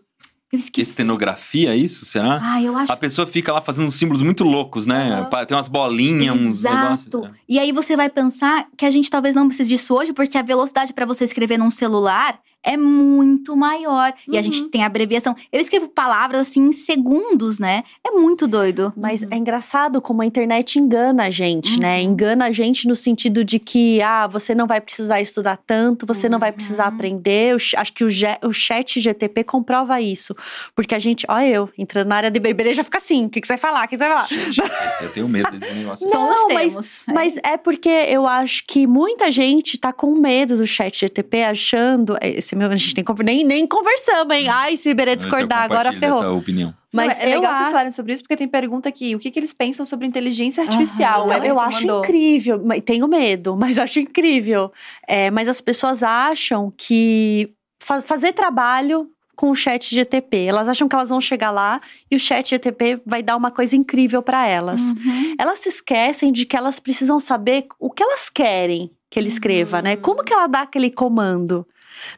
Eu 0.53 0.59
esqueci. 0.59 0.90
Estenografia, 0.90 1.76
isso? 1.76 2.07
Será? 2.07 2.40
Ah, 2.42 2.62
eu 2.62 2.76
acho 2.76 2.90
A 2.90 2.96
pessoa 2.96 3.26
fica 3.26 3.53
lá 3.53 3.61
fazendo 3.61 3.86
uns 3.88 3.96
símbolos 3.96 4.22
muito 4.22 4.44
loucos, 4.44 4.86
né? 4.86 5.26
Pa- 5.30 5.44
Tem 5.44 5.57
umas 5.57 5.68
bolinhas, 5.68 6.34
uns 6.34 6.62
negócios. 6.62 7.07
Exato. 7.07 7.26
é. 7.26 7.30
E 7.49 7.59
aí 7.59 7.70
você 7.70 7.96
vai 7.96 8.09
pensar 8.09 8.66
que 8.76 8.86
a 8.86 8.90
gente 8.90 9.11
talvez 9.11 9.34
não 9.34 9.46
precise 9.49 9.68
disso 9.68 9.94
hoje, 9.94 10.12
porque 10.14 10.38
a 10.38 10.42
velocidade 10.42 10.92
para 10.94 11.05
você 11.05 11.24
escrever 11.24 11.59
num 11.59 11.70
celular 11.70 12.38
é 12.68 12.76
muito 12.76 13.56
maior. 13.56 14.12
E 14.30 14.36
a 14.38 14.42
gente 14.42 14.62
Uhum. 14.62 14.68
tem 14.68 14.84
abreviação. 14.84 15.34
Eu 15.52 15.60
escrevo 15.60 15.88
palavras 15.88 16.40
assim 16.42 16.60
em 16.68 16.72
segundos, 16.72 17.58
né? 17.58 17.82
É 18.06 18.10
muito 18.10 18.46
doido. 18.46 18.92
Mas 18.96 19.22
é 19.22 19.36
engraçado 19.36 20.00
como 20.00 20.22
a 20.22 20.26
internet 20.26 20.78
engana 20.78 21.24
a 21.24 21.30
gente, 21.30 21.78
né? 21.80 21.96
Uhum. 21.98 22.02
Engana 22.04 22.46
a 22.46 22.50
gente 22.50 22.86
no 22.86 22.94
sentido 22.96 23.44
de 23.44 23.58
que, 23.58 24.00
ah, 24.02 24.26
você 24.26 24.54
não 24.54 24.66
vai 24.66 24.80
precisar 24.80 25.20
estudar 25.20 25.56
tanto, 25.56 26.06
você 26.06 26.28
não 26.28 26.38
vai 26.38 26.52
precisar 26.52 26.88
Uhum. 26.88 26.94
aprender. 26.94 27.52
Eu 27.52 27.58
ch- 27.58 27.74
acho 27.74 27.92
que 27.92 28.04
o, 28.04 28.08
o 28.44 28.52
chat 28.52 29.00
GTP 29.00 29.44
comprova 29.44 30.00
isso. 30.00 30.34
Porque 30.74 30.94
a 30.94 30.98
gente, 30.98 31.24
olha 31.28 31.46
eu, 31.48 31.70
entrando 31.78 32.08
na 32.08 32.16
área 32.16 32.30
de 32.30 32.38
beberê, 32.40 32.74
já 32.74 32.84
fica 32.84 32.98
assim, 32.98 33.26
o 33.26 33.28
que, 33.30 33.40
que 33.40 33.46
você 33.46 33.54
vai 33.54 33.58
falar, 33.58 33.84
o 33.84 33.88
que, 33.88 33.96
que 33.96 34.02
você 34.04 34.08
vai 34.08 34.26
falar? 34.26 34.28
Eu 35.02 35.10
tenho 35.10 35.28
medo 35.28 35.50
desse 35.52 35.72
negócio. 35.74 36.08
São 36.08 36.26
Não, 36.28 36.46
os 36.48 36.54
mas- 36.54 36.72
termos. 36.72 37.02
Mas 37.08 37.36
é 37.44 37.56
porque 37.56 37.88
eu 37.88 38.26
acho 38.26 38.64
que 38.66 38.86
muita 38.86 39.30
gente 39.30 39.78
tá 39.78 39.92
com 39.92 40.14
medo 40.14 40.56
do 40.56 40.66
chat 40.66 40.98
GTP, 41.00 41.44
achando. 41.44 42.16
Esse 42.20 42.54
é 42.54 42.57
meu, 42.59 42.70
a 42.70 42.76
gente 42.76 42.94
nem, 42.94 43.04
nem, 43.24 43.44
nem 43.44 43.66
conversamos, 43.66 44.34
hein? 44.34 44.48
Ai, 44.48 44.76
se 44.76 44.88
o 44.88 44.90
Iberê 44.90 45.12
eu 45.12 45.16
discordar, 45.16 45.62
agora 45.62 45.92
ferrou. 45.92 46.18
Essa 46.18 46.32
opinião. 46.32 46.74
Mas 46.92 47.18
Não, 47.18 47.24
é 47.24 47.34
eu 47.34 47.40
legal 47.40 47.54
vocês 47.54 47.70
falarem 47.70 47.90
sobre 47.90 48.12
isso, 48.12 48.22
porque 48.22 48.36
tem 48.36 48.48
pergunta 48.48 48.88
aqui. 48.88 49.14
O 49.14 49.18
que, 49.18 49.30
que 49.30 49.38
eles 49.38 49.52
pensam 49.52 49.84
sobre 49.84 50.06
inteligência 50.06 50.62
artificial? 50.62 51.26
Então, 51.26 51.36
eu 51.38 51.44
Everton 51.44 51.61
acho 51.61 51.86
mandou. 51.86 51.98
incrível, 52.00 52.62
tenho 52.84 53.06
medo, 53.06 53.56
mas 53.56 53.78
acho 53.78 54.00
incrível. 54.00 54.72
É, 55.06 55.30
mas 55.30 55.48
as 55.48 55.61
pessoas 55.61 56.02
acham 56.02 56.72
que 56.76 57.52
fa- 57.78 58.00
fazer 58.00 58.32
trabalho 58.32 59.11
com 59.36 59.50
o 59.50 59.54
chat 59.54 59.94
GTP, 59.94 60.46
elas 60.46 60.68
acham 60.68 60.88
que 60.88 60.96
elas 60.96 61.11
vão 61.11 61.20
chegar 61.20 61.52
lá 61.52 61.80
e 62.11 62.16
o 62.16 62.18
chat 62.18 62.50
GTP 62.50 63.00
vai 63.06 63.22
dar 63.22 63.36
uma 63.36 63.52
coisa 63.52 63.76
incrível 63.76 64.20
para 64.20 64.44
elas. 64.48 64.80
Uhum. 64.80 65.36
Elas 65.38 65.61
se 65.61 65.68
esquecem 65.68 66.32
de 66.32 66.44
que 66.44 66.56
elas 66.56 66.80
precisam 66.80 67.20
saber 67.20 67.66
o 67.78 67.88
que 67.88 68.02
elas 68.02 68.28
querem 68.28 68.90
que 69.11 69.18
ele 69.18 69.28
escreva, 69.28 69.80
né? 69.80 69.96
Como 69.96 70.24
que 70.24 70.32
ela 70.34 70.46
dá 70.46 70.62
aquele 70.62 70.90
comando? 70.90 71.66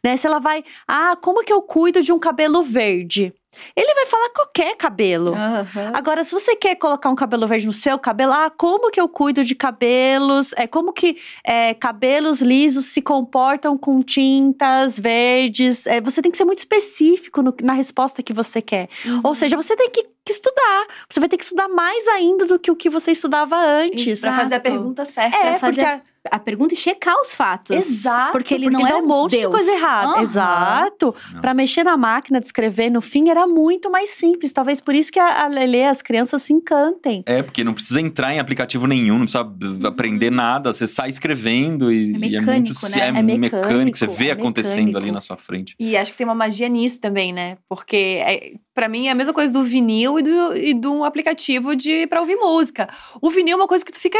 Né? 0.04 0.16
Se 0.16 0.26
ela 0.26 0.38
vai, 0.38 0.64
ah, 0.86 1.16
como 1.20 1.42
que 1.44 1.52
eu 1.52 1.62
cuido 1.62 2.02
de 2.02 2.12
um 2.12 2.18
cabelo 2.18 2.62
verde? 2.62 3.32
Ele 3.74 3.92
vai 3.94 4.06
falar 4.06 4.30
qualquer 4.30 4.76
cabelo. 4.76 5.34
Aham. 5.34 5.90
Agora, 5.92 6.22
se 6.22 6.30
você 6.32 6.54
quer 6.54 6.76
colocar 6.76 7.10
um 7.10 7.16
cabelo 7.16 7.48
verde 7.48 7.66
no 7.66 7.72
seu 7.72 7.98
cabelo, 7.98 8.32
ah, 8.32 8.48
como 8.48 8.92
que 8.92 9.00
eu 9.00 9.08
cuido 9.08 9.44
de 9.44 9.56
cabelos? 9.56 10.52
É 10.56 10.68
como 10.68 10.92
que 10.92 11.18
é, 11.44 11.74
cabelos 11.74 12.40
lisos 12.40 12.86
se 12.86 13.02
comportam 13.02 13.76
com 13.76 14.00
tintas 14.00 14.96
verdes? 14.98 15.84
É, 15.86 16.00
você 16.00 16.22
tem 16.22 16.30
que 16.30 16.38
ser 16.38 16.44
muito 16.44 16.58
específico 16.58 17.42
no- 17.42 17.54
na 17.60 17.72
resposta 17.72 18.22
que 18.22 18.32
você 18.32 18.62
quer. 18.62 18.88
Uhum. 19.04 19.20
Ou 19.24 19.34
seja, 19.34 19.56
você 19.56 19.74
tem 19.74 19.90
que, 19.90 20.04
que 20.24 20.32
estudar. 20.32 20.86
Você 21.10 21.18
vai 21.18 21.28
ter 21.28 21.36
que 21.36 21.42
estudar 21.44 21.68
mais 21.68 22.06
ainda 22.06 22.46
do 22.46 22.56
que 22.56 22.70
o 22.70 22.76
que 22.76 22.88
você 22.88 23.10
estudava 23.10 23.56
antes. 23.56 24.20
Pra 24.20 24.36
fazer 24.36 24.54
a 24.54 24.60
pergunta 24.60 25.04
certa. 25.04 25.36
É, 25.36 25.58
fazer 25.58 25.84
porque 25.84 26.09
a- 26.30 26.38
pergunta 26.38 26.74
é 26.74 26.76
checar 26.76 27.14
os 27.20 27.34
fatos. 27.34 27.74
Exato, 27.76 28.32
Porque 28.32 28.52
ele 28.54 28.68
não 28.68 28.80
dá 28.82 28.90
é 28.90 28.94
um 28.96 29.06
monte 29.06 29.32
Deus. 29.38 29.44
de 29.44 29.56
coisa 29.56 29.72
errada. 29.72 30.12
Aham. 30.14 30.22
Exato. 30.22 31.14
Não. 31.32 31.40
Pra 31.40 31.54
mexer 31.54 31.84
na 31.84 31.96
máquina 31.96 32.40
de 32.40 32.46
escrever, 32.46 32.90
no 32.90 33.00
fim, 33.00 33.28
era 33.28 33.46
muito 33.46 33.90
mais 33.90 34.10
simples. 34.10 34.52
Talvez 34.52 34.80
por 34.80 34.94
isso 34.94 35.10
que 35.12 35.18
a, 35.18 35.44
a 35.44 35.46
Lelê, 35.48 35.84
as 35.84 36.02
crianças 36.02 36.42
se 36.42 36.52
encantem. 36.52 37.22
É, 37.26 37.42
porque 37.42 37.62
não 37.64 37.72
precisa 37.74 38.00
entrar 38.00 38.32
em 38.34 38.38
aplicativo 38.38 38.86
nenhum, 38.86 39.14
não 39.18 39.24
precisa 39.26 39.44
b- 39.44 39.86
aprender 39.86 40.30
nada. 40.30 40.72
Você 40.72 40.86
sai 40.86 41.08
escrevendo 41.08 41.92
e 41.92 42.10
É 42.14 42.18
e 42.30 42.36
é 42.36 42.40
mecânico, 42.40 42.80
muito 42.80 42.96
né? 42.96 43.00
é 43.04 43.08
É 43.08 43.12
mecânico, 43.22 43.40
mecânico, 43.56 43.98
você 43.98 44.06
vê 44.06 44.28
é 44.28 44.32
acontecendo 44.32 44.76
mecânico. 44.86 44.98
ali 44.98 45.12
na 45.12 45.20
sua 45.20 45.36
frente. 45.36 45.74
E 45.78 45.96
acho 45.96 46.12
que 46.12 46.18
tem 46.18 46.26
uma 46.26 46.34
magia 46.34 46.68
nisso 46.68 47.00
também, 47.00 47.32
né? 47.32 47.56
Porque 47.68 47.96
é, 48.26 48.52
para 48.74 48.88
mim 48.88 49.06
é 49.08 49.10
a 49.10 49.14
mesma 49.14 49.32
coisa 49.32 49.52
do 49.52 49.62
vinil 49.62 50.18
e 50.18 50.22
do, 50.22 50.56
e 50.56 50.74
do 50.74 51.04
aplicativo 51.04 51.74
de 51.76 52.06
para 52.06 52.20
ouvir 52.20 52.36
música. 52.36 52.88
O 53.20 53.30
vinil 53.30 53.54
é 53.54 53.56
uma 53.56 53.66
coisa 53.68 53.84
que 53.84 53.92
tu 53.92 53.98
fica 54.00 54.18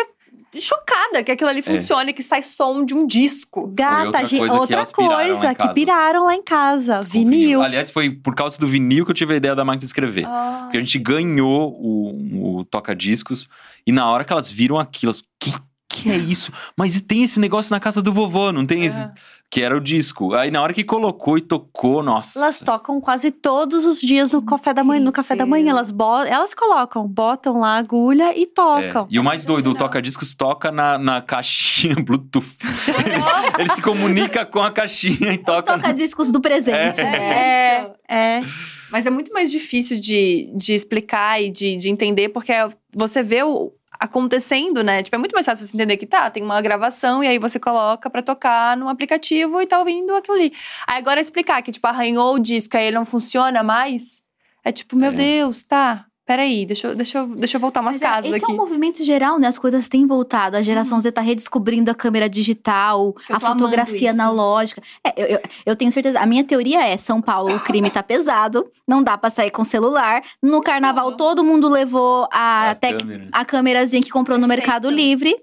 chocada 0.59 1.23
que 1.23 1.31
aquilo 1.31 1.51
ali 1.51 1.61
funcione, 1.63 2.13
que 2.13 2.23
sai 2.23 2.43
som 2.43 2.85
de 2.85 2.95
um 2.95 3.07
disco. 3.07 3.71
Gata, 3.73 4.07
outra 4.07 4.21
coisa 4.29 4.39
que 4.39 4.51
outra 4.51 4.83
em 4.83 4.93
coisa 4.93 5.49
que 5.51 5.55
casa. 5.63 5.75
piraram 5.75 6.25
lá 6.25 6.35
em 6.35 6.43
casa. 6.43 7.01
com 7.01 7.07
Vinil. 7.07 7.63
Aliás, 7.63 7.91
foi 7.91 8.11
por 8.11 8.35
causa 8.35 8.59
do 8.59 8.67
vinil 8.67 9.05
que 9.05 9.11
eu 9.11 9.15
tive 9.15 9.35
a 9.35 9.37
ideia 9.37 9.55
da 9.55 9.65
máquina 9.65 9.81
de 9.81 9.87
escrever. 9.87 10.25
Ah, 10.27 10.61
Porque 10.63 10.79
a 10.79 10.81
gente 10.81 10.99
ganhou 10.99 11.73
o, 11.73 12.59
o 12.61 12.65
toca-discos 12.65 13.49
e 13.87 13.93
na 13.93 14.09
hora 14.11 14.25
que 14.25 14.33
elas 14.33 14.51
viram 14.51 14.79
aquilo, 14.79 15.11
elas, 15.11 15.23
que 15.39 15.53
que 15.91 16.09
é 16.09 16.17
isso? 16.17 16.53
Mas 16.77 17.01
tem 17.03 17.25
esse 17.25 17.41
negócio 17.41 17.73
na 17.75 17.81
casa 17.81 18.01
do 18.01 18.13
vovô, 18.13 18.53
não 18.53 18.65
tem 18.65 18.85
esse? 18.85 19.07
É. 19.51 19.53
Que 19.53 19.63
era 19.65 19.77
o 19.77 19.81
disco. 19.81 20.33
Aí 20.35 20.49
na 20.49 20.63
hora 20.63 20.73
que 20.73 20.85
colocou 20.85 21.37
e 21.37 21.41
tocou, 21.41 22.05
nossa. 22.05 22.39
Elas 22.39 22.61
tocam 22.61 23.01
quase 23.01 23.33
todos 23.33 23.85
os 23.85 24.01
dias 24.01 24.31
no 24.31 24.41
café 24.43 24.73
da 24.73 24.85
manhã. 24.85 25.03
No 25.03 25.11
café 25.11 25.35
da 25.35 25.45
manhã, 25.45 25.71
elas, 25.71 25.91
bo 25.91 26.21
elas 26.23 26.55
colocam, 26.55 27.05
botam 27.09 27.59
lá 27.59 27.75
a 27.75 27.79
agulha 27.79 28.33
e 28.39 28.45
É, 28.45 28.47
tocam. 28.47 29.09
E 29.11 29.19
o 29.19 29.25
mais 29.25 29.45
doido, 29.45 29.67
o 29.67 29.71
sensacional. 29.71 29.89
toca-discos 29.89 30.35
toca 30.37 30.71
na, 30.71 30.97
na 30.99 31.21
caixinha 31.21 31.97
Bluetooth. 32.05 32.47
Ele, 33.59 33.75
se 33.75 33.83
comunica 33.83 34.47
com 34.47 34.61
a 34.63 34.71
caixinha 34.71 35.33
e 35.33 35.39
Os 35.39 35.43
toca. 35.45 35.75
toca-discos 35.75 36.31
do 36.31 36.41
presente, 36.41 37.01
É. 37.01 37.05
né? 37.11 37.81
isso. 37.83 37.91
É. 38.09 38.41
Mas 38.93 39.07
é 39.07 39.11
muito 39.11 39.33
mais 39.33 39.51
difícil 39.51 40.01
de, 40.01 40.49
de 40.57 40.73
explicar 40.75 41.43
e 41.43 41.51
de, 41.51 41.77
de 41.77 41.89
entender, 41.89 42.29
porque 42.29 42.53
você 42.95 43.21
vê 43.23 43.43
o 43.43 43.73
acontecendo, 44.01 44.83
né? 44.83 45.03
Tipo, 45.03 45.17
é 45.17 45.19
muito 45.19 45.35
mais 45.35 45.45
fácil 45.47 45.67
você 45.67 45.77
entender 45.77 45.97
que 45.99 46.07
tá, 46.07 46.31
tem 46.31 46.43
uma 46.43 46.61
gravação 46.63 47.23
e 47.23 47.29
aí 47.29 47.39
você 47.39 47.61
coloca 47.61 48.09
pra 48.09 48.23
tocar 48.23 48.77
num 48.77 48.89
aplicativo 48.89 49.61
e 49.61 49.67
tá 49.67 49.79
ouvindo 49.79 50.15
aquilo 50.17 50.37
ali. 50.37 50.53
Aí 50.89 50.99
agora 50.99 51.21
explicar 51.21 51.61
que, 51.63 51.71
tipo, 51.71 51.87
arranhou 51.87 52.35
o 52.35 52.39
disco 52.39 52.77
aí 52.77 52.87
ele 52.87 52.97
não 52.97 53.05
funciona 53.05 53.63
mais, 53.63 54.23
é 54.65 54.73
tipo, 54.73 54.97
meu 54.97 55.11
É. 55.11 55.15
Deus, 55.15 55.63
tá, 55.63 56.07
peraí, 56.31 56.64
deixa, 56.64 56.87
eu- 56.87 56.95
deixa, 56.95 57.18
eu, 57.18 57.26
deixa 57.26 57.57
eu 57.57 57.61
voltar 57.61 57.81
umas 57.81 57.95
Mas 57.95 58.03
é, 58.03 58.05
casas 58.07 58.26
esse 58.26 58.37
aqui. 58.45 58.53
é 58.53 58.55
um 58.55 58.57
movimento 58.57 59.03
geral, 59.03 59.37
né? 59.37 59.49
As 59.49 59.59
coisas 59.59 59.89
têm 59.89 60.07
voltado. 60.07 60.57
A 60.57 60.62
geração 60.62 60.97
Uhum. 60.99 61.01
Z 61.01 61.11
tá 61.11 61.20
redescobrindo 61.20 61.91
a 61.91 61.95
câmera 61.95 62.28
digital, 62.28 63.16
Eu 63.28 63.35
a 63.35 63.41
fotografia 63.41 64.12
analógica. 64.12 64.81
É, 65.03 65.12
eu, 65.20 65.26
eu, 65.26 65.41
eu 65.66 65.74
tenho 65.76 65.91
certeza. 65.91 66.20
A 66.20 66.26
minha 66.26 66.45
teoria 66.45 66.87
é: 66.87 66.97
São 66.97 67.20
Paulo, 67.20 67.57
o 67.57 67.59
crime 67.61 67.91
tá 67.91 68.01
pesado, 68.03 68.70
não 68.87 69.03
dá 69.03 69.18
pra 69.18 69.28
sair 69.28 69.51
com 69.51 69.64
celular. 69.64 70.22
No 70.41 70.61
carnaval, 70.61 71.16
todo 71.16 71.43
mundo 71.43 71.68
levou 71.68 72.28
a, 72.33 72.70
A 72.70 72.74
tec- 72.76 73.01
câmera. 73.01 73.28
a 73.33 73.45
câmerazinha 73.45 74.01
que 74.01 74.11
comprou 74.11 74.39
no 74.39 74.47
Perfeito. 74.47 74.66
Mercado 74.68 74.89
Livre. 74.91 75.35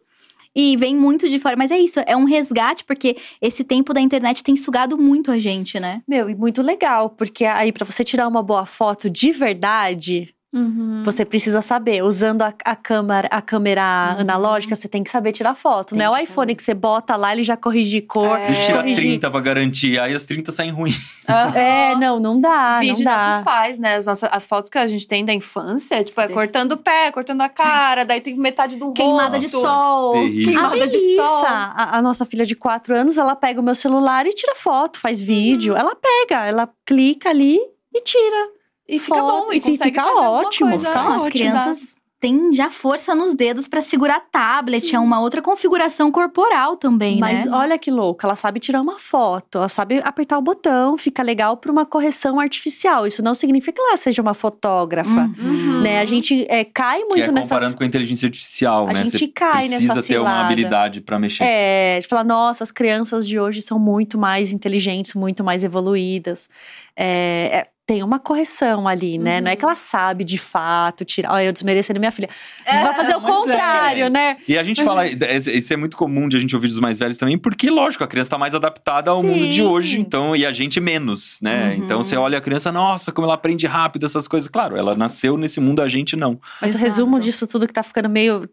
E 0.59 0.75
vem 0.75 0.95
muito 0.95 1.29
de 1.29 1.37
fora. 1.37 1.55
Mas 1.55 1.69
é 1.69 1.77
isso, 1.77 1.99
é 2.07 2.17
um 2.17 2.23
resgate, 2.23 2.83
porque 2.83 3.15
esse 3.39 3.63
tempo 3.63 3.93
da 3.93 4.01
internet 4.01 4.41
tem 4.41 4.55
sugado 4.55 4.97
muito 4.97 5.29
a 5.31 5.37
gente, 5.37 5.79
né? 5.79 6.01
Meu, 6.07 6.27
e 6.31 6.33
muito 6.35 6.63
legal, 6.63 7.11
porque 7.11 7.45
aí 7.45 7.71
pra 7.71 7.85
você 7.85 8.03
tirar 8.03 8.27
uma 8.27 8.41
boa 8.41 8.65
foto 8.65 9.07
de 9.07 9.31
verdade, 9.31 10.33
Uhum. 10.53 11.03
você 11.03 11.25
precisa 11.25 11.61
saber. 11.61 12.01
Usando 12.03 12.41
a, 12.41 12.53
a 12.63 12.75
câmera, 12.75 13.27
a 13.29 13.41
câmera 13.41 14.13
Uhum. 14.15 14.21
analógica, 14.21 14.75
você 14.75 14.87
tem 14.87 15.03
que 15.03 15.09
saber 15.09 15.31
tirar 15.33 15.55
foto. 15.55 15.89
Tem 15.89 15.99
não 15.99 16.15
é 16.15 16.19
o 16.19 16.23
iPhone 16.23 16.55
que 16.55 16.63
você 16.63 16.73
bota 16.73 17.15
lá, 17.15 17.33
ele 17.33 17.43
já 17.43 17.57
corrige 17.57 18.01
cor. 18.01 18.37
É. 18.37 18.49
Eu 18.49 18.55
tirar 18.65 18.77
corrigir- 18.81 19.03
30 19.03 19.29
pra 19.31 19.39
garantir. 19.41 19.99
Aí 19.99 20.13
as 20.15 20.25
30 20.25 20.51
saem 20.51 20.71
ruins. 20.71 20.97
Aham. 21.29 21.55
É, 21.57 21.95
não, 21.95 22.19
não 22.19 22.39
dá, 22.39 22.79
Vídeo 22.79 22.91
não 22.93 22.97
de 22.97 23.03
dá. 23.03 23.27
nossos 23.27 23.43
pais, 23.43 23.77
né? 23.79 23.95
As, 23.97 24.05
nossas, 24.05 24.29
as 24.31 24.47
fotos 24.47 24.69
que 24.69 24.77
a 24.77 24.87
gente 24.87 25.05
tem 25.07 25.25
da 25.25 25.33
infância, 25.33 26.03
tipo, 26.03 26.19
é 26.21 26.23
Desse- 26.27 26.33
cortando 26.33 26.71
o 26.71 26.77
pé, 26.77 27.11
cortando 27.11 27.41
a 27.41 27.49
cara, 27.49 28.05
daí 28.05 28.21
tem 28.21 28.35
metade 28.37 28.77
do 28.77 28.93
Queimada 28.93 29.37
de 29.37 29.45
rosto. 29.47 29.61
sol. 29.61 30.13
Terrível. 30.13 30.45
Queimada 30.53 30.83
A 30.83 30.87
de 30.87 31.15
sol. 31.15 31.45
A, 31.45 31.97
a 31.97 32.01
nossa 32.01 32.25
filha 32.25 32.45
de 32.45 32.55
4 32.55 32.95
anos, 32.95 33.17
ela 33.17 33.35
pega 33.35 33.59
o 33.59 33.63
meu 33.63 33.75
celular 33.75 34.25
e 34.25 34.33
tira 34.33 34.55
foto, 34.55 34.97
faz 34.97 35.21
vídeo. 35.21 35.75
Ela 35.75 35.93
pega, 35.95 36.45
ela 36.45 36.69
clica 36.85 37.29
ali 37.29 37.59
e 37.93 38.01
tira. 38.01 38.56
E 38.87 38.99
fica 38.99 39.17
Foto, 39.17 39.45
bom, 39.45 39.53
e 39.53 39.57
e 39.57 39.61
consegue 39.61 39.83
fica 39.83 40.05
ótimo, 40.05 40.69
coisa. 40.69 40.93
Não, 40.93 41.13
as 41.13 41.27
crianças 41.27 41.97
têm 42.19 42.51
já 42.51 42.69
força 42.69 43.13
nos 43.13 43.35
dedos 43.35 43.67
pra 43.67 43.79
segurar 43.79 44.19
tablet. 44.31 44.95
É 44.95 44.99
uma 44.99 45.19
outra 45.19 45.41
configuração 45.41 46.11
corporal 46.11 46.75
também, 46.75 47.19
Mas 47.19 47.45
né? 47.45 47.51
olha 47.51 47.77
que 47.77 47.91
louco, 47.91 48.25
ela 48.25 48.35
sabe 48.35 48.59
tirar 48.59 48.81
uma 48.81 48.97
foto, 48.99 49.59
ela 49.59 49.69
sabe 49.69 50.01
apertar 50.03 50.37
o 50.37 50.41
botão, 50.41 50.97
fica 50.97 51.21
legal 51.21 51.57
para 51.57 51.71
uma 51.71 51.85
correção 51.85 52.39
artificial. 52.39 53.05
Isso 53.05 53.21
não 53.21 53.35
significa 53.35 53.73
que 53.73 53.81
ela 53.81 53.97
seja 53.97 54.21
uma 54.21 54.33
fotógrafa. 54.33 55.29
Uhum. 55.37 55.81
Né? 55.83 55.99
A 55.99 56.05
gente 56.05 56.45
é, 56.49 56.63
cai 56.63 57.01
Que 57.01 57.05
muito 57.05 57.29
é 57.29 57.31
nessa. 57.31 57.49
comparando 57.49 57.77
com 57.77 57.83
a 57.83 57.85
inteligência 57.85 58.25
artificial, 58.25 58.87
A 58.87 58.93
né? 58.93 59.05
gente 59.05 59.17
Você 59.19 59.27
cai 59.27 59.67
precisa 59.67 59.93
nessa 59.95 60.07
ter 60.07 60.19
uma 60.19 60.45
habilidade 60.45 61.01
pra 61.01 61.19
mexer. 61.19 61.43
É, 61.43 61.99
de 61.99 62.07
falar, 62.07 62.23
nossa, 62.23 62.63
as 62.63 62.71
crianças 62.71 63.27
de 63.27 63.39
hoje 63.39 63.61
são 63.61 63.77
muito 63.77 64.17
mais 64.17 64.51
inteligentes, 64.51 65.13
muito 65.13 65.43
mais 65.43 65.63
evoluídas. 65.63 66.49
É, 66.95 67.49
é, 67.53 67.67
tem 67.87 68.03
uma 68.03 68.19
correção 68.19 68.85
ali, 68.85 69.17
né? 69.17 69.39
Não 69.39 69.49
é 69.49 69.55
que 69.55 69.63
ela 69.63 69.77
sabe 69.77 70.25
de 70.25 70.37
fato 70.37 71.05
tirar. 71.05 71.31
Olha, 71.31 71.45
eu 71.45 71.53
desmerecendo 71.53 71.97
minha 72.01 72.11
filha. 72.11 72.29
vai 72.65 72.93
fazer 72.93 73.15
o 73.15 73.19
é. 73.19 73.21
contrário, 73.21 74.09
né? 74.09 74.35
E 74.45 74.57
a 74.57 74.63
gente 74.63 74.83
fala, 74.83 75.07
isso 75.07 75.73
é 75.73 75.77
muito 75.77 75.95
comum 75.95 76.27
de 76.27 76.35
a 76.35 76.39
gente 76.39 76.53
ouvir 76.53 76.67
dos 76.67 76.79
mais 76.79 76.99
velhos 76.99 77.15
também, 77.15 77.37
porque, 77.37 77.69
lógico, 77.69 78.03
a 78.03 78.07
criança 78.07 78.31
tá 78.31 78.37
mais 78.37 78.53
adaptada 78.53 79.09
ao 79.09 79.23
mundo 79.23 79.47
de 79.47 79.53
Sim. 79.53 79.61
hoje, 79.61 80.01
então, 80.01 80.35
e 80.35 80.45
a 80.45 80.51
gente 80.51 80.81
menos, 80.81 81.39
né? 81.41 81.69
Uhum. 81.69 81.85
Então 81.85 82.03
você 82.03 82.17
olha 82.17 82.37
a 82.37 82.41
criança, 82.41 82.73
nossa, 82.73 83.09
como 83.13 83.25
ela 83.25 83.35
aprende 83.35 83.65
rápido 83.65 84.05
essas 84.05 84.27
coisas. 84.27 84.49
Claro, 84.49 84.75
ela 84.75 84.93
nasceu 84.93 85.37
nesse 85.37 85.61
mundo, 85.61 85.81
a 85.81 85.87
gente 85.87 86.17
não. 86.17 86.37
Mas 86.61 86.73
o 86.73 86.77
Exato. 86.77 86.83
resumo 86.83 87.19
disso 87.21 87.47
tudo 87.47 87.65
que 87.65 87.73
tá 87.73 87.83
ficando 87.83 88.09
meio 88.09 88.49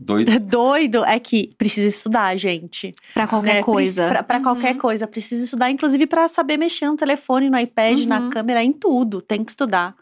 Doido. 0.00 0.38
doido 0.38 1.04
é 1.04 1.18
que 1.18 1.52
precisa 1.58 1.88
estudar, 1.88 2.36
gente. 2.36 2.92
Pra 3.12 3.26
qualquer 3.26 3.54
né? 3.54 3.62
coisa. 3.62 4.08
Pra, 4.08 4.22
pra 4.22 4.40
qualquer 4.40 4.76
coisa. 4.76 5.06
Precisa 5.08 5.42
estudar, 5.42 5.70
inclusive 5.70 6.06
pra 6.06 6.28
saber 6.28 6.56
mexer 6.56 6.86
no 6.86 6.96
telefone, 6.96 7.50
no 7.50 7.58
iPad, 7.58 8.04
na 8.06 8.20
Uhum. 8.20 8.30
câmera, 8.30 8.62
em 8.62 8.72
tudo. 8.72 9.20
Tem 9.20 9.42
que 9.44 9.50
estudar. 9.50 9.96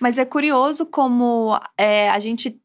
Mas 0.00 0.18
é 0.18 0.24
curioso 0.24 0.86
como 0.86 1.60
é, 1.76 2.08
a 2.10 2.18
gente 2.20 2.56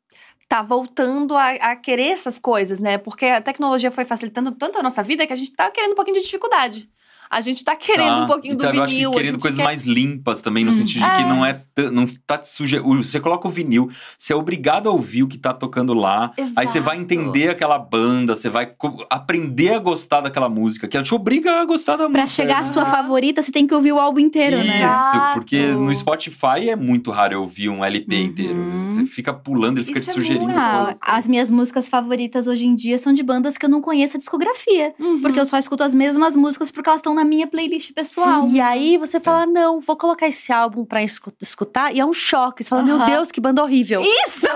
tá 0.48 0.62
voltando 0.62 1.36
a, 1.36 1.50
a 1.54 1.76
querer 1.76 2.10
essas 2.10 2.38
coisas, 2.38 2.80
né? 2.80 3.00
Porque 3.00 3.26
a 3.26 3.42
tecnologia 3.42 3.90
foi 3.90 4.06
facilitando 4.06 4.52
tanto 4.52 4.78
a 4.78 4.84
nossa 4.84 5.02
vida 5.02 5.26
que 5.26 5.34
a 5.34 5.36
gente 5.36 5.52
tá 5.56 5.72
querendo 5.72 5.94
um 5.94 5.96
pouquinho 5.96 6.18
de 6.18 6.24
dificuldade. 6.24 6.88
A 7.30 7.42
gente 7.42 7.64
tá 7.64 7.76
querendo 7.76 8.18
Tá. 8.18 8.24
um 8.24 8.28
pouquinho 8.28 8.54
E 8.54 8.58
do 8.58 8.64
eu 8.66 8.70
acho 8.70 8.82
que 8.82 8.88
vinil. 8.88 9.10
a 9.10 9.14
querendo 9.14 9.40
coisas 9.40 9.58
quer- 9.58 9.64
mais 9.64 9.84
limpas 9.84 10.42
também, 10.42 10.64
no 10.64 10.72
Hum. 10.72 10.74
sentido 10.76 11.04
de 11.04 11.12
que 11.12 11.22
É. 11.22 11.28
não 11.28 11.46
é 11.46 11.62
não 11.92 12.06
tá 12.26 12.42
suja. 12.44 12.82
o- 12.84 13.04
Você 13.04 13.20
coloca 13.20 13.48
o 13.48 13.52
vinil, 13.52 13.90
você 14.18 14.32
é 14.34 14.36
obrigado 14.36 14.88
a 14.88 14.92
ouvir 14.92 15.24
o 15.24 15.28
que 15.28 15.38
tá 15.38 15.54
tocando 15.54 15.94
lá. 15.94 16.32
Aí 16.56 16.68
você 16.68 16.80
vai 16.80 16.96
Exato. 16.98 17.02
entender 17.14 17.50
aquela 17.50 17.78
banda, 17.78 18.36
você 18.36 18.50
vai 18.50 18.66
co- 18.66 19.06
aprender 19.10 19.74
a 19.74 19.80
gostar 19.80 20.22
daquela 20.22 20.48
música, 20.50 20.88
que 20.88 20.96
ela 20.96 21.04
te 21.04 21.14
obriga 21.14 21.62
a 21.62 21.66
gostar 21.66 21.98
da 21.98 22.04
música. 22.08 22.20
Pra 22.20 22.28
chegar 22.28 22.62
à 22.62 22.66
sua 22.66 22.84
Aham. 22.84 22.92
favorita, 22.92 23.42
você 23.42 23.52
tem 23.52 23.68
que 23.68 23.74
ouvir 23.74 23.92
o 23.92 24.00
álbum 24.00 24.20
inteiro, 24.20 24.58
Isso, 24.58 24.68
né? 24.68 24.84
Exato. 24.84 25.34
porque 25.34 25.60
no 25.68 25.94
Spotify 25.96 26.70
é 26.70 26.76
muito 26.76 27.12
raro 27.12 27.34
eu 27.34 27.42
ouvir 27.42 27.70
um 27.70 27.84
LP 27.84 28.16
Uhum. 28.16 28.22
inteiro. 28.24 28.72
Você 28.88 29.06
fica 29.06 29.34
pulando, 29.34 29.78
ele 29.80 29.86
fica 29.86 30.00
Isso 30.00 30.12
te 30.14 30.18
é 30.18 30.22
sugerindo. 30.22 30.52
Ah, 30.56 30.84
coisas. 30.86 30.98
as 31.02 31.28
minhas 31.28 31.50
músicas 31.50 31.88
favoritas 31.90 32.48
hoje 32.48 32.66
em 32.68 32.76
dia 32.76 32.98
são 32.98 33.12
de 33.14 33.24
bandas 33.24 33.58
que 33.58 33.66
eu 33.66 33.70
não 33.70 33.82
conheço 33.82 34.16
a 34.16 34.20
discografia. 34.20 34.94
Uhum. 35.00 35.22
Porque 35.22 35.40
eu 35.40 35.46
só 35.46 35.58
escuto 35.58 35.84
as 35.84 35.94
mesmas 35.94 36.36
músicas 36.36 36.72
porque 36.72 36.90
elas 36.90 37.00
estão 37.00 37.15
na 37.16 37.24
minha 37.24 37.48
playlist 37.48 37.92
pessoal. 37.94 38.48
E 38.50 38.60
aí 38.62 38.98
você 38.98 39.20
fala: 39.20 39.46
não, 39.46 39.80
vou 39.80 39.96
colocar 39.96 40.28
esse 40.28 40.52
álbum 40.52 40.86
pra 40.86 41.02
escu- 41.02 41.32
escutar. 41.42 41.96
E 41.96 42.00
é 42.00 42.06
um 42.06 42.14
choque. 42.14 42.64
Você 42.64 42.70
fala: 42.70 42.84
meu. 42.84 43.00
Deus, 43.06 43.32
que 43.32 43.40
banda 43.42 43.64
horrível. 43.64 44.02
Isso! 44.02 44.46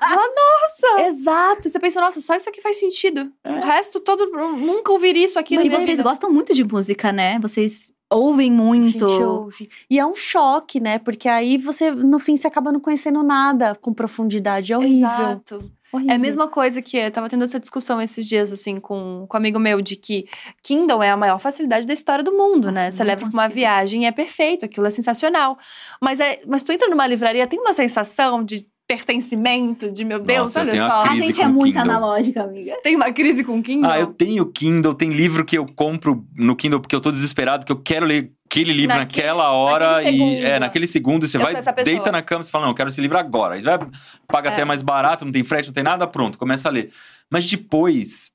Nossa! 0.00 1.06
Exato. 1.06 1.68
Você 1.68 1.78
pensa, 1.78 2.00
nossa, 2.00 2.20
só 2.20 2.34
isso 2.34 2.48
aqui 2.48 2.60
faz 2.60 2.78
sentido. 2.78 3.30
É. 3.44 3.52
O 3.58 3.60
resto 3.64 4.00
todo, 4.00 4.26
nunca 4.56 4.92
ouviria 4.92 5.24
isso 5.24 5.38
aqui 5.38 5.54
E 5.54 5.68
vocês 5.68 5.86
vida. 5.86 6.02
gostam 6.02 6.30
muito 6.30 6.54
de 6.54 6.64
música, 6.64 7.12
né? 7.12 7.38
Vocês 7.40 7.92
ouvem 8.10 8.50
A 8.50 8.54
muito. 8.54 9.08
gente 9.08 9.22
ouve. 9.22 9.68
E 9.90 9.98
é 9.98 10.06
um 10.06 10.14
choque, 10.14 10.78
né? 10.80 10.98
Porque 10.98 11.28
aí 11.28 11.56
você, 11.58 11.90
no 11.90 12.18
fim, 12.18 12.36
você 12.36 12.46
acaba 12.46 12.70
não 12.70 12.80
conhecendo 12.80 13.22
nada 13.22 13.74
com 13.74 13.92
profundidade. 13.92 14.72
É 14.72 14.78
horrível. 14.78 15.08
Exato. 15.08 15.70
Horrível. 15.92 16.12
É 16.12 16.16
a 16.16 16.18
mesma 16.18 16.48
coisa 16.48 16.80
que 16.82 16.96
eu 16.96 17.10
tava 17.10 17.28
tendo 17.28 17.44
essa 17.44 17.60
discussão 17.60 18.00
esses 18.00 18.26
dias, 18.26 18.52
assim, 18.52 18.76
com, 18.76 19.26
com 19.28 19.36
um 19.36 19.38
amigo 19.38 19.58
meu, 19.58 19.80
de 19.80 19.96
que 19.96 20.26
Kindle 20.62 21.02
é 21.02 21.10
a 21.10 21.16
maior 21.16 21.38
facilidade 21.38 21.86
da 21.86 21.92
história 21.92 22.24
do 22.24 22.32
mundo, 22.32 22.70
né? 22.70 22.86
Nossa, 22.86 22.96
Você 22.96 23.02
não 23.04 23.08
leva 23.08 23.20
pra 23.28 23.30
uma 23.30 23.48
viagem 23.48 24.02
e 24.02 24.06
é 24.06 24.12
perfeito, 24.12 24.64
aquilo 24.64 24.86
é 24.86 24.90
sensacional. 24.90 25.58
Mas, 26.02 26.20
é, 26.20 26.40
mas 26.46 26.62
tu 26.62 26.72
entra 26.72 26.88
numa 26.88 27.06
livraria, 27.06 27.46
tem 27.46 27.58
uma 27.58 27.72
sensação 27.72 28.44
de 28.44 28.66
pertencimento, 28.86 29.90
de 29.90 30.04
meu 30.04 30.20
Deus, 30.20 30.54
Nossa, 30.54 30.60
eu 30.60 30.62
olha 30.62 30.86
só. 30.86 31.10
A 31.10 31.16
gente 31.16 31.40
é 31.42 31.48
muito 31.48 31.76
Kindle. 31.76 31.90
analógica, 31.90 32.44
amiga. 32.44 32.76
Tem 32.82 32.94
uma 32.94 33.12
crise 33.12 33.42
com 33.42 33.60
Kindle? 33.62 33.90
Ah, 33.90 33.98
eu 33.98 34.06
tenho 34.06 34.46
Kindle, 34.46 34.94
tem 34.94 35.10
livro 35.10 35.44
que 35.44 35.58
eu 35.58 35.66
compro 35.74 36.24
no 36.36 36.54
Kindle 36.54 36.80
porque 36.80 36.94
eu 36.94 37.00
tô 37.00 37.10
desesperado, 37.10 37.66
que 37.66 37.72
eu 37.72 37.82
quero 37.82 38.06
ler 38.06 38.32
aquele 38.48 38.72
livro 38.72 38.96
Naquele- 38.96 39.26
naquela 39.26 39.50
hora 39.52 39.92
naquele 39.96 40.16
e 40.16 40.18
segundo. 40.18 40.46
é 40.46 40.58
naquele 40.58 40.86
segundo 40.86 41.28
você 41.28 41.36
Eu 41.36 41.40
vai 41.42 41.54
deita 41.84 42.10
na 42.12 42.22
cama 42.22 42.42
e 42.42 42.50
fala 42.50 42.64
não, 42.64 42.70
eu 42.70 42.74
quero 42.74 42.88
esse 42.88 43.00
livro 43.00 43.18
agora. 43.18 43.54
Aí 43.54 43.60
vai 43.60 43.78
paga 44.26 44.50
É. 44.50 44.52
até 44.52 44.64
mais 44.64 44.82
barato, 44.82 45.24
não 45.24 45.32
tem 45.32 45.44
frete, 45.44 45.66
não 45.66 45.74
tem 45.74 45.84
nada, 45.84 46.06
pronto, 46.06 46.38
começa 46.38 46.68
a 46.68 46.72
ler. 46.72 46.90
Mas 47.30 47.48
depois, 47.48 48.30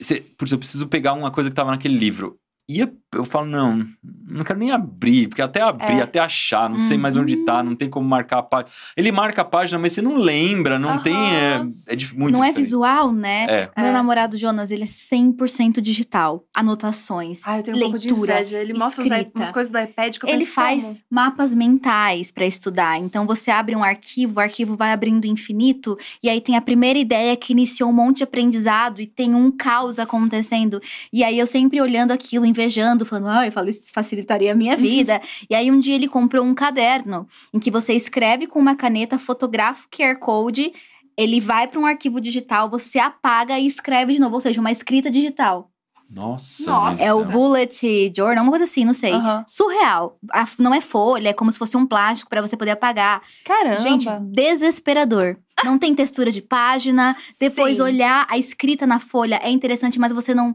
você, 0.00 0.20
putz, 0.20 0.52
eu 0.52 0.58
preciso 0.58 0.86
pegar 0.86 1.12
uma 1.14 1.30
coisa 1.30 1.48
que 1.50 1.54
tava 1.56 1.70
naquele 1.70 1.96
livro. 1.96 2.38
E 2.68 2.86
eu, 3.14 3.24
falo, 3.24 3.46
não, 3.46 3.86
não 4.28 4.44
quero 4.44 4.58
nem 4.58 4.70
abrir, 4.70 5.28
porque 5.28 5.42
até 5.42 5.60
abrir, 5.62 5.98
É. 5.98 6.02
até 6.02 6.18
achar, 6.18 6.68
não 6.68 6.78
sei 6.78 6.96
mais 6.98 7.16
onde 7.16 7.36
tá, 7.44 7.62
não 7.62 7.74
tem 7.74 7.88
como 7.88 8.08
marcar 8.08 8.38
a 8.38 8.42
página. 8.42 8.70
Ele 8.96 9.10
marca 9.12 9.42
a 9.42 9.44
página, 9.44 9.78
mas 9.78 9.92
você 9.92 10.02
não 10.02 10.16
lembra, 10.16 10.78
não 10.78 10.90
Aham. 10.90 11.02
tem. 11.02 11.14
É, 11.36 11.54
é 11.88 11.96
muito 12.14 12.32
não 12.32 12.42
é 12.44 12.48
diferente. 12.48 12.56
visual, 12.56 13.12
né? 13.12 13.46
É. 13.48 13.70
Meu 13.80 13.90
É. 13.90 13.92
namorado 13.92 14.36
Jonas, 14.36 14.70
ele 14.70 14.84
é 14.84 14.86
100% 14.86 15.80
digital. 15.80 16.44
Anotações. 16.54 17.40
Ah, 17.44 17.58
eu 17.58 17.62
tenho 17.62 17.76
um 17.76 17.80
pouco 17.80 17.96
leitura. 17.98 18.40
Ele 18.40 18.74
mostra 18.74 19.04
escrita. 19.04 19.30
umas 19.34 19.52
coisas 19.52 19.70
do 19.72 19.78
iPad 19.78 20.16
que 20.18 20.24
eu 20.26 20.30
Ele 20.30 20.44
faz 20.46 20.82
como? 20.82 20.96
mapas 21.10 21.54
mentais 21.54 22.30
pra 22.30 22.46
estudar. 22.46 22.98
Então 22.98 23.26
você 23.26 23.50
abre 23.50 23.74
um 23.76 23.82
arquivo, 23.84 24.38
o 24.38 24.40
arquivo 24.40 24.76
vai 24.76 24.92
abrindo 24.92 25.24
infinito, 25.26 25.96
e 26.22 26.28
aí 26.28 26.40
tem 26.40 26.56
a 26.56 26.60
primeira 26.60 26.98
ideia 26.98 27.36
que 27.36 27.52
iniciou 27.52 27.90
um 27.90 27.92
monte 27.92 28.18
de 28.18 28.24
aprendizado 28.24 29.00
e 29.00 29.06
tem 29.06 29.34
um 29.34 29.50
caos 29.50 29.98
acontecendo. 29.98 30.80
E 31.12 31.22
aí 31.22 31.38
eu 31.38 31.46
sempre 31.46 31.80
olhando 31.80 32.10
aquilo, 32.12 32.44
invejando, 32.46 33.03
falando, 33.04 33.28
ai, 33.28 33.50
falo, 33.50 33.68
isso 33.70 33.86
facilitaria 33.92 34.52
a 34.52 34.54
minha 34.54 34.76
vida. 34.76 35.20
e 35.48 35.54
aí 35.54 35.70
um 35.70 35.78
dia 35.78 35.94
ele 35.94 36.08
comprou 36.08 36.44
um 36.44 36.54
caderno 36.54 37.26
em 37.52 37.58
que 37.58 37.70
você 37.70 37.92
escreve 37.94 38.46
com 38.46 38.58
uma 38.58 38.74
caneta, 38.74 39.18
fotografa 39.18 39.86
o 39.86 39.96
QR 39.96 40.18
Code. 40.18 40.72
Ele 41.16 41.40
vai 41.40 41.68
para 41.68 41.78
um 41.78 41.86
arquivo 41.86 42.20
digital, 42.20 42.68
você 42.68 42.98
apaga 42.98 43.58
e 43.58 43.66
escreve 43.66 44.12
de 44.14 44.18
novo, 44.18 44.34
ou 44.34 44.40
seja, 44.40 44.60
uma 44.60 44.72
escrita 44.72 45.10
digital. 45.10 45.70
Nossa, 46.10 46.70
Nossa. 46.70 47.02
É 47.02 47.12
o 47.14 47.24
bullet 47.24 48.12
journal, 48.14 48.44
uma 48.44 48.50
coisa 48.50 48.64
assim, 48.66 48.84
não 48.84 48.92
sei. 48.94 49.12
Aham. 49.12 49.42
Surreal. 49.48 50.18
A- 50.32 50.46
não 50.58 50.74
é 50.74 50.80
folha, 50.80 51.30
é 51.30 51.32
como 51.32 51.50
se 51.50 51.58
fosse 51.58 51.76
um 51.76 51.86
plástico 51.86 52.28
pra 52.28 52.40
você 52.42 52.56
poder 52.56 52.72
apagar. 52.72 53.22
Caramba. 53.44 53.78
Gente, 53.78 54.06
desesperador. 54.20 55.36
Não 55.64 55.78
tem 55.78 55.94
textura 55.94 56.30
de 56.30 56.42
página. 56.42 57.16
Depois 57.40 57.76
Sim. 57.76 57.82
olhar 57.82 58.26
a 58.28 58.36
escrita 58.38 58.86
na 58.86 59.00
folha 59.00 59.40
é 59.42 59.50
interessante, 59.50 59.98
mas 59.98 60.12
você 60.12 60.34
não 60.34 60.54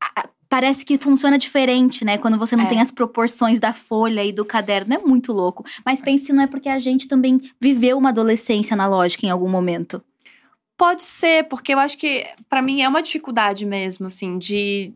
a- 0.00 0.28
Parece 0.52 0.84
que 0.84 0.98
funciona 0.98 1.38
diferente, 1.38 2.04
né? 2.04 2.18
Quando 2.18 2.36
você 2.36 2.54
não 2.54 2.64
É. 2.64 2.68
tem 2.68 2.78
as 2.78 2.90
proporções 2.90 3.58
da 3.58 3.72
folha 3.72 4.22
e 4.22 4.30
do 4.30 4.44
caderno. 4.44 4.92
É 4.92 4.98
muito 4.98 5.32
louco. 5.32 5.64
Mas 5.82 6.02
pense, 6.02 6.30
não 6.30 6.42
é 6.42 6.46
porque 6.46 6.68
a 6.68 6.78
gente 6.78 7.08
também 7.08 7.40
viveu 7.58 7.96
uma 7.96 8.10
adolescência 8.10 8.74
analógica 8.74 9.24
em 9.24 9.30
algum 9.30 9.48
momento. 9.48 10.02
Pode 10.76 11.04
ser, 11.04 11.44
porque 11.44 11.72
eu 11.72 11.78
acho 11.78 11.96
que 11.96 12.26
pra 12.50 12.60
mim 12.60 12.82
é 12.82 12.88
uma 12.88 13.00
dificuldade 13.00 13.64
mesmo, 13.64 14.04
assim, 14.06 14.36
de 14.36 14.92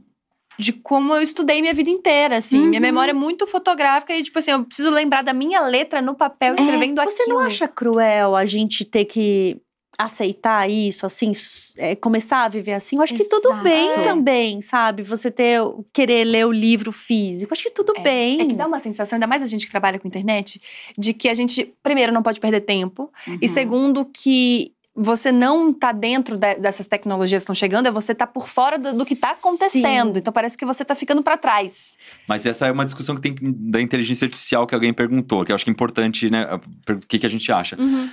de 0.58 0.72
como 0.72 1.14
eu 1.14 1.20
estudei 1.22 1.60
minha 1.60 1.74
vida 1.74 1.90
inteira, 1.90 2.36
assim. 2.38 2.58
Minha 2.58 2.78
Uhum. 2.80 2.86
memória 2.86 3.10
é 3.10 3.14
muito 3.14 3.46
fotográfica 3.46 4.14
e 4.16 4.22
tipo 4.22 4.38
assim, 4.38 4.50
eu 4.52 4.64
preciso 4.64 4.88
lembrar 4.90 5.22
da 5.22 5.34
minha 5.34 5.60
letra 5.60 6.00
no 6.00 6.14
papel 6.14 6.54
É, 6.54 6.62
escrevendo 6.62 7.02
Você 7.04 7.22
aquilo. 7.22 7.38
não 7.38 7.44
acha 7.46 7.66
cruel 7.68 8.34
a 8.34 8.44
gente 8.46 8.82
ter 8.84 9.04
que 9.04 9.58
aceitar 9.98 10.68
isso, 10.70 11.06
assim, 11.06 11.32
é, 11.76 11.94
começar 11.96 12.44
a 12.44 12.48
viver 12.48 12.74
assim? 12.74 12.96
Eu 12.96 13.02
acho 13.02 13.14
que 13.14 13.24
tudo 13.24 13.48
Exato. 13.48 13.62
bem 13.64 13.90
É. 13.90 14.04
também, 14.04 14.60
sabe? 14.62 15.02
Você 15.02 15.30
ter, 15.30 15.60
querer 15.92 16.24
ler 16.24 16.46
o 16.46 16.52
livro 16.52 16.92
físico. 16.92 17.52
Acho 17.52 17.62
que 17.62 17.70
tudo 17.70 17.92
É, 17.96 18.00
bem. 18.00 18.40
É 18.40 18.46
que 18.46 18.54
dá 18.54 18.66
uma 18.66 18.78
sensação, 18.78 19.16
ainda 19.16 19.26
mais 19.26 19.42
a 19.42 19.46
gente 19.46 19.64
que 19.66 19.70
trabalha 19.70 19.98
com 19.98 20.06
internet, 20.08 20.60
de 20.98 21.12
que 21.12 21.28
a 21.28 21.34
gente, 21.34 21.72
primeiro, 21.82 22.12
não 22.12 22.22
pode 22.22 22.40
perder 22.40 22.60
tempo. 22.60 23.10
Uhum. 23.26 23.38
E 23.40 23.48
segundo, 23.48 24.04
que 24.04 24.72
você 24.98 25.30
não 25.30 25.74
tá 25.74 25.92
dentro 25.92 26.38
de- 26.38 26.54
dessas 26.56 26.86
tecnologias 26.86 27.42
que 27.42 27.44
estão 27.44 27.54
chegando, 27.54 27.86
é 27.86 27.90
você 27.90 28.14
tá 28.14 28.26
por 28.26 28.48
fora 28.48 28.78
do, 28.78 28.96
do 28.96 29.04
que 29.04 29.14
tá 29.14 29.32
acontecendo. 29.32 30.14
Sim. 30.14 30.18
Então 30.20 30.32
parece 30.32 30.56
que 30.56 30.64
você 30.64 30.84
tá 30.86 30.94
ficando 30.94 31.22
pra 31.22 31.36
trás. 31.36 31.98
Mas 32.26 32.46
essa 32.46 32.66
é 32.66 32.72
uma 32.72 32.84
discussão 32.84 33.14
que 33.14 33.20
tem 33.20 33.34
da 33.42 33.80
inteligência 33.80 34.24
artificial 34.24 34.66
que 34.66 34.74
alguém 34.74 34.94
perguntou, 34.94 35.44
que 35.44 35.52
eu 35.52 35.54
acho 35.54 35.64
que 35.64 35.70
é 35.70 35.72
importante, 35.72 36.30
né? 36.30 36.46
O 36.88 36.96
que, 37.06 37.18
que 37.18 37.26
a 37.26 37.28
gente 37.28 37.52
acha? 37.52 37.76
Uhum. 37.78 38.08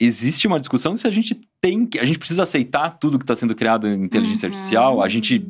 Existe 0.00 0.46
uma 0.46 0.58
discussão 0.58 0.96
se 0.96 1.06
a 1.06 1.10
gente 1.10 1.38
tem 1.60 1.86
que. 1.86 1.98
A 1.98 2.04
gente 2.04 2.18
precisa 2.18 2.42
aceitar 2.42 2.90
tudo 2.98 3.18
que 3.18 3.24
está 3.24 3.36
sendo 3.36 3.54
criado 3.54 3.86
em 3.88 4.02
inteligência 4.02 4.46
Uhum. 4.46 4.52
artificial. 4.52 5.02
A 5.02 5.08
gente. 5.08 5.44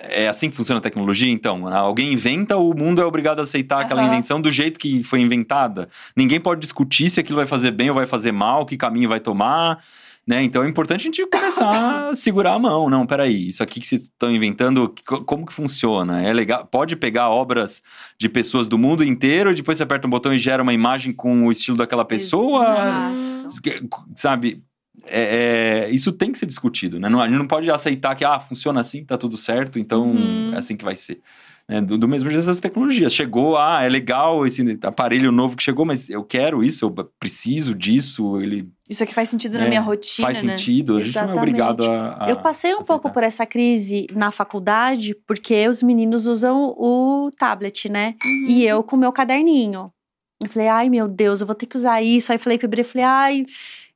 É 0.00 0.28
assim 0.28 0.48
que 0.48 0.54
funciona 0.54 0.78
a 0.78 0.80
tecnologia, 0.82 1.28
então? 1.28 1.66
Alguém 1.66 2.12
inventa, 2.12 2.56
o 2.56 2.72
mundo 2.72 3.02
é 3.02 3.04
obrigado 3.04 3.40
a 3.40 3.42
aceitar 3.42 3.80
aquela 3.80 4.00
Aham. 4.02 4.12
invenção 4.12 4.40
do 4.40 4.52
jeito 4.52 4.78
que 4.78 5.02
foi 5.02 5.18
inventada. 5.20 5.88
Ninguém 6.16 6.38
pode 6.40 6.60
discutir 6.60 7.10
se 7.10 7.18
aquilo 7.18 7.34
vai 7.36 7.46
fazer 7.46 7.72
bem 7.72 7.88
ou 7.88 7.96
vai 7.96 8.06
fazer 8.06 8.30
mal, 8.30 8.64
que 8.64 8.76
caminho 8.76 9.08
vai 9.08 9.18
tomar. 9.18 9.80
Né? 10.24 10.42
Então 10.44 10.62
é 10.62 10.68
importante 10.68 11.00
a 11.00 11.04
gente 11.04 11.26
começar 11.26 12.10
a 12.10 12.14
segurar 12.14 12.52
a 12.52 12.58
mão. 12.60 12.88
Não, 12.88 13.06
peraí, 13.06 13.48
isso 13.48 13.60
aqui 13.62 13.80
que 13.80 13.86
vocês 13.88 14.02
estão 14.02 14.30
inventando, 14.30 14.94
co- 15.06 15.24
como 15.24 15.44
que 15.46 15.52
funciona? 15.54 16.22
É 16.22 16.32
legal? 16.32 16.64
Pode 16.70 16.94
pegar 16.94 17.30
obras 17.30 17.82
de 18.16 18.28
pessoas 18.28 18.68
do 18.68 18.76
mundo 18.78 19.02
inteiro, 19.02 19.52
depois 19.54 19.78
você 19.78 19.82
aperta 19.84 20.06
um 20.06 20.10
botão 20.10 20.32
e 20.32 20.38
gera 20.38 20.62
uma 20.62 20.74
imagem 20.74 21.12
com 21.14 21.46
o 21.46 21.50
estilo 21.50 21.76
daquela 21.78 22.04
pessoa? 22.04 22.62
Exato. 22.62 23.37
Sabe? 24.14 24.62
é- 25.06 25.84
é, 25.86 25.90
isso 25.90 26.10
tem 26.10 26.32
que 26.32 26.38
ser 26.38 26.46
discutido, 26.46 26.98
né? 26.98 27.08
Não, 27.08 27.20
a 27.20 27.28
gente 27.28 27.38
não 27.38 27.46
pode 27.46 27.70
aceitar 27.70 28.14
que, 28.16 28.24
ah, 28.24 28.40
funciona 28.40 28.80
assim, 28.80 29.04
tá 29.04 29.16
tudo 29.16 29.36
certo, 29.36 29.78
então 29.78 30.10
Uhum. 30.10 30.52
é 30.52 30.58
assim 30.58 30.76
que 30.76 30.84
vai 30.84 30.96
ser. 30.96 31.20
né? 31.68 31.80
Do, 31.82 31.96
do 31.98 32.08
mesmo 32.08 32.30
jeito 32.30 32.40
essas 32.42 32.60
tecnologias. 32.60 33.12
Chegou, 33.14 33.56
ah, 33.58 33.82
é 33.82 33.88
legal 33.90 34.46
esse 34.46 34.62
aparelho 34.82 35.30
novo 35.30 35.54
que 35.54 35.62
chegou, 35.62 35.84
mas 35.84 36.08
eu 36.08 36.24
quero 36.24 36.64
isso, 36.64 36.82
eu 36.84 36.90
preciso 37.20 37.74
disso, 37.74 38.40
ele 38.40 38.68
Isso 38.88 39.02
aqui 39.02 39.12
faz 39.14 39.28
sentido 39.28 39.58
na 39.58 39.66
É, 39.66 39.68
minha 39.68 39.80
rotina, 39.82 40.26
faz 40.26 40.42
né? 40.42 40.56
sentido. 40.56 40.96
A 40.96 41.02
gente 41.02 41.14
não 41.14 41.32
é 41.32 41.36
obrigado 41.36 41.84
a. 41.84 42.24
a 42.24 42.30
Eu 42.30 42.36
passei 42.36 42.70
um 42.70 42.76
aceitar. 42.80 42.86
pouco 42.94 43.10
por 43.12 43.22
essa 43.22 43.44
crise 43.44 44.06
na 44.14 44.30
faculdade, 44.30 45.14
porque 45.26 45.68
os 45.68 45.82
meninos 45.82 46.26
usam 46.26 46.74
o 46.76 47.30
tablet, 47.38 47.86
né? 47.90 48.14
Uhum. 48.24 48.46
E 48.48 48.64
eu 48.66 48.82
com 48.82 48.96
o 48.96 48.98
meu 48.98 49.12
caderninho. 49.12 49.92
Eu 50.40 50.48
falei, 50.48 50.68
ai 50.68 50.88
meu 50.88 51.08
Deus, 51.08 51.40
eu 51.40 51.46
vou 51.46 51.54
ter 51.56 51.66
que 51.66 51.76
usar 51.76 52.00
isso. 52.02 52.30
Aí 52.32 52.38
falei 52.38 52.58
pra 52.58 52.68
Bri, 52.68 52.84
falei, 52.84 53.04
ai, 53.04 53.46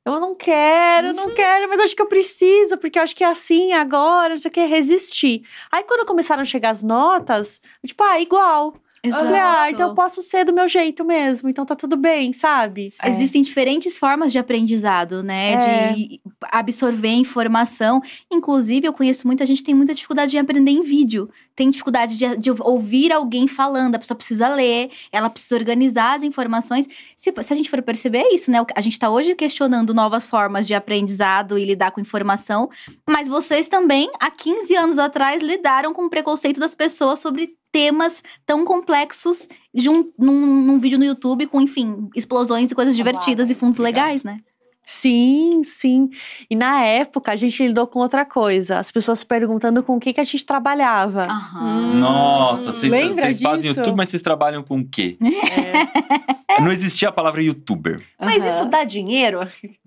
eu 0.05 0.19
não 0.19 0.35
quero, 0.35 1.07
eu 1.07 1.13
não 1.13 1.27
Uhum. 1.27 1.33
quero, 1.33 1.69
mas 1.69 1.79
acho 1.79 1.95
que 1.95 2.01
eu 2.01 2.07
preciso, 2.07 2.77
porque 2.77 2.99
eu 2.99 3.03
acho 3.03 3.15
que 3.15 3.23
é 3.23 3.27
assim 3.27 3.71
agora, 3.73 4.29
não 4.29 4.37
sei 4.37 4.49
o 4.49 4.51
que, 4.51 4.65
resistir. 4.65 5.43
Aí 5.71 5.83
quando 5.83 6.05
começaram 6.05 6.41
a 6.41 6.45
chegar 6.45 6.71
as 6.71 6.83
notas, 6.83 7.61
tipo, 7.85 8.03
ah, 8.03 8.19
igual. 8.19 8.73
Eu 9.03 9.11
falei, 9.11 9.41
ah, 9.41 9.69
então 9.69 9.89
eu 9.89 9.95
posso 9.95 10.21
ser 10.21 10.45
do 10.45 10.53
meu 10.53 10.65
jeito 10.65 11.03
mesmo, 11.03 11.49
então 11.49 11.65
tá 11.65 11.75
tudo 11.75 11.97
bem, 11.97 12.31
sabe? 12.31 12.87
Existem 13.03 13.41
diferentes 13.41 13.97
formas 13.97 14.31
de 14.31 14.39
aprendizado, 14.39 15.21
né? 15.21 15.53
É. 15.53 15.91
De 15.91 16.21
absorver 16.43 17.09
informação. 17.09 18.01
Inclusive, 18.31 18.87
eu 18.87 18.93
conheço 18.93 19.27
muita 19.27 19.45
gente 19.45 19.57
que 19.57 19.65
tem 19.65 19.75
muita 19.75 19.93
dificuldade 19.93 20.31
de 20.31 20.37
aprender 20.37 20.71
em 20.71 20.81
vídeo. 20.81 21.29
Tem 21.53 21.69
dificuldade 21.69 22.17
de, 22.17 22.37
de 22.37 22.49
ouvir 22.61 23.11
alguém 23.11 23.45
falando. 23.45 23.95
A 23.95 23.99
pessoa 23.99 24.15
precisa 24.15 24.47
ler, 24.47 24.89
ela 25.11 25.29
precisa 25.29 25.55
organizar 25.55 26.15
as 26.15 26.23
informações. 26.23 26.87
Se, 27.13 27.33
se 27.43 27.53
a 27.53 27.55
gente 27.57 27.69
for 27.69 27.81
perceber, 27.81 28.19
é 28.19 28.33
isso, 28.33 28.49
né? 28.49 28.65
A 28.73 28.79
gente 28.79 28.97
tá 28.97 29.09
hoje 29.09 29.35
questionando 29.35 29.93
novas 29.93 30.25
formas 30.25 30.65
de 30.65 30.73
aprendizado 30.73 31.57
e 31.57 31.65
lidar 31.65 31.91
com 31.91 31.99
informação. 31.99 32.69
Mas 33.05 33.27
vocês 33.27 33.67
também, 33.67 34.09
há 34.17 34.31
15 34.31 34.75
anos 34.77 34.97
atrás, 34.97 35.41
lidaram 35.41 35.91
com 35.93 36.05
o 36.05 36.09
preconceito 36.09 36.61
das 36.61 36.73
pessoas 36.73 37.19
sobre 37.19 37.53
temas 37.73 38.23
tão 38.45 38.63
complexos 38.63 39.49
jun- 39.73 40.09
num, 40.17 40.45
num 40.63 40.79
vídeo 40.79 40.97
no 40.99 41.03
YouTube 41.03 41.47
com, 41.47 41.59
enfim, 41.59 42.07
explosões 42.15 42.71
e 42.71 42.75
coisas 42.75 42.95
divertidas 42.95 43.49
e 43.49 43.55
fundos 43.55 43.79
legais, 43.79 44.23
né? 44.23 44.37
Sim, 44.85 45.61
sim. 45.63 46.09
E 46.49 46.55
na 46.57 46.81
época 46.83 47.31
a 47.31 47.35
gente 47.37 47.65
lidou 47.65 47.87
com 47.87 47.99
outra 47.99 48.25
coisa. 48.25 48.77
As 48.79 48.91
pessoas 48.91 49.23
perguntando 49.23 49.81
com 49.81 49.95
o 49.95 49.99
que, 49.99 50.11
que 50.13 50.19
a 50.19 50.23
gente 50.25 50.45
trabalhava. 50.45 51.23
Aham. 51.23 51.93
Nossa, 51.95 52.73
vocês, 52.73 52.91
vocês 52.91 53.41
fazem? 53.41 53.69
YouTube, 53.71 53.95
mas 53.95 54.09
vocês 54.09 54.21
trabalham 54.21 54.61
com 54.61 54.79
o 54.79 54.85
quê? 54.85 55.17
É. 55.21 56.61
Não 56.61 56.69
existia 56.71 57.07
a 57.09 57.11
palavra 57.13 57.41
youtuber. 57.41 57.99
Mas 58.19 58.45
Aham. 58.45 58.53
isso 58.55 58.65
dá 58.65 58.83
dinheiro? 58.83 59.39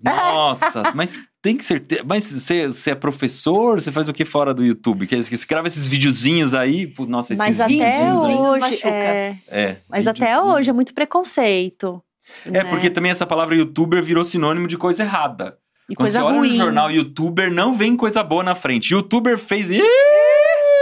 Nossa, 0.03 0.91
mas 0.95 1.17
tem 1.47 1.55
que 1.55 1.63
ser. 1.63 1.81
Mas 2.05 2.25
você, 2.29 2.67
você 2.67 2.91
é 2.91 2.95
professor? 2.95 3.79
Você 3.81 3.89
faz 3.91 4.09
o 4.09 4.13
que 4.13 4.25
fora 4.25 4.53
do 4.53 4.65
YouTube? 4.65 5.07
Que 5.07 5.15
você 5.23 5.45
grava 5.47 5.67
esses 5.67 5.87
videozinhos 5.87 6.53
aí? 6.53 6.93
Nossa, 7.07 7.33
esses 7.33 7.45
Mas 7.45 7.61
até 7.61 8.13
hoje. 8.13 8.59
machuca. 8.59 8.87
É, 8.89 9.35
É, 9.47 9.77
mas 9.89 10.07
até 10.07 10.39
hoje 10.41 10.69
é 10.69 10.73
muito 10.73 10.93
preconceito. 10.93 12.03
É, 12.45 12.51
né? 12.51 12.63
porque 12.65 12.89
também 12.89 13.11
essa 13.11 13.25
palavra 13.25 13.55
youtuber 13.55 14.03
virou 14.03 14.25
sinônimo 14.25 14.67
de 14.67 14.77
coisa 14.77 15.03
errada. 15.03 15.57
E 15.89 15.95
Quando 15.95 15.97
coisa 16.07 16.19
você 16.19 16.25
olha 16.25 16.37
ruim. 16.39 16.49
no 16.57 16.63
jornal 16.65 16.91
youtuber, 16.91 17.49
não 17.49 17.73
vem 17.73 17.95
coisa 17.95 18.21
boa 18.21 18.43
na 18.43 18.55
frente. 18.55 18.91
Youtuber 18.93 19.37
fez. 19.37 19.69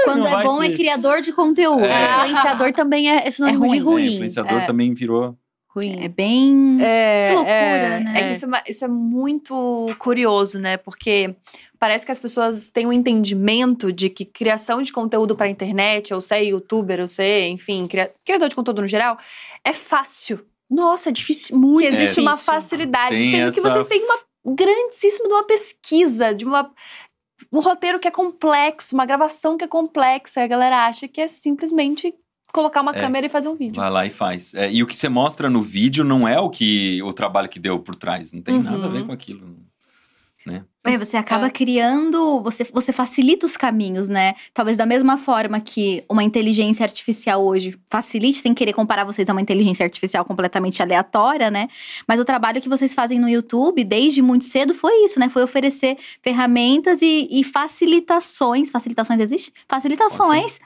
Quando 0.04 0.20
não 0.24 0.40
é 0.40 0.44
bom, 0.44 0.64
é 0.64 0.68
ser. 0.68 0.76
criador 0.76 1.22
de 1.22 1.32
conteúdo. 1.32 1.84
É. 1.86 2.26
Influenciador 2.26 2.74
também 2.74 3.12
é, 3.12 3.28
é 3.28 3.32
sinônimo 3.32 3.66
É 3.66 3.70
de 3.70 3.78
ruim. 3.78 3.84
ruim. 3.94 4.04
É, 4.04 4.14
influenciador 4.14 4.60
É, 4.62 4.66
também 4.66 4.94
virou. 4.96 5.38
Ruim. 5.76 6.04
É 6.04 6.08
bem. 6.08 6.78
É, 6.82 7.28
Que 7.30 7.36
loucura, 7.36 7.54
é, 7.56 8.00
né? 8.00 8.14
É 8.20 8.24
que 8.28 8.32
isso 8.34 8.46
é, 8.56 8.64
isso 8.68 8.86
é 8.86 8.88
muito 8.88 9.94
curioso, 10.00 10.58
né? 10.60 10.78
Porque 10.78 11.36
parece 11.78 12.06
que 12.06 12.12
as 12.12 12.20
pessoas 12.20 12.70
têm 12.70 12.88
um 12.88 12.94
entendimento 12.94 13.92
de 13.92 14.10
que 14.10 14.24
criação 14.26 14.82
de 14.82 14.92
conteúdo 14.94 15.36
pra 15.36 15.48
internet, 15.50 16.14
ou 16.14 16.22
ser 16.22 16.42
youtuber, 16.44 17.00
ou 17.02 17.08
ser, 17.08 17.48
enfim, 17.50 17.86
cria- 17.88 18.12
criador 18.24 18.50
de 18.50 18.56
conteúdo 18.56 18.82
no 18.82 18.88
geral, 18.88 19.18
é 19.64 19.74
fácil. 19.74 20.46
Nossa, 20.70 21.10
é 21.10 21.12
difícil, 21.12 21.56
muito 21.58 21.82
que 21.82 21.88
existe 21.88 22.02
difícil. 22.10 22.24
uma 22.24 22.38
facilidade, 22.38 23.16
Tem 23.16 23.32
sendo 23.32 23.52
que 23.54 23.60
essa- 23.60 23.70
vocês 23.70 23.86
têm 23.86 24.04
uma 24.04 24.18
grandíssima 24.56 25.28
de 25.28 25.34
uma 25.34 25.44
pesquisa, 25.46 26.34
de 26.34 26.46
uma 26.46 26.72
um 27.52 27.60
roteiro 27.60 28.00
que 28.00 28.08
é 28.08 28.12
complexo, 28.12 28.96
uma 28.96 29.06
gravação 29.06 29.58
que 29.58 29.66
é 29.66 29.68
complexa, 29.68 30.40
e 30.40 30.44
a 30.44 30.48
galera 30.48 30.86
acha 30.88 31.06
que 31.08 31.20
é 31.20 31.28
simplesmente 31.28 32.14
colocar 32.56 32.82
uma 32.82 32.96
É. 32.96 33.00
câmera 33.02 33.26
e 33.26 33.30
fazer 33.30 33.50
um 33.50 33.56
vídeo. 33.56 33.82
Vai 33.82 33.90
lá 33.92 34.06
e 34.06 34.10
faz. 34.10 34.54
É, 34.54 34.72
e 34.72 34.82
o 34.82 34.88
que 34.88 34.96
você 34.96 35.10
mostra 35.10 35.50
no 35.50 35.62
vídeo 35.62 36.04
não 36.06 36.26
é 36.28 36.40
o 36.40 36.50
que 36.50 37.04
o 37.04 37.12
trabalho 37.12 37.50
que 37.50 37.60
deu 37.60 37.78
por 37.80 37.96
trás. 37.96 38.32
Não 38.32 38.42
tem 38.42 38.56
Uhum. 38.56 38.64
nada 38.64 38.86
a 38.86 38.90
ver 38.90 39.06
com 39.06 39.12
aquilo. 39.12 39.56
É, 40.84 40.96
você 41.00 41.18
acaba 41.18 41.48
É. 41.48 41.50
criando, 41.50 42.40
você, 42.44 42.64
você 42.72 42.94
facilita 42.94 43.48
os 43.48 43.58
caminhos, 43.58 44.08
né? 44.08 44.36
Talvez 44.54 44.78
da 44.78 44.86
mesma 44.86 45.18
forma 45.18 45.60
que 45.60 46.04
uma 46.08 46.24
inteligência 46.24 46.84
artificial 46.84 47.44
hoje 47.44 47.76
facilite, 47.90 48.38
sem 48.38 48.54
querer 48.54 48.72
comparar 48.72 49.04
vocês 49.06 49.28
a 49.28 49.32
uma 49.32 49.42
inteligência 49.42 49.84
artificial 49.84 50.24
completamente 50.24 50.84
aleatória, 50.84 51.50
né? 51.50 51.68
Mas 52.08 52.20
o 52.20 52.24
trabalho 52.24 52.62
que 52.62 52.70
vocês 52.70 52.94
fazem 52.94 53.20
no 53.20 53.28
YouTube, 53.28 53.84
desde 53.84 54.22
muito 54.22 54.44
cedo, 54.46 54.76
foi 54.76 54.94
isso, 55.06 55.20
né? 55.20 55.28
Foi 55.30 55.42
oferecer 55.44 55.98
ferramentas 56.22 57.02
e, 57.02 57.28
e 57.32 57.44
facilitações. 57.44 58.70
Facilitações 58.70 59.20
existe? 59.20 59.52
Facilitações 59.68 60.60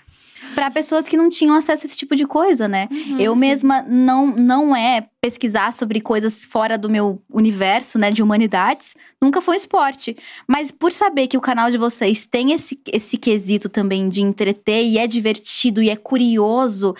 para 0.56 0.72
pessoas 0.72 1.08
que 1.08 1.18
não 1.18 1.30
tinham 1.30 1.56
acesso 1.56 1.86
a 1.86 1.88
esse 1.88 1.98
tipo 1.98 2.16
de 2.16 2.26
coisa, 2.26 2.68
né? 2.68 2.88
Uhum. 2.92 3.20
Eu 3.20 3.36
mesma 3.36 3.82
não, 3.82 4.28
não 4.28 4.76
é 4.76 5.08
pesquisar 5.22 5.74
sobre 5.74 6.00
coisas 6.00 6.46
fora 6.46 6.78
do 6.78 6.90
meu 6.90 7.22
universo, 7.30 8.00
né, 8.00 8.10
de 8.10 8.24
humanidades, 8.24 8.96
nunca 9.22 9.42
foi 9.42 9.56
um 9.56 9.58
esporte. 9.58 10.16
Mas 10.48 10.72
por 10.72 10.94
saber 10.94 11.28
que 11.28 11.38
o 11.38 11.42
canal 11.42 11.70
de 11.70 11.78
vocês 11.78 12.26
tem 12.26 12.54
esse, 12.54 12.80
esse 12.92 13.18
quesito 13.18 13.68
também 13.68 14.08
de 14.08 14.22
entreter 14.22 14.86
e 14.86 14.98
é 14.98 15.06
divertido 15.06 15.84
e 15.84 15.90
é 15.90 15.96
curioso. 15.96 16.96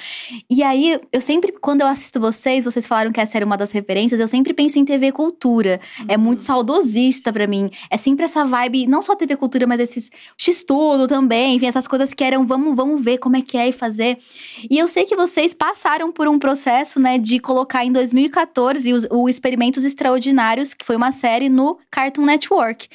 E 0.50 0.62
aí, 0.62 1.00
eu 1.14 1.22
sempre, 1.22 1.54
quando 1.62 1.82
eu 1.82 1.88
assisto 1.88 2.20
vocês, 2.20 2.66
vocês 2.66 2.86
falaram 2.86 3.12
que 3.12 3.22
essa 3.22 3.38
era 3.38 3.46
uma 3.46 3.56
das 3.56 3.72
referências, 3.72 4.20
eu 4.20 4.28
sempre 4.28 4.54
penso 4.54 4.78
em 4.78 4.84
TV 4.84 5.14
Cultura. 5.14 5.80
É 6.08 6.18
muito 6.18 6.44
saudosista 6.44 7.32
pra 7.32 7.48
mim. 7.48 7.70
É 7.90 7.96
sempre 7.96 8.26
essa 8.26 8.44
vibe, 8.44 8.86
não 8.86 9.02
só 9.02 9.16
TV 9.16 9.38
Cultura, 9.38 9.66
mas 9.66 9.80
esses 9.80 10.10
X-Tudo 10.38 11.08
também, 11.08 11.56
enfim, 11.56 11.68
essas 11.68 11.88
coisas 11.88 12.14
que 12.14 12.24
eram, 12.24 12.46
vamos, 12.46 12.76
vamos 12.76 13.02
ver 13.02 13.18
como 13.18 13.29
é 13.38 13.42
que 13.42 13.58
é 13.58 13.70
e 13.70 13.72
fazer. 13.72 14.18
E 14.70 14.78
eu 14.78 14.88
sei 14.88 15.06
que 15.06 15.16
vocês 15.16 15.54
passaram 15.54 16.12
por 16.12 16.28
um 16.28 16.40
processo, 16.40 17.00
né, 17.00 17.18
de 17.18 17.40
colocar 17.40 17.86
em 17.86 17.92
2014 17.92 18.94
os- 18.94 19.08
o 19.12 19.28
Experimentos 19.30 19.84
Extraordinários, 19.84 20.74
que 20.74 20.86
foi 20.86 20.96
uma 20.96 21.12
série 21.12 21.50
no 21.50 21.78
Cartoon 21.92 22.26
Network. 22.26 22.88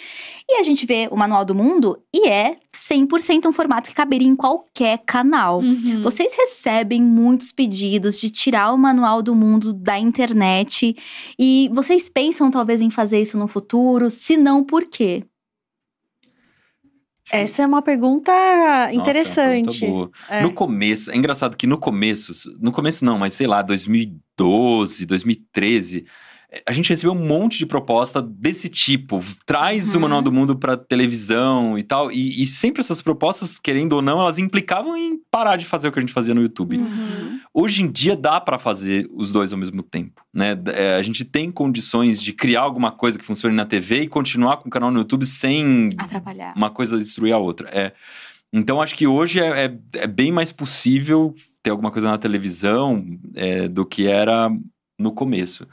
E 0.48 0.60
a 0.60 0.62
gente 0.62 0.86
vê 0.86 1.08
o 1.10 1.16
Manual 1.16 1.44
do 1.44 1.54
Mundo 1.54 1.98
e 2.14 2.28
é 2.28 2.56
100% 2.72 3.46
um 3.48 3.52
formato 3.52 3.88
que 3.88 3.94
caberia 3.94 4.28
em 4.28 4.36
qualquer 4.36 4.98
canal. 5.06 5.60
Uhum. 5.60 6.02
Vocês 6.02 6.34
recebem 6.36 7.00
muitos 7.00 7.52
pedidos 7.52 8.18
de 8.20 8.30
tirar 8.30 8.72
o 8.72 8.78
Manual 8.78 9.22
do 9.22 9.34
Mundo 9.34 9.72
da 9.72 9.98
internet 9.98 10.96
e 11.38 11.70
vocês 11.72 12.08
pensam 12.08 12.50
talvez 12.50 12.80
em 12.80 12.90
fazer 12.90 13.20
isso 13.22 13.38
no 13.38 13.48
futuro? 13.48 14.10
Se 14.10 14.36
não, 14.36 14.62
por 14.62 14.84
quê? 14.84 15.24
Essa 17.32 17.62
é 17.62 17.66
uma 17.66 17.80
pergunta 17.80 18.32
Nossa, 18.32 18.92
interessante. 18.94 19.84
é 19.84 19.88
uma 19.88 20.08
pergunta. 20.08 20.18
É. 20.28 20.42
No 20.42 20.52
começo, 20.52 21.10
é 21.10 21.16
engraçado 21.16 21.56
que 21.56 21.66
no 21.66 21.78
começo, 21.78 22.32
no 22.60 22.70
começo 22.70 23.04
não, 23.04 23.18
mas 23.18 23.34
sei 23.34 23.46
lá, 23.46 23.62
2012, 23.62 25.06
2013, 25.06 25.98
eh, 26.00 26.10
a 26.66 26.72
gente 26.72 26.88
recebeu 26.90 27.12
um 27.12 27.26
monte 27.26 27.58
de 27.58 27.66
proposta 27.66 28.20
desse 28.22 28.68
tipo. 28.68 29.18
Traz 29.46 29.90
Uhum. 29.92 29.98
o 29.98 30.00
Manual 30.02 30.22
do 30.22 30.32
Mundo 30.32 30.56
pra 30.56 30.76
televisão 30.76 31.78
e 31.78 31.82
tal. 31.82 32.10
E, 32.12 32.42
e 32.42 32.46
sempre 32.46 32.80
essas 32.80 33.00
propostas, 33.02 33.58
querendo 33.58 33.94
ou 33.94 34.02
não, 34.02 34.20
elas 34.20 34.38
implicavam 34.38 34.96
em 34.96 35.18
parar 35.30 35.56
de 35.56 35.64
fazer 35.64 35.88
o 35.88 35.92
que 35.92 35.98
a 35.98 36.02
gente 36.02 36.12
fazia 36.12 36.34
no 36.34 36.42
YouTube. 36.42 36.78
Uhum. 36.78 37.40
Hoje 37.52 37.82
em 37.82 37.90
dia 37.90 38.16
dá 38.16 38.40
pra 38.40 38.58
fazer 38.58 39.08
os 39.12 39.30
dois 39.32 39.52
ao 39.52 39.58
mesmo 39.58 39.82
tempo, 39.82 40.22
né? 40.32 40.56
É, 40.74 40.96
a 40.96 41.02
gente 41.02 41.24
tem 41.24 41.50
condições 41.50 42.20
de 42.20 42.32
criar 42.32 42.62
alguma 42.62 42.90
coisa 42.92 43.18
que 43.18 43.24
funcione 43.24 43.54
na 43.54 43.64
TV 43.64 44.00
e 44.00 44.06
continuar 44.06 44.56
com 44.58 44.68
o 44.68 44.70
canal 44.70 44.90
no 44.90 44.98
YouTube 44.98 45.24
sem 45.26 45.88
Atrapalhar. 45.96 46.52
uma 46.56 46.70
coisa 46.70 46.98
destruir 46.98 47.32
a 47.32 47.38
outra. 47.38 47.68
É. 47.72 47.92
Então 48.52 48.80
acho 48.80 48.94
que 48.94 49.06
hoje 49.06 49.40
é, 49.40 49.64
é, 49.66 49.78
é 49.94 50.06
bem 50.06 50.30
mais 50.30 50.52
possível 50.52 51.34
ter 51.62 51.70
alguma 51.70 51.90
coisa 51.90 52.08
na 52.08 52.18
televisão 52.18 53.04
é, 53.34 53.66
do 53.66 53.84
que 53.84 54.06
era 54.06 54.48
no 54.98 55.12
começo. 55.12 55.66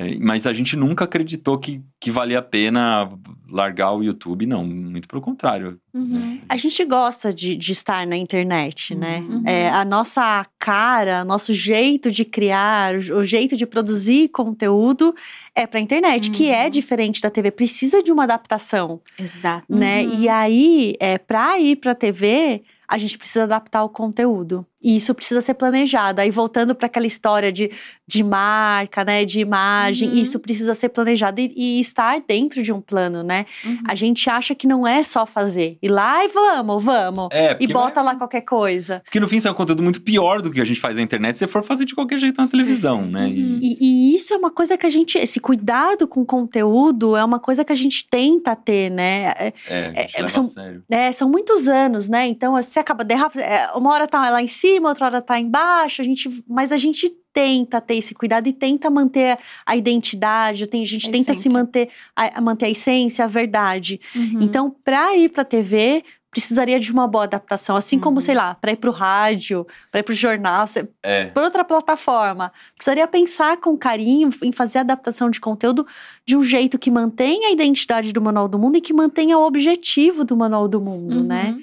É, 0.00 0.16
mas 0.20 0.46
a 0.46 0.52
gente 0.52 0.76
nunca 0.76 1.04
acreditou 1.04 1.58
que, 1.58 1.82
que 1.98 2.08
valia 2.08 2.38
a 2.38 2.42
pena 2.42 3.10
largar 3.50 3.92
o 3.92 4.02
YouTube, 4.04 4.46
não. 4.46 4.64
Muito 4.64 5.08
pelo 5.08 5.20
contrário. 5.20 5.80
Uhum. 5.92 6.38
A 6.48 6.56
gente 6.56 6.84
gosta 6.84 7.32
de, 7.34 7.56
de 7.56 7.72
estar 7.72 8.06
na 8.06 8.16
internet, 8.16 8.94
né? 8.94 9.18
Uhum. 9.28 9.42
É, 9.44 9.68
a 9.70 9.84
nossa 9.84 10.46
cara, 10.56 11.24
nosso 11.24 11.52
jeito 11.52 12.12
de 12.12 12.24
criar, 12.24 12.94
o 12.94 13.24
jeito 13.24 13.56
de 13.56 13.66
produzir 13.66 14.28
conteúdo 14.28 15.12
é 15.52 15.66
pra 15.66 15.80
internet, 15.80 16.30
que 16.30 16.48
é 16.48 16.64
Uhum. 16.66 16.70
diferente 16.70 17.20
da 17.20 17.28
TV. 17.30 17.50
Precisa 17.50 18.00
de 18.00 18.12
uma 18.12 18.22
adaptação, 18.22 19.00
Exato. 19.18 19.64
né? 19.68 20.04
Uhum. 20.04 20.20
E 20.20 20.28
aí, 20.28 20.94
é, 21.00 21.18
pra 21.18 21.58
ir 21.58 21.74
pra 21.76 21.92
TV, 21.94 22.62
a 22.86 22.96
gente 22.98 23.18
precisa 23.18 23.42
adaptar 23.44 23.82
o 23.82 23.88
conteúdo. 23.88 24.64
E 24.82 24.96
isso 24.96 25.14
precisa 25.14 25.40
ser 25.40 25.54
planejado. 25.54 26.20
Aí, 26.20 26.30
voltando 26.30 26.74
para 26.74 26.86
aquela 26.86 27.06
história 27.06 27.50
de, 27.50 27.70
de 28.06 28.22
marca, 28.22 29.04
né? 29.04 29.24
De 29.24 29.40
imagem, 29.40 30.08
Uhum. 30.10 30.14
isso 30.16 30.38
precisa 30.38 30.72
ser 30.74 30.88
planejado 30.90 31.40
e, 31.40 31.52
e 31.56 31.80
estar 31.80 32.20
dentro 32.26 32.62
de 32.62 32.72
um 32.72 32.80
plano, 32.80 33.22
né? 33.22 33.44
Uhum. 33.64 33.78
A 33.88 33.94
gente 33.94 34.30
acha 34.30 34.54
que 34.54 34.66
não 34.66 34.86
é 34.86 35.02
só 35.02 35.26
fazer. 35.26 35.78
Ir 35.82 35.88
lá 35.88 36.24
e 36.24 36.28
vamos, 36.28 36.82
vamos. 36.84 37.28
É, 37.32 37.56
E 37.60 37.66
bota 37.66 38.00
lá 38.02 38.14
qualquer 38.14 38.42
coisa. 38.42 39.00
porque 39.04 39.18
no 39.20 39.28
fim 39.28 39.36
isso 39.38 39.48
é 39.48 39.50
um 39.50 39.54
conteúdo 39.54 39.82
muito 39.82 40.00
pior 40.00 40.40
do 40.40 40.50
que 40.50 40.60
a 40.60 40.64
gente 40.64 40.78
faz 40.80 40.94
na 40.96 41.02
internet 41.02 41.34
se 41.34 41.40
você 41.40 41.48
for 41.48 41.62
fazer 41.64 41.84
de 41.84 41.94
qualquer 41.94 42.18
jeito 42.18 42.40
na 42.40 42.46
televisão, 42.48 43.02
né? 43.04 43.28
E- 43.28 43.42
Uhum. 43.42 43.58
E, 43.62 43.78
e 43.80 44.14
isso 44.14 44.32
é 44.32 44.36
uma 44.36 44.50
coisa 44.50 44.76
que 44.76 44.86
a 44.86 44.90
gente. 44.90 45.18
Esse 45.18 45.40
cuidado 45.40 46.06
com 46.06 46.20
o 46.20 46.26
conteúdo 46.26 47.16
é 47.16 47.24
uma 47.24 47.38
coisa 47.40 47.64
que 47.64 47.72
a 47.72 47.76
gente 47.76 48.06
tenta 48.08 48.54
ter, 48.54 48.90
né? 48.90 49.32
É, 49.38 49.52
é, 49.68 49.84
a 49.96 50.00
gente 50.02 50.14
É, 50.14 50.18
leva 50.18 50.28
são- 50.28 50.44
a 50.44 50.48
sério. 50.48 50.82
é, 50.90 51.12
são 51.12 51.28
muitos 51.28 51.66
anos, 51.68 52.08
né? 52.08 52.26
Então 52.28 52.52
você 52.52 52.78
acaba 52.78 53.02
derrapando. 53.04 53.44
Uma 53.76 53.90
hora 53.92 54.06
tá 54.06 54.30
lá 54.30 54.42
em 54.42 54.46
cima, 54.48 54.67
outra 54.82 55.06
hora 55.06 55.22
tá 55.22 55.38
embaixo, 55.38 56.02
a 56.02 56.04
gente, 56.04 56.42
mas 56.48 56.72
a 56.72 56.78
gente 56.78 57.08
tenta 57.32 57.80
ter 57.80 57.96
esse 57.96 58.14
cuidado 58.14 58.48
e 58.48 58.52
tenta 58.52 58.90
manter 58.90 59.38
a 59.64 59.76
identidade, 59.76 60.66
tem- 60.66 60.82
a 60.82 60.86
gente 60.86 61.08
A 61.08 61.12
tenta 61.12 61.32
se 61.34 61.40
essência. 61.40 61.52
manter 61.58 61.88
a, 62.16 62.38
a 62.38 62.40
manter 62.40 62.66
a 62.66 62.70
essência, 62.70 63.24
a 63.24 63.28
verdade. 63.28 64.00
Uhum. 64.16 64.38
Então, 64.40 64.74
para 64.84 65.16
ir 65.16 65.28
para 65.28 65.44
TV, 65.44 66.02
precisaria 66.40 66.78
de 66.78 66.90
uma 66.92 67.06
boa 67.06 67.24
adaptação, 67.24 67.76
assim 67.76 67.98
como, 67.98 68.16
Uhum. 68.16 68.20
sei 68.20 68.34
lá, 68.34 68.54
para 68.54 68.72
ir 68.72 68.76
para 68.76 68.90
o 68.90 68.92
rádio, 68.92 69.66
para 69.90 70.00
ir 70.00 70.02
para 70.02 70.12
o 70.12 70.14
jornal, 70.14 70.64
É. 71.02 71.26
por 71.26 71.42
outra 71.42 71.64
plataforma. 71.64 72.52
Precisaria 72.76 73.06
pensar 73.06 73.56
com 73.58 73.76
carinho 73.76 74.30
em 74.42 74.52
fazer 74.52 74.78
a 74.78 74.80
adaptação 74.82 75.30
de 75.30 75.40
conteúdo 75.40 75.86
de 76.26 76.36
um 76.36 76.42
jeito 76.42 76.78
que 76.78 76.90
mantenha 76.90 77.48
a 77.48 77.50
identidade 77.52 78.12
do 78.12 78.20
Manual 78.20 78.48
do 78.48 78.58
Mundo 78.58 78.76
e 78.76 78.80
que 78.80 78.92
mantenha 78.92 79.38
o 79.38 79.42
objetivo 79.46 80.24
do 80.24 80.36
Manual 80.36 80.68
do 80.68 80.80
Mundo, 80.80 81.16
Uhum. 81.18 81.24
né? 81.24 81.58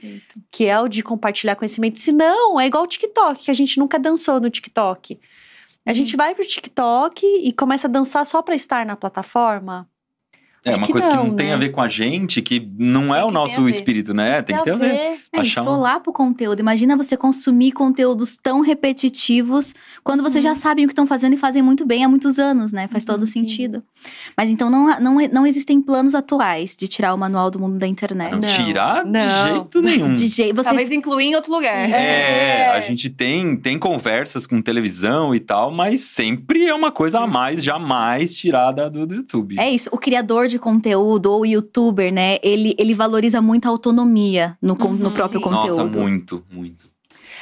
Que 0.51 0.65
é 0.65 0.79
o 0.79 0.87
de 0.87 1.01
compartilhar 1.03 1.55
conhecimento. 1.55 1.99
Se 1.99 2.11
não, 2.11 2.59
é 2.59 2.65
igual 2.67 2.83
o 2.83 2.87
TikTok, 2.87 3.45
que 3.45 3.51
a 3.51 3.53
gente 3.55 3.79
nunca 3.79 3.97
dançou 3.99 4.39
no 4.39 4.49
TikTok. 4.49 5.19
A 5.85 5.91
Uhum. 5.91 5.95
gente 5.95 6.17
vai 6.17 6.33
pro 6.33 6.45
TikTok 6.45 7.25
e 7.25 7.51
começa 7.53 7.87
a 7.87 7.89
dançar 7.91 8.25
só 8.25 8.41
para 8.41 8.55
estar 8.55 8.85
na 8.85 8.95
plataforma. 8.95 9.87
É 10.65 10.71
Acho 10.71 10.79
uma 10.79 10.87
coisa 10.87 11.07
que 11.07 11.15
não, 11.15 11.27
não 11.27 11.35
tem 11.35 11.47
né? 11.49 11.53
a 11.53 11.57
ver 11.57 11.69
com 11.69 11.79
a 11.79 11.87
gente, 11.87 12.41
que 12.41 12.67
não 12.77 13.13
é 13.13 13.19
Tem 13.19 13.27
o 13.27 13.31
nosso 13.31 13.69
espírito, 13.69 14.15
né? 14.15 14.41
Tem 14.41 14.57
que 14.57 14.63
ter 14.63 14.71
a 14.71 14.75
ver. 14.75 14.95
É, 14.95 15.17
Achar 15.37 15.61
um- 15.61 15.65
solar 15.65 15.99
pro 15.99 16.11
conteúdo. 16.11 16.59
Imagina 16.59 16.97
você 16.97 17.15
consumir 17.15 17.71
conteúdos 17.71 18.35
tão 18.35 18.61
repetitivos 18.61 19.75
quando 20.03 20.23
vocês 20.23 20.43
já 20.43 20.55
sabem 20.55 20.85
o 20.85 20.87
que 20.87 20.93
estão 20.93 21.05
fazendo 21.05 21.33
e 21.33 21.37
fazem 21.37 21.61
muito 21.61 21.85
bem 21.85 22.03
há 22.03 22.09
muitos 22.09 22.39
anos, 22.39 22.73
né? 22.73 22.87
Faz 22.87 23.03
todo 23.03 23.21
Uhum, 23.21 23.25
sim. 23.27 23.45
sentido. 23.45 23.83
Mas 24.37 24.49
então 24.49 24.69
não, 24.69 24.99
não, 24.99 25.17
não 25.31 25.47
existem 25.47 25.81
planos 25.81 26.13
atuais 26.15 26.75
de 26.77 26.87
tirar 26.87 27.13
o 27.13 27.17
manual 27.17 27.49
do 27.49 27.59
mundo 27.59 27.77
da 27.77 27.87
internet. 27.87 28.31
Não, 28.31 28.39
Não, 28.39 28.47
tirar 28.65 29.03
de 29.03 29.11
não. 29.11 29.47
jeito 29.55 29.81
nenhum. 29.81 30.13
De 30.13 30.27
jeito. 30.27 30.55
Vocês 30.55 30.65
Talvez 30.67 30.91
incluir 30.91 31.25
em 31.25 31.35
outro 31.35 31.51
lugar. 31.51 31.89
É, 31.89 32.67
a 32.69 32.79
gente 32.81 33.09
tem, 33.09 33.55
tem 33.55 33.77
conversas 33.79 34.45
com 34.45 34.61
televisão 34.61 35.33
e 35.33 35.39
tal, 35.39 35.71
mas 35.71 36.01
sempre 36.01 36.65
é 36.67 36.73
uma 36.73 36.91
coisa 36.91 37.19
a 37.19 37.27
mais, 37.27 37.63
jamais 37.63 38.35
tirada 38.35 38.89
do, 38.89 39.05
do 39.05 39.15
YouTube. 39.15 39.55
É 39.59 39.69
isso, 39.69 39.89
o 39.91 39.97
criador 39.97 40.47
de 40.47 40.57
conteúdo 40.59 41.31
ou 41.31 41.41
o 41.41 41.45
youtuber, 41.45 42.11
né? 42.13 42.37
Ele, 42.43 42.75
ele 42.77 42.93
valoriza 42.93 43.41
muito 43.41 43.65
a 43.65 43.69
autonomia 43.69 44.57
no, 44.61 44.75
no 44.75 44.85
Uhum. 44.85 45.11
próprio 45.11 45.39
Sim. 45.41 45.49
Nossa, 45.49 45.67
conteúdo. 45.69 45.99
muito, 45.99 46.43
muito. 46.51 46.94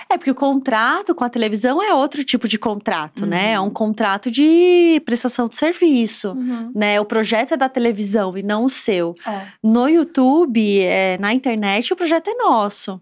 É, 0.09 0.17
porque 0.17 0.31
o 0.31 0.35
contrato 0.35 1.13
com 1.15 1.23
a 1.23 1.29
televisão 1.29 1.81
é 1.81 1.93
outro 1.93 2.23
tipo 2.23 2.47
de 2.47 2.57
contrato, 2.57 3.25
né? 3.25 3.53
É 3.53 3.59
Uhum. 3.59 3.67
um 3.67 3.69
contrato 3.69 4.29
de 4.29 5.01
prestação 5.05 5.47
de 5.47 5.55
serviço. 5.55 6.31
Uhum. 6.31 6.71
Né, 6.75 6.99
o 6.99 7.05
projeto 7.05 7.53
é 7.53 7.57
da 7.57 7.69
televisão 7.69 8.37
e 8.37 8.43
não 8.43 8.65
o 8.65 8.69
seu. 8.69 9.15
É. 9.25 9.47
No 9.63 9.87
YouTube, 9.87 10.79
é, 10.81 11.17
na 11.19 11.33
internet, 11.33 11.91
o 11.93 11.95
projeto 11.95 12.29
é 12.29 12.35
nosso. 12.35 13.01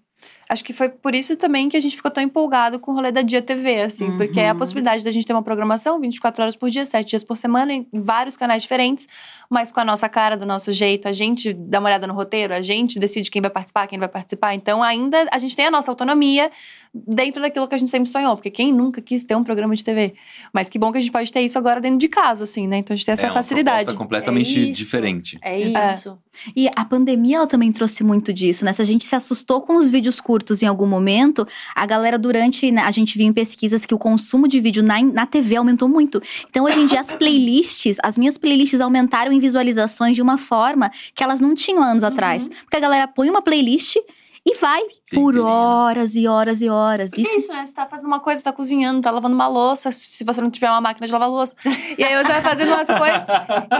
Acho 0.51 0.65
que 0.65 0.73
foi 0.73 0.89
por 0.89 1.15
isso 1.15 1.37
também 1.37 1.69
que 1.69 1.77
a 1.77 1.79
gente 1.79 1.95
ficou 1.95 2.11
tão 2.11 2.21
empolgado 2.21 2.77
com 2.77 2.91
o 2.91 2.95
rolê 2.95 3.09
da 3.09 3.21
Dia 3.21 3.41
TV, 3.41 3.83
assim, 3.83 4.17
porque 4.17 4.37
é 4.37 4.49
a 4.49 4.51
Uhum. 4.51 4.59
possibilidade 4.59 5.01
da 5.01 5.09
gente 5.09 5.25
ter 5.25 5.31
uma 5.31 5.41
programação 5.41 5.97
24 5.97 6.41
horas 6.43 6.55
por 6.57 6.69
dia, 6.69 6.85
7 6.85 7.07
dias 7.09 7.23
por 7.23 7.37
semana, 7.37 7.71
em 7.71 7.87
vários 7.93 8.35
canais 8.35 8.61
diferentes, 8.61 9.07
mas 9.49 9.71
com 9.71 9.79
a 9.79 9.85
nossa 9.85 10.09
cara, 10.09 10.35
do 10.35 10.45
nosso 10.45 10.73
jeito, 10.73 11.07
a 11.07 11.13
gente 11.13 11.53
dá 11.53 11.79
uma 11.79 11.87
olhada 11.87 12.05
no 12.05 12.13
roteiro, 12.13 12.53
a 12.53 12.61
gente 12.61 12.99
decide 12.99 13.31
quem 13.31 13.41
vai 13.41 13.49
participar, 13.51 13.87
quem 13.87 13.97
não 13.97 14.01
vai 14.01 14.09
participar. 14.09 14.53
Então, 14.53 14.83
ainda 14.83 15.25
a 15.31 15.37
gente 15.37 15.55
tem 15.55 15.65
a 15.67 15.71
nossa 15.71 15.89
autonomia 15.89 16.51
dentro 16.93 17.41
daquilo 17.41 17.65
que 17.65 17.75
a 17.75 17.77
gente 17.77 17.89
sempre 17.89 18.09
sonhou, 18.09 18.35
porque 18.35 18.49
quem 18.51 18.73
nunca 18.73 19.01
quis 19.01 19.23
ter 19.23 19.35
um 19.35 19.43
programa 19.45 19.73
de 19.73 19.85
TV? 19.85 20.13
Mas 20.51 20.67
que 20.69 20.77
bom 20.77 20.91
que 20.91 20.97
a 20.97 21.01
gente 21.01 21.11
pode 21.13 21.31
ter 21.31 21.39
isso 21.39 21.57
agora 21.57 21.79
dentro 21.79 21.97
de 21.97 22.09
casa, 22.09 22.43
assim, 22.43 22.67
né? 22.67 22.79
Então 22.79 22.93
a 22.93 22.97
gente 22.97 23.05
tem 23.05 23.13
essa 23.13 23.25
é 23.25 23.29
uma 23.29 23.33
facilidade. 23.35 23.85
proposta 23.85 23.97
completamente 23.97 24.59
É 24.59 24.63
isso. 24.63 24.77
diferente. 24.77 25.39
É 25.41 25.61
É. 25.61 26.21
E 26.55 26.67
a 26.75 26.83
pandemia, 26.85 27.37
ela 27.37 27.47
também 27.47 27.71
trouxe 27.71 28.03
muito 28.03 28.33
disso, 28.33 28.65
né? 28.65 28.73
Se 28.73 28.81
a 28.81 28.85
gente 28.85 29.05
se 29.05 29.15
assustou 29.15 29.61
com 29.61 29.75
os 29.77 29.89
vídeos 29.89 30.19
curtos 30.19 30.63
em 30.63 30.65
algum 30.65 30.87
momento, 30.87 31.47
a 31.75 31.85
galera 31.85 32.17
durante, 32.17 32.71
né, 32.71 32.81
a 32.81 32.91
gente 32.91 33.17
viu 33.17 33.27
em 33.27 33.33
pesquisas 33.33 33.85
que 33.85 33.93
o 33.93 33.97
consumo 33.97 34.47
de 34.47 34.59
vídeo 34.59 34.83
na, 34.83 35.01
na 35.01 35.25
TV 35.25 35.57
aumentou 35.57 35.87
muito. 35.87 36.21
Então, 36.49 36.65
hoje 36.65 36.79
em 36.79 36.85
dia, 36.85 36.99
as 36.99 37.11
playlists, 37.11 37.97
as 38.03 38.17
minhas 38.17 38.37
playlists 38.37 38.81
aumentaram 38.81 39.31
em 39.31 39.39
visualizações 39.39 40.15
de 40.15 40.21
uma 40.21 40.37
forma 40.37 40.91
que 41.13 41.23
elas 41.23 41.41
não 41.41 41.53
tinham 41.53 41.83
anos 41.83 42.03
atrás. 42.03 42.47
Porque 42.47 42.77
a 42.77 42.79
galera 42.79 43.07
põe 43.07 43.29
uma 43.29 43.41
playlist 43.41 43.97
e 44.45 44.57
vai 44.57 44.81
por 45.13 45.37
horas 45.37 46.15
e 46.15 46.27
horas 46.27 46.61
e 46.61 46.69
horas. 46.69 47.11
Porque 47.11 47.21
Isso 47.21 47.31
é 47.31 47.37
isso, 47.37 47.53
né? 47.53 47.65
Você 47.65 47.73
tá 47.73 47.85
fazendo 47.85 48.07
uma 48.07 48.19
coisa, 48.19 48.41
tá 48.41 48.51
cozinhando, 48.51 49.01
tá 49.01 49.11
lavando 49.11 49.35
uma 49.35 49.47
louça, 49.47 49.91
se 49.91 50.23
você 50.23 50.41
não 50.41 50.49
tiver 50.49 50.69
uma 50.69 50.81
máquina 50.81 51.05
de 51.05 51.13
lavar 51.13 51.29
louça. 51.29 51.55
E 51.97 52.03
aí 52.03 52.15
você 52.23 52.31
vai 52.31 52.41
fazendo 52.41 52.69
umas 52.73 52.87
coisas 52.87 53.27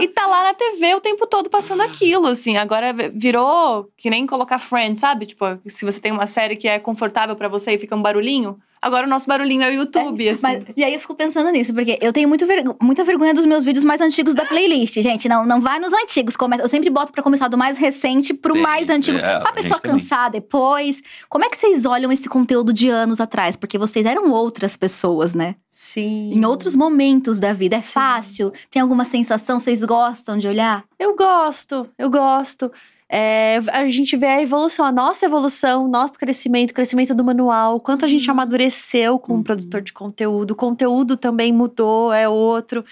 e 0.00 0.08
tá 0.08 0.26
lá 0.26 0.44
na 0.44 0.54
TV 0.54 0.94
o 0.94 1.00
tempo 1.00 1.26
todo 1.26 1.50
passando 1.50 1.82
aquilo, 1.82 2.26
assim. 2.28 2.56
Agora 2.56 2.92
virou 3.14 3.90
que 3.96 4.08
nem 4.08 4.26
colocar 4.26 4.58
Friends, 4.58 5.00
sabe? 5.00 5.26
Tipo, 5.26 5.44
se 5.66 5.84
você 5.84 6.00
tem 6.00 6.12
uma 6.12 6.26
série 6.26 6.56
que 6.56 6.68
é 6.68 6.78
confortável 6.78 7.34
pra 7.34 7.48
você 7.48 7.72
e 7.72 7.78
fica 7.78 7.96
um 7.96 8.02
barulhinho, 8.02 8.58
agora 8.82 9.06
o 9.06 9.08
nosso 9.08 9.26
barulhinho 9.26 9.62
é 9.62 9.70
o 9.70 9.72
YouTube, 9.72 10.28
assim. 10.28 10.42
Mas- 10.42 10.64
e 10.76 10.82
aí 10.84 10.92
eu 10.92 11.00
fico 11.00 11.14
pensando 11.14 11.48
nisso, 11.50 11.72
porque 11.72 11.96
eu 12.02 12.12
tenho 12.12 12.28
muito 12.28 12.44
vergo- 12.46 12.76
muita 12.82 13.04
vergonha 13.04 13.32
dos 13.32 13.46
meus 13.46 13.64
vídeos 13.64 13.84
mais 13.84 14.00
antigos 14.00 14.34
da 14.34 14.44
playlist, 14.44 14.94
gente. 15.00 15.28
Não, 15.28 15.46
não 15.46 15.60
vai 15.60 15.78
nos 15.78 15.92
antigos. 15.92 16.36
come- 16.36 16.58
Eu 16.60 16.68
sempre 16.68 16.90
boto 16.90 17.12
pra 17.12 17.22
começar 17.22 17.46
do 17.48 17.56
mais 17.56 17.78
recente 17.78 18.34
pro 18.34 18.54
Tem 18.54 18.62
mais 18.62 18.90
antigo. 18.90 19.18
é, 19.18 19.36
a 19.36 19.40
pra 19.40 19.52
pessoa 19.52 19.74
gente 19.78 19.82
também. 19.82 19.98
cansar 19.98 20.30
depois. 20.30 21.00
Como 21.28 21.44
é 21.44 21.48
que 21.48 21.56
vocês 21.56 21.86
olham 21.86 22.10
esse 22.12 22.28
conteúdo 22.28 22.72
de 22.72 22.88
anos 22.88 23.20
atrás? 23.20 23.56
Porque 23.56 23.78
vocês 23.78 24.04
eram 24.04 24.30
outras 24.30 24.76
pessoas, 24.76 25.34
né? 25.34 25.54
Sim. 25.70 26.32
Em 26.34 26.44
outros 26.44 26.74
momentos 26.74 27.38
da 27.38 27.52
vida. 27.52 27.76
É 27.76 27.82
fácil? 27.82 28.50
Tem 28.70 28.80
alguma 28.80 29.04
sensação? 29.04 29.60
Vocês 29.60 29.84
gostam 29.84 30.38
de 30.38 30.48
olhar? 30.48 30.84
Eu 30.98 31.14
gosto, 31.14 31.86
eu 31.98 32.08
gosto. 32.10 32.72
É, 33.14 33.58
a 33.72 33.86
gente 33.88 34.16
vê 34.16 34.26
a 34.26 34.40
evolução, 34.40 34.86
a 34.86 34.90
nossa 34.90 35.26
evolução, 35.26 35.86
nosso 35.86 36.14
crescimento, 36.14 36.70
o 36.70 36.74
crescimento 36.74 37.14
do 37.14 37.22
manual, 37.22 37.78
quanto 37.78 38.06
a 38.06 38.08
gente 38.08 38.24
Uhum. 38.26 38.32
amadureceu 38.32 39.18
como 39.18 39.38
Uhum. 39.38 39.44
produtor 39.44 39.82
de 39.82 39.92
conteúdo, 39.92 40.52
o 40.52 40.56
conteúdo 40.56 41.14
também 41.14 41.52
mudou, 41.52 42.10
é 42.10 42.26
outro. 42.26 42.82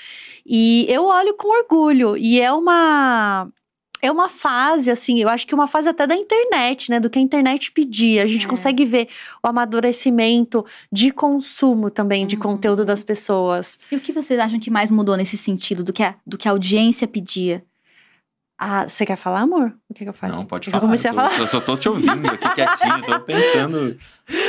E 0.45 0.85
eu 0.91 1.07
olho 1.07 1.35
com 1.39 1.49
orgulho. 1.49 2.17
E 2.19 2.39
é 2.39 2.53
uma. 2.53 3.49
É 4.03 4.11
uma 4.11 4.31
fase, 4.31 4.91
assim, 4.91 5.21
eu 5.21 5.29
acho 5.29 5.47
que 5.47 5.55
uma 5.55 5.67
fase 5.67 5.87
até 5.89 6.07
da 6.07 6.15
internet, 6.17 6.91
né? 6.91 6.99
Do 6.99 7.11
que 7.11 7.19
a 7.19 7.23
internet 7.23 7.71
pedia. 7.71 8.23
A 8.23 8.27
gente 8.27 8.47
É. 8.47 8.49
consegue 8.49 8.85
ver 8.87 9.09
o 9.45 9.49
amadurecimento 9.49 10.65
de 10.91 11.11
consumo 11.11 11.91
também, 11.91 12.27
de 12.27 12.37
Uhum. 12.37 12.43
conteúdo 12.43 12.83
das 12.85 13.05
pessoas. 13.05 13.79
E 13.93 13.97
o 13.97 14.01
que 14.01 14.11
vocês 14.13 14.41
acham 14.41 14.59
que 14.59 14.71
mais 14.71 14.91
mudou 14.91 15.17
nesse 15.19 15.37
sentido 15.37 15.85
do 15.85 15.93
que 15.93 16.03
a, 16.03 16.15
do 16.27 16.39
que 16.39 16.49
a 16.49 16.51
audiência 16.53 17.07
pedia? 17.07 17.63
Ah, 18.63 18.87
você 18.87 19.07
quer 19.07 19.17
falar, 19.17 19.41
amor? 19.41 19.73
O 19.89 19.95
que, 19.95 20.05
que 20.05 20.09
eu 20.11 20.13
falei? 20.13 20.37
Não, 20.37 20.45
pode 20.45 20.69
Eu 20.69 20.73
falar. 20.73 20.83
comecei 20.83 21.11
a 21.11 21.15
eu, 21.15 21.17
tô- 21.17 21.23
falar. 21.31 21.39
eu 21.41 21.47
só 21.47 21.61
tô 21.63 21.77
te 21.79 21.89
ouvindo 21.89 22.27
aqui 22.29 22.47
quietinho, 22.55 23.03
tô 23.07 23.21
pensando. 23.21 23.99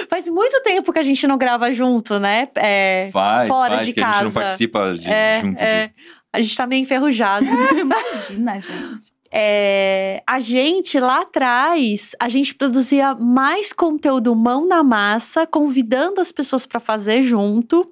Faz 0.09 0.27
muito 0.27 0.61
tempo 0.63 0.91
que 0.91 0.99
a 0.99 1.03
gente 1.03 1.25
não 1.25 1.37
grava 1.37 1.71
junto, 1.71 2.19
né? 2.19 2.45
É, 2.55 3.09
Faz, 3.13 3.47
Fora 3.47 3.75
faz, 3.75 3.87
de 3.87 3.93
que 3.93 4.01
a 4.01 4.05
gente 4.05 4.15
não 4.15 4.23
casa. 4.23 4.39
participa 4.41 4.93
de, 4.95 5.07
é, 5.09 5.39
junto. 5.41 5.61
é. 5.61 5.87
de- 5.87 5.93
A 6.33 6.41
gente 6.41 6.57
tá 6.57 6.67
meio 6.67 6.81
enferrujado. 6.81 7.45
Imagina, 7.79 8.55
gente. 8.59 9.13
É, 9.33 10.21
a 10.27 10.39
gente 10.41 10.99
lá 10.99 11.21
atrás, 11.21 12.11
a 12.19 12.27
gente 12.27 12.53
produzia 12.53 13.15
mais 13.15 13.71
conteúdo 13.71 14.35
mão 14.35 14.67
na 14.67 14.83
massa, 14.83 15.47
convidando 15.47 16.19
as 16.19 16.31
pessoas 16.31 16.65
para 16.65 16.79
fazer 16.81 17.23
junto, 17.23 17.89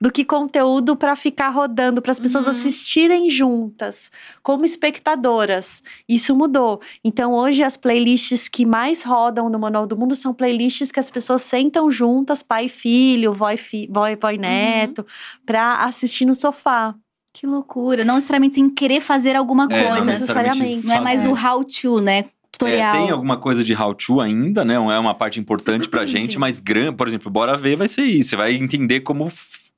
do 0.00 0.12
que 0.12 0.24
conteúdo 0.24 0.94
para 0.94 1.16
ficar 1.16 1.48
rodando, 1.48 2.00
para 2.00 2.12
as 2.12 2.20
pessoas 2.20 2.44
Uhum. 2.44 2.52
assistirem 2.52 3.28
juntas, 3.28 4.12
como 4.42 4.64
espectadoras. 4.64 5.82
Isso 6.08 6.36
mudou. 6.36 6.80
Então 7.02 7.32
hoje 7.32 7.64
as 7.64 7.76
playlists 7.76 8.48
que 8.48 8.64
mais 8.64 9.02
rodam 9.02 9.48
no 9.50 9.58
Manual 9.58 9.86
do 9.86 9.96
Mundo 9.96 10.14
são 10.14 10.32
playlists 10.32 10.92
que 10.92 11.00
as 11.00 11.10
pessoas 11.10 11.42
sentam 11.42 11.90
juntas, 11.90 12.42
pai 12.44 12.66
e 12.66 12.68
filho, 12.68 13.32
vó 13.32 13.50
e, 13.50 13.56
fi, 13.56 13.88
vó 13.90 14.06
e, 14.06 14.14
vó 14.14 14.30
e 14.30 14.38
neto, 14.38 15.04
para 15.44 15.82
assistir 15.84 16.24
no 16.26 16.36
sofá. 16.36 16.94
Que 17.38 17.46
loucura. 17.46 18.02
Não 18.02 18.14
necessariamente 18.14 18.54
sem 18.54 18.70
querer 18.70 19.00
fazer 19.02 19.36
alguma 19.36 19.68
É, 19.70 19.82
não 19.82 19.90
coisa. 19.90 20.10
necessariamente. 20.10 20.86
Não 20.86 20.94
é 20.94 21.00
mais 21.00 21.22
o 21.26 21.32
how 21.32 21.62
to, 21.62 22.00
né? 22.00 22.24
Tutorial. 22.50 22.94
É, 22.96 22.98
tem 22.98 23.10
alguma 23.10 23.36
coisa 23.36 23.62
de 23.62 23.74
how 23.74 23.94
to 23.94 24.22
ainda, 24.22 24.64
né? 24.64 24.74
É 24.74 24.78
uma 24.98 25.14
parte 25.14 25.38
importante 25.38 25.86
pra 25.86 26.06
gente, 26.06 26.38
mas 26.38 26.58
por 26.96 27.06
exemplo, 27.06 27.30
bora 27.30 27.54
ver 27.54 27.76
vai 27.76 27.88
ser 27.88 28.04
isso. 28.04 28.30
Você 28.30 28.36
vai 28.36 28.54
entender 28.54 29.00
como 29.00 29.30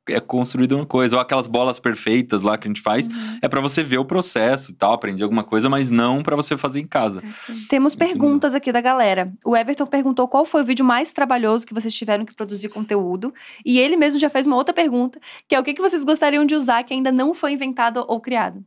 é 0.09 0.21
construída 0.21 0.77
uma 0.77 0.87
coisa. 0.87 1.17
Ou 1.17 1.23
aquelas 1.23 1.47
bolas 1.47 1.79
perfeitas 1.79 2.43
lá 2.43 2.57
que 2.57 2.67
a 2.67 2.71
gente 2.71 2.81
faz. 2.81 3.07
Uhum. 3.07 3.39
É 3.43 3.49
pra 3.49 3.61
você 3.61 3.83
ver 3.83 3.99
o 3.99 4.05
processo 4.05 4.73
e 4.73 4.75
tal, 4.75 4.93
aprender 4.93 5.23
alguma 5.23 5.45
coisa, 5.45 5.69
mas 5.69 5.91
não 5.91 6.23
pra 6.23 6.37
você 6.37 6.57
fazer 6.57 6.81
em 6.81 6.87
casa. 6.87 7.23
Temos 7.69 7.93
Isso 7.93 7.99
perguntas 7.99 8.55
aqui 8.55 8.73
da 8.73 8.81
galera. 8.81 9.33
O 9.45 9.57
Everton 9.57 9.87
perguntou 9.87 10.29
qual 10.29 10.45
foi 10.45 10.63
o 10.63 10.65
vídeo 10.65 10.85
mais 10.85 11.13
trabalhoso 11.13 11.67
que 11.67 11.75
vocês 11.75 11.95
tiveram 11.95 12.25
que 12.25 12.35
produzir 12.35 12.69
conteúdo. 12.69 13.33
E 13.65 13.79
ele 13.79 13.97
mesmo 13.97 14.19
já 14.19 14.31
fez 14.31 14.47
uma 14.47 14.57
outra 14.57 14.75
pergunta, 14.75 15.21
que 15.47 15.55
é 15.55 15.61
o 15.61 15.65
que 15.65 15.75
que 15.75 15.83
vocês 15.83 16.05
gostariam 16.05 16.45
de 16.45 16.55
usar 16.55 16.83
que 16.83 16.95
ainda 16.95 17.13
não 17.13 17.35
foi 17.35 17.53
inventado 17.53 18.05
ou 18.09 18.21
criado? 18.21 18.65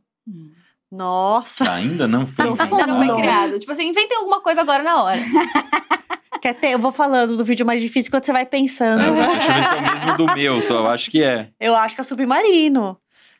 Nossa, 0.90 1.70
Ainda 1.72 2.06
não 2.06 2.26
foi. 2.26 2.46
Ainda 2.46 2.86
não 2.86 2.98
foi 2.98 3.16
criado. 3.16 3.58
Tipo 3.58 3.72
assim, 3.72 3.88
inventem 3.88 4.18
alguma 4.18 4.42
coisa 4.42 4.60
agora 4.60 4.82
na 4.82 5.02
hora. 5.02 5.20
quer 6.42 6.54
ter? 6.54 6.72
Eu 6.72 6.78
vou 6.78 6.92
falando 6.92 7.36
do 7.36 7.44
vídeo 7.44 7.64
mais 7.64 7.80
difícil 7.80 8.10
quando 8.10 8.24
você 8.24 8.32
vai 8.32 8.44
pensando. 8.44 9.00
É, 9.00 9.10
deixa 9.10 9.48
eu 9.48 9.54
ver 9.54 9.64
se 9.64 9.74
é 9.74 9.78
o 9.78 9.82
mesmo 9.94 10.16
do 10.18 10.26
meu, 10.34 10.66
tô, 10.66 10.74
eu 10.74 10.88
acho 10.90 11.10
que 11.10 11.22
é. 11.22 11.48
Eu 11.60 11.74
acho 11.76 11.94
que 11.94 12.00
é 12.00 12.04
submarino. 12.04 12.98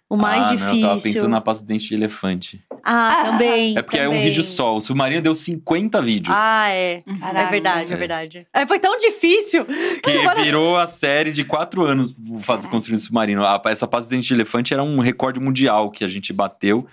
O 0.09 0.17
mais 0.17 0.45
ah, 0.47 0.51
difícil. 0.51 0.67
Não, 0.75 0.77
eu 0.77 0.89
tava 0.89 1.01
pensando 1.01 1.29
na 1.29 1.41
pasta 1.41 1.65
de 1.65 1.69
dente 1.73 1.89
de 1.89 1.95
elefante. 1.95 2.63
Ah, 2.85 3.23
também. 3.31 3.79
É 3.79 3.81
porque 3.81 3.99
é 3.99 4.03
um 4.07 4.13
também. 4.13 4.25
vídeo 4.27 4.43
só. 4.45 4.77
O 4.77 4.81
Submarino 4.81 5.23
deu 5.23 5.35
50 5.35 6.03
vídeos. 6.03 6.37
Ah, 6.39 6.69
é. 6.69 7.03
Caraca. 7.19 7.41
É 7.41 7.51
verdade, 7.51 7.91
é 7.93 7.95
É. 7.95 7.99
verdade. 7.99 8.47
É, 8.53 8.67
foi 8.67 8.79
tão 8.79 8.99
difícil. 8.99 9.65
Que 9.65 10.43
virou 10.43 10.77
a 10.77 10.87
série 10.87 11.33
de 11.33 11.45
quatro 11.45 11.87
anos 11.87 12.15
fazer 12.41 12.69
construir 12.69 12.99
submarino. 12.99 13.43
A- 13.43 13.59
Essa 13.65 13.87
pasta 13.89 14.11
de 14.11 14.17
dente 14.17 14.29
de 14.29 14.35
elefante 14.35 14.75
era 14.75 14.83
um 14.83 14.99
recorde 14.99 15.41
mundial 15.41 15.91
que 15.91 16.05
a 16.05 16.09
gente 16.09 16.31
bateu 16.31 16.87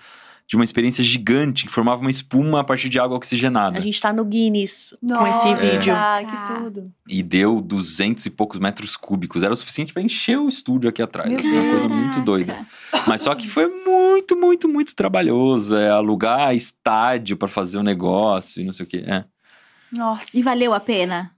de 0.50 0.56
uma 0.56 0.64
experiência 0.64 1.04
gigante 1.04 1.64
que 1.64 1.70
formava 1.70 2.00
uma 2.00 2.10
espuma 2.10 2.58
a 2.58 2.64
partir 2.64 2.88
de 2.88 2.98
água 2.98 3.16
oxigenada. 3.16 3.78
A 3.78 3.80
gente 3.80 4.00
tá 4.00 4.12
no 4.12 4.24
Guinness 4.24 4.92
com 5.00 5.06
Nossa, 5.06 5.48
esse 5.48 5.54
vídeo. 5.54 5.94
que 6.28 6.52
tudo. 6.52 6.92
E 7.08 7.22
deu 7.22 7.60
200 7.60 8.26
e 8.26 8.30
poucos 8.30 8.58
metros 8.58 8.96
cúbicos. 8.96 9.44
Era 9.44 9.52
o 9.52 9.56
suficiente 9.56 9.92
pra 9.92 10.02
encher 10.02 10.40
o 10.40 10.48
estúdio 10.48 10.90
aqui 10.90 11.00
atrás. 11.00 11.32
Assim, 11.32 11.56
uma 11.56 11.70
coisa 11.70 11.88
muito 11.88 12.20
doida. 12.22 12.66
Mas 13.06 13.22
só 13.22 13.32
que 13.36 13.48
foi 13.48 13.68
muito, 13.68 14.36
muito, 14.36 14.68
muito 14.68 14.96
trabalhoso. 14.96 15.76
É 15.76 15.88
alugar 15.88 16.52
estádio 16.52 17.36
pra 17.36 17.46
fazer 17.46 17.78
o 17.78 17.84
negócio 17.84 18.60
e 18.60 18.64
não 18.64 18.72
sei 18.72 18.86
o 18.86 18.88
quê. 18.88 19.04
É. 19.06 19.24
Nossa. 19.92 20.36
E 20.36 20.42
valeu 20.42 20.74
a 20.74 20.80
pena? 20.80 21.30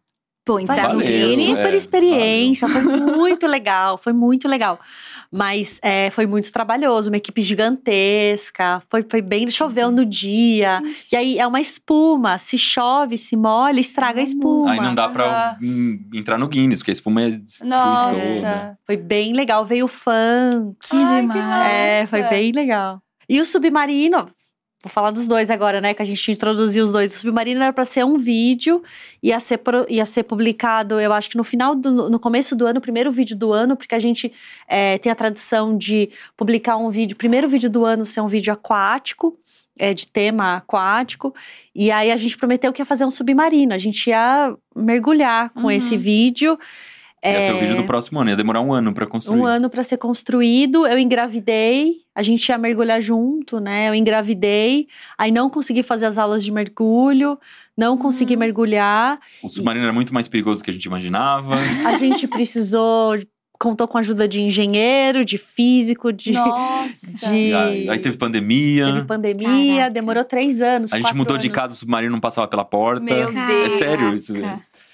Pô, 0.45 0.59
entrar 0.59 0.93
no 0.93 1.01
Guinness. 1.01 1.51
é. 1.51 1.57
Super 1.57 1.75
experiência, 1.75 2.69
foi 2.69 2.83
muito 2.83 3.47
legal, 3.47 3.97
foi 3.97 4.13
muito 4.13 4.49
legal. 4.49 4.79
Mas 5.31 5.79
é, 5.83 6.11
foi 6.11 6.27
muito 6.27 6.53
trabalhoso, 6.53 7.11
uma 7.11 7.17
equipe 7.17 7.41
gigantesca, 7.41 8.83
foi, 8.91 9.05
foi 9.09 9.23
bem, 9.23 9.49
choveu 9.51 9.91
no 9.91 10.05
dia. 10.05 10.83
E 11.11 11.17
aí 11.17 11.39
é 11.39 11.47
uma 11.47 11.61
espuma, 11.61 12.39
se 12.39 12.59
chove, 12.59 13.17
se 13.17 13.37
molha, 13.37 13.81
estraga 13.81 14.21
a 14.21 14.23
espuma. 14.23 14.73
Aí 14.73 14.81
não 14.81 14.95
dá 14.95 15.09
pra 15.09 15.57
hum, 15.63 16.05
entrar 16.13 16.37
no 16.37 16.49
Guinness, 16.49 16.81
porque 16.81 16.91
a 16.91 16.95
espuma 16.95 17.23
é 17.23 17.31
toda. 17.31 17.65
Nossa. 17.65 18.79
Foi 18.85 18.97
bem 18.97 19.33
legal, 19.33 19.65
veio 19.65 19.87
fã. 19.87 20.75
Que 20.81 20.97
Ai, 20.97 21.21
demais. 21.21 21.73
É, 21.73 22.07
foi 22.07 22.23
bem 22.25 22.53
legal. 22.53 23.01
E 23.29 23.41
o 23.41 23.47
Submarino, 23.47 24.29
vou 24.83 24.91
falar 24.91 25.11
dos 25.13 25.29
dois 25.29 25.49
agora, 25.51 25.81
né? 25.81 25.95
Que 25.95 26.03
a 26.03 26.05
gente 26.05 26.33
introduziu 26.33 26.85
os 26.85 26.93
dois. 26.93 27.15
O 27.15 27.19
Submarino 27.21 27.63
era 27.63 27.73
pra 27.73 27.85
ser 27.85 28.05
um 28.05 28.19
vídeo, 28.19 28.83
ia 29.23 29.39
ser, 29.39 29.59
pro- 29.59 29.87
ia 29.89 30.05
ser 30.05 30.25
publicado, 30.25 30.99
eu 31.01 31.13
acho 31.13 31.31
que 31.31 31.37
no 31.37 31.45
final, 31.45 31.75
do, 31.75 32.11
no 32.11 32.19
começo 32.19 32.57
do 32.57 32.67
ano, 32.67 32.81
primeiro 32.81 33.11
vídeo 33.13 33.37
do 33.37 33.53
ano, 33.53 33.77
porque 33.77 33.95
a 33.95 34.01
gente 34.01 34.33
é, 34.67 34.99
tem 34.99 35.13
a 35.13 35.15
tradição 35.15 35.77
de 35.79 36.11
publicar 36.37 36.77
um 36.77 36.91
vídeo, 36.91 37.17
primeiro 37.17 37.49
vídeo 37.49 37.71
do 37.71 37.85
ano 37.85 38.05
ser 38.05 38.21
um 38.21 38.29
vídeo 38.29 38.53
aquático. 38.53 39.39
É, 39.79 39.95
de 39.95 40.07
tema 40.07 40.57
aquático, 40.57 41.35
e 41.75 41.91
aí 41.91 42.13
a 42.13 42.17
gente 42.17 42.37
prometeu 42.37 42.71
que 42.75 42.83
ia 42.83 42.85
fazer 42.85 43.07
um 43.07 43.11
submarino, 43.11 43.73
a 43.73 43.79
gente 43.79 44.11
ia 44.11 44.55
mergulhar 44.77 45.49
com 45.49 45.63
Uhum. 45.63 45.71
esse 45.71 45.97
vídeo. 45.97 46.59
Esse 47.25 47.51
é 47.51 47.53
o 47.53 47.57
É, 47.57 47.61
vídeo 47.61 47.77
do 47.77 47.85
próximo 47.85 48.19
ano. 48.19 48.31
Ia 48.31 48.37
demorar 48.37 48.61
um 48.61 48.73
ano 48.73 48.93
pra 48.93 49.07
construir. 49.07 49.39
um 49.39 49.47
ano 49.47 49.71
para 49.71 49.83
ser 49.85 49.97
construído, 49.97 50.87
eu 50.87 50.99
engravidei, 50.99 51.93
a 52.15 52.23
gente 52.23 52.47
ia 52.49 52.59
mergulhar 52.59 53.01
junto, 53.01 53.61
né? 53.61 53.89
Eu 53.89 53.95
engravidei, 53.95 54.89
aí 55.17 55.31
não 55.31 55.49
consegui 55.49 55.83
fazer 55.85 56.07
as 56.07 56.19
aulas 56.19 56.43
de 56.45 56.51
mergulho, 56.51 57.39
não 57.79 57.97
consegui 57.97 58.35
mergulhar. 58.37 59.21
O 59.43 59.49
submarino 59.49 59.85
era 59.85 59.93
muito 59.93 60.13
mais 60.13 60.27
perigoso 60.27 60.61
do 60.61 60.65
que 60.65 60.71
a 60.71 60.75
gente 60.75 60.85
imaginava. 60.85 61.55
A 61.87 61.97
gente 61.97 62.27
precisou, 62.27 63.17
contou 63.59 63.87
com 63.87 63.97
a 63.97 64.01
ajuda 64.01 64.27
de 64.27 64.43
engenheiro, 64.43 65.25
de 65.25 65.39
físico, 65.39 66.13
de, 66.13 66.33
Nossa. 66.33 67.29
de 67.29 67.35
E 67.35 67.55
aí, 67.55 67.89
aí 67.89 67.99
teve 68.01 68.17
pandemia. 68.17 68.87
teve 68.87 69.05
pandemia, 69.07 69.75
Caraca. 69.77 69.91
demorou 69.91 70.25
três 70.25 70.61
anos. 70.61 70.93
a 70.93 70.99
gente 70.99 71.15
mudou 71.15 71.39
de 71.39 71.47
anos. 71.47 71.57
casa, 71.57 71.73
o 71.73 71.77
submarino 71.77 72.11
não 72.13 72.21
passava 72.21 72.49
pela 72.49 72.65
porta. 72.65 73.03
Meu. 73.05 73.33
Deus. 73.33 73.67
É 73.67 73.71
sério 73.71 74.13
isso. 74.17 74.33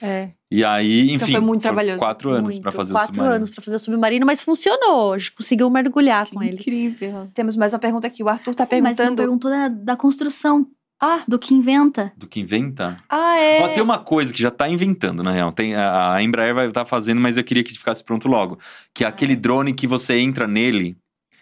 É, 0.03 0.29
E 0.51 0.65
aí, 0.65 1.03
enfim. 1.13 1.15
Então 1.17 1.29
foi 1.29 1.41
muito 1.41 1.61
trabalhoso. 1.63 1.99
Quatro 1.99 2.31
anos 2.31 2.59
pra 2.59 2.73
fazer 2.73 2.93
o 2.93 2.97
quatro 2.97 3.15
submarino. 3.15 3.35
anos 3.37 3.51
para 3.51 3.63
fazer 3.63 3.77
o 3.77 3.79
submarino, 3.79 4.25
mas 4.27 4.41
funcionou. 4.41 5.13
A 5.13 5.19
gente 5.19 5.33
conseguiu 5.33 5.69
mergulhar 5.69 6.27
com 6.31 6.43
ele. 6.43 6.55
Incrível. 6.55 7.29
Temos 7.35 7.55
mais 7.55 7.73
uma 7.75 7.79
pergunta 7.79 8.07
aqui. 8.07 8.23
O 8.23 8.29
Arthur 8.29 8.55
tá 8.55 8.67
Mas 8.71 8.81
não 8.81 8.83
perguntando. 9.15 9.17
perguntou 9.17 9.51
da, 9.51 9.69
da 9.69 9.97
construção, 9.97 10.67
Ah, 11.01 11.21
do 11.29 11.39
que 11.39 11.53
inventa. 11.55 12.13
Do 12.17 12.27
que 12.27 12.41
inventa. 12.41 12.97
ah, 13.11 13.37
é. 13.39 13.63
Ó, 13.63 13.69
tem 13.69 13.83
uma 13.83 13.99
coisa 13.99 14.33
que 14.33 14.41
já 14.43 14.51
tá 14.51 14.69
inventando, 14.69 15.23
na 15.23 15.31
real. 15.33 15.53
Tem, 15.53 15.75
a 15.75 16.15
a 16.15 16.23
Embraer 16.23 16.55
vai 16.55 16.67
estar 16.67 16.85
fazendo, 16.87 17.21
mas 17.21 17.37
eu 17.37 17.45
queria 17.45 17.63
que 17.63 17.73
ficasse 17.73 18.03
pronto 18.03 18.27
logo. 18.27 18.59
Que 18.95 19.05
é 19.05 19.07
Ah. 19.07 19.11
aquele 19.11 19.37
drone 19.37 19.75
que 19.75 19.87
você 19.87 20.19
entra 20.19 20.49
nele 20.49 20.97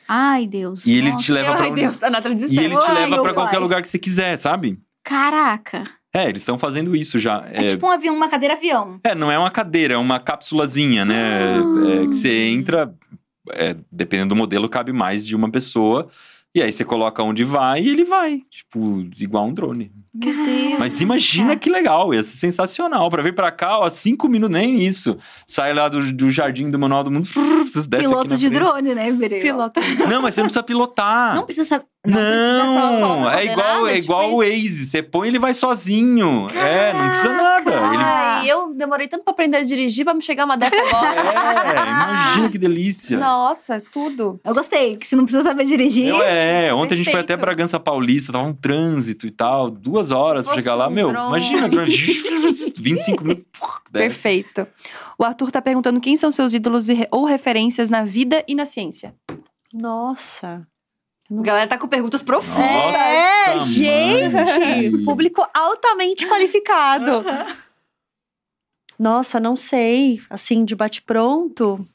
Ai, 0.08 0.46
Deus. 0.48 0.84
e 0.84 0.98
ele 0.98 1.10
nossa. 1.12 1.24
te 1.24 1.30
leva 1.32 1.52
pra 1.54 1.64
Ai, 1.64 1.70
onde... 1.70 1.80
Deus. 1.80 2.02
A 2.02 2.10
Nathalie 2.10 2.38
E 2.50 2.58
ele 2.58 2.76
te 2.76 2.90
leva 2.92 3.22
pra 3.22 3.32
qualquer 3.32 3.58
lugar 3.58 3.80
que 3.82 3.88
você 3.88 3.98
quiser, 4.00 4.36
sabe? 4.36 4.78
Caraca. 5.04 5.84
É, 6.16 6.28
eles 6.28 6.42
estão 6.42 6.58
fazendo 6.58 6.96
isso 6.96 7.18
já. 7.18 7.46
É, 7.52 7.64
tipo 7.64 7.86
um 7.86 7.90
avião, 7.90 8.14
uma 8.14 8.28
cadeira 8.28 8.54
avião. 8.54 8.98
É, 9.04 9.14
não 9.14 9.30
é 9.30 9.38
uma 9.38 9.50
cadeira, 9.50 9.94
é 9.94 9.96
uma 9.96 10.18
cápsulazinha, 10.18 11.04
né? 11.04 11.56
Ah. 11.56 12.02
É, 12.02 12.06
que 12.06 12.14
você 12.14 12.48
entra, 12.48 12.94
é, 13.50 13.76
dependendo 13.92 14.30
do 14.30 14.36
modelo, 14.36 14.68
cabe 14.68 14.92
mais 14.92 15.26
de 15.26 15.36
uma 15.36 15.50
pessoa. 15.50 16.08
E 16.54 16.62
aí 16.62 16.72
você 16.72 16.86
coloca 16.86 17.22
onde 17.22 17.44
vai 17.44 17.82
e 17.82 17.88
ele 17.90 18.04
vai. 18.04 18.40
Tipo, 18.50 19.06
igual 19.20 19.46
um 19.46 19.52
drone. 19.52 19.92
Meu 20.24 20.44
Deus. 20.44 20.78
Mas 20.78 21.00
imagina 21.00 21.56
que 21.56 21.70
legal, 21.70 22.12
ia 22.12 22.22
ser 22.22 22.36
sensacional. 22.36 23.08
Pra 23.10 23.22
vir 23.22 23.34
pra 23.34 23.50
cá, 23.50 23.78
ó, 23.78 23.88
cinco 23.88 24.28
minutos, 24.28 24.56
nem 24.56 24.84
isso. 24.84 25.16
Sai 25.46 25.72
lá 25.74 25.88
do, 25.88 26.12
do 26.12 26.30
jardim 26.30 26.70
do 26.70 26.78
Manual 26.78 27.04
do 27.04 27.10
Mundo, 27.10 27.26
frrr, 27.26 27.64
vocês 27.66 27.86
descem 27.86 28.08
Piloto 28.08 28.36
de 28.36 28.48
frente. 28.48 28.52
drone, 28.54 28.94
né, 28.94 29.10
Berê? 29.12 29.40
Piloto. 29.40 29.80
Não, 30.08 30.22
mas 30.22 30.34
você 30.34 30.40
não 30.40 30.46
precisa 30.46 30.62
pilotar. 30.62 31.34
Não 31.34 31.44
precisa 31.44 31.66
saber. 31.66 31.84
Não, 32.06 32.14
precisa 32.14 32.80
só 32.80 33.00
colocar 33.00 33.42
é 33.42 33.44
igual, 33.46 33.88
é 33.88 33.92
tipo 33.94 34.04
igual 34.04 34.32
o. 34.32 34.36
Waze. 34.36 34.86
Você 34.86 35.02
põe 35.02 35.26
ele 35.26 35.40
vai 35.40 35.52
sozinho. 35.52 36.48
É, 36.54 36.92
não 36.92 37.08
precisa 37.08 37.32
nada. 37.32 37.72
Ele 37.72 37.96
Ai, 38.04 38.48
eu 38.48 38.72
demorei 38.72 39.08
tanto 39.08 39.24
pra 39.24 39.32
aprender 39.32 39.56
a 39.56 39.62
dirigir 39.64 40.04
pra 40.04 40.14
me 40.14 40.22
chegar 40.22 40.44
uma 40.44 40.56
dessa 40.56 40.76
agora. 40.76 41.16
É, 41.66 41.82
imagina 41.82 42.48
que 42.50 42.58
delícia. 42.58 43.18
Nossa, 43.18 43.82
tudo. 43.92 44.40
Eu 44.44 44.54
gostei, 44.54 44.96
que 44.96 45.06
você 45.06 45.16
não 45.16 45.24
precisa 45.24 45.42
saber 45.42 45.64
dirigir. 45.64 46.06
Eu, 46.06 46.22
é, 46.22 46.72
ontem 46.72 46.94
a 46.94 46.96
gente 46.96 47.10
foi 47.10 47.20
até 47.20 47.34
Perfeito. 47.34 47.40
Bragança 47.40 47.80
Paulista, 47.80 48.32
tava 48.32 48.44
um 48.44 48.52
trânsito 48.52 49.26
e 49.26 49.30
tal, 49.30 49.70
duas 49.70 50.05
horas 50.10 50.46
pra 50.46 50.54
chegar 50.54 50.74
lá. 50.74 50.88
um 50.88 50.90
Meu, 50.90 51.08
drone. 51.08 51.28
imagina, 51.28 51.68
drone, 51.68 51.94
25 52.78 53.22
minutos. 53.24 53.46
Perfeito. 53.92 54.66
O 55.18 55.24
Arthur 55.24 55.50
tá 55.50 55.62
perguntando 55.62 56.00
quem 56.00 56.16
são 56.16 56.30
seus 56.30 56.52
ídolos 56.52 56.86
ou 57.10 57.24
referências 57.24 57.88
na 57.88 58.02
vida 58.02 58.44
e 58.46 58.54
na 58.54 58.64
ciência. 58.64 59.14
Nossa. 59.72 60.66
A 61.30 61.42
galera 61.42 61.66
tá 61.68 61.76
com 61.76 61.88
perguntas 61.88 62.22
profundas. 62.22 62.64
É, 62.64 63.54
Nossa, 63.56 63.68
gente! 63.68 64.50
mãe. 64.92 65.04
Público 65.04 65.44
altamente 65.52 66.26
qualificado. 66.26 67.24
Nossa, 68.98 69.38
não 69.40 69.56
sei. 69.56 70.20
Assim, 70.30 70.64
de 70.64 70.74
bate-pronto. 70.74 71.86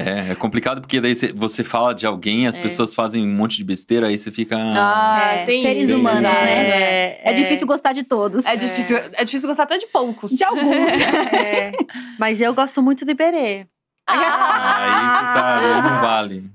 É, 0.00 0.32
é 0.32 0.34
complicado 0.34 0.80
porque 0.80 1.00
daí 1.00 1.14
você- 1.14 1.32
fala 1.64 1.94
de 1.94 2.06
alguém, 2.06 2.46
as 2.46 2.56
É. 2.56 2.60
pessoas 2.62 2.94
fazem 2.94 3.22
um 3.24 3.34
monte 3.34 3.56
de 3.56 3.64
besteira, 3.64 4.06
aí 4.08 4.16
você 4.18 4.30
fica. 4.30 4.56
Ah, 4.58 5.30
É, 5.34 5.44
tem 5.44 5.62
seres 5.62 5.88
isso, 5.90 5.98
humanos, 5.98 6.22
né? 6.22 7.16
É, 7.22 7.32
difícil 7.34 7.66
gostar 7.66 7.92
de 7.92 8.02
todos. 8.02 8.44
É 8.46 8.56
difícil, 8.56 8.96
é 8.98 9.24
difícil 9.24 9.48
gostar 9.48 9.64
até 9.64 9.78
de 9.78 9.86
poucos. 9.86 10.30
De 10.32 10.44
alguns. 10.44 10.90
É. 11.32 11.70
Mas 12.18 12.40
eu 12.40 12.52
gosto 12.54 12.82
muito 12.82 13.04
do 13.04 13.10
Iberê. 13.10 13.66
Ah, 14.08 14.14
Aí 14.14 15.18
você 15.18 15.34
tá, 15.34 15.58
aí 15.58 15.82
não 15.82 16.00
vale. 16.00 16.50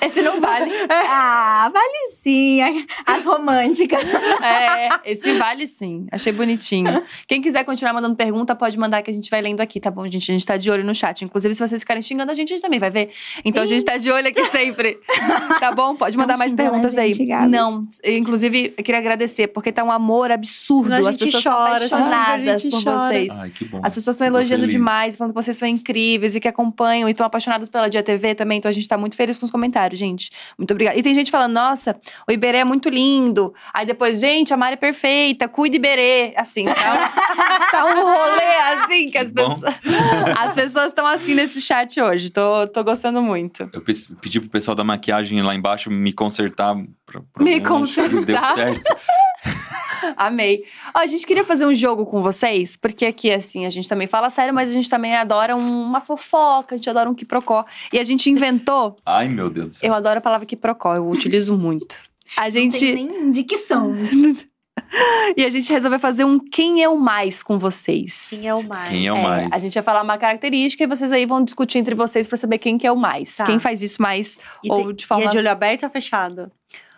Esse 0.00 0.22
não 0.22 0.40
vale. 0.40 0.70
ah, 0.90 1.70
vale 1.72 2.10
sim. 2.12 2.60
As 3.06 3.24
românticas. 3.24 4.02
É, 4.44 4.88
esse 5.12 5.32
vale 5.34 5.66
sim. 5.66 6.06
Achei 6.12 6.32
bonitinho. 6.32 7.02
Quem 7.26 7.40
quiser 7.40 7.64
continuar 7.64 7.92
mandando 7.94 8.14
pergunta, 8.14 8.54
pode 8.54 8.78
mandar 8.78 9.00
que 9.02 9.10
a 9.10 9.14
gente 9.14 9.30
vai 9.30 9.40
lendo 9.40 9.60
aqui, 9.60 9.80
tá 9.80 9.90
bom, 9.90 10.06
gente? 10.06 10.30
A 10.30 10.34
gente 10.34 10.44
tá 10.44 10.56
de 10.56 10.70
olho 10.70 10.84
no 10.84 10.94
chat. 10.94 11.24
Inclusive, 11.24 11.54
se 11.54 11.66
vocês 11.66 11.80
ficarem 11.80 12.02
xingando 12.02 12.30
a 12.30 12.34
gente, 12.34 12.52
a 12.52 12.56
gente 12.56 12.62
também 12.62 12.78
vai 12.78 12.90
ver. 12.90 13.10
Então 13.44 13.62
a 13.62 13.66
gente 13.66 13.84
tá 13.84 13.96
de 13.96 14.10
olho 14.10 14.28
aqui 14.28 14.44
sempre. 14.50 14.98
Tá 15.60 15.72
bom? 15.72 15.96
Pode 15.96 16.16
mandar 16.18 16.36
mais 16.36 16.52
perguntas 16.52 16.98
aí. 16.98 17.14
gente, 17.14 17.26
Gabi. 17.26 17.48
Não, 17.48 17.86
inclusive, 18.04 18.74
eu 18.76 18.84
queria 18.84 19.00
agradecer, 19.00 19.48
porque 19.48 19.72
tá 19.72 19.82
um 19.82 19.90
amor 19.90 20.30
absurdo. 20.30 20.92
A 20.92 20.98
As 20.98 21.06
gente 21.06 21.24
pessoas 21.24 21.44
chora, 21.44 21.56
a 21.56 21.76
apaixonadas 21.76 22.62
por 22.64 22.82
chora. 22.84 22.98
vocês. 23.08 23.40
Ai, 23.40 23.50
que 23.50 23.64
bom. 23.64 23.80
As 23.82 23.94
pessoas 23.94 24.14
estão 24.16 24.26
elogiando 24.26 24.62
feliz. 24.62 24.74
demais, 24.76 25.16
falando 25.16 25.32
que 25.32 25.42
vocês 25.42 25.56
são 25.56 25.66
incríveis 25.68 26.34
e 26.34 26.40
que 26.40 26.48
acompanham 26.48 27.08
e 27.08 27.12
estão 27.12 27.26
apaixonados 27.26 27.68
pela 27.68 27.88
Dia 27.88 28.02
TV 28.02 28.34
também. 28.34 28.58
Então 28.58 28.68
a 28.68 28.72
gente 28.72 28.86
tá 28.88 28.98
muito 28.98 29.16
feliz 29.16 29.38
com 29.38 29.46
os 29.46 29.50
comentários, 29.50 29.73
gente. 29.94 30.30
Muito 30.58 30.70
obrigada. 30.72 30.96
E 30.98 31.02
tem 31.02 31.14
gente 31.14 31.30
falando, 31.30 31.52
nossa, 31.52 31.96
o 32.28 32.32
Iberê 32.32 32.58
é 32.58 32.64
muito 32.64 32.88
lindo. 32.88 33.52
Aí 33.72 33.84
depois, 33.86 34.20
gente, 34.20 34.52
a 34.52 34.56
Mari 34.56 34.74
é 34.74 34.76
perfeita, 34.76 35.48
cuida 35.48 35.76
Iberê. 35.76 36.32
Assim, 36.36 36.64
tá, 36.66 36.74
tá 37.70 37.84
um 37.86 38.02
rolê 38.04 38.56
assim 38.82 39.10
que 39.10 39.18
as 39.18 39.30
Bom. 39.30 39.48
pessoas. 39.48 39.74
As 40.38 40.54
pessoas 40.54 40.86
estão 40.88 41.06
assim 41.06 41.34
nesse 41.34 41.60
chat 41.60 42.00
hoje. 42.00 42.30
Tô, 42.30 42.66
tô 42.68 42.82
gostando 42.84 43.20
muito. 43.22 43.68
Eu 43.72 43.80
pe- 43.80 43.92
pedi 44.20 44.40
pro 44.40 44.48
pessoal 44.50 44.74
da 44.74 44.84
maquiagem 44.84 45.42
lá 45.42 45.54
embaixo 45.54 45.90
me 45.90 46.12
consertar. 46.12 46.74
Pra, 47.06 47.20
pra 47.32 47.44
Me 47.44 47.60
consertar? 47.60 48.24
Deu 48.24 48.54
certo. 48.54 48.82
Amei. 50.16 50.64
Ó, 50.94 51.00
a 51.00 51.06
gente 51.06 51.26
queria 51.26 51.44
fazer 51.44 51.66
um 51.66 51.74
jogo 51.74 52.04
com 52.06 52.22
vocês, 52.22 52.76
porque 52.76 53.06
aqui, 53.06 53.30
assim, 53.30 53.66
a 53.66 53.70
gente 53.70 53.88
também 53.88 54.06
fala 54.06 54.30
sério, 54.30 54.52
mas 54.54 54.70
a 54.70 54.72
gente 54.72 54.88
também 54.90 55.14
adora 55.16 55.54
um- 55.56 55.82
uma 55.82 56.00
fofoca, 56.00 56.74
a 56.74 56.78
gente 56.78 56.88
adora 56.90 57.08
um 57.08 57.14
quiprocó. 57.14 57.64
E 57.92 57.98
a 57.98 58.04
gente 58.04 58.30
inventou. 58.30 58.96
Ai, 59.06 59.28
meu 59.28 59.48
Deus 59.50 59.68
do 59.68 59.74
céu. 59.76 59.88
Eu 59.88 59.94
adoro 59.94 60.18
a 60.18 60.22
palavra 60.22 60.46
quiprocó, 60.46 60.94
eu 60.94 61.08
utilizo 61.08 61.56
muito. 61.56 61.96
A 62.36 62.44
Não 62.46 62.50
tem 62.52 62.70
gente. 62.70 62.92
nem 62.94 63.30
dicção. 63.30 63.94
E 65.36 65.44
a 65.44 65.48
gente 65.50 65.72
resolveu 65.72 65.98
fazer 66.00 66.24
um 66.24 66.38
Quem 66.38 66.82
é 66.82 66.88
o 66.88 66.96
Mais 66.96 67.42
com 67.42 67.58
vocês. 67.58 68.28
Quem 68.30 68.48
é 68.48 68.54
o 68.54 68.62
mais? 68.66 68.88
Quem 68.90 69.06
é 69.06 69.12
o 69.12 69.22
mais? 69.22 69.52
A 69.52 69.58
gente 69.58 69.74
vai 69.74 69.82
falar 69.82 70.02
uma 70.02 70.16
característica 70.18 70.82
e 70.84 70.86
vocês 70.86 71.10
aí 71.12 71.26
vão 71.26 71.42
discutir 71.44 71.78
entre 71.78 71.94
vocês 71.94 72.26
pra 72.26 72.36
saber 72.36 72.58
quem 72.58 72.76
que 72.78 72.86
é 72.86 72.92
o 72.92 72.96
mais. 72.96 73.36
Tá. 73.36 73.44
Quem 73.44 73.58
faz 73.58 73.82
isso 73.82 74.00
mais 74.00 74.38
E 74.64 74.70
ou 74.70 74.84
tem- 74.86 74.94
de 74.94 75.06
forma. 75.06 75.24
E 75.24 75.26
é 75.26 75.30
de 75.30 75.38
olho 75.38 75.50
aberto 75.50 75.84
ou 75.84 75.90
fechado? 75.90 76.50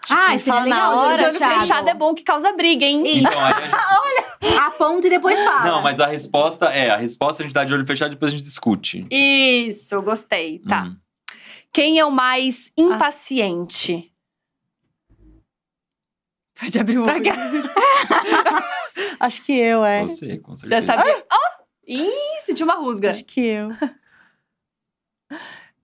Ah, 0.09 0.29
Tem 0.29 0.39
que 0.39 0.45
falar 0.45 0.63
seria 0.63 0.75
na 0.77 0.91
hora, 0.95 1.17
de 1.17 1.23
olho 1.25 1.33
fechado. 1.33 1.61
fechado 1.61 1.89
é 1.89 1.95
bom 1.95 2.15
que 2.15 2.23
causa 2.23 2.53
briga, 2.53 2.85
hein? 2.85 3.03
Então, 3.19 3.33
aí 3.45 3.53
a 3.53 3.61
gente- 3.61 4.57
Aponta 4.67 5.07
e 5.07 5.11
depois 5.11 5.39
fala. 5.43 5.65
Não, 5.65 5.83
mas 5.83 5.99
a 6.01 6.07
resposta 6.07 6.67
é, 6.67 6.91
a 6.91 6.97
resposta 6.97 7.43
a 7.43 7.47
gente 7.47 7.55
dá 7.55 7.65
de 7.65 7.73
olho 7.75 7.85
fechado 7.87 8.13
e 8.13 8.15
depois 8.15 8.33
a 8.33 8.37
gente 8.37 8.45
discute. 8.45 9.07
Isso, 9.11 10.01
gostei. 10.03 10.59
Tá. 10.61 10.85
Hum. 10.85 10.97
Quem 11.73 11.99
é 11.99 12.05
o 12.05 12.11
mais 12.11 12.71
impaciente? 12.77 14.13
Pode 16.59 16.79
abrir 16.79 16.99
o 16.99 17.03
olho. 17.05 17.13
Acho 19.21 19.43
que 19.43 19.53
eu, 19.53 19.85
é. 19.85 20.03
Você, 20.03 20.39
com 20.39 20.55
Já 20.57 20.81
certeza. 20.81 20.87
sabia. 20.87 21.25
Oh! 21.33 21.63
Ih, 21.87 22.41
sentiu 22.45 22.65
uma 22.67 22.77
rusga. 22.77 23.11
Acho 23.11 23.25
que 23.25 23.41
eu. 23.41 23.69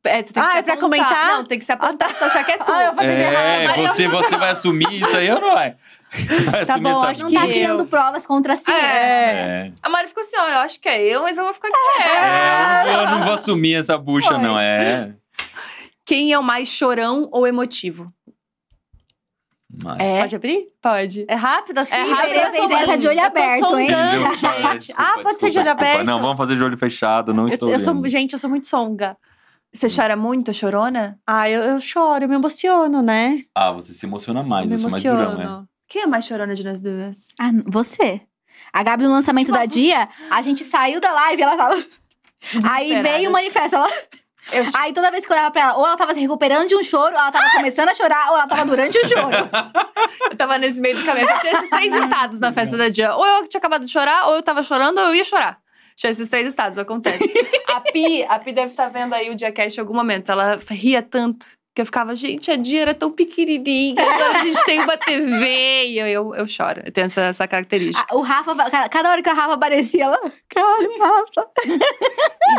É, 0.05 0.23
tu 0.23 0.33
tem 0.35 0.43
que 0.43 0.49
Ah, 0.49 0.53
se 0.53 0.59
é 0.59 0.63
pra 0.63 0.77
comentar? 0.77 1.29
Não, 1.29 1.45
tem 1.45 1.59
que 1.59 1.65
se 1.65 1.73
apontar 1.73 2.11
se 2.11 2.19
tu 2.19 2.25
achar 2.25 2.45
que 2.45 2.53
é 2.53 2.59
tu. 2.59 2.73
Ah, 2.73 2.83
eu 2.85 2.87
vou 2.95 2.97
fazer 2.97 3.13
É, 3.13 3.65
Maria 3.67 3.89
você, 3.89 4.09
você 4.09 4.37
vai 4.37 4.51
assumir 4.51 4.93
isso 5.03 5.17
aí 5.17 5.31
ou 5.31 5.41
não 5.41 5.55
vai? 5.55 5.77
Vai 6.51 6.67
Tá 6.67 6.77
bom, 6.77 6.91
essa 6.91 7.11
acho 7.13 7.23
Não 7.23 7.31
que 7.31 7.37
tá 7.37 7.45
eu. 7.47 7.51
criando 7.51 7.87
provas 7.87 8.27
contra 8.27 8.55
si. 8.57 8.71
É. 8.71 8.75
É. 8.75 9.73
A 9.83 9.89
Mari 9.89 10.09
ficou 10.09 10.23
assim, 10.23 10.37
ó, 10.37 10.47
eu 10.49 10.59
acho 10.59 10.81
que 10.81 10.89
é 10.89 11.03
eu, 11.03 11.23
mas 11.23 11.39
eu 11.39 11.45
vou 11.45 11.55
ficar 11.55 11.69
aqui. 11.69 12.03
É, 12.03 12.83
eu, 12.83 12.85
não 12.87 12.93
vou, 12.93 13.03
eu 13.05 13.11
não 13.11 13.23
vou 13.23 13.33
assumir 13.35 13.75
essa 13.75 13.97
bucha, 13.97 14.37
não. 14.39 14.59
É. 14.59 15.15
Quem 16.05 16.33
é 16.33 16.39
o 16.39 16.43
mais 16.43 16.69
chorão 16.69 17.29
ou 17.31 17.47
emotivo? 17.47 18.13
Mas- 19.83 19.99
É, 20.01 20.21
Pode 20.21 20.37
abrir? 20.37 20.67
pode. 20.83 21.25
É 21.29 21.35
rápido 21.35 21.79
assim? 21.79 21.95
É 21.95 22.03
rápido 22.03 22.35
Eu 22.35 22.41
tô 22.43 22.49
assim. 22.49 22.59
sondando, 22.59 22.87
Tá 22.87 22.97
de 22.97 23.09
olho 23.09 23.21
aberto, 23.25 23.79
hein? 23.79 23.87
Desculpa, 24.79 25.03
ah, 25.03 25.19
pode 25.23 25.39
ser 25.41 25.49
de 25.51 25.59
olho 25.59 25.65
desculpa, 25.65 25.71
aberto? 25.93 26.05
Não, 26.07 26.21
vamos 26.21 26.37
fazer 26.37 26.57
de 26.57 26.63
olho 26.63 26.77
fechado, 26.77 27.33
não 27.33 27.45
Eu, 27.45 27.49
estou 27.55 27.69
eu 27.71 27.79
sou, 27.79 28.09
gente, 28.09 28.33
eu 28.35 28.39
sou 28.39 28.51
muito 28.51 28.67
songa. 28.67 29.17
Você 29.75 29.87
chora 29.89 30.17
muito, 30.17 30.53
chorona? 30.53 31.19
Ah, 31.27 31.49
eu, 31.49 31.63
eu 31.63 31.81
choro, 31.81 32.25
eu 32.25 32.29
me 32.29 32.35
emociono, 32.35 33.01
né? 33.01 33.45
Ah, 33.55 33.73
você 33.73 33.95
se 33.95 34.05
emociona 34.05 34.43
mais, 34.43 34.67
eu 34.67 34.73
eu 34.73 34.79
sou 34.79 34.91
mais 34.91 35.03
durão, 35.03 35.17
né? 35.17 35.25
emociono. 35.25 35.69
Quem 35.89 36.03
é 36.03 36.07
mais 36.07 36.27
chorona 36.27 36.55
de 36.55 36.63
nós 36.63 36.79
duas? 36.79 37.29
Ah, 37.41 37.51
você. 37.67 38.21
A 38.73 38.83
Gabi, 38.83 39.05
no 39.05 39.11
lançamento 39.11 39.51
da 39.51 39.65
Dia, 39.65 40.09
a 40.31 40.43
gente 40.43 40.63
saiu 40.63 41.01
da 41.01 41.11
live, 41.13 41.43
ela 41.43 41.57
tava. 41.57 41.85
Aí 42.71 43.01
veio 43.03 43.31
o 43.31 43.33
manifesto. 43.33 43.77
Ela... 43.77 43.89
Eu 44.51 44.65
Aí 44.75 44.93
toda 44.93 45.11
vez 45.11 45.25
que 45.25 45.33
eu 45.33 45.37
olhava 45.37 45.51
pra 45.51 45.63
ela, 45.63 45.77
ou 45.77 45.87
ela 45.87 45.97
tava 45.97 46.13
se 46.13 46.21
recuperando 46.21 46.69
de 46.69 46.75
um 46.75 46.83
choro, 46.83 47.15
ou 47.15 47.21
ela 47.21 47.31
tava 47.31 47.49
começando 47.51 47.89
a 47.89 47.95
chorar, 47.95 48.31
ou 48.31 48.37
ela 48.37 48.47
tava 48.47 48.65
durante 48.65 48.99
o 48.99 49.09
choro. 49.09 49.37
Eu 50.31 50.37
tava 50.37 50.59
nesse 50.59 50.81
meio 50.81 50.97
do 50.97 51.05
caminho. 51.05 51.29
Só 51.29 51.39
tinha 51.39 51.53
esses 51.53 51.71
três 51.71 51.95
estados 51.95 52.41
na 52.41 52.53
festa 52.53 52.77
da 52.77 52.89
dia. 52.89 53.15
Ou 53.15 53.27
eu 53.27 53.47
tinha 53.47 53.59
acabado 53.59 53.85
de 53.85 53.93
chorar, 53.93 54.29
ou 54.29 54.37
eu 54.37 54.43
tava 54.43 54.63
chorando, 54.63 54.99
ou 54.99 55.09
eu 55.09 55.15
ia 55.15 55.25
chorar. 55.25 55.59
Tinha 55.97 56.11
esses 56.11 56.29
três 56.29 56.47
estados, 56.47 56.79
acontece. 56.79 57.25
a 57.69 57.81
Pi, 57.81 58.25
a 58.29 58.39
Pi 58.39 58.53
deve 58.53 58.73
estar 58.73 58.89
vendo 58.89 59.15
aí 59.15 59.31
o 59.31 59.35
Diacast 59.35 59.79
em 59.79 59.81
algum 59.81 59.95
momento. 59.95 60.31
Ela 60.33 60.59
ria 60.71 61.03
tanto 61.03 61.47
que 61.75 61.81
eu 61.81 61.87
ficava, 61.87 62.15
gente, 62.15 62.51
a 62.51 62.57
Dia 62.57 62.83
era 62.83 62.93
tão 62.93 63.11
pequenininha, 63.11 63.95
agora 63.99 64.41
a 64.41 64.47
gente 64.47 64.63
tem 64.67 64.79
uma 64.79 64.95
TV. 64.99 65.87
E 65.87 65.99
eu, 65.99 66.07
eu, 66.07 66.35
eu 66.35 66.47
choro. 66.47 66.83
Eu 66.85 66.93
tenho 66.93 67.07
essa, 67.07 67.23
essa 67.23 67.49
característica. 67.49 68.07
Ah, 68.11 68.15
O 68.15 68.21
Rafa, 68.21 68.55
cada- 68.91 69.11
hora 69.11 69.23
que 69.23 69.31
o 69.31 69.35
Rafa 69.35 69.55
aparecia, 69.55 70.05
ela. 70.05 70.19
Cara, 70.51 70.87
Rafa. 71.01 71.49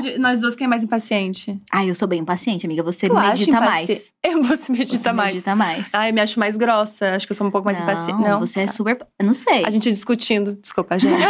De- 0.01 0.17
nós 0.17 0.41
duas, 0.41 0.55
quem 0.55 0.65
é 0.65 0.67
mais 0.67 0.83
impaciente? 0.83 1.55
Ai, 1.71 1.91
eu 1.91 1.93
sou 1.93 2.07
bem 2.07 2.25
paciente, 2.25 2.65
amiga. 2.65 2.81
Você 2.81 3.07
Tu 3.07 3.13
medita 3.13 3.59
mais. 3.61 4.11
Eu 4.23 4.41
vou 4.41 4.57
se 4.57 4.71
medita 4.71 5.03
Você 5.03 5.11
mais. 5.13 5.31
Medita 5.33 5.55
mais. 5.55 5.93
Ai, 5.93 6.09
eu 6.09 6.13
me 6.15 6.19
acho 6.21 6.39
mais 6.39 6.57
grossa. 6.57 7.11
Acho 7.15 7.27
que 7.27 7.33
eu 7.33 7.35
sou 7.37 7.45
um 7.45 7.51
pouco 7.51 7.65
mais 7.65 7.79
impaciente. 7.79 8.19
Não, 8.19 8.39
Você 8.39 8.61
é 8.61 8.67
super. 8.67 8.97
Não 9.21 9.35
sei. 9.35 9.63
A 9.63 9.69
gente 9.69 9.91
discutindo. 9.91 10.53
Desculpa, 10.59 10.97
gente. 10.97 11.21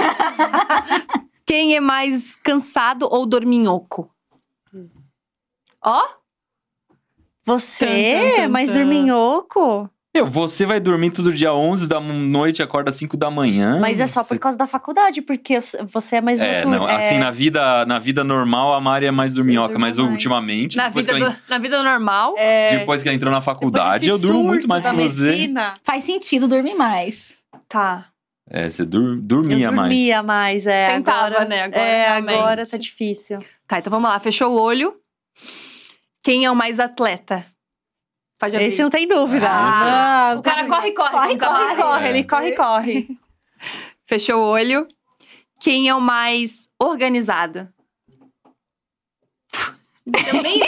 Quem 1.45 1.75
é 1.75 1.79
mais 1.79 2.35
cansado 2.37 3.07
ou 3.11 3.25
dorminhoco? 3.25 4.09
Ó, 5.83 6.01
Você, 7.45 7.85
Tum, 7.85 8.35
tum, 8.37 8.43
tum, 8.43 8.49
mas 8.49 8.69
tum. 8.71 8.77
dorminhoco? 8.77 9.89
Meu, 10.15 10.25
você 10.27 10.65
vai 10.65 10.79
dormir 10.79 11.09
todo 11.09 11.33
dia 11.33 11.53
11 11.53 11.89
da 11.89 11.99
noite 11.99 12.59
e 12.59 12.63
acorda 12.63 12.89
às 12.91 12.95
5 12.95 13.17
da 13.17 13.29
manhã. 13.31 13.79
Mas 13.81 13.99
é 13.99 14.05
só 14.07 14.23
Você- 14.23 14.35
por 14.35 14.39
causa 14.39 14.57
da 14.57 14.65
faculdade, 14.67 15.21
porque 15.23 15.55
eu- 15.55 15.87
você 15.87 16.17
é 16.17 16.21
mais 16.21 16.39
É, 16.39 16.63
noturno. 16.63 16.87
não, 16.87 16.95
assim, 16.95 17.17
na 17.17 17.31
vida, 17.31 17.83
na 17.85 17.97
vida 17.99 18.23
normal, 18.23 18.73
a 18.75 18.79
Mari 18.79 19.07
é 19.07 19.11
mais 19.11 19.31
Você 19.31 19.37
dorminhoca, 19.37 19.77
mas 19.79 19.97
mais. 19.97 20.09
ultimamente, 20.11 20.77
na 20.77 20.87
depois, 20.87 21.05
vida, 21.07 21.19
do- 21.31 21.35
na 21.49 21.57
vida 21.57 21.83
normal. 21.83 22.35
É, 22.37 22.77
depois 22.77 23.01
que 23.01 23.09
ela 23.09 23.15
entrou 23.15 23.33
na 23.33 23.41
faculdade, 23.41 24.07
eu 24.07 24.17
durmo 24.19 24.41
muito 24.43 24.67
mais 24.67 24.85
que 24.87 24.91
você. 24.95 25.31
medicina, 25.31 25.73
Faz 25.83 26.03
sentido 26.05 26.47
dormir 26.47 26.75
mais. 26.75 27.33
Tá. 27.67 28.05
É, 28.55 28.69
você 28.69 28.85
dur- 28.85 29.19
dormia 29.19 29.71
mais. 29.71 29.89
dormia 29.89 30.21
mais, 30.23 30.67
é. 30.67 30.93
Tentava, 30.93 31.25
agora, 31.25 31.45
né? 31.45 31.63
Agora, 31.63 31.81
é, 31.81 32.07
realmente. 32.09 32.35
agora 32.37 32.65
tá 32.67 32.77
difícil. 32.77 33.39
Tá, 33.67 33.79
então 33.79 33.89
vamos 33.89 34.07
lá. 34.07 34.19
Fechou 34.19 34.51
o 34.51 34.61
olho. 34.61 34.95
Quem 36.23 36.45
é 36.45 36.51
o 36.51 36.55
mais 36.55 36.79
atleta? 36.79 37.45
Pode 38.39 38.55
abrir. 38.55 38.67
Esse 38.67 38.83
não 38.83 38.91
tem 38.91 39.07
dúvida. 39.07 39.47
Ah, 39.49 40.29
Ah, 40.31 40.35
O 40.37 40.41
cara 40.43 40.65
corre, 40.67 40.91
corre. 40.91 41.09
Corre, 41.11 41.37
corre, 41.39 41.75
corre, 41.75 42.05
É. 42.07 42.09
ele 42.11 42.23
corre, 42.23 42.51
corre. 42.51 43.07
Fechou 44.05 44.39
o 44.39 44.45
olho. 44.47 44.87
Quem 45.59 45.87
é 45.89 45.95
o 45.95 46.01
mais 46.01 46.69
organizado? 46.79 47.67
Também 50.05 50.59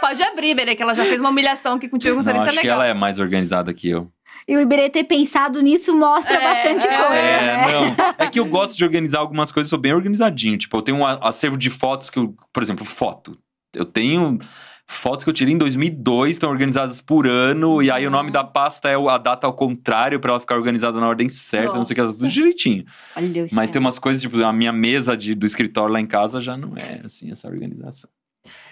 pode 0.00 0.22
abrir, 0.22 0.54
Berê, 0.54 0.74
que 0.76 0.82
ela 0.82 0.94
já 0.94 1.04
fez 1.04 1.20
uma 1.20 1.30
humilhação 1.30 1.74
aqui 1.74 1.88
contigo, 1.88 2.14
não 2.14 2.22
se 2.22 2.30
é 2.30 2.36
acho 2.38 2.60
que 2.60 2.68
ela 2.68 2.86
é 2.86 2.94
mais 2.94 3.18
organizada 3.18 3.74
que 3.74 3.88
eu. 3.88 4.10
E 4.46 4.56
o 4.56 4.60
Iberê 4.60 4.90
ter 4.90 5.04
pensado 5.04 5.60
nisso 5.62 5.94
mostra 5.96 6.36
É, 6.36 6.42
bastante 6.54 6.86
é. 6.86 6.96
coisa. 6.96 7.14
É, 7.14 7.56
né? 7.56 7.72
não. 7.98 8.14
É 8.18 8.28
que 8.30 8.38
eu 8.38 8.44
gosto 8.46 8.76
de 8.76 8.84
organizar 8.84 9.20
algumas 9.20 9.50
coisas, 9.50 9.70
sou 9.70 9.78
bem 9.78 9.92
organizadinho. 9.94 10.58
Tipo, 10.58 10.76
eu 10.76 10.82
tenho 10.82 10.98
um 10.98 11.06
acervo 11.06 11.56
de 11.56 11.70
fotos 11.70 12.10
que 12.10 12.18
eu. 12.18 12.34
Por 12.52 12.62
exemplo, 12.62 12.84
foto. 12.84 13.38
Eu 13.74 13.84
tenho 13.84 14.38
fotos 14.86 15.24
que 15.24 15.30
eu 15.30 15.34
tirei 15.34 15.54
em 15.54 15.58
2002, 15.58 16.32
estão 16.32 16.50
organizadas 16.50 17.00
por 17.00 17.26
ano, 17.26 17.82
e 17.82 17.90
aí 17.90 18.06
o 18.06 18.10
nome 18.10 18.30
da 18.30 18.44
pasta 18.44 18.86
é 18.90 18.98
o- 18.98 19.08
a 19.08 19.16
data 19.16 19.46
ao 19.46 19.54
contrário, 19.54 20.20
pra 20.20 20.32
ela 20.32 20.38
ficar 20.40 20.56
organizada 20.56 21.00
na 21.00 21.08
ordem 21.08 21.26
certa, 21.30 21.74
não 21.74 21.84
sei 21.84 21.94
o 21.94 21.96
que, 21.96 22.02
Nossa. 22.02 22.18
tudo 22.18 22.28
direitinho. 22.28 22.84
Olha. 23.16 23.46
Mas 23.50 23.70
tem 23.70 23.80
umas 23.80 23.98
coisas, 23.98 24.20
tipo, 24.20 24.44
a 24.44 24.52
minha 24.52 24.72
mesa 24.72 25.16
de, 25.16 25.34
do 25.34 25.46
escritório 25.46 25.90
lá 25.90 26.00
em 26.00 26.06
casa 26.06 26.38
já 26.38 26.54
não 26.54 26.76
é 26.76 27.00
assim, 27.02 27.30
essa 27.30 27.48
organização. 27.48 28.10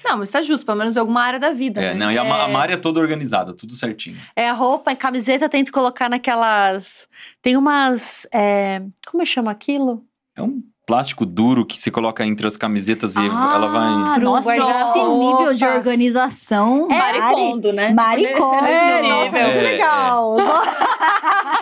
Não, 0.05 0.19
mas 0.19 0.31
tá 0.31 0.43
justo, 0.43 0.67
pelo 0.67 0.79
menos 0.79 0.97
em 0.97 1.01
alguma 1.01 1.23
área 1.23 1.39
da 1.39 1.51
vida. 1.51 1.81
É, 1.81 1.95
né? 1.95 1.95
não, 1.95 2.11
e 2.13 2.19
a, 2.19 2.25
É. 2.25 2.31
a 2.43 2.49
Mari 2.49 2.73
é 2.75 2.77
toda 2.77 3.01
organizada, 3.01 3.53
tudo 3.55 3.73
certinho. 3.75 4.19
É 4.35 4.49
a 4.49 4.53
roupa, 4.53 4.91
a 4.91 4.97
camiseta, 4.97 5.45
eu 5.45 5.49
tento 5.49 5.73
colocar 5.73 6.09
naquelas. 6.09 7.09
Tem 7.41 7.57
umas. 7.57 8.27
é, 8.33 8.83
Como 9.07 9.25
chama 9.25 9.51
aquilo? 9.51 10.05
É 10.37 10.43
um 10.43 10.63
plástico 10.93 11.25
duro 11.25 11.65
que 11.65 11.79
se 11.79 11.91
coloca 11.91 12.23
entre 12.27 12.47
as 12.47 12.55
camisetas 12.59 13.17
e 13.17 13.19
ela 13.27 13.67
vai. 13.69 13.89
Ah, 13.89 14.19
nossa, 14.21 14.55
esse 14.55 14.99
nível 15.05 15.55
de 15.55 15.65
organização. 15.65 16.87
Mari 16.87 17.19
Mari. 17.19 17.35
Kondo, 17.35 17.73
né? 17.73 17.89
Tipo, 17.89 18.51
nesse 18.61 18.71
É, 18.75 19.03
nossa, 19.03 19.31
muito 19.31 19.59
É, 19.59 19.63
legal. 19.63 20.35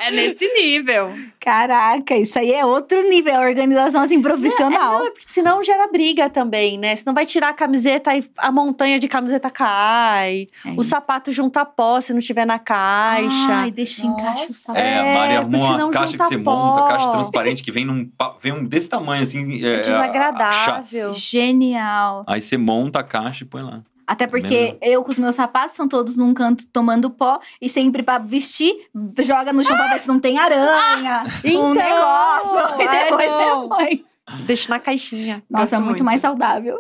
É 0.00 0.10
nesse 0.10 0.46
nível. 0.54 1.12
Caraca, 1.38 2.16
isso 2.16 2.38
aí 2.38 2.52
é 2.52 2.64
outro 2.64 3.00
nível, 3.08 3.34
a 3.36 3.40
organização 3.40 4.02
assim 4.02 4.20
profissional. 4.20 4.98
Não, 4.98 5.06
é 5.06 5.10
porque 5.10 5.24
senão 5.26 5.62
gera 5.62 5.86
briga 5.88 6.28
também, 6.28 6.76
né? 6.78 6.96
Senão 6.96 7.14
vai 7.14 7.24
tirar 7.24 7.50
a 7.50 7.52
camiseta 7.54 8.14
e 8.16 8.24
a 8.36 8.50
montanha 8.50 8.98
de 8.98 9.06
camiseta 9.08 9.50
cai. 9.50 10.48
É 10.66 10.72
O 10.76 10.82
sapato 10.82 11.30
junta 11.32 11.64
pó 11.64 12.00
se 12.00 12.12
não 12.12 12.20
tiver 12.20 12.44
na 12.46 12.58
caixa. 12.58 13.52
Ai, 13.52 13.70
deixa 13.70 14.04
encaixa 14.04 14.46
o 14.48 14.52
sapato. 14.52 14.84
É, 14.84 14.98
a 14.98 15.18
Mari 15.18 15.32
É, 15.32 15.36
arruma 15.36 15.58
umas 15.58 15.66
senão 15.66 15.90
caixas 15.90 16.10
que 16.16 16.18
você 16.24 16.38
pó. 16.38 16.54
monta, 16.56 16.82
caixa 16.88 17.10
transparente 17.10 17.62
que 17.62 17.70
vem 17.72 17.84
num 17.84 18.10
vem 18.40 18.52
um 18.52 18.64
desse 18.64 18.88
tamanho 18.88 19.19
assim. 19.22 19.64
É 19.64 19.74
É, 19.76 19.80
desagradável. 19.80 21.12
Genial. 21.12 22.24
Aí 22.26 22.40
você 22.40 22.56
monta 22.56 23.00
a 23.00 23.02
caixa 23.04 23.44
e 23.44 23.46
põe 23.46 23.62
lá. 23.62 23.82
Até 24.06 24.26
porque 24.26 24.76
eu 24.82 25.04
com 25.04 25.10
os 25.12 25.18
meus 25.20 25.36
sapatos 25.36 25.76
são 25.76 25.86
todos 25.86 26.16
num 26.16 26.34
canto 26.34 26.66
tomando 26.72 27.08
pó 27.10 27.38
e 27.62 27.70
sempre 27.70 28.02
pra 28.02 28.18
vestir, 28.18 28.88
joga 29.20 29.52
no 29.52 29.62
chão 29.64 29.76
pra 29.76 29.86
ver 29.86 30.00
se 30.00 30.08
não 30.08 30.18
tem 30.18 30.36
aranha, 30.36 31.22
um 31.44 31.48
Então, 31.48 31.74
negócio. 31.74 32.80
E 32.80 32.88
depois 32.88 33.30
você 33.30 33.68
põe. 33.68 34.04
Deixa 34.46 34.68
na 34.68 34.80
caixinha. 34.80 35.44
Nossa, 35.48 35.76
é 35.76 35.78
muito, 35.78 35.90
muito. 35.90 36.04
mais 36.04 36.20
saudável. 36.22 36.76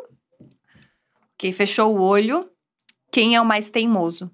Ok, 1.34 1.52
fechou 1.52 1.96
o 1.96 2.00
olho. 2.02 2.48
Quem 3.12 3.34
é 3.36 3.40
o 3.40 3.44
mais 3.46 3.70
teimoso? 3.70 4.30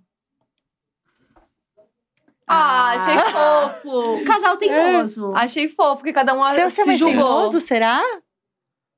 Ah, 2.46 2.90
achei 2.92 3.18
fofo. 3.18 4.24
Casal 4.24 4.56
teimoso. 4.56 5.32
Achei 5.34 5.68
fofo, 5.68 6.04
que 6.04 6.12
cada 6.12 6.32
um 6.34 6.44
Se 6.52 6.60
é 6.60 6.68
se 6.68 6.94
julgou. 6.94 7.16
teimoso, 7.42 7.60
será? 7.60 8.00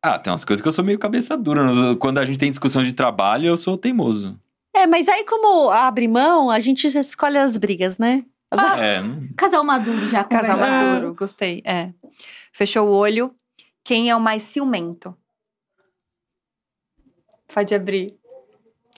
Ah, 0.03 0.19
tem 0.19 0.31
umas 0.31 0.45
coisas 0.45 0.61
que 0.63 0.69
eu 0.69 0.73
sou 0.73 0.85
meio 0.85 0.99
cabeça 0.99 1.37
dura. 1.37 1.97
Quando 1.97 2.19
a 2.19 2.25
gente 2.25 2.39
tem 2.39 2.51
discussão 2.51 2.85
de 2.85 2.93
trabalho, 2.93 3.47
eu 3.49 3.57
sou 3.57 3.77
teimoso. 3.79 4.39
É, 4.75 4.87
mas 4.87 5.09
aí 5.09 5.25
como 5.25 5.71
abre 5.71 6.07
mão, 6.07 6.51
a 6.51 6.61
gente 6.61 6.87
escolhe 6.87 7.39
as 7.39 7.57
brigas, 7.57 7.99
né? 7.99 8.25
As- 8.51 8.79
É, 8.79 9.03
não- 9.03 9.29
Casal 9.37 9.65
maduro 9.65 10.07
já 10.09 10.25
Casal 10.25 10.57
maduro, 10.57 11.15
gostei. 11.15 11.63
É. 11.65 11.93
Fechou 12.53 12.87
o 12.87 12.93
olho. 12.95 13.35
Quem 13.83 14.11
é 14.11 14.15
o 14.17 14.21
mais 14.21 14.43
ciumento? 14.43 15.17
Pode 17.53 17.75
abrir. 17.75 18.18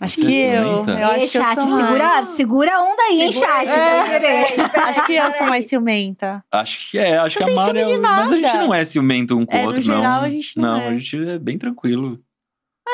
Acho 0.01 0.17
que 0.17 0.35
eu. 0.35 0.87
eu 0.87 1.07
acho 1.09 1.13
Ei, 1.21 1.29
que 1.29 1.37
eu 1.39 1.43
chat, 1.43 1.57
mais. 1.67 1.77
segura, 1.87 2.25
segura 2.27 2.75
a 2.75 2.83
onda 2.83 3.03
aí, 3.03 3.21
hein, 3.21 3.33
chat. 3.33 3.69
É. 3.69 4.55
Acho 4.89 5.05
que 5.07 5.13
eu 5.15 5.33
sou 5.33 5.47
mais 5.47 5.65
ciumenta. 5.69 6.43
acho 6.51 6.91
que 6.91 6.99
é, 6.99 7.19
acho 7.19 7.39
Não 7.39 7.47
que 7.47 7.53
a 7.53 7.55
Mari 7.55 7.79
é. 7.81 7.99
Mas 7.99 8.33
a 8.33 8.37
gente 8.37 8.57
não 8.57 8.75
é 8.75 8.85
ciumento 8.87 9.37
um 9.39 9.45
com 9.45 9.55
É, 9.55 9.59
o 9.59 9.63
no 9.63 9.67
outro, 9.69 9.83
geral, 9.83 10.03
não. 10.03 10.23
a 10.23 10.31
gente 10.31 10.59
não 10.59 10.77
é. 10.81 10.89
a 10.89 10.97
gente 10.97 11.29
é 11.29 11.39
bem 11.39 11.59
tranquilo. 11.59 12.19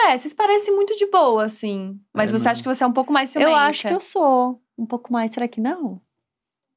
É, 0.08 0.18
vocês 0.18 0.34
parecem 0.34 0.74
muito 0.74 0.94
de 0.96 1.06
boa, 1.06 1.44
assim. 1.44 1.96
Mas 2.12 2.30
É, 2.30 2.32
você 2.36 2.44
não. 2.44 2.50
acha 2.50 2.62
que 2.62 2.68
você 2.68 2.82
é 2.82 2.86
um 2.86 2.92
pouco 2.92 3.12
mais 3.12 3.30
ciumenta. 3.30 3.50
Eu 3.52 3.56
acho 3.56 3.86
que 3.86 3.94
eu 3.94 4.00
sou 4.00 4.60
um 4.76 4.84
pouco 4.84 5.12
mais. 5.12 5.30
Será 5.30 5.46
que 5.46 5.60
não? 5.60 6.00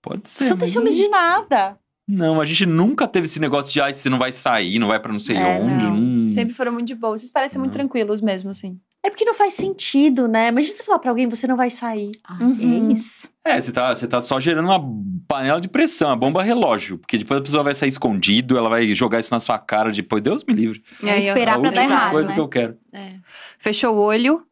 Pode 0.01 0.29
ser. 0.29 0.43
Você 0.43 0.49
não 0.51 0.57
tem 0.57 0.67
ciúmes 0.67 0.95
de 0.95 1.07
nada. 1.09 1.77
Não, 2.11 2.41
a 2.41 2.45
gente 2.45 2.65
nunca 2.65 3.07
teve 3.07 3.25
esse 3.25 3.39
negócio 3.39 3.71
de, 3.71 3.79
ai, 3.79 3.93
você 3.93 4.09
não 4.09 4.17
vai 4.17 4.31
sair, 4.31 4.79
não 4.79 4.87
vai 4.87 4.99
pra 4.99 5.11
não 5.11 5.19
sei 5.19 5.37
É, 5.37 5.59
onde. 5.59 5.83
não. 5.83 5.93
hum. 5.93 6.27
Sempre 6.27 6.55
foram 6.55 6.71
muito 6.71 6.87
de 6.87 6.95
boa. 6.95 7.15
Vocês 7.15 7.29
parecem 7.31 7.59
muito 7.59 7.71
Não. 7.71 7.79
tranquilos 7.81 8.19
mesmo, 8.19 8.49
assim. 8.49 8.79
É 9.03 9.09
porque 9.11 9.23
não 9.25 9.33
faz 9.35 9.53
sentido, 9.53 10.27
né? 10.27 10.47
Imagina 10.49 10.73
você 10.73 10.83
falar 10.83 10.97
pra 10.99 11.11
alguém, 11.11 11.27
você 11.27 11.45
não 11.47 11.55
vai 11.55 11.69
sair. 11.69 12.11
Uhum. 12.41 12.89
É 12.89 12.93
isso. 12.93 13.29
É, 13.45 13.61
você 13.61 13.71
tá, 13.71 13.93
você 13.95 14.07
tá 14.07 14.19
só 14.19 14.39
gerando 14.39 14.65
uma 14.65 14.79
panela 15.27 15.61
de 15.61 15.67
pressão, 15.69 16.09
uma 16.09 16.15
bomba 16.15 16.41
relógio. 16.43 16.97
Porque 16.97 17.17
depois 17.17 17.39
a 17.39 17.43
pessoa 17.43 17.63
vai 17.63 17.73
sair 17.75 17.89
escondido, 17.89 18.57
ela 18.57 18.69
vai 18.69 18.87
jogar 18.93 19.19
isso 19.19 19.33
na 19.33 19.39
sua 19.39 19.57
cara 19.59 19.91
depois. 19.91 20.21
Deus 20.21 20.43
me 20.43 20.53
livre. 20.53 20.83
E 21.01 21.09
aí, 21.09 21.19
esperar 21.21 21.57
a 21.57 21.59
pra 21.59 21.71
dar 21.71 21.83
errado, 21.83 22.11
coisa 22.11 22.29
né? 22.29 22.33
que 22.35 22.41
eu 22.41 22.47
quero. 22.47 22.77
É. 22.91 23.15
Fechou 23.59 23.95
o 23.95 23.99
olho. 23.99 24.43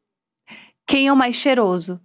Quem 0.88 1.08
é 1.08 1.12
o 1.14 1.18
mais 1.18 1.36
cheiroso? 1.36 2.00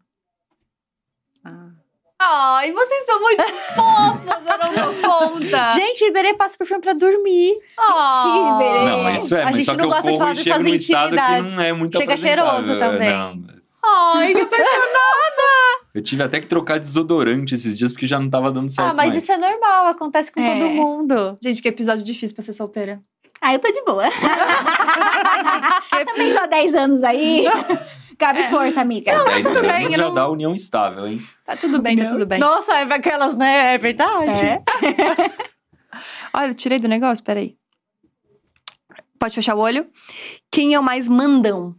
Ai, 2.25 2.71
vocês 2.73 3.05
são 3.05 3.21
muito 3.21 3.43
fofos, 3.75 4.47
eu 4.47 4.59
não 4.59 4.73
dou 4.93 5.11
conta. 5.11 5.75
Gente, 5.79 6.05
o 6.05 6.09
Iberê 6.09 6.35
passa 6.35 6.57
perfume 6.57 6.81
pra 6.81 6.93
dormir. 6.93 7.59
Ah. 7.79 8.55
Iberê. 8.57 8.85
Não, 8.85 9.03
mas 9.03 9.25
isso 9.25 9.35
é, 9.35 9.43
A 9.43 9.53
gente 9.53 9.65
só 9.65 9.73
que 9.73 9.79
não 9.79 9.85
eu 9.87 9.91
gosta 9.91 10.13
de 10.13 10.19
falar 10.19 10.35
dessas 10.35 10.67
intimidades. 10.67 11.53
não 11.55 11.61
é 11.61 11.73
muito 11.73 11.99
Chega 11.99 12.17
cheiroso 12.17 12.79
também. 12.79 13.11
Não, 13.11 13.35
mas- 13.37 13.63
Ai, 13.85 14.33
que 14.35 14.41
apaixonada. 14.43 15.81
eu 15.95 16.03
tive 16.03 16.23
até 16.23 16.39
que 16.41 16.47
trocar 16.47 16.79
desodorante 16.79 17.55
esses 17.57 17.77
dias 17.77 17.91
porque 17.93 18.07
já 18.07 18.19
não 18.21 18.31
tava 18.31 18.53
dando 18.53 18.71
certo 18.71 18.89
Ah, 18.91 18.95
mas 18.95 19.09
mais. 19.11 19.23
isso 19.23 19.33
é 19.33 19.37
normal, 19.37 19.87
acontece 19.89 20.31
com 20.31 20.41
É. 20.41 20.55
todo 20.55 20.69
mundo. 20.71 21.37
Gente, 21.43 21.61
que 21.61 21.69
episódio 21.69 22.05
difícil 22.05 22.35
pra 22.37 22.45
ser 22.45 22.53
solteira. 22.53 23.01
Ah, 23.41 23.53
eu 23.53 23.59
tô 23.59 23.73
de 23.73 23.83
boa. 23.83 24.05
Também 26.07 26.33
tô 26.33 26.41
há 26.43 26.47
10 26.47 26.75
anos 26.75 27.03
aí. 27.03 27.45
Cabe 28.23 28.45
força, 28.51 28.81
amiga. 28.81 29.11
É, 29.11 29.25
10 29.25 29.47
tudo 29.49 29.61
bem, 29.69 29.91
já 29.91 29.97
não- 29.97 30.15
dá 30.15 30.29
união 30.29 30.55
estável, 30.55 31.07
hein? 31.09 31.21
Tá 31.45 31.57
tudo 31.57 31.81
bem, 31.83 31.97
tá 31.97 32.05
tudo 32.07 32.25
bem. 32.25 32.39
Nossa, 32.39 32.73
é 32.77 32.83
aquelas, 32.83 33.35
né? 33.37 33.75
É 33.75 33.79
verdade. 33.79 34.31
É. 34.31 34.63
Olha, 36.35 36.51
eu 36.51 36.55
tirei 36.55 36.79
do 36.79 36.87
negócio, 36.89 37.23
peraí. 37.25 37.57
Pode 39.19 39.35
fechar 39.35 39.55
o 39.55 39.59
olho. 39.59 39.87
Quem 40.51 40.73
é 40.75 40.79
o 40.81 40.83
mais 40.83 41.09
mandão? 41.09 41.75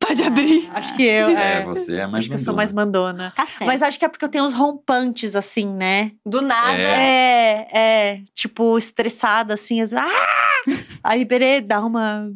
Pode 0.00 0.22
abrir. 0.22 0.70
Acho 0.72 0.96
que 0.96 1.02
eu. 1.02 1.28
É, 1.28 1.56
É, 1.60 1.64
você 1.64 1.96
é 1.96 2.06
mais 2.06 2.20
acho 2.22 2.28
que 2.28 2.34
eu 2.34 2.38
sou 2.38 2.54
mandona. 2.54 2.56
mais 2.56 2.72
mandona. 2.72 3.32
Tá 3.36 3.44
certo. 3.46 3.66
Mas 3.66 3.82
acho 3.82 3.98
que 3.98 4.04
é 4.04 4.08
porque 4.08 4.24
eu 4.24 4.28
tenho 4.28 4.44
uns 4.44 4.54
rompantes, 4.54 5.36
assim, 5.36 5.66
né? 5.66 6.12
Do 6.24 6.40
nada. 6.40 6.78
É. 6.78 7.68
É, 7.72 7.78
é. 7.78 8.20
Tipo, 8.34 8.78
estressada, 8.78 9.54
assim. 9.54 9.80
Ah! 9.82 10.72
Aí 11.04 11.20
Iberê 11.22 11.60
dá 11.60 11.80
uma. 11.84 12.30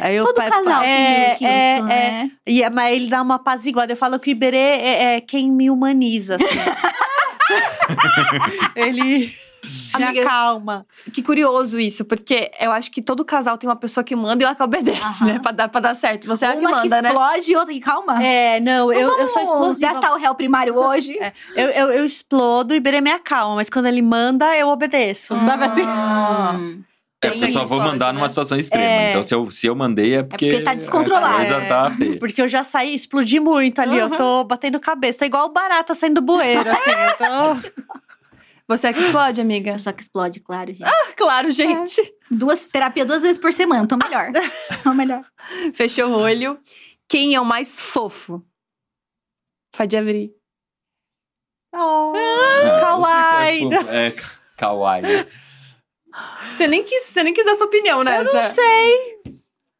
Aí 0.00 0.16
eu 0.16 0.24
Todo 0.24 0.36
pa- 0.36 0.50
casal 0.50 0.82
é, 0.82 1.34
tem 1.36 1.46
é, 1.48 1.74
isso, 1.76 1.82
é. 1.82 1.82
né? 1.82 2.30
E, 2.46 2.62
é- 2.62 2.70
mas 2.70 2.94
ele 2.96 3.08
dá 3.08 3.20
uma 3.22 3.36
apaziguada. 3.36 3.92
Eu 3.92 3.96
falo 3.96 4.18
que 4.18 4.30
o 4.30 4.32
Iberê 4.32 4.56
é, 4.56 5.14
é 5.16 5.20
quem 5.20 5.50
me 5.52 5.70
humaniza, 5.70 6.36
assim. 6.36 6.44
ele 8.76 9.32
me 9.96 10.04
Amiga, 10.04 10.22
acalma. 10.22 10.86
Que 11.12 11.22
curioso 11.22 11.80
isso, 11.80 12.04
porque 12.04 12.50
eu 12.60 12.70
acho 12.70 12.90
que 12.90 13.00
todo 13.00 13.24
casal 13.24 13.56
tem 13.56 13.68
uma 13.68 13.76
pessoa 13.76 14.04
que 14.04 14.14
manda 14.14 14.42
e 14.42 14.46
uma 14.46 14.54
que 14.54 14.62
obedece, 14.62 15.24
Aham. 15.24 15.32
né? 15.32 15.38
Pra 15.38 15.52
dar, 15.52 15.68
pra 15.68 15.80
dar 15.80 15.94
certo. 15.94 16.26
Você 16.26 16.44
é 16.44 16.48
a 16.48 16.52
que 16.52 16.58
Uma 16.58 16.82
que 16.82 16.88
manda, 16.88 17.02
né? 17.02 17.08
explode 17.08 17.52
e 17.52 17.56
outra 17.56 17.72
que 17.72 17.80
calma. 17.80 18.22
É, 18.22 18.60
não, 18.60 18.92
eu, 18.92 19.18
eu 19.18 19.26
sou 19.28 19.44
Vamos 19.46 19.78
explosiva. 19.78 19.92
gastar 19.92 20.12
o 20.12 20.18
réu 20.18 20.34
primário 20.34 20.76
hoje. 20.76 21.18
É, 21.24 21.32
eu, 21.56 21.68
eu, 21.70 21.90
eu 21.92 22.04
explodo 22.04 22.74
e 22.74 22.76
o 22.76 22.78
Iberê 22.78 23.00
me 23.00 23.10
acalma, 23.10 23.54
mas 23.56 23.70
quando 23.70 23.86
ele 23.86 24.02
manda, 24.02 24.54
eu 24.56 24.68
obedeço. 24.68 25.34
Sabe 25.40 25.64
assim? 25.64 25.82
Hum. 25.82 26.82
É, 27.26 27.30
Tem 27.30 27.42
eu 27.44 27.50
só 27.50 27.64
vou 27.66 27.80
mandar 27.80 28.12
né? 28.12 28.18
numa 28.18 28.28
situação 28.28 28.58
extrema. 28.58 28.84
É. 28.84 29.10
Então, 29.10 29.22
se 29.22 29.34
eu, 29.34 29.50
se 29.50 29.66
eu 29.66 29.74
mandei 29.74 30.16
é 30.16 30.22
porque. 30.22 30.48
porque 30.50 30.62
tá 30.62 30.74
descontrolado. 30.74 31.34
A 31.34 31.38
coisa 31.38 31.56
É. 31.56 31.68
tá. 31.68 31.92
Porque 32.18 32.42
eu 32.42 32.48
já 32.48 32.62
saí, 32.62 32.94
explodi 32.94 33.40
muito 33.40 33.80
ali. 33.80 33.98
Eu 33.98 34.10
tô 34.10 34.44
batendo 34.44 34.78
cabeça. 34.80 35.20
Tô 35.20 35.24
igual 35.24 35.48
barata 35.52 35.94
saindo 35.94 36.20
do 36.20 36.22
bueiro, 36.22 36.70
assim. 36.70 36.90
Eu 36.90 37.16
tô... 37.16 37.94
Você 38.66 38.86
é 38.86 38.92
que 38.94 39.00
explode, 39.00 39.40
amiga? 39.42 39.76
Só 39.76 39.92
que 39.92 40.00
explode, 40.00 40.40
claro, 40.40 40.72
gente. 40.72 40.90
Claro, 41.16 41.50
gente. 41.50 42.00
Duas, 42.30 42.64
terapia 42.64 43.04
duas 43.04 43.20
vezes 43.22 43.36
por 43.36 43.52
semana, 43.52 43.86
tô 43.86 43.96
melhor. 43.96 44.30
tô 44.82 44.94
melhor. 44.94 45.22
Fechou 45.74 46.08
o 46.08 46.18
olho. 46.20 46.58
Quem 47.06 47.34
é 47.34 47.40
o 47.40 47.44
mais 47.44 47.78
fofo? 47.78 48.42
Pode 49.76 49.94
abrir. 49.96 50.32
Oh, 51.74 52.12
Ah, 52.16 52.80
kawaii. 52.80 53.68
É, 53.90 54.06
é 54.06 54.14
kawaii. 54.56 55.26
Você 56.52 56.66
nem 56.68 56.82
quis, 56.84 57.02
você 57.04 57.22
nem 57.22 57.32
quis 57.34 57.44
dar 57.44 57.54
sua 57.54 57.66
opinião 57.66 57.98
eu 57.98 58.04
nessa. 58.04 58.32
não 58.32 58.42
sei. 58.42 59.14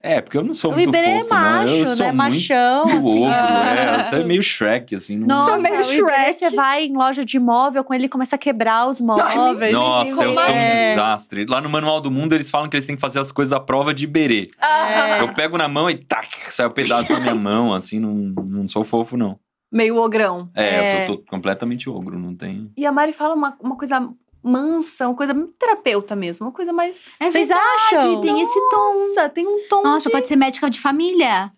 É, 0.07 0.21
porque 0.21 0.37
eu 0.37 0.43
não 0.45 0.53
sou 0.53 0.71
O 0.71 0.75
muito 0.75 0.89
Iberê 0.91 1.07
é 1.13 1.19
fofo, 1.23 1.33
não. 1.35 1.41
macho, 1.41 1.73
Eu 1.73 1.87
sou 1.87 1.97
né? 1.97 2.13
muito 2.13 2.17
Machão, 2.35 2.85
assim. 2.85 2.99
ogro, 2.99 3.25
Ah. 3.25 3.75
é. 4.01 4.05
Você 4.05 4.17
é 4.17 4.25
meio 4.25 4.43
Shrek, 4.43 4.95
assim. 4.95 5.17
não- 5.17 5.27
Nossa, 5.27 5.59
meio 5.59 5.77
o 5.77 5.81
Iberê, 5.81 5.97
Shrek. 5.97 6.35
você 6.35 6.51
vai 6.51 6.85
em 6.85 6.93
loja 6.95 7.25
de 7.25 7.39
imóvel 7.39 7.83
com 7.83 7.95
ele 7.95 8.05
e 8.05 8.09
começa 8.11 8.37
a 8.37 8.39
quebrar 8.39 8.87
os 8.87 9.01
móveis. 9.01 9.73
Nossa, 9.73 10.11
eu 10.25 10.35
sou 10.35 10.45
um 10.45 10.57
É. 10.59 10.91
desastre. 10.91 11.47
Lá 11.49 11.59
no 11.63 11.71
Manual 11.71 12.03
do 12.03 12.11
Mundo, 12.11 12.35
eles 12.35 12.51
falam 12.51 12.69
que 12.69 12.77
eles 12.77 12.85
têm 12.85 12.97
que 12.97 13.01
fazer 13.01 13.19
as 13.19 13.33
coisas 13.33 13.55
à 13.55 13.59
prova 13.61 13.95
de 13.95 14.05
Iberê. 14.05 14.51
Ah, 14.61 15.21
Eu 15.21 15.33
pego 15.33 15.57
na 15.57 15.69
mão 15.69 15.89
e 15.89 15.95
tac, 15.95 16.29
sai 16.51 16.67
um 16.67 16.71
pedaço 16.71 17.11
na 17.11 17.21
minha 17.21 17.35
mão, 17.35 17.73
assim, 17.73 17.99
não, 17.99 18.13
não 18.45 18.69
sou 18.69 18.85
fofo, 18.85 19.17
não. 19.17 19.39
Meio 19.73 19.97
ogrão. 19.97 20.51
É, 20.55 20.65
É. 20.65 21.03
eu 21.03 21.07
sou 21.07 21.17
to- 21.17 21.25
completamente 21.31 21.89
ogro, 21.89 22.19
não 22.19 22.37
tem. 22.37 22.71
E 22.77 22.85
a 22.85 22.93
Mari 22.93 23.13
fala 23.15 23.35
uma, 23.35 23.57
uma 23.59 23.77
coisa 23.77 24.07
mansa, 24.45 25.09
uma 25.09 25.17
coisa 25.17 25.35
terapeuta 25.59 26.15
mesmo. 26.15 26.47
Uma 26.47 26.53
coisa 26.53 26.73
mais. 26.73 27.07
É 27.19 27.31
Vocês 27.31 27.51
acham? 27.51 28.21
Tem 28.21 28.41
esse 28.41 28.69
tom. 28.71 28.77
Nossa, 29.09 29.29
tem 29.29 29.47
um 29.47 29.67
tom. 29.69 29.83
Nossa, 29.83 30.11
pode 30.11 30.27
ser 30.27 30.37
médica 30.37 30.69
de 30.69 30.79
família. 30.81 31.51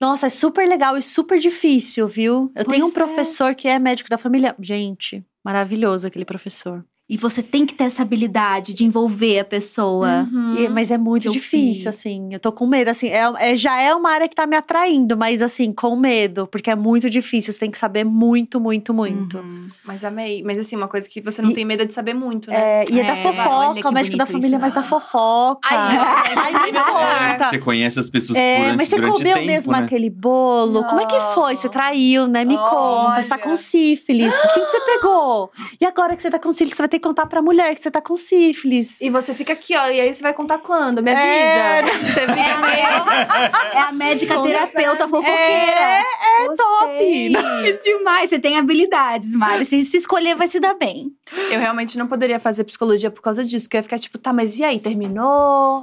Nossa, 0.00 0.26
é 0.26 0.30
super 0.30 0.68
legal 0.68 0.96
e 0.96 1.02
super 1.02 1.38
difícil, 1.38 2.06
viu? 2.08 2.50
Eu 2.54 2.64
tenho 2.64 2.86
um 2.86 2.90
Pois 2.90 2.96
é. 2.96 3.06
professor 3.06 3.54
que 3.54 3.68
é 3.68 3.78
médico 3.78 4.10
da 4.10 4.18
família. 4.18 4.54
Gente, 4.58 5.24
maravilhoso 5.44 6.06
aquele 6.06 6.24
professor. 6.24 6.84
E 7.06 7.18
você 7.18 7.42
tem 7.42 7.66
que 7.66 7.74
ter 7.74 7.84
essa 7.84 8.00
habilidade 8.00 8.72
de 8.72 8.82
envolver 8.82 9.38
a 9.40 9.44
pessoa. 9.44 10.26
Uhum. 10.32 10.56
E- 10.56 10.68
mas 10.70 10.90
é 10.90 10.96
muito 10.96 11.30
difícil, 11.30 11.90
assim. 11.90 12.28
Eu 12.32 12.40
tô 12.40 12.50
com 12.50 12.66
medo, 12.66 12.88
assim. 12.88 13.08
É, 13.08 13.30
é- 13.50 13.56
já 13.58 13.78
é 13.78 13.94
uma 13.94 14.10
área 14.10 14.26
que 14.26 14.34
tá 14.34 14.46
me 14.46 14.56
atraindo, 14.56 15.14
mas 15.14 15.42
assim, 15.42 15.70
com 15.70 15.94
medo, 15.96 16.46
porque 16.46 16.70
é 16.70 16.74
muito 16.74 17.10
difícil. 17.10 17.52
Você 17.52 17.58
tem 17.60 17.70
que 17.70 17.76
saber 17.76 18.04
muito, 18.04 18.58
muito, 18.58 18.94
muito. 18.94 19.36
Uhum. 19.36 19.68
Mas 19.84 20.02
amei. 20.02 20.42
Mas 20.42 20.58
assim, 20.58 20.76
uma 20.76 20.88
coisa 20.88 21.06
que 21.06 21.20
você 21.20 21.42
não 21.42 21.50
E- 21.50 21.54
tem 21.54 21.64
medo 21.66 21.82
é 21.82 21.84
de 21.86 21.92
saber 21.92 22.14
muito, 22.14 22.48
né? 22.50 22.56
É, 22.56 22.84
e 22.90 22.98
é, 22.98 23.04
da 23.04 23.12
É, 23.12 23.16
fofoca, 23.22 23.88
o 23.90 23.92
médico 23.92 24.16
da 24.16 24.24
família, 24.24 24.48
isso. 24.56 24.60
mas 24.60 24.72
da 24.72 24.82
fofoca. 24.82 25.60
Aí, 25.68 25.98
ó, 25.98 26.04
Ai, 26.40 26.72
me 26.72 26.78
conta. 26.78 27.50
Você 27.50 27.58
conhece 27.58 28.00
as 28.00 28.08
pessoas 28.08 28.38
É, 28.38 28.60
durante, 28.60 28.76
mas 28.78 28.88
você 28.88 28.96
durante 28.96 29.16
comeu 29.18 29.34
tempo, 29.34 29.46
mesmo 29.46 29.72
né? 29.72 29.78
aquele 29.80 30.08
bolo? 30.08 30.82
Como 30.84 31.00
é 31.02 31.04
que 31.06 31.20
foi? 31.34 31.54
Você 31.54 31.68
traiu, 31.68 32.26
né? 32.26 32.46
Me 32.46 32.56
conta. 32.56 33.20
Você 33.20 33.28
tá 33.28 33.36
com 33.36 33.54
sífilis. 33.56 34.34
Quem 34.54 34.64
que 34.64 34.70
você 34.70 34.80
pegou? 34.80 35.50
E 35.78 35.84
agora 35.84 36.16
que 36.16 36.22
você 36.22 36.30
tá 36.30 36.38
com 36.38 36.50
sífilis, 36.50 36.74
você 36.76 36.82
vai 36.82 36.88
ter 36.94 36.98
que 37.00 37.08
contar 37.08 37.26
pra 37.26 37.42
mulher 37.42 37.74
que 37.74 37.82
você 37.82 37.90
tá 37.90 38.00
com 38.00 38.16
sífilis. 38.16 39.00
E 39.00 39.10
você 39.10 39.34
fica 39.34 39.52
aqui, 39.52 39.76
ó, 39.76 39.86
e 39.88 40.00
aí 40.00 40.12
você 40.14 40.22
vai 40.22 40.32
contar 40.32 40.58
quando? 40.58 41.02
Me 41.02 41.10
É. 41.10 41.80
avisa. 41.80 41.98
Você 42.04 42.20
É 42.20 42.26
fica 42.28 42.54
a 42.54 42.60
médica, 42.60 43.76
é 43.76 43.80
a 43.80 43.92
médica 43.92 44.42
terapeuta 44.42 45.08
fofoqueira. 45.08 45.34
É, 45.36 46.00
é 46.44 46.54
top. 46.56 46.98
Que 46.98 47.72
demais. 47.82 48.30
Você 48.30 48.38
tem 48.38 48.56
habilidades, 48.58 49.34
Mari. 49.34 49.64
Se, 49.64 49.84
se 49.84 49.96
escolher, 49.96 50.36
vai 50.36 50.46
se 50.48 50.60
dar 50.60 50.74
bem. 50.74 51.10
Eu 51.50 51.58
realmente 51.58 51.98
não 51.98 52.06
poderia 52.06 52.38
fazer 52.38 52.64
psicologia 52.64 53.10
por 53.10 53.22
causa 53.22 53.42
disso, 53.44 53.68
que 53.68 53.76
eu 53.76 53.78
ia 53.78 53.82
ficar 53.82 53.98
tipo, 53.98 54.18
tá, 54.18 54.32
mas 54.32 54.58
e 54.58 54.64
aí, 54.64 54.78
terminou? 54.78 55.82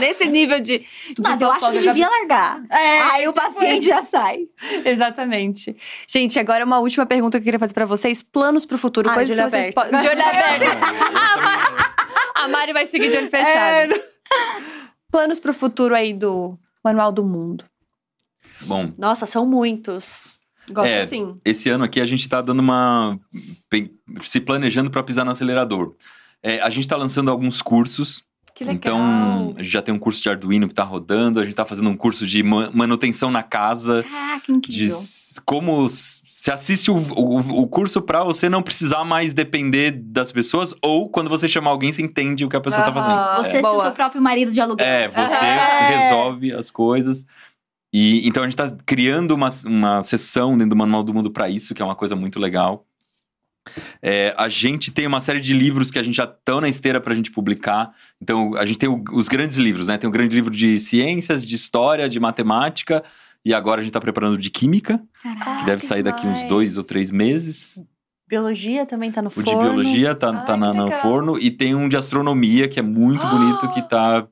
Nesse 0.00 0.26
nível 0.26 0.60
de, 0.60 0.78
de 0.78 0.86
Mas 1.24 1.40
eu 1.40 1.50
acho 1.52 1.70
que 1.72 1.78
devia 1.78 2.08
largar. 2.08 2.62
É, 2.70 3.00
Aí 3.02 3.28
o 3.28 3.32
tipo 3.32 3.44
paciente 3.44 3.86
já 3.86 4.02
sai. 4.02 4.40
Exatamente. 4.84 5.76
Gente, 6.08 6.38
agora 6.38 6.64
uma 6.64 6.78
última 6.78 7.06
pergunta 7.06 7.38
que 7.38 7.42
eu 7.42 7.44
queria 7.44 7.58
fazer 7.60 7.74
pra 7.74 7.84
vocês. 7.84 8.22
Planos 8.22 8.64
pro 8.64 8.78
futuro, 8.78 9.10
Ah, 9.10 9.14
coisas 9.14 9.36
de 9.36 9.42
que 9.42 9.50
vocês 9.50 9.74
podem... 9.74 10.00
De 10.00 10.08
olho 10.08 10.22
A 11.14 11.36
Ma- 11.36 12.44
A 12.44 12.48
Mari 12.48 12.72
vai 12.72 12.86
seguir 12.86 13.10
de 13.10 13.16
olho 13.16 13.30
fechado. 13.30 13.94
Planos 15.10 15.38
pro 15.38 15.52
futuro 15.52 15.94
aí 15.94 16.12
do 16.14 16.58
Manual 16.84 17.12
do 17.12 17.24
Mundo. 17.24 17.64
Bom, 18.62 18.92
Nossa, 18.98 19.26
são 19.26 19.44
muitos. 19.46 20.34
Gosto 20.70 20.88
É, 20.88 21.04
sim. 21.04 21.38
esse 21.44 21.68
ano 21.68 21.84
aqui 21.84 22.00
a 22.00 22.04
gente 22.06 22.28
tá 22.28 22.40
dando 22.40 22.60
uma. 22.60 23.18
se 24.22 24.40
planejando 24.40 24.90
para 24.90 25.02
pisar 25.02 25.24
no 25.24 25.30
acelerador. 25.32 25.94
É, 26.42 26.60
a 26.60 26.70
gente 26.70 26.88
tá 26.88 26.96
lançando 26.96 27.30
alguns 27.30 27.60
cursos. 27.60 28.22
Que 28.54 28.64
legal. 28.64 28.76
Então, 28.76 29.54
a 29.56 29.62
gente 29.62 29.72
já 29.72 29.80
tem 29.82 29.94
um 29.94 29.98
curso 29.98 30.22
de 30.22 30.28
Arduino 30.28 30.68
que 30.68 30.74
tá 30.74 30.84
rodando, 30.84 31.40
a 31.40 31.44
gente 31.44 31.54
tá 31.54 31.64
fazendo 31.64 31.88
um 31.88 31.96
curso 31.96 32.26
de 32.26 32.42
ma- 32.42 32.70
manutenção 32.72 33.30
na 33.30 33.42
casa, 33.42 34.02
Caraca, 34.02 34.46
de 34.46 34.52
incrível. 34.52 34.96
s- 34.98 35.40
como 35.44 35.86
se 36.42 36.50
assiste 36.50 36.90
o, 36.90 36.96
o, 36.96 37.62
o 37.62 37.68
curso 37.68 38.02
para 38.02 38.24
você 38.24 38.48
não 38.48 38.64
precisar 38.64 39.04
mais 39.04 39.32
depender 39.32 39.92
das 39.92 40.32
pessoas, 40.32 40.74
ou 40.82 41.08
quando 41.08 41.30
você 41.30 41.48
chamar 41.48 41.70
alguém, 41.70 41.92
você 41.92 42.02
entende 42.02 42.44
o 42.44 42.48
que 42.48 42.56
a 42.56 42.60
pessoa 42.60 42.82
tá 42.82 42.90
Aham. 42.90 43.00
fazendo. 43.00 43.44
Você 43.44 43.50
ser 43.58 43.62
Boa. 43.62 43.80
seu 43.84 43.92
próprio 43.92 44.20
marido 44.20 44.50
de 44.50 44.60
aluguel. 44.60 44.84
É, 44.84 45.06
você 45.06 45.36
É. 45.36 45.98
resolve 46.00 46.52
as 46.52 46.68
coisas. 46.68 47.24
E 47.92 48.26
então 48.26 48.42
a 48.42 48.46
gente 48.46 48.56
tá 48.56 48.68
criando 48.84 49.30
uma, 49.36 49.50
uma 49.64 50.02
sessão 50.02 50.54
dentro 50.58 50.70
do 50.70 50.76
Manual 50.76 51.04
do 51.04 51.14
Mundo 51.14 51.30
para 51.30 51.48
isso, 51.48 51.76
que 51.76 51.80
é 51.80 51.84
uma 51.84 51.94
coisa 51.94 52.16
muito 52.16 52.40
legal. 52.40 52.84
É, 54.02 54.34
a 54.36 54.48
gente 54.48 54.90
tem 54.90 55.06
uma 55.06 55.20
série 55.20 55.40
de 55.40 55.52
livros 55.52 55.92
que 55.92 55.98
a 56.00 56.02
gente 56.02 56.16
já 56.16 56.24
estão 56.24 56.60
na 56.60 56.68
esteira 56.68 57.00
para 57.00 57.12
a 57.12 57.16
gente 57.16 57.30
publicar. 57.30 57.92
Então, 58.20 58.56
a 58.56 58.66
gente 58.66 58.78
tem 58.80 58.88
o- 58.88 59.04
os 59.12 59.28
grandes 59.28 59.58
livros, 59.58 59.86
né? 59.86 59.96
Tem 59.96 60.08
o 60.08 60.12
grande 60.12 60.34
livro 60.34 60.50
de 60.50 60.76
ciências, 60.80 61.46
de 61.46 61.54
história, 61.54 62.08
de 62.08 62.18
matemática. 62.18 63.04
E 63.44 63.52
agora 63.52 63.80
a 63.80 63.84
gente 63.84 63.92
tá 63.92 64.00
preparando 64.00 64.38
de 64.38 64.50
química, 64.50 65.00
Caraca. 65.22 65.60
que 65.60 65.66
deve 65.66 65.84
sair 65.84 66.02
daqui 66.02 66.26
uns 66.26 66.44
dois 66.44 66.76
ou 66.78 66.84
três 66.84 67.10
meses. 67.10 67.78
Biologia 68.28 68.86
também 68.86 69.10
tá 69.10 69.20
no 69.20 69.28
O 69.28 69.30
forno. 69.30 69.50
de 69.50 69.56
biologia 69.56 70.14
tá, 70.14 70.30
Ai, 70.30 70.44
tá 70.46 70.56
na- 70.56 70.72
no 70.72 70.90
forno. 70.92 71.38
E 71.38 71.50
tem 71.50 71.74
um 71.74 71.88
de 71.88 71.96
astronomia, 71.96 72.68
que 72.68 72.78
é 72.78 72.82
muito 72.82 73.26
bonito, 73.26 73.68
que 73.70 73.82
tá. 73.82 74.26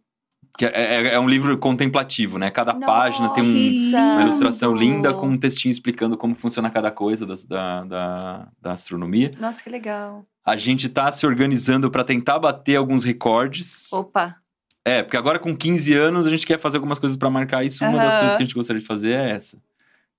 Que 0.58 0.64
é, 0.66 0.70
é- 1.08 1.14
é 1.14 1.20
um 1.20 1.28
livro 1.28 1.56
contemplativo, 1.58 2.38
né? 2.38 2.50
Cada 2.50 2.74
página 2.74 3.28
tem 3.30 3.42
um- 3.44 3.90
Nossa. 3.92 4.12
uma 4.14 4.22
ilustração 4.22 4.74
linda 4.74 5.12
com 5.14 5.28
um 5.28 5.36
textinho 5.38 5.70
explicando 5.72 6.16
como 6.16 6.34
funciona 6.34 6.68
cada 6.70 6.90
coisa 6.90 7.24
das- 7.26 7.44
da, 7.44 7.84
da, 7.84 8.48
da 8.60 8.72
astronomia. 8.72 9.32
Nossa, 9.40 9.62
que 9.62 9.70
legal. 9.70 10.24
A 10.44 10.56
gente 10.56 10.88
tá 10.88 11.10
se 11.12 11.24
organizando 11.26 11.90
para 11.90 12.02
tentar 12.04 12.38
bater 12.38 12.76
alguns 12.76 13.04
recordes. 13.04 13.90
Opa. 13.92 14.36
É, 14.84 15.02
porque 15.02 15.16
agora 15.16 15.38
com 15.38 15.54
15 15.56 15.94
anos 15.94 16.26
a 16.26 16.30
gente 16.30 16.46
quer 16.46 16.58
fazer 16.58 16.78
algumas 16.78 16.98
coisas 16.98 17.16
para 17.16 17.28
marcar 17.30 17.64
isso. 17.64 17.84
Uma 17.84 17.98
das 17.98 18.14
coisas 18.14 18.32
que 18.36 18.42
a 18.42 18.46
gente 18.46 18.54
gostaria 18.54 18.80
de 18.80 18.86
fazer 18.86 19.12
é 19.12 19.30
essa. 19.32 19.56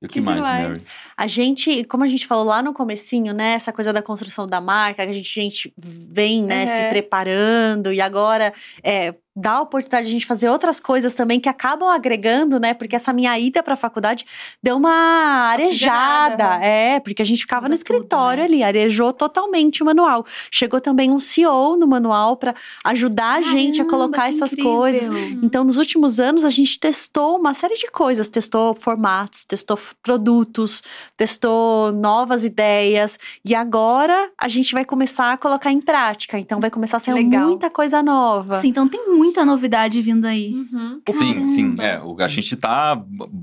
E 0.02 0.06
o 0.06 0.10
que, 0.10 0.20
Que 0.20 0.26
mais, 0.26 0.38
demais. 0.38 0.68
Mary? 0.68 0.82
A 1.16 1.28
gente, 1.28 1.84
como 1.84 2.04
a 2.04 2.08
gente 2.08 2.26
falou 2.26 2.44
lá 2.44 2.64
no 2.64 2.74
comecinho, 2.74 3.34
né? 3.34 3.54
Essa 3.54 3.72
coisa 3.72 3.94
da 3.94 4.02
construção 4.02 4.48
da 4.48 4.60
marca, 4.60 5.04
que 5.04 5.10
a 5.12 5.14
gente, 5.14 5.40
a 5.40 5.44
gente 5.44 5.74
vem, 5.78 6.44
né, 6.44 6.66
Uhum. 6.66 6.78
se 6.78 6.90
preparando 6.90 7.94
e 7.94 8.02
agora 8.02 8.52
é, 8.84 9.14
dá 9.36 9.54
a 9.54 9.62
oportunidade 9.62 10.06
de 10.06 10.12
a 10.12 10.14
gente 10.14 10.26
fazer 10.26 10.50
outras 10.50 10.80
coisas 10.80 11.16
também 11.16 11.40
que 11.40 11.48
acabam 11.48 11.90
agregando, 11.90 12.60
né? 12.60 12.74
Porque 12.74 12.96
essa 12.96 13.14
minha 13.14 13.38
ida 13.40 13.64
pra 13.64 13.76
faculdade 13.76 14.26
deu 14.62 14.76
uma 14.78 14.92
arejada. 15.52 16.34
Oxigenada. 16.34 16.66
É, 16.66 17.00
porque 17.00 17.22
a 17.22 17.26
gente 17.26 17.40
ficava 17.42 17.68
no 17.68 17.72
Muda 17.72 17.84
tudo, 17.84 17.96
escritório 17.96 18.42
né? 18.42 18.46
ali, 18.48 18.64
arejou 18.64 19.14
totalmente 19.14 19.82
o 19.82 19.86
manual. 19.86 20.26
Chegou 20.52 20.82
também 20.82 21.12
um 21.12 21.20
CEO 21.20 21.78
no 21.78 21.88
manual 21.88 22.36
pra 22.36 22.54
ajudar 22.86 23.36
a 23.38 23.42
gente 23.42 23.82
a 23.82 23.86
Caramba, 23.86 23.92
colocar 23.92 24.30
essas 24.30 24.52
incrível. 24.54 24.72
coisas. 24.76 25.10
Então, 25.42 25.64
nos 25.64 25.78
últimos 25.78 26.20
anos, 26.20 26.44
a 26.44 26.50
gente 26.50 26.80
testou 26.80 27.38
uma 27.38 27.54
série 27.54 27.76
de 27.76 27.90
coisas. 27.90 28.30
Testou 28.30 28.76
formatos, 28.76 29.46
testou 29.46 29.80
produtos, 30.04 30.84
testou 31.16 31.92
novas 31.92 32.44
ideias. 32.44 33.18
E 33.46 33.56
agora, 33.56 34.30
a 34.38 34.48
gente 34.48 34.74
vai 34.74 34.84
começar 34.84 35.34
a 35.34 35.38
colocar 35.38 35.72
em 35.72 35.80
prática. 35.82 36.38
Então, 36.38 36.60
vai 36.60 36.70
começar 36.70 36.98
a 36.98 37.14
Legal. 37.14 37.46
muita 37.46 37.70
coisa 37.70 38.04
nova. 38.04 38.58
Sim, 38.58 38.70
então 38.70 38.88
tem 38.88 39.10
muita 39.24 39.46
novidade 39.46 40.02
vindo 40.02 40.26
aí. 40.26 40.52
Uhum. 40.54 41.02
Sim, 41.14 41.46
sim. 41.46 41.76
É, 41.80 42.00
o- 42.00 42.16
a 42.20 42.28
gente 42.28 42.56
tá. 42.56 43.00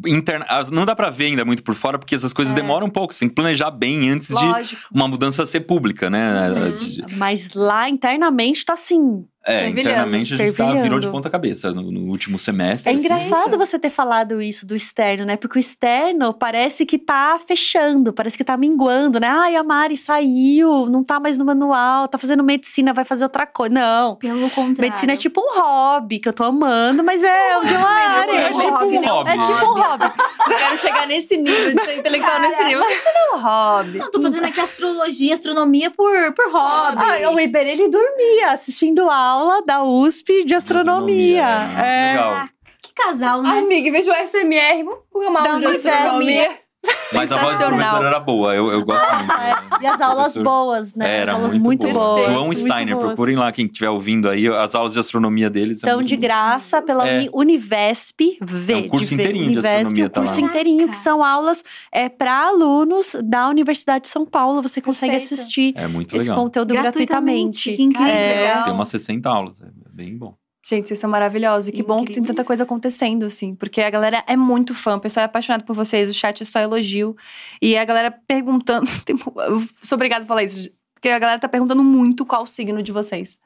Interna... 0.07 0.45
Não 0.73 0.85
dá 0.85 0.95
pra 0.97 1.11
ver 1.11 1.27
ainda 1.27 1.45
muito 1.45 1.63
por 1.63 1.75
fora, 1.75 1.99
porque 1.99 2.15
essas 2.15 2.33
coisas 2.33 2.53
É. 2.53 2.57
demoram 2.57 2.87
um 2.87 2.91
pouco. 2.91 3.13
Você 3.15 3.21
tem 3.21 3.29
que 3.29 3.35
planejar 3.35 3.71
bem 3.71 4.11
antes 4.11 4.29
de 4.29 4.35
Lógico. 4.35 4.83
uma 4.93 5.07
mudança 5.07 5.47
ser 5.47 5.61
pública, 5.61 6.11
né? 6.11 6.51
Uhum. 6.51 6.77
De- 6.77 7.17
Mas 7.17 7.53
lá, 7.55 7.89
internamente, 7.89 8.65
tá 8.65 8.73
assim. 8.73 9.25
É, 9.49 9.69
internamente 9.69 10.35
a 10.35 10.37
gente 10.37 10.53
tá, 10.53 10.75
virou 10.75 11.01
de 11.01 11.09
ponta 11.09 11.31
cabeça 11.31 11.73
no, 11.73 11.91
no 11.91 12.01
último 12.11 12.39
semestre. 12.39 12.91
É 12.91 12.95
assim. 12.95 13.03
engraçado 13.03 13.47
Eita. 13.47 13.57
você 13.57 13.79
ter 13.79 13.89
falado 13.89 14.43
isso 14.43 14.67
do 14.67 14.77
externo, 14.77 15.25
né? 15.25 15.39
Porque 15.39 15.59
o 15.59 15.61
externo 15.61 16.35
parece 16.35 16.85
que 16.85 16.99
tá 16.99 17.41
fechando, 17.45 18.13
parece 18.13 18.37
que 18.37 18.45
tá 18.45 18.59
minguando, 18.59 19.19
né? 19.19 19.27
Ai, 19.27 19.57
a 19.57 19.65
Mari 19.65 19.97
saiu, 19.97 20.87
não 20.87 21.03
tá 21.03 21.19
mais 21.19 21.39
no 21.39 21.47
manual, 21.47 22.07
tá 22.09 22.19
fazendo 22.19 22.45
medicina, 22.45 22.93
vai 22.93 23.07
fazer 23.07 23.25
outra 23.25 23.47
coisa. 23.47 23.73
Não. 23.73 24.17
Pelo 24.17 24.51
contrário. 24.51 24.81
Medicina 24.81 25.15
é 25.15 25.17
tipo 25.17 25.41
um 25.41 25.59
hobby 25.59 26.19
que 26.19 26.29
eu 26.29 26.33
tô 26.35 26.45
amando, 26.45 27.03
mas 27.03 27.25
é 27.25 27.61
de 27.65 27.75
uma 27.75 27.89
área. 27.89 28.33
É 28.33 28.49
tipo 28.51 28.85
um 28.85 29.07
hobby. 29.07 29.31
É 29.31 29.33
tipo 29.33 29.65
um 29.65 29.81
hobby. 29.81 30.05
Eu 30.51 30.57
quero 30.59 30.77
chegar 30.77 31.07
nesse 31.07 31.37
nível 31.39 31.75
de 31.75 31.85
ser 31.85 31.99
intelectual 31.99 32.41
nesse 32.41 32.65
nível. 32.65 32.81
Não 32.81 32.89
é 32.89 33.35
um 33.35 33.41
hobby. 33.41 33.99
Não, 33.99 34.11
tô 34.11 34.21
fazendo 34.21 34.45
aqui 34.45 34.61
astrologia, 34.61 35.33
astronomia 35.33 35.91
por, 35.91 36.33
por 36.35 36.51
hobby. 36.53 37.03
Ah, 37.25 37.31
o 37.31 37.41
Iberê, 37.41 37.71
ele 37.71 37.89
dormia 37.89 38.53
assistindo 38.53 39.11
aula 39.11 39.38
da 39.67 39.83
USP 39.83 40.45
de 40.45 40.55
astronomia. 40.55 41.47
Astronomia, 41.47 41.85
é, 41.85 42.13
legal. 42.13 42.49
Que 42.83 42.93
casal, 42.95 43.43
né? 43.43 43.59
Amiga, 43.59 43.89
em 43.89 43.93
vez 43.93 44.07
do 44.07 44.13
SMR, 44.13 44.83
vamos 44.85 45.01
colocar 45.11 45.31
uma 45.31 45.41
aula 45.41 45.79
de 45.79 45.89
astronomia. 45.89 46.68
Mas 47.13 47.33
a 47.33 47.39
voz 47.39 47.59
do 47.59 47.67
professor 47.67 48.05
era 48.05 48.21
boa, 48.21 48.55
eu, 48.55 48.71
eu 48.71 48.85
gosto 48.85 49.15
muito. 49.15 49.29
né? 49.29 49.57
E 49.81 49.87
as 49.87 50.01
aulas 50.01 50.35
Professor- 50.35 50.45
boas, 50.45 50.95
né? 50.95 51.17
Era 51.21 51.33
as 51.33 51.39
aulas 51.39 51.57
muito, 51.57 51.85
muito, 51.87 51.95
boa. 51.99 52.17
boas. 52.17 52.27
João 52.27 52.53
Steiner, 52.55 52.95
boas. 52.95 53.07
procurem 53.07 53.37
lá 53.37 53.51
quem 53.51 53.65
estiver 53.67 53.89
ouvindo 53.89 54.29
aí, 54.29 54.47
as 54.47 54.75
aulas 54.75 54.93
de 54.93 54.99
astronomia 54.99 55.49
deles. 55.49 55.81
são 55.81 55.89
Então, 55.89 56.03
de 56.03 56.17
boas. 56.17 56.21
graça, 56.21 56.83
pela 56.83 57.09
É. 57.09 57.17
Uni- 57.19 57.31
Univesp, 57.33 58.21
V. 58.43 58.73
É 58.73 58.77
um 58.77 58.89
curso 58.89 59.07
de 59.07 59.17
V, 59.17 59.23
inteirinho 59.23 59.45
de 59.47 59.53
Univesp, 59.59 59.75
astronomia, 59.77 60.05
um 60.05 60.09
tá 60.11 60.21
curso 60.21 60.41
lá. 60.41 60.47
inteirinho, 60.47 60.89
que 60.89 60.97
são 60.97 61.25
aulas 61.25 61.65
é, 61.91 62.09
para 62.09 62.47
alunos 62.49 63.17
da 63.25 63.49
Universidade 63.49 64.03
de 64.03 64.09
São 64.09 64.27
Paulo. 64.27 64.61
Você 64.61 64.81
consegue 64.81 65.13
Perfeito. 65.13 65.35
assistir 65.35 65.73
É 65.77 65.87
muito 65.87 66.15
esse 66.17 66.29
legal. 66.29 66.45
conteúdo 66.45 66.75
gratuitamente. 66.75 67.73
Que 67.75 67.83
incrível. 67.83 68.13
É. 68.13 68.63
Tem 68.65 68.73
umas 68.73 68.89
60 68.89 69.29
aulas, 69.31 69.61
é 69.61 69.67
bem 69.91 70.17
bom. 70.17 70.35
Gente, 70.69 70.89
vocês 70.89 70.99
são 70.99 71.09
maravilhosos. 71.09 71.69
E 71.69 71.73
que 71.73 71.83
bom 71.83 72.05
que 72.05 72.13
tem 72.13 72.23
tanta 72.23 72.45
coisa 72.45 72.65
acontecendo, 72.65 73.25
assim. 73.25 73.55
Porque 73.55 73.81
a 73.81 73.89
galera 73.89 74.23
é 74.27 74.37
muito 74.37 74.75
fã, 74.75 74.97
o 74.97 75.01
pessoal 75.01 75.23
é 75.23 75.25
apaixonado 75.27 75.65
por 75.65 75.75
vocês, 75.75 76.11
o 76.11 76.15
chat 76.15 76.43
é 76.43 76.45
só 76.45 76.59
elogio. 76.61 77.17
E 77.63 77.77
a 77.79 77.85
galera 77.85 78.11
perguntando. 78.11 78.87
Eu 79.49 79.61
sou 79.83 79.97
obrigada 79.97 80.25
a 80.25 80.27
falar 80.27 80.43
isso, 80.43 80.69
porque 80.95 81.09
a 81.09 81.19
galera 81.19 81.39
tá 81.41 81.49
perguntando 81.49 81.83
muito 81.83 82.27
qual 82.27 82.43
o 82.43 82.47
signo 82.47 82.83
de 82.83 82.93
vocês. 82.93 83.39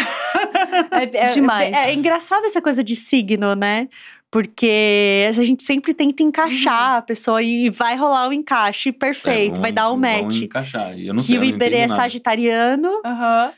É, 0.91 1.17
é- 1.27 1.29
Demais. 1.29 1.71
É, 1.73 1.89
é 1.89 1.93
engraçado 1.93 2.45
essa 2.45 2.61
coisa 2.61 2.83
de 2.83 2.95
signo, 2.95 3.53
né? 3.55 3.87
Porque 4.31 5.25
a 5.29 5.31
gente 5.31 5.63
sempre 5.63 5.93
tenta 5.93 6.23
encaixar 6.23 6.95
a 6.97 7.01
pessoa 7.03 7.41
e 7.43 7.69
vai 7.69 7.95
rolar 7.95 8.27
o 8.29 8.33
encaixe 8.33 8.91
perfeito, 8.91 9.51
É, 9.51 9.53
vão- 9.53 9.61
vai 9.61 9.71
dar 9.71 9.89
o 9.89 9.91
vão 9.91 9.99
match. 9.99 10.41
encaixar. 10.41 10.97
E 10.97 11.05
eu 11.07 11.13
não 11.13 11.21
Que 11.21 11.27
sei, 11.27 11.37
o 11.37 11.43
Iberê 11.43 11.77
é 11.77 11.87
nada. 11.87 12.01
sagitariano, 12.01 12.89
Aham. 13.05 13.51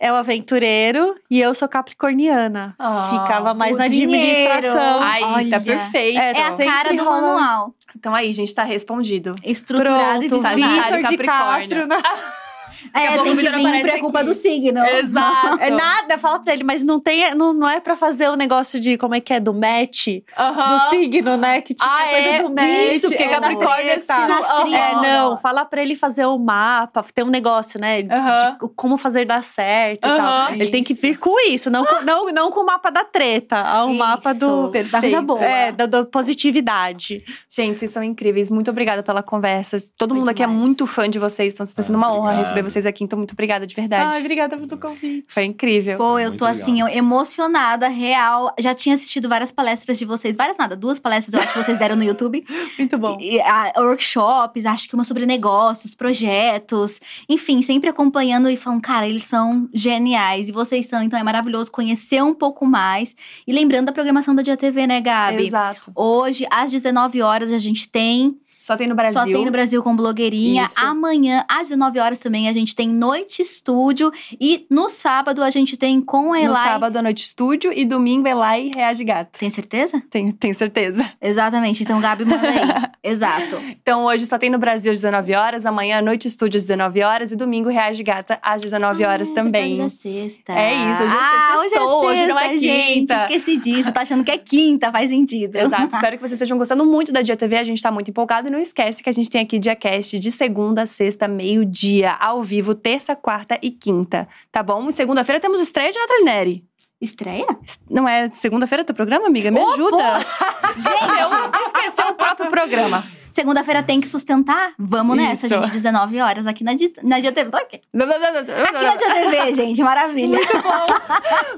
É 0.00 0.12
o 0.12 0.16
aventureiro 0.16 1.14
e 1.30 1.40
eu 1.40 1.54
sou 1.54 1.68
capricorniana. 1.68 2.74
Ficava 3.10 3.54
mais 3.54 3.76
na 3.76 3.88
dinheiro. 3.88 4.52
administração. 4.52 5.02
Aí, 5.02 5.22
Olha. 5.24 5.50
tá 5.50 5.60
perfeito. 5.60 6.18
É, 6.18 6.30
É 6.32 6.42
a 6.46 6.56
cara 6.56 6.92
do 6.94 7.04
rola- 7.04 7.20
manual. 7.22 7.74
Então 7.96 8.14
aí, 8.14 8.32
gente, 8.32 8.54
tá 8.54 8.62
respondido. 8.62 9.34
Estruturado 9.42 10.22
e 10.24 10.28
Pronto, 10.28 10.42
visionário. 10.42 10.62
Sagitário. 10.64 10.96
Vitor 10.96 11.10
de 11.10 11.16
Capricórnio. 11.16 11.68
Castro. 11.68 11.86
né? 11.86 11.96
Daqui 12.92 13.06
a 13.06 13.10
É, 13.10 13.14
pouco 13.16 13.24
tem 13.24 13.32
o 13.32 13.36
que 13.36 13.56
vir 13.70 13.82
pra 13.82 13.98
culpa 13.98 14.18
aqui. 14.20 14.28
do 14.28 14.34
signo. 14.34 14.84
Exato. 14.84 15.60
É 15.60 15.70
nada, 15.70 16.18
fala 16.18 16.38
pra 16.38 16.52
ele, 16.52 16.64
mas 16.64 16.82
não 16.84 16.98
tem, 17.00 17.34
não, 17.34 17.52
não 17.52 17.68
é 17.68 17.80
pra 17.80 17.96
fazer 17.96 18.28
o 18.28 18.36
negócio 18.36 18.78
de 18.80 18.96
como 18.96 19.14
é 19.14 19.20
que 19.20 19.32
é 19.32 19.40
do 19.40 19.52
match 19.54 20.06
do 20.36 20.90
signo, 20.90 21.36
né? 21.36 21.60
Que 21.60 21.74
tinha 21.74 21.88
Ah, 21.88 22.04
coisa 22.04 22.28
é? 22.28 22.42
do 22.42 22.48
match. 22.54 22.92
Isso, 22.94 23.08
porque 23.08 23.22
é, 23.22 23.28
Capricórnio 23.28 23.90
é 23.90 23.96
treta. 23.96 24.14
signo- 24.14 24.44
Aham. 24.44 24.74
É, 24.74 24.94
não, 24.94 25.38
fala 25.38 25.64
pra 25.64 25.82
ele 25.82 25.94
fazer 25.96 26.24
o 26.26 26.38
mapa, 26.38 27.04
tem 27.14 27.24
um 27.24 27.28
negócio, 27.30 27.80
né? 27.80 28.02
de 28.02 28.12
Aham. 28.12 28.56
como 28.76 28.96
fazer 28.96 29.24
dar 29.24 29.42
certo 29.42 30.06
e 30.06 30.16
tal. 30.16 30.52
Ele 30.52 30.68
tem 30.68 30.82
que 30.84 30.94
vir 30.94 31.18
com 31.18 31.38
isso, 31.48 31.70
não 31.70 31.84
com, 31.84 32.04
não, 32.04 32.30
não 32.32 32.50
com 32.50 32.60
o 32.60 32.66
mapa 32.66 32.90
da 32.90 33.04
treta, 33.04 33.56
ao 33.60 33.90
Isso, 33.90 33.98
mapa 33.98 34.32
do 34.34 34.68
da 34.70 35.00
coisa 35.00 35.22
boa. 35.22 35.44
É, 35.44 35.72
da, 35.72 35.86
da 35.86 36.04
positividade. 36.04 37.24
Gente, 37.48 37.78
vocês 37.78 37.90
são 37.90 38.02
incríveis. 38.02 38.48
Muito 38.50 38.70
obrigada 38.70 39.02
pela 39.02 39.22
conversa. 39.22 39.76
Todo 39.96 40.10
Foi 40.10 40.18
mundo 40.18 40.28
aqui 40.28 40.42
é 40.42 40.46
demais. 40.46 40.60
muito 40.64 40.86
fã 40.86 41.08
de 41.08 41.18
vocês, 41.18 41.52
então 41.52 41.64
está 41.64 41.82
sendo 41.82 41.96
uma 41.96 42.12
honra 42.12 42.32
receber 42.32 42.62
vocês 42.68 42.86
aqui. 42.86 43.04
Então, 43.04 43.16
muito 43.18 43.32
obrigada 43.32 43.66
de 43.66 43.74
verdade. 43.74 44.04
Ai, 44.04 44.20
obrigada 44.20 44.56
pelo 44.56 44.78
convite. 44.78 45.24
Foi 45.28 45.44
incrível. 45.44 45.98
Pô, 45.98 46.18
eu 46.18 46.28
Muito 46.28 46.38
tô 46.38 46.44
legal. 46.44 46.62
assim, 46.62 46.80
eu- 46.80 46.88
emocionada, 46.88 47.88
real. 47.88 48.54
Já 48.58 48.74
tinha 48.74 48.94
assistido 48.94 49.28
várias 49.28 49.50
palestras 49.52 49.98
de 49.98 50.04
vocês, 50.04 50.36
várias 50.36 50.56
nada, 50.56 50.76
duas 50.76 50.98
palestras 50.98 51.34
eu 51.34 51.40
acho 51.40 51.52
que 51.52 51.62
vocês 51.64 51.78
deram 51.78 51.96
no 51.96 52.04
YouTube. 52.04 52.44
Muito 52.78 52.98
bom. 52.98 53.16
E, 53.20 53.36
e, 53.36 53.40
ah, 53.40 53.72
workshops, 53.78 54.66
acho 54.66 54.88
que 54.88 54.94
uma 54.94 55.04
sobre 55.04 55.26
negócios, 55.26 55.94
projetos, 55.94 57.00
enfim, 57.28 57.62
sempre 57.62 57.88
acompanhando 57.90 58.48
e 58.50 58.56
falando, 58.56 58.80
cara, 58.82 59.08
eles 59.08 59.22
são 59.22 59.68
geniais 59.72 60.48
e 60.48 60.52
vocês 60.52 60.86
são, 60.86 61.02
então 61.02 61.18
é 61.18 61.22
maravilhoso 61.22 61.70
conhecer 61.70 62.22
um 62.22 62.34
pouco 62.34 62.66
mais. 62.66 63.14
E 63.46 63.52
lembrando 63.52 63.86
da 63.86 63.92
programação 63.92 64.34
da 64.34 64.42
Dia 64.42 64.56
TV, 64.56 64.86
né, 64.86 65.00
Gabi? 65.00 65.46
Exato. 65.46 65.92
Hoje, 65.94 66.46
às 66.50 66.70
19 66.70 67.22
horas, 67.22 67.52
a 67.52 67.58
gente 67.58 67.88
tem 67.88 68.38
Só 68.68 68.76
tem 68.76 68.86
no 68.86 68.94
Brasil. 68.94 69.18
Só 69.18 69.24
tem 69.24 69.46
no 69.46 69.50
Brasil 69.50 69.82
com 69.82 69.96
blogueirinha. 69.96 70.64
Isso. 70.64 70.74
Amanhã, 70.78 71.42
às 71.48 71.68
19 71.70 71.98
horas 72.00 72.18
também, 72.18 72.50
a 72.50 72.52
gente 72.52 72.76
tem 72.76 72.86
Noite 72.86 73.40
Estúdio. 73.40 74.12
E 74.38 74.66
no 74.68 74.90
sábado, 74.90 75.42
a 75.42 75.48
gente 75.48 75.74
tem 75.74 76.02
com 76.02 76.34
a 76.34 76.36
No 76.36 76.44
Elai. 76.44 76.64
sábado 76.68 76.98
à 76.98 77.02
noite 77.02 77.24
estúdio 77.24 77.72
e 77.74 77.86
domingo 77.86 78.28
Elai 78.28 78.70
Reage 78.74 79.04
Gata. 79.04 79.38
Tem 79.38 79.48
certeza? 79.48 80.02
Tenho, 80.10 80.34
tenho 80.34 80.54
certeza. 80.54 81.10
Exatamente. 81.18 81.82
Então, 81.82 81.98
Gabi, 81.98 82.26
manda 82.26 82.46
aí. 82.46 82.58
Exato. 83.02 83.56
Então 83.80 84.04
hoje 84.04 84.26
só 84.26 84.36
tem 84.36 84.50
no 84.50 84.58
Brasil 84.58 84.92
às 84.92 84.98
19 84.98 85.34
horas, 85.34 85.64
amanhã 85.64 86.02
noite 86.02 86.26
estúdio 86.28 86.58
às 86.58 86.64
19 86.64 87.02
horas 87.02 87.32
e 87.32 87.36
domingo 87.36 87.70
Reage 87.70 88.02
Gata 88.02 88.38
às 88.42 88.60
19 88.60 89.04
horas 89.04 89.30
Ah, 89.30 89.34
também. 89.34 89.74
Hoje 89.74 89.82
é 89.82 89.88
sexta. 89.88 90.52
É 90.52 90.74
isso, 90.74 91.02
hoje 91.04 91.14
é 91.14 91.18
ah, 91.18 91.30
sexta, 91.30 91.58
hoje 91.60 91.66
é 91.66 91.78
sextou, 91.78 92.04
hoje 92.04 92.26
não 92.26 92.38
é 92.38 92.48
sexta, 92.48 92.58
gente. 92.58 92.92
quinta. 92.98 93.14
Esqueci 93.22 93.56
disso. 93.56 93.92
Tá 93.92 94.02
achando 94.02 94.24
que 94.24 94.30
é 94.30 94.36
quinta, 94.36 94.92
faz 94.92 95.08
sentido. 95.08 95.56
Exato, 95.56 95.94
espero 95.94 96.16
que 96.16 96.20
vocês 96.22 96.32
estejam 96.32 96.58
gostando 96.58 96.84
muito 96.84 97.12
da 97.12 97.22
Dia 97.22 97.36
TV. 97.36 97.56
A 97.56 97.64
gente 97.64 97.80
tá 97.80 97.90
muito 97.90 98.10
empolgado 98.10 98.48
e 98.48 98.50
não 98.58 98.62
esquece 98.62 99.02
que 99.02 99.08
a 99.08 99.12
gente 99.12 99.30
tem 99.30 99.40
aqui 99.40 99.58
Diacast 99.58 100.18
de 100.18 100.30
segunda 100.30 100.82
a 100.82 100.86
sexta, 100.86 101.28
meio-dia, 101.28 102.12
ao 102.14 102.42
vivo, 102.42 102.74
terça, 102.74 103.14
quarta 103.14 103.56
e 103.62 103.70
quinta. 103.70 104.28
Tá 104.50 104.62
bom? 104.62 104.88
E 104.88 104.92
segunda-feira 104.92 105.40
temos 105.40 105.60
estreia 105.60 105.92
de 105.92 105.98
Nathalie 105.98 106.24
Neri. 106.24 106.64
Estreia? 107.00 107.46
Não 107.88 108.08
é 108.08 108.28
segunda-feira 108.32 108.82
teu 108.82 108.94
programa, 108.94 109.28
amiga? 109.28 109.52
Me 109.52 109.60
ajuda. 109.60 110.18
Esqueceu, 110.76 111.66
esqueceu 111.66 112.08
o 112.08 112.14
próprio 112.14 112.50
programa. 112.50 113.04
Segunda-feira 113.30 113.84
tem 113.84 114.00
que 114.00 114.08
sustentar? 114.08 114.72
Vamos 114.76 115.16
nessa, 115.16 115.46
Isso. 115.46 115.54
gente. 115.54 115.70
19 115.70 116.20
horas 116.20 116.46
aqui 116.46 116.64
na, 116.64 116.72
na 117.04 117.20
Dia 117.20 117.30
TV. 117.30 117.56
Aqui 117.56 117.76
Aqui 117.76 118.84
na 118.84 118.96
Dia 118.96 119.14
TV, 119.14 119.54
gente. 119.62 119.82
Maravilha. 119.82 120.40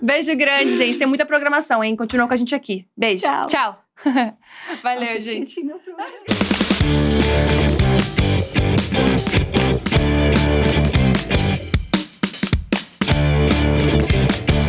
Beijo 0.02 0.36
grande, 0.36 0.76
gente. 0.76 0.98
Tem 0.98 1.06
muita 1.06 1.24
programação, 1.24 1.82
hein? 1.82 1.96
Continua 1.96 2.28
com 2.28 2.34
a 2.34 2.36
gente 2.36 2.54
aqui. 2.54 2.86
Beijo. 2.94 3.22
Tchau. 3.22 3.46
Tchau. 3.46 3.78
Valeu, 4.82 5.00
Nossa, 5.00 5.20
gente. 5.20 5.60
Próximo. 6.80 7.79